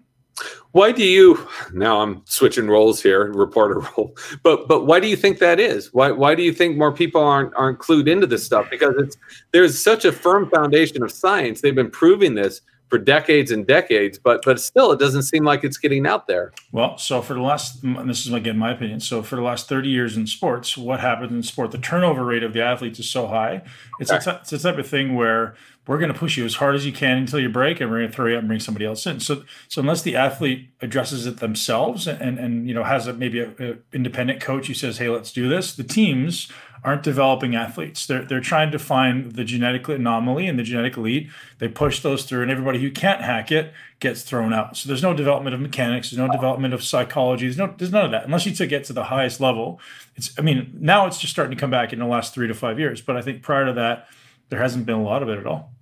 why 0.73 0.93
do 0.93 1.05
you 1.05 1.47
now 1.73 2.01
I'm 2.01 2.23
switching 2.27 2.69
roles 2.69 3.03
here, 3.03 3.33
reporter 3.33 3.81
role. 3.97 4.17
But 4.43 4.69
but 4.69 4.87
why 4.87 5.01
do 5.01 5.09
you 5.09 5.17
think 5.17 5.39
that 5.39 5.59
is? 5.59 5.93
Why 5.93 6.11
why 6.11 6.35
do 6.35 6.43
you 6.43 6.53
think 6.53 6.77
more 6.77 6.93
people 6.93 7.23
aren't 7.23 7.55
aren't 7.57 7.79
clued 7.79 8.09
into 8.09 8.27
this 8.27 8.45
stuff? 8.45 8.69
Because 8.71 8.95
it's 8.99 9.17
there's 9.53 9.83
such 9.83 10.05
a 10.05 10.13
firm 10.13 10.51
foundation 10.51 11.03
of 11.03 11.11
science. 11.11 11.61
They've 11.61 11.75
been 11.75 11.91
proving 11.91 12.35
this 12.35 12.61
for 12.91 12.99
decades 12.99 13.53
and 13.53 13.67
decades, 13.67 14.19
but 14.19 14.43
but 14.45 14.61
still, 14.61 14.93
it 14.93 14.99
doesn't 14.99 15.23
seem 15.23 15.45
like 15.45 15.65
it's 15.65 15.79
getting 15.79 16.07
out 16.07 16.27
there. 16.27 16.53
Well, 16.73 16.99
so 16.99 17.23
for 17.23 17.35
the 17.35 17.41
last, 17.41 17.81
this 17.83 18.27
is 18.27 18.33
again 18.33 18.59
my 18.59 18.73
opinion. 18.73 19.01
So 19.01 19.23
for 19.23 19.37
the 19.37 19.43
last 19.43 19.69
thirty 19.69 19.89
years 19.89 20.17
in 20.17 20.27
sports, 20.27 20.77
what 20.77 21.01
happens 21.01 21.33
in 21.33 21.43
sport? 21.45 21.71
The 21.71 21.79
turnover 21.79 22.25
rate 22.25 22.43
of 22.43 22.53
the 22.53 22.63
athletes 22.63 22.99
is 22.99 23.09
so 23.09 23.29
high. 23.29 23.63
It's 24.01 24.11
okay. 24.11 24.31
a, 24.31 24.35
it's 24.41 24.53
a 24.53 24.59
type 24.59 24.79
of 24.79 24.89
thing 24.89 25.15
where 25.15 25.55
we're 25.91 25.99
going 25.99 26.13
to 26.13 26.17
push 26.17 26.37
you 26.37 26.45
as 26.45 26.55
hard 26.55 26.77
as 26.77 26.87
you 26.87 26.93
can 26.93 27.19
until 27.19 27.41
you 27.41 27.49
break, 27.49 27.81
and 27.81 27.91
we're 27.91 27.99
going 27.99 28.11
to 28.11 28.15
throw 28.15 28.27
you 28.27 28.37
up 28.37 28.39
and 28.39 28.47
bring 28.47 28.61
somebody 28.61 28.87
else 28.87 29.05
in. 29.07 29.19
So, 29.19 29.43
so 29.67 29.81
unless 29.81 30.03
the 30.03 30.15
athlete 30.15 30.71
addresses 30.81 31.27
it 31.27 31.39
themselves 31.39 32.07
and 32.07 32.39
and 32.39 32.69
you 32.69 32.75
know 32.75 32.85
has 32.85 33.09
a, 33.09 33.13
maybe 33.13 33.41
an 33.41 33.83
independent 33.93 34.41
coach 34.41 34.69
who 34.69 34.75
says, 34.75 34.99
"Hey, 34.99 35.09
let's 35.09 35.33
do 35.33 35.49
this," 35.49 35.75
the 35.75 35.83
teams 35.83 36.47
aren't 36.85 37.03
developing 37.03 37.57
athletes. 37.57 38.07
They're 38.07 38.25
they're 38.25 38.39
trying 38.39 38.71
to 38.71 38.79
find 38.79 39.33
the 39.33 39.43
genetic 39.43 39.89
anomaly 39.89 40.47
and 40.47 40.57
the 40.57 40.63
genetic 40.63 40.97
elite. 40.97 41.29
They 41.59 41.67
push 41.67 41.99
those 41.99 42.25
through, 42.25 42.43
and 42.43 42.53
everybody 42.53 42.81
who 42.81 42.93
can't 42.93 43.23
hack 43.23 43.51
it 43.51 43.73
gets 43.99 44.23
thrown 44.23 44.53
out. 44.53 44.77
So 44.77 44.87
there's 44.87 45.03
no 45.03 45.13
development 45.13 45.55
of 45.55 45.61
mechanics. 45.61 46.11
There's 46.13 46.25
no 46.25 46.33
development 46.33 46.73
of 46.73 46.85
psychology. 46.85 47.47
There's 47.47 47.59
no 47.59 47.75
there's 47.77 47.91
none 47.91 48.05
of 48.05 48.13
that 48.13 48.27
unless 48.27 48.47
you 48.47 48.53
to 48.53 48.67
get 48.69 48.85
to 48.85 48.93
the 48.93 49.03
highest 49.07 49.41
level. 49.41 49.81
It's 50.15 50.39
I 50.39 50.43
mean 50.43 50.71
now 50.79 51.09
it's 51.09 51.19
just 51.19 51.33
starting 51.33 51.57
to 51.57 51.61
come 51.61 51.73
back 51.73 51.93
in 51.93 51.99
the 51.99 52.07
last 52.07 52.33
three 52.33 52.47
to 52.47 52.55
five 52.55 52.79
years, 52.79 53.01
but 53.01 53.17
I 53.17 53.23
think 53.23 53.43
prior 53.43 53.67
to 53.67 53.73
that 53.73 54.07
there 54.51 54.61
hasn't 54.61 54.87
been 54.87 54.95
a 54.95 55.03
lot 55.03 55.25
of 55.25 55.29
it 55.29 55.37
at 55.37 55.47
all. 55.49 55.73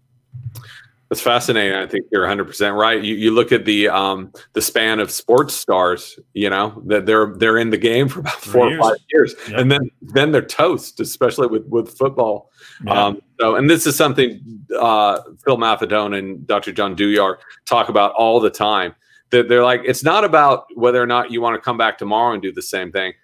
That's 1.08 1.22
fascinating. 1.22 1.74
I 1.74 1.86
think 1.86 2.04
you're 2.12 2.22
100 2.22 2.44
percent 2.44 2.76
right. 2.76 3.02
You, 3.02 3.14
you 3.14 3.30
look 3.30 3.50
at 3.50 3.64
the 3.64 3.88
um, 3.88 4.30
the 4.52 4.60
span 4.60 5.00
of 5.00 5.10
sports 5.10 5.54
stars. 5.54 6.18
You 6.34 6.50
know 6.50 6.82
that 6.86 7.06
they're 7.06 7.32
they're 7.36 7.56
in 7.56 7.70
the 7.70 7.78
game 7.78 8.08
for 8.08 8.20
about 8.20 8.40
four 8.40 8.70
or 8.70 8.78
five 8.78 8.98
years, 9.10 9.34
yep. 9.48 9.58
and 9.58 9.72
then 9.72 9.90
then 10.02 10.32
they're 10.32 10.42
toast, 10.42 11.00
especially 11.00 11.46
with 11.46 11.64
with 11.66 11.96
football. 11.96 12.50
Yeah. 12.84 13.06
Um, 13.06 13.22
so, 13.40 13.56
and 13.56 13.70
this 13.70 13.86
is 13.86 13.96
something 13.96 14.40
uh, 14.78 15.20
Phil 15.44 15.56
Maffetone 15.56 16.18
and 16.18 16.46
Dr. 16.46 16.72
John 16.72 16.94
Douillard 16.94 17.38
talk 17.64 17.88
about 17.88 18.12
all 18.12 18.38
the 18.38 18.50
time. 18.50 18.94
That 19.30 19.48
they're 19.48 19.64
like, 19.64 19.82
it's 19.84 20.02
not 20.02 20.24
about 20.24 20.66
whether 20.74 21.02
or 21.02 21.06
not 21.06 21.30
you 21.30 21.40
want 21.40 21.54
to 21.54 21.60
come 21.60 21.78
back 21.78 21.96
tomorrow 21.96 22.32
and 22.34 22.42
do 22.42 22.52
the 22.52 22.62
same 22.62 22.92
thing, 22.92 23.14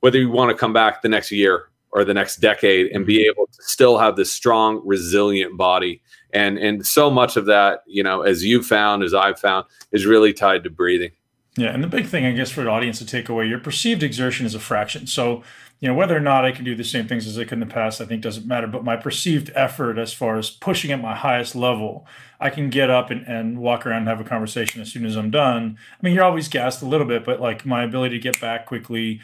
whether 0.00 0.18
you 0.18 0.30
want 0.30 0.50
to 0.50 0.56
come 0.56 0.72
back 0.72 1.02
the 1.02 1.08
next 1.08 1.30
year 1.30 1.68
or 1.90 2.04
the 2.04 2.14
next 2.14 2.36
decade 2.36 2.92
and 2.92 3.06
be 3.06 3.18
mm-hmm. 3.18 3.30
able 3.30 3.46
to 3.46 3.62
still 3.62 3.98
have 3.98 4.16
this 4.16 4.32
strong, 4.32 4.82
resilient 4.84 5.56
body. 5.56 6.02
And 6.32 6.58
and 6.58 6.86
so 6.86 7.10
much 7.10 7.36
of 7.36 7.46
that, 7.46 7.82
you 7.86 8.02
know, 8.02 8.22
as 8.22 8.44
you 8.44 8.62
found, 8.62 9.02
as 9.02 9.14
I've 9.14 9.38
found, 9.38 9.66
is 9.92 10.04
really 10.06 10.32
tied 10.32 10.64
to 10.64 10.70
breathing. 10.70 11.12
Yeah, 11.56 11.74
and 11.74 11.82
the 11.82 11.88
big 11.88 12.06
thing, 12.06 12.24
I 12.24 12.32
guess, 12.32 12.50
for 12.50 12.62
the 12.62 12.70
audience 12.70 12.98
to 12.98 13.06
take 13.06 13.28
away, 13.28 13.46
your 13.46 13.58
perceived 13.58 14.02
exertion 14.02 14.46
is 14.46 14.54
a 14.54 14.60
fraction. 14.60 15.06
So 15.06 15.42
you 15.80 15.88
know, 15.88 15.94
whether 15.94 16.16
or 16.16 16.20
not 16.20 16.44
I 16.44 16.50
can 16.50 16.64
do 16.64 16.74
the 16.74 16.82
same 16.82 17.06
things 17.06 17.26
as 17.26 17.38
I 17.38 17.44
could 17.44 17.54
in 17.54 17.60
the 17.60 17.66
past, 17.66 18.00
I 18.00 18.04
think 18.04 18.20
doesn't 18.20 18.46
matter. 18.46 18.66
But 18.66 18.84
my 18.84 18.96
perceived 18.96 19.52
effort 19.54 19.96
as 19.96 20.12
far 20.12 20.36
as 20.36 20.50
pushing 20.50 20.90
at 20.90 21.00
my 21.00 21.14
highest 21.14 21.54
level, 21.54 22.04
I 22.40 22.50
can 22.50 22.68
get 22.68 22.90
up 22.90 23.10
and, 23.10 23.24
and 23.28 23.58
walk 23.58 23.86
around 23.86 23.98
and 23.98 24.08
have 24.08 24.20
a 24.20 24.24
conversation 24.24 24.82
as 24.82 24.90
soon 24.90 25.06
as 25.06 25.14
I'm 25.14 25.30
done. 25.30 25.78
I 25.92 26.04
mean, 26.04 26.14
you're 26.14 26.24
always 26.24 26.48
gassed 26.48 26.82
a 26.82 26.86
little 26.86 27.06
bit, 27.06 27.24
but 27.24 27.40
like 27.40 27.64
my 27.64 27.84
ability 27.84 28.18
to 28.18 28.22
get 28.22 28.40
back 28.40 28.66
quickly, 28.66 29.20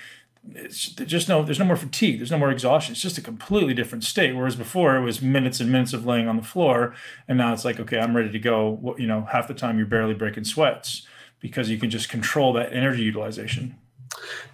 it's 0.52 0.88
just 0.88 1.28
no 1.28 1.42
there's 1.42 1.58
no 1.58 1.64
more 1.64 1.76
fatigue. 1.76 2.18
There's 2.18 2.30
no 2.30 2.38
more 2.38 2.50
exhaustion. 2.50 2.92
It's 2.92 3.00
just 3.00 3.18
a 3.18 3.22
completely 3.22 3.74
different 3.74 4.04
state. 4.04 4.36
Whereas 4.36 4.56
before 4.56 4.96
it 4.96 5.02
was 5.02 5.22
minutes 5.22 5.60
and 5.60 5.72
minutes 5.72 5.92
of 5.92 6.06
laying 6.06 6.28
on 6.28 6.36
the 6.36 6.42
floor 6.42 6.94
and 7.28 7.38
now 7.38 7.52
it's 7.52 7.64
like 7.64 7.80
okay 7.80 7.98
i'm 7.98 8.16
ready 8.16 8.30
to 8.30 8.38
go 8.38 8.94
you 8.98 9.06
know 9.06 9.26
half 9.30 9.48
the 9.48 9.54
time 9.54 9.78
you're 9.78 9.86
barely 9.86 10.14
breaking 10.14 10.44
sweats 10.44 11.06
because 11.44 11.68
you 11.68 11.76
can 11.76 11.90
just 11.90 12.08
control 12.08 12.54
that 12.54 12.72
energy 12.72 13.02
utilization. 13.02 13.76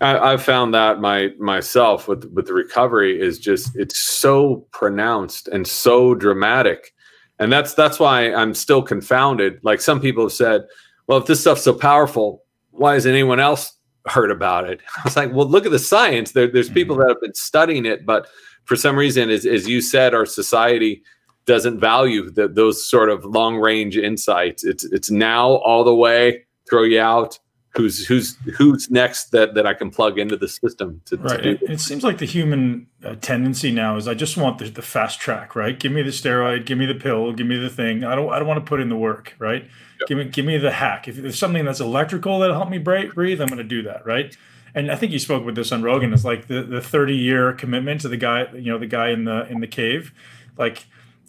I, 0.01 0.33
have 0.33 0.43
found 0.43 0.75
that 0.75 1.01
my 1.01 1.29
myself 1.39 2.09
with 2.09 2.25
with 2.33 2.47
the 2.47 2.53
recovery 2.53 3.21
is 3.21 3.39
just 3.39 3.77
it's 3.77 3.97
so 3.97 4.67
pronounced 4.73 5.47
and 5.47 5.69
so 5.69 6.17
dramatic, 6.17 6.93
and 7.39 7.53
that's 7.53 7.75
that's 7.75 8.01
why 8.01 8.33
I'm 8.35 8.55
still 8.55 8.83
confounded. 8.83 9.61
Like 9.63 9.81
some 9.81 10.01
people 10.01 10.25
have 10.25 10.33
said, 10.33 10.63
well, 11.07 11.19
if 11.19 11.27
this 11.27 11.41
stuff's 11.41 11.63
so 11.63 11.75
powerful, 11.75 12.43
why 12.73 12.97
isn't 12.97 13.11
anyone 13.11 13.39
else 13.39 13.73
heard 14.07 14.31
about 14.31 14.69
it? 14.69 14.81
I 14.97 15.03
was 15.05 15.17
like, 15.17 15.33
well, 15.33 15.47
look 15.47 15.67
at 15.67 15.73
the 15.73 15.79
science. 15.79 16.33
There, 16.33 16.47
there's 16.47 16.71
people 16.71 16.97
mm-hmm. 16.97 17.09
that 17.09 17.15
have 17.15 17.21
been 17.21 17.35
studying 17.35 17.87
it, 17.87 18.07
but 18.07 18.29
for 18.65 18.77
some 18.77 18.97
reason, 18.97 19.31
as 19.31 19.47
as 19.47 19.69
you 19.69 19.81
said, 19.81 20.15
our 20.15 20.27
society 20.27 21.03
doesn't 21.47 21.81
value 21.81 22.31
the, 22.31 22.47
those 22.47 22.89
sort 22.89 23.09
of 23.09 23.25
long 23.25 23.57
range 23.57 23.97
insights. 23.97 24.65
It's 24.65 24.85
it's 24.85 25.11
now 25.11 25.49
all 25.49 25.85
the 25.85 25.95
way, 25.95 26.45
throw 26.69 26.85
you 26.85 27.01
out 27.01 27.39
who's 27.71 28.07
who's 28.07 28.37
who's 28.57 28.91
next 28.91 29.31
that 29.31 29.55
that 29.55 29.67
I 29.67 29.75
can 29.75 29.91
plug 29.91 30.19
into 30.19 30.37
the 30.37 30.49
system 30.49 31.01
to, 31.07 31.17
right. 31.19 31.43
To 31.43 31.51
it, 31.51 31.63
it, 31.63 31.81
seems 31.81 32.03
like 32.03 32.19
the 32.19 32.25
human 32.25 32.89
uh, 33.05 33.15
tendency 33.21 33.71
now 33.71 33.97
is 33.97 34.09
I 34.09 34.15
just 34.15 34.37
want 34.37 34.59
the, 34.59 34.69
the 34.69 34.83
fast 34.83 35.21
track, 35.21 35.55
right? 35.55 35.79
Give 35.79 35.93
me 35.93 36.03
the 36.03 36.11
steroid, 36.11 36.67
give 36.67 36.79
me 36.79 36.87
the 36.87 36.95
pill, 36.95 37.33
give 37.33 37.47
me 37.47 37.57
the 37.57 37.71
thing. 37.71 38.05
I 38.05 38.15
don't 38.15 38.31
I 38.31 38.39
don't 38.39 38.49
want 38.49 38.65
to 38.65 38.69
put 38.69 38.81
in 38.81 38.89
the 38.89 38.97
work, 38.97 39.35
right? 39.39 39.63
Yep. 40.01 40.09
Give 40.09 40.19
me 40.19 40.25
give 40.25 40.45
me 40.45 40.59
the 40.59 40.73
hack. 40.73 41.07
If 41.07 41.17
there's 41.17 41.39
something 41.39 41.65
that's 41.65 41.81
electrical 41.81 42.41
that'll 42.41 42.57
help 42.57 42.71
me 42.71 42.79
breathe, 42.79 43.41
I'm 43.41 43.49
going 43.49 43.59
to 43.59 43.65
do 43.65 43.83
that, 43.83 44.05
right? 44.05 44.37
And 44.75 44.91
I 44.91 44.97
think 44.97 45.13
you 45.13 45.19
spoke 45.19 45.45
with 45.45 45.57
this 45.57 45.73
on 45.73 45.83
Rogan. 45.83 46.13
It's 46.13 46.25
like 46.25 46.49
the 46.49 46.63
the 46.63 46.81
30 46.81 47.15
year 47.15 47.53
commitment 47.53 48.01
to 48.03 48.09
the 48.09 48.17
guy, 48.17 48.51
you 48.53 48.73
know, 48.73 48.79
the 48.79 48.87
guy 48.87 49.11
in 49.11 49.25
the 49.25 49.47
in 49.49 49.61
the 49.61 49.67
cave, 49.67 50.13
like 50.59 50.87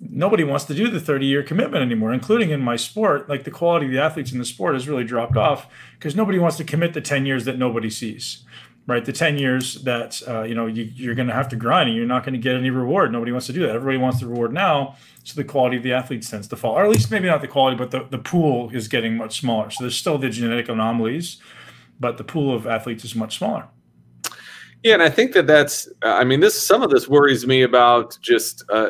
nobody 0.09 0.43
wants 0.43 0.65
to 0.65 0.73
do 0.73 0.89
the 0.89 0.99
30 0.99 1.25
year 1.25 1.43
commitment 1.43 1.83
anymore, 1.83 2.13
including 2.13 2.49
in 2.49 2.61
my 2.61 2.75
sport. 2.75 3.29
Like 3.29 3.43
the 3.43 3.51
quality 3.51 3.85
of 3.85 3.91
the 3.91 3.99
athletes 3.99 4.31
in 4.31 4.39
the 4.39 4.45
sport 4.45 4.73
has 4.73 4.87
really 4.87 5.03
dropped 5.03 5.37
off 5.37 5.67
because 5.97 6.15
nobody 6.15 6.39
wants 6.39 6.57
to 6.57 6.63
commit 6.63 6.93
the 6.93 7.01
10 7.01 7.25
years 7.25 7.45
that 7.45 7.57
nobody 7.57 7.89
sees, 7.89 8.43
right? 8.87 9.05
The 9.05 9.13
10 9.13 9.37
years 9.37 9.83
that, 9.83 10.21
uh, 10.27 10.41
you 10.41 10.55
know, 10.55 10.65
you, 10.65 11.11
are 11.11 11.15
going 11.15 11.27
to 11.27 11.33
have 11.33 11.49
to 11.49 11.55
grind 11.55 11.89
and 11.89 11.97
you're 11.97 12.07
not 12.07 12.23
going 12.23 12.33
to 12.33 12.39
get 12.39 12.55
any 12.55 12.71
reward. 12.71 13.11
Nobody 13.11 13.31
wants 13.31 13.47
to 13.47 13.53
do 13.53 13.61
that. 13.61 13.69
Everybody 13.69 13.97
wants 13.97 14.19
the 14.19 14.27
reward 14.27 14.53
now. 14.53 14.95
So 15.23 15.35
the 15.35 15.43
quality 15.43 15.77
of 15.77 15.83
the 15.83 15.93
athletes 15.93 16.29
tends 16.29 16.47
to 16.47 16.55
fall, 16.55 16.73
or 16.73 16.83
at 16.83 16.89
least 16.89 17.11
maybe 17.11 17.27
not 17.27 17.41
the 17.41 17.47
quality, 17.47 17.77
but 17.77 17.91
the, 17.91 18.07
the 18.09 18.17
pool 18.17 18.71
is 18.71 18.87
getting 18.87 19.17
much 19.17 19.39
smaller. 19.39 19.69
So 19.69 19.83
there's 19.83 19.95
still 19.95 20.17
the 20.17 20.29
genetic 20.29 20.67
anomalies, 20.67 21.37
but 21.99 22.17
the 22.17 22.23
pool 22.23 22.55
of 22.55 22.65
athletes 22.65 23.05
is 23.05 23.13
much 23.13 23.37
smaller. 23.37 23.67
Yeah, 24.83 24.95
and 24.95 25.03
I 25.03 25.09
think 25.09 25.33
that 25.33 25.45
that's. 25.45 25.87
I 26.01 26.23
mean, 26.23 26.39
this 26.39 26.59
some 26.59 26.81
of 26.81 26.89
this 26.89 27.07
worries 27.07 27.45
me 27.45 27.61
about 27.61 28.17
just 28.19 28.63
uh, 28.69 28.89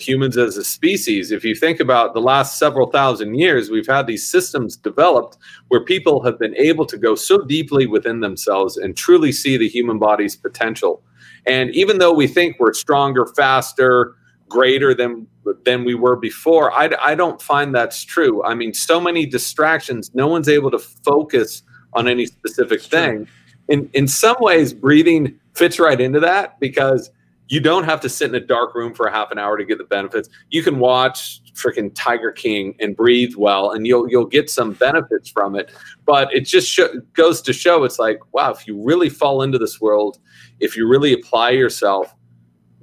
humans 0.00 0.36
as 0.36 0.56
a 0.56 0.64
species. 0.64 1.30
If 1.30 1.44
you 1.44 1.54
think 1.54 1.80
about 1.80 2.14
the 2.14 2.20
last 2.20 2.58
several 2.58 2.90
thousand 2.90 3.34
years, 3.34 3.70
we've 3.70 3.86
had 3.86 4.06
these 4.06 4.28
systems 4.28 4.76
developed 4.76 5.38
where 5.68 5.84
people 5.84 6.22
have 6.24 6.38
been 6.38 6.56
able 6.56 6.86
to 6.86 6.96
go 6.96 7.14
so 7.14 7.38
deeply 7.38 7.86
within 7.86 8.20
themselves 8.20 8.76
and 8.76 8.96
truly 8.96 9.32
see 9.32 9.56
the 9.56 9.68
human 9.68 9.98
body's 9.98 10.36
potential. 10.36 11.02
And 11.46 11.70
even 11.70 11.98
though 11.98 12.12
we 12.12 12.26
think 12.26 12.56
we're 12.58 12.72
stronger, 12.72 13.26
faster, 13.26 14.16
greater 14.48 14.94
than 14.94 15.26
than 15.64 15.84
we 15.84 15.94
were 15.94 16.16
before, 16.16 16.72
I, 16.72 16.90
I 17.00 17.14
don't 17.14 17.40
find 17.40 17.74
that's 17.74 18.02
true. 18.02 18.42
I 18.44 18.54
mean, 18.54 18.72
so 18.72 19.00
many 19.00 19.26
distractions, 19.26 20.10
no 20.14 20.26
one's 20.26 20.48
able 20.48 20.70
to 20.70 20.78
focus 20.78 21.62
on 21.92 22.08
any 22.08 22.26
specific 22.26 22.80
thing. 22.80 23.28
In 23.68 23.90
in 23.92 24.08
some 24.08 24.36
ways, 24.40 24.72
breathing 24.72 25.38
fits 25.54 25.78
right 25.78 26.00
into 26.00 26.20
that 26.20 26.58
because 26.60 27.10
you 27.48 27.60
don't 27.60 27.84
have 27.84 28.00
to 28.00 28.08
sit 28.08 28.28
in 28.30 28.34
a 28.34 28.40
dark 28.40 28.74
room 28.74 28.94
for 28.94 29.06
a 29.06 29.12
half 29.12 29.30
an 29.30 29.38
hour 29.38 29.56
to 29.56 29.64
get 29.64 29.78
the 29.78 29.84
benefits. 29.84 30.28
You 30.50 30.62
can 30.62 30.78
watch 30.78 31.40
freaking 31.52 31.90
Tiger 31.94 32.32
King 32.32 32.74
and 32.80 32.96
breathe 32.96 33.34
well, 33.36 33.70
and 33.70 33.86
you'll 33.86 34.08
you'll 34.10 34.26
get 34.26 34.48
some 34.50 34.72
benefits 34.72 35.30
from 35.30 35.54
it. 35.54 35.70
But 36.04 36.32
it 36.34 36.40
just 36.40 36.68
sh- 36.68 36.80
goes 37.12 37.42
to 37.42 37.52
show 37.52 37.84
it's 37.84 37.98
like 37.98 38.20
wow, 38.32 38.50
if 38.50 38.66
you 38.66 38.82
really 38.82 39.08
fall 39.08 39.42
into 39.42 39.58
this 39.58 39.80
world, 39.80 40.18
if 40.60 40.76
you 40.76 40.88
really 40.88 41.12
apply 41.12 41.50
yourself, 41.50 42.14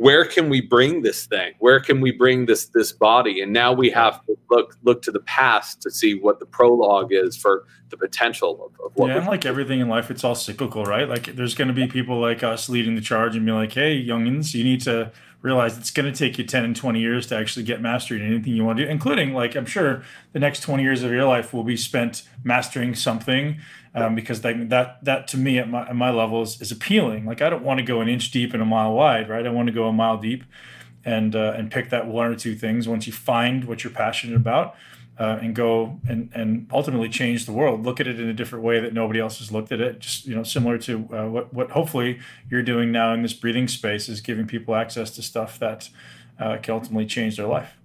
where 0.01 0.25
can 0.25 0.49
we 0.49 0.61
bring 0.61 1.03
this 1.03 1.27
thing? 1.27 1.53
Where 1.59 1.79
can 1.79 2.01
we 2.01 2.11
bring 2.11 2.47
this 2.47 2.65
this 2.65 2.91
body? 2.91 3.39
And 3.39 3.53
now 3.53 3.71
we 3.71 3.91
have 3.91 4.25
to 4.25 4.35
look 4.49 4.75
look 4.81 5.03
to 5.03 5.11
the 5.11 5.19
past 5.19 5.79
to 5.83 5.91
see 5.91 6.15
what 6.15 6.39
the 6.39 6.45
prologue 6.47 7.09
is 7.11 7.37
for 7.37 7.65
the 7.89 7.97
potential 7.97 8.65
of, 8.65 8.85
of 8.85 8.91
what. 8.95 9.09
Yeah, 9.09 9.17
and 9.17 9.27
like 9.27 9.45
everything 9.45 9.79
in 9.79 9.89
life, 9.89 10.09
it's 10.09 10.23
all 10.23 10.33
cyclical, 10.33 10.85
right? 10.85 11.07
Like 11.07 11.35
there's 11.35 11.53
going 11.53 11.67
to 11.67 11.73
be 11.73 11.85
people 11.85 12.19
like 12.19 12.41
us 12.41 12.67
leading 12.67 12.95
the 12.95 13.01
charge 13.01 13.35
and 13.35 13.45
be 13.45 13.51
like, 13.51 13.73
"Hey, 13.73 14.03
youngins, 14.03 14.55
you 14.55 14.63
need 14.63 14.81
to." 14.81 15.11
Realize 15.41 15.77
it's 15.77 15.91
going 15.91 16.11
to 16.11 16.17
take 16.17 16.37
you 16.37 16.43
10 16.43 16.63
and 16.63 16.75
20 16.75 16.99
years 16.99 17.27
to 17.27 17.35
actually 17.35 17.63
get 17.63 17.81
mastery 17.81 18.19
in 18.19 18.25
anything 18.25 18.53
you 18.53 18.63
want 18.63 18.77
to 18.77 18.85
do 18.85 18.91
including 18.91 19.33
like 19.33 19.55
i'm 19.55 19.65
sure 19.65 20.03
the 20.33 20.39
next 20.39 20.61
20 20.61 20.83
years 20.83 21.01
of 21.03 21.11
your 21.11 21.25
life 21.25 21.53
will 21.53 21.63
be 21.63 21.75
spent 21.75 22.23
mastering 22.43 22.93
something 22.93 23.59
um, 23.93 24.15
because 24.15 24.41
that, 24.41 24.69
that 24.69 25.03
that 25.03 25.27
to 25.27 25.37
me 25.37 25.59
at 25.59 25.69
my, 25.69 25.87
at 25.87 25.95
my 25.95 26.11
level 26.11 26.41
is, 26.41 26.61
is 26.61 26.71
appealing. 26.71 27.25
Like 27.25 27.41
i 27.41 27.49
don't 27.49 27.63
want 27.63 27.79
to 27.79 27.85
go 27.85 28.01
an 28.01 28.07
inch 28.07 28.31
deep 28.31 28.53
and 28.53 28.61
a 28.61 28.65
mile 28.65 28.93
wide 28.93 29.29
right? 29.29 29.45
I 29.45 29.49
want 29.49 29.67
to 29.67 29.73
go 29.73 29.87
a 29.87 29.93
mile 29.93 30.17
deep 30.17 30.43
and 31.03 31.35
uh, 31.35 31.53
and 31.57 31.71
pick 31.71 31.89
that 31.89 32.07
one 32.07 32.27
or 32.27 32.35
two 32.35 32.55
things 32.55 32.87
once 32.87 33.07
you 33.07 33.13
find 33.13 33.65
what 33.65 33.83
you're 33.83 33.93
passionate 33.93 34.35
about 34.35 34.75
uh, 35.20 35.39
and 35.41 35.55
go 35.55 35.99
and, 36.07 36.30
and 36.34 36.68
ultimately 36.72 37.09
change 37.09 37.45
the 37.45 37.51
world. 37.51 37.86
Look 37.86 37.99
at 37.99 38.07
it 38.07 38.20
in 38.20 38.28
a 38.28 38.34
different 38.34 38.66
way 38.66 38.80
that 38.80 38.93
nobody 38.93 39.20
else 39.20 39.39
has 39.39 39.51
looked 39.51 39.72
at 39.72 39.80
it. 39.80 39.99
Just 39.99 40.26
you 40.26 40.36
know, 40.36 40.43
similar 40.43 40.78
to 40.80 41.07
uh, 41.14 41.26
what 41.28 41.53
what 41.53 41.72
hopefully 41.72 42.20
you're 42.49 42.64
doing 42.64 42.91
now 42.91 43.14
in 43.14 43.22
this 43.22 43.34
breathing 43.34 43.68
space 43.68 44.09
is 44.09 44.22
giving 44.22 44.47
people 44.47 44.76
access 44.76 45.12
to 45.12 45.22
stuff 45.22 45.59
that 45.59 45.89
uh, 46.39 46.57
can 46.57 46.74
ultimately 46.74 47.05
change 47.05 47.38
their 47.38 47.47
life. 47.47 47.78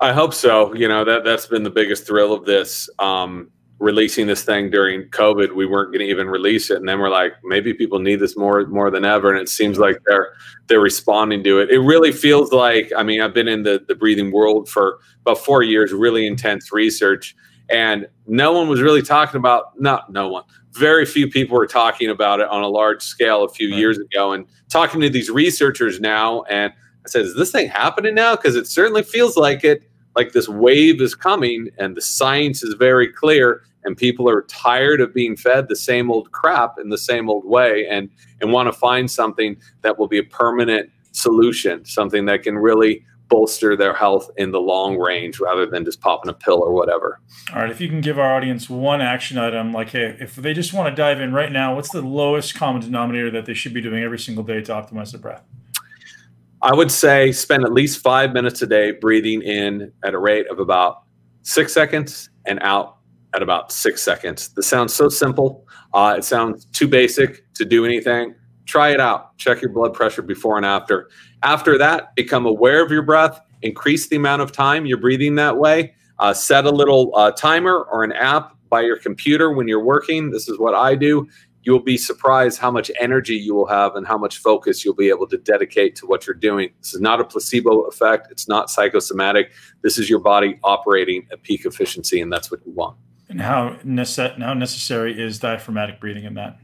I 0.00 0.12
hope 0.12 0.34
so. 0.34 0.74
You 0.74 0.88
know 0.88 1.04
that 1.04 1.24
that's 1.24 1.46
been 1.46 1.62
the 1.62 1.70
biggest 1.70 2.06
thrill 2.06 2.32
of 2.32 2.44
this. 2.44 2.90
Um, 2.98 3.50
releasing 3.78 4.26
this 4.26 4.42
thing 4.42 4.70
during 4.70 5.02
COVID, 5.10 5.54
we 5.54 5.66
weren't 5.66 5.92
going 5.92 6.04
to 6.04 6.10
even 6.10 6.28
release 6.28 6.70
it, 6.70 6.78
and 6.78 6.88
then 6.88 6.98
we're 6.98 7.10
like, 7.10 7.34
maybe 7.44 7.74
people 7.74 7.98
need 7.98 8.20
this 8.20 8.36
more 8.36 8.66
more 8.66 8.90
than 8.90 9.04
ever, 9.04 9.30
and 9.30 9.40
it 9.40 9.48
seems 9.48 9.78
like 9.78 9.96
they're 10.06 10.32
they're 10.66 10.80
responding 10.80 11.44
to 11.44 11.60
it. 11.60 11.70
It 11.70 11.80
really 11.80 12.12
feels 12.12 12.52
like, 12.52 12.90
I 12.96 13.02
mean, 13.02 13.20
I've 13.20 13.34
been 13.34 13.48
in 13.48 13.62
the 13.62 13.84
the 13.86 13.94
breathing 13.94 14.32
world 14.32 14.68
for 14.68 14.98
about 15.20 15.38
four 15.38 15.62
years, 15.62 15.92
really 15.92 16.26
intense 16.26 16.72
research, 16.72 17.36
and 17.68 18.06
no 18.26 18.52
one 18.52 18.68
was 18.68 18.80
really 18.80 19.02
talking 19.02 19.38
about 19.38 19.78
not 19.78 20.10
no 20.10 20.28
one. 20.28 20.44
Very 20.72 21.06
few 21.06 21.28
people 21.28 21.56
were 21.56 21.66
talking 21.66 22.10
about 22.10 22.40
it 22.40 22.48
on 22.48 22.62
a 22.62 22.68
large 22.68 23.02
scale 23.02 23.44
a 23.44 23.48
few 23.48 23.70
right. 23.70 23.78
years 23.78 23.98
ago, 23.98 24.32
and 24.32 24.46
talking 24.70 25.00
to 25.00 25.10
these 25.10 25.30
researchers 25.30 26.00
now, 26.00 26.42
and 26.44 26.72
I 27.04 27.08
said, 27.08 27.22
is 27.26 27.36
this 27.36 27.52
thing 27.52 27.68
happening 27.68 28.14
now? 28.14 28.36
Because 28.36 28.56
it 28.56 28.66
certainly 28.66 29.02
feels 29.02 29.36
like 29.36 29.64
it 29.64 29.88
like 30.16 30.32
this 30.32 30.48
wave 30.48 31.00
is 31.00 31.14
coming 31.14 31.68
and 31.78 31.96
the 31.96 32.00
science 32.00 32.62
is 32.62 32.74
very 32.74 33.12
clear 33.12 33.62
and 33.84 33.96
people 33.96 34.28
are 34.28 34.42
tired 34.42 35.00
of 35.00 35.14
being 35.14 35.36
fed 35.36 35.68
the 35.68 35.76
same 35.76 36.10
old 36.10 36.32
crap 36.32 36.78
in 36.78 36.88
the 36.88 36.98
same 36.98 37.30
old 37.30 37.44
way 37.44 37.86
and 37.88 38.08
and 38.40 38.52
want 38.52 38.66
to 38.66 38.72
find 38.72 39.10
something 39.10 39.56
that 39.82 39.98
will 39.98 40.08
be 40.08 40.18
a 40.18 40.24
permanent 40.24 40.90
solution 41.12 41.84
something 41.84 42.24
that 42.24 42.42
can 42.42 42.56
really 42.56 43.04
bolster 43.28 43.76
their 43.76 43.92
health 43.92 44.30
in 44.36 44.52
the 44.52 44.60
long 44.60 44.96
range 44.96 45.40
rather 45.40 45.66
than 45.66 45.84
just 45.84 46.00
popping 46.00 46.30
a 46.30 46.32
pill 46.32 46.62
or 46.62 46.72
whatever. 46.72 47.20
All 47.52 47.60
right 47.60 47.70
if 47.70 47.80
you 47.80 47.88
can 47.88 48.00
give 48.00 48.18
our 48.18 48.34
audience 48.34 48.70
one 48.70 49.00
action 49.00 49.36
item 49.36 49.72
like 49.72 49.90
hey 49.90 50.16
if 50.20 50.36
they 50.36 50.54
just 50.54 50.72
want 50.72 50.88
to 50.88 50.94
dive 50.94 51.20
in 51.20 51.32
right 51.32 51.50
now 51.50 51.74
what's 51.74 51.90
the 51.90 52.02
lowest 52.02 52.54
common 52.54 52.82
denominator 52.82 53.30
that 53.32 53.46
they 53.46 53.54
should 53.54 53.74
be 53.74 53.80
doing 53.80 54.02
every 54.02 54.18
single 54.18 54.44
day 54.44 54.60
to 54.62 54.72
optimize 54.72 55.10
their 55.12 55.20
breath 55.20 55.42
I 56.62 56.74
would 56.74 56.90
say 56.90 57.32
spend 57.32 57.64
at 57.64 57.72
least 57.72 58.02
five 58.02 58.32
minutes 58.32 58.62
a 58.62 58.66
day 58.66 58.92
breathing 58.92 59.42
in 59.42 59.92
at 60.04 60.14
a 60.14 60.18
rate 60.18 60.46
of 60.48 60.58
about 60.58 61.02
six 61.42 61.72
seconds 61.72 62.30
and 62.46 62.58
out 62.62 62.98
at 63.34 63.42
about 63.42 63.70
six 63.70 64.02
seconds. 64.02 64.48
This 64.48 64.66
sounds 64.66 64.94
so 64.94 65.08
simple. 65.08 65.66
Uh, 65.92 66.14
it 66.16 66.24
sounds 66.24 66.64
too 66.66 66.88
basic 66.88 67.52
to 67.54 67.64
do 67.64 67.84
anything. 67.84 68.34
Try 68.64 68.90
it 68.90 69.00
out. 69.00 69.36
Check 69.36 69.60
your 69.60 69.70
blood 69.70 69.94
pressure 69.94 70.22
before 70.22 70.56
and 70.56 70.66
after. 70.66 71.10
After 71.42 71.78
that, 71.78 72.14
become 72.16 72.46
aware 72.46 72.84
of 72.84 72.90
your 72.90 73.02
breath. 73.02 73.40
Increase 73.62 74.08
the 74.08 74.16
amount 74.16 74.42
of 74.42 74.50
time 74.50 74.86
you're 74.86 74.98
breathing 74.98 75.34
that 75.36 75.56
way. 75.56 75.94
Uh, 76.18 76.32
set 76.32 76.64
a 76.64 76.70
little 76.70 77.12
uh, 77.14 77.30
timer 77.32 77.86
or 77.92 78.02
an 78.02 78.12
app 78.12 78.56
by 78.70 78.80
your 78.80 78.98
computer 78.98 79.52
when 79.52 79.68
you're 79.68 79.84
working. 79.84 80.30
This 80.30 80.48
is 80.48 80.58
what 80.58 80.74
I 80.74 80.94
do 80.94 81.28
you 81.66 81.72
will 81.72 81.80
be 81.80 81.96
surprised 81.96 82.60
how 82.60 82.70
much 82.70 82.92
energy 83.00 83.34
you 83.34 83.52
will 83.52 83.66
have 83.66 83.96
and 83.96 84.06
how 84.06 84.16
much 84.16 84.38
focus 84.38 84.84
you'll 84.84 84.94
be 84.94 85.08
able 85.08 85.26
to 85.26 85.36
dedicate 85.36 85.96
to 85.96 86.06
what 86.06 86.24
you're 86.24 86.34
doing. 86.34 86.70
This 86.80 86.94
is 86.94 87.00
not 87.00 87.20
a 87.20 87.24
placebo 87.24 87.80
effect. 87.82 88.28
It's 88.30 88.48
not 88.48 88.70
psychosomatic. 88.70 89.50
This 89.82 89.98
is 89.98 90.08
your 90.08 90.20
body 90.20 90.60
operating 90.62 91.26
at 91.32 91.42
peak 91.42 91.66
efficiency, 91.66 92.20
and 92.20 92.32
that's 92.32 92.52
what 92.52 92.60
you 92.64 92.70
want. 92.70 92.96
And 93.28 93.40
how, 93.40 93.76
nece- 93.84 94.40
how 94.40 94.54
necessary 94.54 95.20
is 95.20 95.40
diaphragmatic 95.40 95.98
breathing 96.00 96.24
in 96.24 96.34
that? 96.34 96.56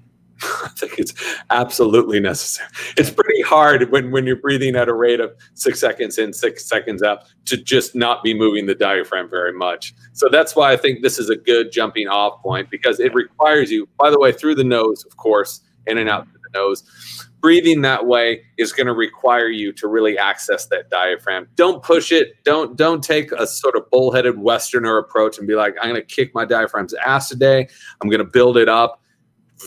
I 0.65 0.69
think 0.69 0.99
it's 0.99 1.15
absolutely 1.51 2.21
necessary. 2.21 2.69
It's 2.97 3.11
pretty 3.11 3.43
hard 3.43 3.91
when, 3.91 4.11
when 4.11 4.27
you're 4.27 4.37
breathing 4.37 4.77
at 4.77 4.89
a 4.89 4.95
rate 4.95 5.21
of 5.21 5.33
six 5.55 5.81
seconds 5.81 6.19
in, 6.19 6.33
six 6.33 6.67
seconds 6.67 7.03
out, 7.03 7.25
to 7.47 7.57
just 7.57 7.95
not 7.95 8.23
be 8.23 8.35
moving 8.35 8.67
the 8.67 8.75
diaphragm 8.75 9.29
very 9.29 9.53
much. 9.53 9.95
So 10.13 10.29
that's 10.31 10.57
why 10.57 10.73
I 10.73 10.77
think 10.77 11.03
this 11.03 11.19
is 11.19 11.31
a 11.31 11.37
good 11.37 11.73
jumping 11.73 12.09
off 12.09 12.41
point 12.43 12.71
because 12.71 12.99
it 13.01 13.15
requires 13.15 13.71
you, 13.71 13.89
by 13.99 14.11
the 14.11 14.19
way, 14.19 14.33
through 14.33 14.57
the 14.57 14.65
nose, 14.65 15.05
of 15.05 15.17
course, 15.17 15.61
in 15.87 15.99
and 15.99 16.09
out 16.09 16.29
through 16.29 16.41
the 16.51 16.59
nose. 16.59 17.29
Breathing 17.41 17.83
that 17.83 18.07
way 18.07 18.43
is 18.57 18.73
going 18.73 18.87
to 18.87 18.93
require 18.93 19.49
you 19.49 19.73
to 19.73 19.89
really 19.89 20.17
access 20.17 20.67
that 20.67 20.91
diaphragm. 20.91 21.49
Don't 21.57 21.83
push 21.83 22.13
it. 22.13 22.35
Don't 22.45 22.77
don't 22.77 23.03
take 23.03 23.33
a 23.33 23.49
sort 23.49 23.75
of 23.75 23.91
bullheaded 23.91 24.39
Westerner 24.39 24.97
approach 24.97 25.39
and 25.39 25.49
be 25.49 25.55
like, 25.55 25.75
I'm 25.83 25.91
going 25.91 26.01
to 26.01 26.07
kick 26.07 26.33
my 26.35 26.45
diaphragm's 26.45 26.95
ass 26.95 27.29
today. 27.29 27.69
I'm 28.01 28.09
going 28.09 28.21
to 28.21 28.25
build 28.25 28.57
it 28.57 28.69
up 28.69 29.02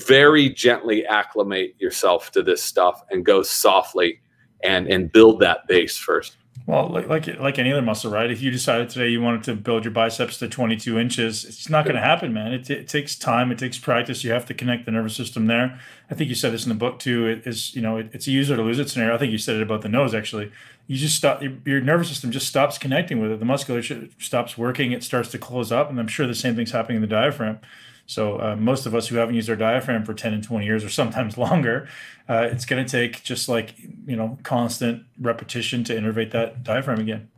very 0.08 0.50
gently 0.50 1.06
acclimate 1.06 1.76
yourself 1.80 2.32
to 2.32 2.41
this 2.41 2.62
stuff 2.62 3.04
and 3.10 3.26
go 3.26 3.41
softly 3.41 4.20
and 4.64 4.88
and 4.88 5.12
build 5.12 5.39
that 5.41 5.68
base 5.68 5.98
first. 5.98 6.38
Well, 6.68 6.89
like, 6.89 7.08
like 7.08 7.39
like 7.39 7.60
any 7.60 7.72
other 7.72 7.84
muscle, 7.84 8.10
right? 8.10 8.32
If 8.32 8.41
you 8.41 8.50
decided 8.50 8.89
today 8.89 9.10
you 9.10 9.22
wanted 9.22 9.43
to 9.43 9.56
build 9.56 9.86
your 9.86 9.91
biceps 9.91 10.39
to 10.39 10.48
22 10.48 10.98
inches, 10.98 11.46
it's 11.46 11.70
not 11.70 11.86
going 11.86 11.96
to 11.96 12.02
happen, 12.02 12.34
man. 12.34 12.54
It, 12.54 12.68
it, 12.72 12.88
takes 12.88 13.16
time. 13.16 13.52
It 13.52 13.60
takes 13.60 13.78
practice. 13.78 14.24
You 14.24 14.32
have 14.32 14.48
to 14.48 14.54
connect 14.56 14.86
the 14.86 14.91
nervous 14.91 15.16
system 15.16 15.46
there. 15.46 15.80
I 16.10 16.16
think 16.16 16.30
you 16.30 16.36
said 16.36 16.54
this 16.54 16.64
in 16.64 16.70
the 16.70 16.76
book 16.76 16.98
too. 16.98 17.28
It 17.28 17.46
is, 17.46 17.76
you 17.76 17.84
know, 17.84 17.98
it, 17.98 18.10
it's 18.14 18.26
a 18.26 18.32
user 18.32 18.56
to 18.56 18.64
lose 18.64 18.80
it 18.80 18.89
scenario. 18.89 19.14
I 19.14 19.20
think 19.20 19.32
you 19.32 19.38
said 19.38 19.58
it 19.58 19.62
about 19.62 19.84
the 19.84 19.89
nose 19.89 20.16
actually. 20.16 20.52
You 20.88 20.98
just 20.98 21.16
stop. 21.16 21.43
Your, 21.43 21.54
your 21.66 21.82
nervous 21.82 22.10
system 22.10 22.32
just 22.32 22.48
stops 22.48 22.80
connecting 22.80 23.22
with 23.22 23.32
it. 23.32 23.39
The 23.39 23.46
musculature 23.46 24.08
stops 24.18 24.58
working. 24.58 24.91
It 24.91 25.04
starts 25.04 25.30
to 25.32 25.38
close 25.38 25.72
up, 25.72 25.91
and 25.91 26.00
I'm 26.00 26.08
sure 26.08 26.26
the 26.26 26.34
same 26.34 26.56
thing's 26.56 26.72
happening 26.72 26.96
in 26.96 27.02
the 27.02 27.08
diaphragm. 27.08 27.60
So 28.08 28.39
uh, 28.39 28.56
most 28.56 28.86
of 28.86 28.93
us 28.93 29.08
who 29.08 29.16
haven't 29.16 29.36
used 29.36 29.49
our 29.49 29.56
diaphragm 29.56 30.06
for 30.06 30.14
10 30.14 30.34
and 30.34 30.43
20 30.43 30.66
years 30.66 30.84
or 30.84 30.89
sometimes 30.89 31.38
longer, 31.39 31.88
uh, 32.30 32.47
it's 32.51 32.66
going 32.66 32.84
to 32.84 32.89
take 32.89 33.24
just 33.24 33.49
like, 33.49 33.76
you 34.06 34.16
know, 34.16 34.38
constant 34.43 35.03
repetition 35.20 35.84
to 35.86 35.95
innervate 35.95 36.32
that 36.32 36.64
diaphragm 36.64 36.99
again. 36.99 37.30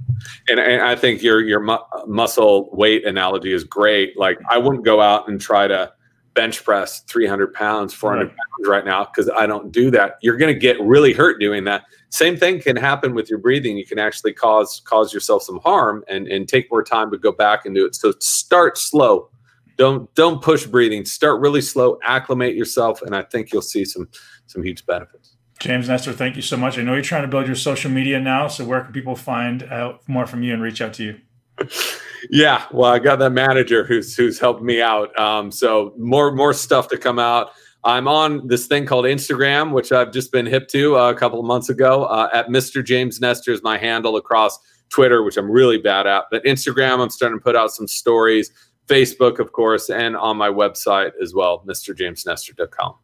And, 0.50 0.60
and 0.60 0.82
I 0.82 0.96
think 0.96 1.22
your, 1.22 1.42
your 1.42 1.60
mu- 1.60 1.78
muscle 2.06 2.70
weight 2.72 3.06
analogy 3.06 3.54
is 3.54 3.64
great. 3.64 4.18
Like 4.18 4.40
I 4.50 4.58
wouldn't 4.58 4.84
go 4.84 5.02
out 5.02 5.30
and 5.30 5.40
try 5.40 5.68
to 5.68 5.94
bench 6.34 6.64
press 6.64 7.02
300 7.02 7.54
pounds, 7.54 7.94
400 7.94 8.26
right. 8.26 8.30
pounds 8.30 8.68
right 8.68 8.86
now, 8.86 9.06
because 9.06 9.30
I 9.30 9.48
don't 9.48 9.72
do 9.72 9.90
that. 9.92 10.18
You're 10.22 10.38
going 10.38 10.54
to 10.54 10.60
get 10.60 10.80
really 10.82 11.12
hurt 11.12 11.40
doing 11.40 11.64
that. 11.64 11.86
Same 12.10 12.38
thing 12.38 12.62
can 12.62 12.76
happen 12.76 13.16
with 13.16 13.30
your 13.30 13.40
breathing. 13.40 13.76
You 13.76 13.86
can 13.86 14.00
actually 14.00 14.34
cause, 14.34 14.82
cause 14.86 15.14
yourself 15.14 15.44
some 15.44 15.60
harm 15.60 16.04
and, 16.08 16.28
and 16.28 16.48
take 16.48 16.70
more 16.72 16.84
time 16.84 17.10
to 17.12 17.18
go 17.18 17.32
back 17.32 17.66
and 17.66 17.74
do 17.74 17.86
it. 17.86 17.96
So 17.96 18.14
start 18.20 18.78
slow 18.78 19.30
don't 19.78 20.14
don't 20.16 20.42
push 20.42 20.66
breathing. 20.66 21.06
Start 21.06 21.40
really 21.40 21.62
slow, 21.62 21.98
acclimate 22.04 22.56
yourself, 22.56 23.02
and 23.02 23.16
I 23.16 23.22
think 23.24 23.54
you'll 23.54 23.62
see 23.62 23.86
some 23.86 24.10
some 24.48 24.64
huge 24.64 24.86
benefits. 24.86 25.38
James 25.60 25.88
Nestor, 25.88 26.14
thank 26.14 26.36
you 26.36 26.42
so 26.42 26.56
much. 26.56 26.78
I 26.78 26.84
know 26.84 26.94
you're 26.94 27.02
trying 27.02 27.24
to 27.24 27.28
build 27.28 27.48
your 27.48 27.56
social 27.56 27.90
media 27.90 28.20
now, 28.20 28.48
so 28.48 28.64
where 28.64 28.82
can 28.82 28.94
people 28.94 29.16
find 29.16 29.64
out 29.64 30.08
more 30.08 30.28
from 30.28 30.44
you 30.44 30.54
and 30.54 30.62
reach 30.62 30.82
out 30.82 30.94
to 30.96 31.04
you? 31.04 31.20
yeah, 32.30 32.66
well, 32.72 32.92
I 32.92 33.00
got 33.00 33.18
that 33.20 33.32
manager 33.32 33.84
who's 33.84 34.16
who's 34.16 34.40
helped 34.40 34.62
me 34.62 34.82
out. 34.82 35.18
Um, 35.20 35.52
so 35.52 35.94
more 35.98 36.32
more 36.32 36.54
stuff 36.54 36.88
to 36.90 36.98
come 36.98 37.20
out. 37.20 37.52
I'm 37.84 38.08
on 38.08 38.48
this 38.48 38.68
thing 38.68 38.86
called 38.86 39.06
Instagram, 39.06 39.72
which 39.72 39.92
I've 39.92 40.12
just 40.12 40.32
been 40.32 40.46
hip 40.46 40.68
to 40.70 40.98
uh, 40.98 41.10
a 41.10 41.16
couple 41.16 41.40
of 41.40 41.46
months 41.46 41.70
ago. 41.70 42.04
Uh, 42.06 42.30
at 42.34 42.48
Mr. 42.48 42.84
James 42.84 43.22
Nestor 43.22 43.52
is 43.52 43.64
my 43.64 43.78
handle 43.78 44.18
across 44.18 44.60
Twitter, 44.90 45.24
which 45.24 45.38
I'm 45.38 45.50
really 45.50 45.78
bad 45.78 46.08
at. 46.08 46.26
But 46.30 46.44
Instagram, 46.44 47.00
I'm 47.00 47.10
starting 47.10 47.40
to 47.40 47.44
put 47.44 47.56
out 47.56 47.72
some 47.72 47.88
stories. 47.88 48.52
Facebook, 48.88 49.40
of 49.40 49.52
course, 49.52 49.90
and 49.90 50.16
on 50.16 50.38
my 50.38 50.50
website 50.50 51.12
as 51.22 51.34
well, 51.34 51.64
mrjamesnestor.com. 51.68 52.96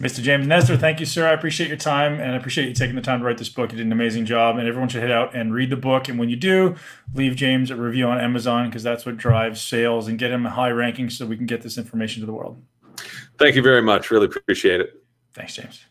Mr. 0.00 0.22
James 0.22 0.46
Nestor, 0.46 0.78
thank 0.78 0.98
you, 0.98 1.04
sir. 1.04 1.28
I 1.28 1.34
appreciate 1.34 1.68
your 1.68 1.76
time 1.76 2.20
and 2.20 2.32
I 2.32 2.36
appreciate 2.36 2.66
you 2.66 2.72
taking 2.72 2.96
the 2.96 3.02
time 3.02 3.18
to 3.18 3.24
write 3.26 3.36
this 3.36 3.50
book. 3.50 3.70
You 3.70 3.76
did 3.76 3.84
an 3.84 3.92
amazing 3.92 4.24
job, 4.24 4.56
and 4.56 4.66
everyone 4.66 4.88
should 4.88 5.02
head 5.02 5.10
out 5.10 5.34
and 5.34 5.52
read 5.52 5.68
the 5.68 5.76
book. 5.76 6.08
And 6.08 6.18
when 6.18 6.30
you 6.30 6.36
do, 6.36 6.74
leave 7.14 7.36
James 7.36 7.70
a 7.70 7.76
review 7.76 8.06
on 8.06 8.18
Amazon 8.18 8.70
because 8.70 8.82
that's 8.82 9.04
what 9.04 9.18
drives 9.18 9.60
sales 9.60 10.08
and 10.08 10.18
get 10.18 10.30
him 10.30 10.46
a 10.46 10.50
high 10.50 10.70
ranking 10.70 11.10
so 11.10 11.26
we 11.26 11.36
can 11.36 11.44
get 11.44 11.60
this 11.60 11.76
information 11.76 12.20
to 12.20 12.26
the 12.26 12.32
world. 12.32 12.62
Thank 13.38 13.56
you 13.56 13.62
very 13.62 13.82
much. 13.82 14.10
Really 14.10 14.24
appreciate 14.24 14.80
it. 14.80 15.04
Thanks, 15.34 15.54
James. 15.54 15.84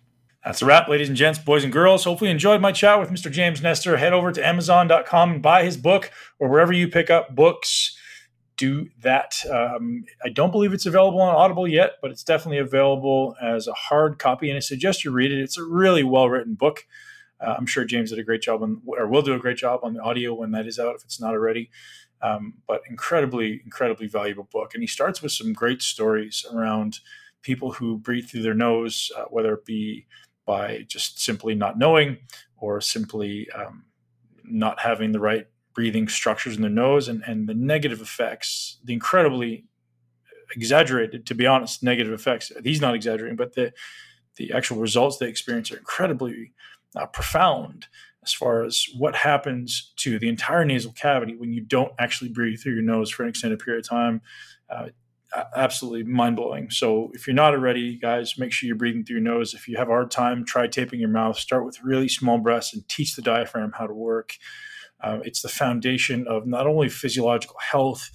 That's 0.43 0.63
a 0.63 0.65
wrap, 0.65 0.87
ladies 0.87 1.09
and 1.09 1.17
gents, 1.17 1.37
boys 1.37 1.63
and 1.63 1.71
girls. 1.71 2.03
Hopefully, 2.05 2.29
you 2.29 2.33
enjoyed 2.33 2.61
my 2.61 2.71
chat 2.71 2.99
with 2.99 3.11
Mr. 3.11 3.31
James 3.31 3.61
Nestor. 3.61 3.97
Head 3.97 4.13
over 4.13 4.31
to 4.31 4.45
Amazon.com 4.45 5.31
and 5.33 5.41
buy 5.41 5.63
his 5.63 5.77
book 5.77 6.09
or 6.39 6.49
wherever 6.49 6.73
you 6.73 6.87
pick 6.87 7.11
up 7.11 7.35
books 7.35 7.95
do 8.60 8.89
that. 9.01 9.36
Um, 9.49 10.03
I 10.24 10.30
don't 10.30 10.51
believe 10.51 10.74
it's 10.74 10.86
available 10.86 11.22
on 11.22 11.34
Audible 11.34 11.68
yet, 11.68 11.93
but 12.01 12.12
it's 12.12 12.24
definitely 12.26 12.57
available 12.57 13.36
as 13.41 13.68
a 13.68 13.74
hard 13.74 14.20
copy, 14.20 14.49
and 14.49 14.57
I 14.57 14.60
suggest 14.60 15.05
you 15.05 15.12
read 15.12 15.32
it. 15.32 15.39
It's 15.39 15.57
a 15.57 15.64
really 15.64 16.03
well 16.03 16.30
written 16.30 16.55
book. 16.55 16.86
Uh, 17.39 17.55
I'm 17.57 17.66
sure 17.66 17.86
James 17.86 18.10
did 18.10 18.20
a 18.20 18.24
great 18.24 18.41
job 18.41 18.62
on, 18.62 18.82
or 18.86 19.07
will 19.07 19.22
do 19.22 19.34
a 19.34 19.39
great 19.39 19.55
job 19.55 19.80
on 19.84 19.93
the 19.93 20.01
audio 20.01 20.34
when 20.34 20.51
that 20.51 20.68
is 20.68 20.78
out, 20.78 20.95
if 20.95 21.05
it's 21.05 21.22
not 21.22 21.32
already. 21.32 21.72
Um, 22.22 22.55
but 22.68 22.82
incredibly, 22.89 23.62
incredibly 23.64 24.07
valuable 24.07 24.49
book. 24.51 24.74
And 24.74 24.84
he 24.84 24.88
starts 24.88 25.22
with 25.22 25.32
some 25.32 25.53
great 25.53 25.82
stories 25.82 26.45
around 26.53 26.99
people 27.41 27.72
who 27.72 27.97
breathe 27.97 28.28
through 28.28 28.41
their 28.41 28.53
nose, 28.53 29.10
uh, 29.18 29.24
whether 29.30 29.53
it 29.53 29.64
be 29.64 30.05
by 30.45 30.84
just 30.86 31.22
simply 31.22 31.55
not 31.55 31.78
knowing 31.78 32.18
or 32.57 32.82
simply 32.82 33.47
um, 33.51 33.86
not 34.43 34.82
having 34.82 35.14
the 35.14 35.20
right 35.22 35.47
breathing 35.80 36.09
structures 36.09 36.57
in 36.57 36.61
their 36.61 36.69
nose 36.69 37.07
and, 37.07 37.23
and 37.25 37.47
the 37.47 37.53
negative 37.53 38.01
effects, 38.01 38.80
the 38.84 38.91
incredibly 38.91 39.63
exaggerated, 40.53 41.25
to 41.25 41.34
be 41.34 41.47
honest, 41.47 41.82
negative 41.82 42.11
effects. 42.11 42.51
He's 42.65 42.82
not 42.82 42.95
exaggerating, 42.95 43.38
but 43.38 43.55
the 43.55 43.71
the 44.36 44.51
actual 44.51 44.75
results 44.75 45.15
they 45.17 45.30
experience 45.30 45.71
are 45.71 45.77
incredibly 45.77 46.51
uh, 46.97 47.05
profound 47.05 47.88
as 48.25 48.34
far 48.34 48.65
as 48.65 48.88
what 48.97 49.15
happens 49.15 49.93
to 49.95 50.19
the 50.19 50.27
entire 50.27 50.65
nasal 50.65 50.91
cavity 50.91 51.38
when 51.38 51.53
you 51.53 51.61
don't 51.61 51.93
actually 51.97 52.30
breathe 52.30 52.59
through 52.59 52.73
your 52.73 52.84
nose 52.84 53.09
for 53.09 53.23
an 53.23 53.30
extended 53.30 53.59
period 53.59 53.86
of 53.86 53.89
time. 53.89 54.21
Uh, 54.69 54.88
absolutely 55.55 56.03
mind 56.03 56.36
blowing. 56.36 56.69
So 56.69 57.09
if 57.13 57.25
you're 57.25 57.34
not 57.34 57.53
already, 57.53 57.95
guys, 57.95 58.38
make 58.38 58.51
sure 58.51 58.67
you're 58.67 58.75
breathing 58.75 59.05
through 59.05 59.21
your 59.21 59.34
nose. 59.34 59.53
If 59.53 59.69
you 59.69 59.77
have 59.77 59.88
a 59.88 59.91
hard 59.91 60.11
time, 60.11 60.43
try 60.43 60.67
taping 60.67 60.99
your 60.99 61.07
mouth. 61.07 61.39
Start 61.39 61.65
with 61.65 61.82
really 61.82 62.09
small 62.09 62.38
breaths 62.38 62.73
and 62.73 62.86
teach 62.89 63.15
the 63.15 63.21
diaphragm 63.21 63.71
how 63.77 63.88
to 63.88 63.93
work. 63.93 64.34
Uh, 65.02 65.20
it's 65.24 65.41
the 65.41 65.50
foundation 65.50 66.28
of 66.28 66.45
not 66.45 66.68
only 66.68 66.89
physiological 66.89 67.58
health, 67.60 68.10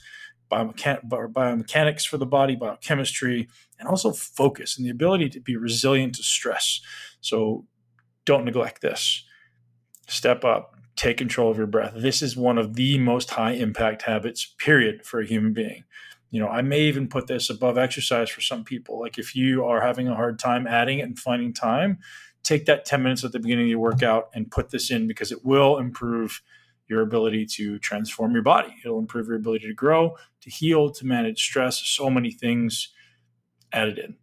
biomechan- 0.51 1.09
biomechanics 1.09 2.07
for 2.07 2.19
the 2.19 2.27
body, 2.27 2.55
biochemistry, 2.57 3.49
and 3.79 3.89
also 3.89 4.13
focus 4.13 4.77
and 4.77 4.87
the 4.87 4.91
ability 4.91 5.29
to 5.31 5.41
be 5.41 5.57
resilient 5.57 6.15
to 6.15 6.23
stress. 6.23 6.81
So 7.21 7.67
don't 8.25 8.45
neglect 8.45 8.81
this. 8.83 9.25
Step 10.07 10.45
up, 10.45 10.77
take 10.97 11.17
control 11.17 11.51
of 11.51 11.57
your 11.57 11.67
breath. 11.67 11.95
This 11.97 12.23
is 12.23 12.37
one 12.37 12.59
of 12.59 12.75
the 12.75 12.99
most 12.99 13.31
high 13.31 13.53
impact 13.53 14.03
habits, 14.03 14.55
period, 14.59 15.05
for 15.05 15.21
a 15.21 15.27
human 15.27 15.53
being. 15.53 15.85
You 16.31 16.41
know, 16.41 16.49
I 16.49 16.63
may 16.63 16.81
even 16.83 17.09
put 17.09 17.27
this 17.27 17.49
above 17.49 17.79
exercise 17.79 18.29
for 18.29 18.41
some 18.41 18.65
people. 18.65 19.01
Like 19.01 19.19
if 19.19 19.37
you 19.37 19.65
are 19.65 19.81
having 19.81 20.09
a 20.09 20.17
hard 20.17 20.39
time 20.39 20.67
adding 20.67 20.99
it 20.99 21.03
and 21.03 21.19
finding 21.19 21.53
time, 21.53 21.99
take 22.43 22.67
that 22.67 22.85
10 22.85 23.03
minutes 23.03 23.25
at 23.25 23.33
the 23.33 23.39
beginning 23.39 23.67
of 23.67 23.71
your 23.71 23.79
workout 23.79 24.31
and 24.35 24.51
put 24.51 24.71
this 24.71 24.91
in 24.91 25.07
because 25.07 25.33
it 25.33 25.45
will 25.45 25.79
improve 25.79 26.43
your 26.89 27.03
ability 27.03 27.47
to 27.47 27.79
transform 27.79 28.33
your 28.33 28.43
body. 28.43 28.75
It'll 28.85 28.99
improve 28.99 29.27
your 29.27 29.37
ability 29.37 29.67
to 29.67 29.75
grow, 29.75 30.17
to 30.43 30.51
heal, 30.51 30.91
to 30.91 31.07
manage 31.07 31.43
stress. 31.43 31.79
So 31.79 32.11
many 32.11 32.31
things 32.31 32.89
added 33.73 33.99
in. 33.99 34.17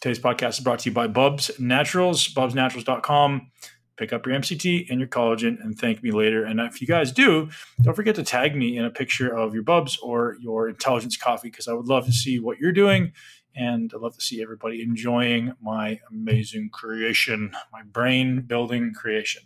Today's 0.00 0.18
podcast 0.18 0.50
is 0.50 0.60
brought 0.60 0.80
to 0.80 0.90
you 0.90 0.94
by 0.94 1.06
Bubs 1.06 1.50
Naturals, 1.58 2.28
bubsnaturals.com. 2.28 3.50
Pick 3.96 4.12
up 4.12 4.26
your 4.26 4.36
MCT 4.38 4.90
and 4.90 5.00
your 5.00 5.08
collagen 5.08 5.58
and 5.64 5.76
thank 5.78 6.02
me 6.02 6.10
later. 6.10 6.44
And 6.44 6.60
if 6.60 6.82
you 6.82 6.86
guys 6.86 7.12
do, 7.12 7.48
don't 7.82 7.94
forget 7.94 8.14
to 8.16 8.22
tag 8.22 8.54
me 8.54 8.76
in 8.76 8.84
a 8.84 8.90
picture 8.90 9.34
of 9.34 9.54
your 9.54 9.62
Bubs 9.62 9.98
or 10.02 10.36
your 10.40 10.68
intelligence 10.68 11.16
coffee 11.16 11.48
because 11.48 11.66
I 11.66 11.72
would 11.72 11.86
love 11.86 12.04
to 12.04 12.12
see 12.12 12.38
what 12.38 12.58
you're 12.58 12.72
doing. 12.72 13.12
And 13.54 13.90
I'd 13.94 14.02
love 14.02 14.14
to 14.14 14.20
see 14.20 14.42
everybody 14.42 14.82
enjoying 14.82 15.54
my 15.62 16.00
amazing 16.10 16.68
creation, 16.72 17.52
my 17.72 17.82
brain 17.82 18.42
building 18.42 18.92
creation. 18.94 19.44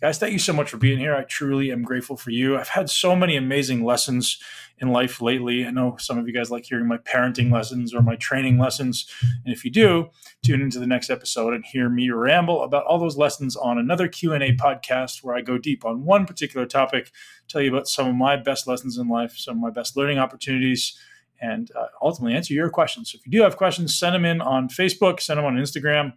Guys, 0.00 0.18
thank 0.18 0.32
you 0.32 0.40
so 0.40 0.52
much 0.52 0.68
for 0.68 0.76
being 0.76 0.98
here. 0.98 1.14
I 1.14 1.22
truly 1.22 1.70
am 1.70 1.82
grateful 1.82 2.16
for 2.16 2.30
you. 2.30 2.58
I've 2.58 2.68
had 2.68 2.90
so 2.90 3.14
many 3.14 3.36
amazing 3.36 3.84
lessons 3.84 4.38
in 4.78 4.88
life 4.88 5.22
lately. 5.22 5.64
I 5.64 5.70
know 5.70 5.96
some 5.98 6.18
of 6.18 6.26
you 6.26 6.34
guys 6.34 6.50
like 6.50 6.66
hearing 6.66 6.88
my 6.88 6.98
parenting 6.98 7.50
lessons 7.50 7.94
or 7.94 8.02
my 8.02 8.16
training 8.16 8.58
lessons. 8.58 9.08
And 9.22 9.54
if 9.54 9.64
you 9.64 9.70
do, 9.70 10.10
tune 10.44 10.60
into 10.60 10.80
the 10.80 10.86
next 10.86 11.10
episode 11.10 11.54
and 11.54 11.64
hear 11.64 11.88
me 11.88 12.10
ramble 12.10 12.64
about 12.64 12.84
all 12.86 12.98
those 12.98 13.16
lessons 13.16 13.54
on 13.54 13.78
another 13.78 14.08
Q&A 14.08 14.56
podcast 14.56 15.22
where 15.22 15.36
I 15.36 15.42
go 15.42 15.58
deep 15.58 15.84
on 15.84 16.04
one 16.04 16.26
particular 16.26 16.66
topic, 16.66 17.12
tell 17.48 17.62
you 17.62 17.70
about 17.70 17.86
some 17.86 18.08
of 18.08 18.16
my 18.16 18.36
best 18.36 18.66
lessons 18.66 18.98
in 18.98 19.08
life, 19.08 19.36
some 19.36 19.56
of 19.58 19.62
my 19.62 19.70
best 19.70 19.96
learning 19.96 20.18
opportunities, 20.18 20.98
and 21.40 21.70
uh, 21.78 21.86
ultimately 22.02 22.36
answer 22.36 22.52
your 22.52 22.68
questions. 22.68 23.12
So 23.12 23.16
if 23.16 23.26
you 23.26 23.32
do 23.32 23.42
have 23.42 23.56
questions, 23.56 23.96
send 23.96 24.16
them 24.16 24.24
in 24.24 24.40
on 24.40 24.68
Facebook, 24.68 25.20
send 25.20 25.38
them 25.38 25.46
on 25.46 25.56
Instagram. 25.56 26.14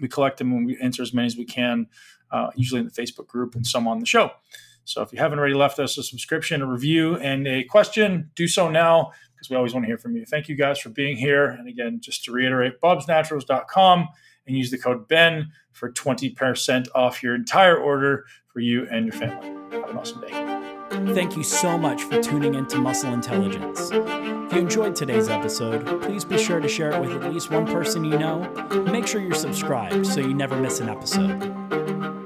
We 0.00 0.08
collect 0.08 0.38
them 0.38 0.52
and 0.52 0.66
we 0.66 0.76
answer 0.80 1.02
as 1.02 1.14
many 1.14 1.26
as 1.26 1.36
we 1.36 1.44
can 1.44 1.86
uh, 2.34 2.50
usually 2.56 2.80
in 2.80 2.86
the 2.86 2.92
Facebook 2.92 3.28
group 3.28 3.54
and 3.54 3.66
some 3.66 3.86
on 3.86 4.00
the 4.00 4.06
show. 4.06 4.30
So 4.84 5.00
if 5.00 5.12
you 5.12 5.18
haven't 5.18 5.38
already 5.38 5.54
left 5.54 5.78
us 5.78 5.96
a 5.96 6.02
subscription, 6.02 6.60
a 6.60 6.66
review, 6.66 7.16
and 7.16 7.46
a 7.46 7.64
question, 7.64 8.30
do 8.34 8.46
so 8.48 8.68
now 8.68 9.12
because 9.34 9.48
we 9.48 9.56
always 9.56 9.72
want 9.72 9.84
to 9.84 9.86
hear 9.86 9.98
from 9.98 10.16
you. 10.16 10.26
Thank 10.26 10.48
you 10.48 10.56
guys 10.56 10.78
for 10.78 10.90
being 10.90 11.16
here. 11.16 11.46
And 11.46 11.68
again, 11.68 12.00
just 12.02 12.24
to 12.24 12.32
reiterate, 12.32 12.80
bubsnaturals.com 12.80 14.08
and 14.46 14.56
use 14.56 14.70
the 14.70 14.78
code 14.78 15.08
BEN 15.08 15.50
for 15.72 15.90
20% 15.90 16.88
off 16.94 17.22
your 17.22 17.34
entire 17.34 17.76
order 17.76 18.24
for 18.52 18.60
you 18.60 18.86
and 18.90 19.06
your 19.06 19.14
family. 19.14 19.48
Have 19.78 19.90
an 19.90 19.96
awesome 19.96 20.20
day. 20.20 20.64
Thank 21.14 21.36
you 21.36 21.42
so 21.42 21.78
much 21.78 22.02
for 22.02 22.22
tuning 22.22 22.54
in 22.54 22.66
to 22.66 22.78
Muscle 22.78 23.12
Intelligence. 23.12 23.90
If 23.92 24.52
you 24.52 24.58
enjoyed 24.58 24.94
today's 24.94 25.28
episode, 25.28 26.02
please 26.02 26.24
be 26.24 26.38
sure 26.38 26.60
to 26.60 26.68
share 26.68 26.92
it 26.92 27.00
with 27.00 27.10
at 27.10 27.32
least 27.32 27.50
one 27.50 27.66
person 27.66 28.04
you 28.04 28.18
know. 28.18 28.48
Make 28.92 29.06
sure 29.06 29.20
you're 29.20 29.34
subscribed 29.34 30.06
so 30.06 30.20
you 30.20 30.34
never 30.34 30.56
miss 30.56 30.80
an 30.80 30.88
episode. 30.88 31.83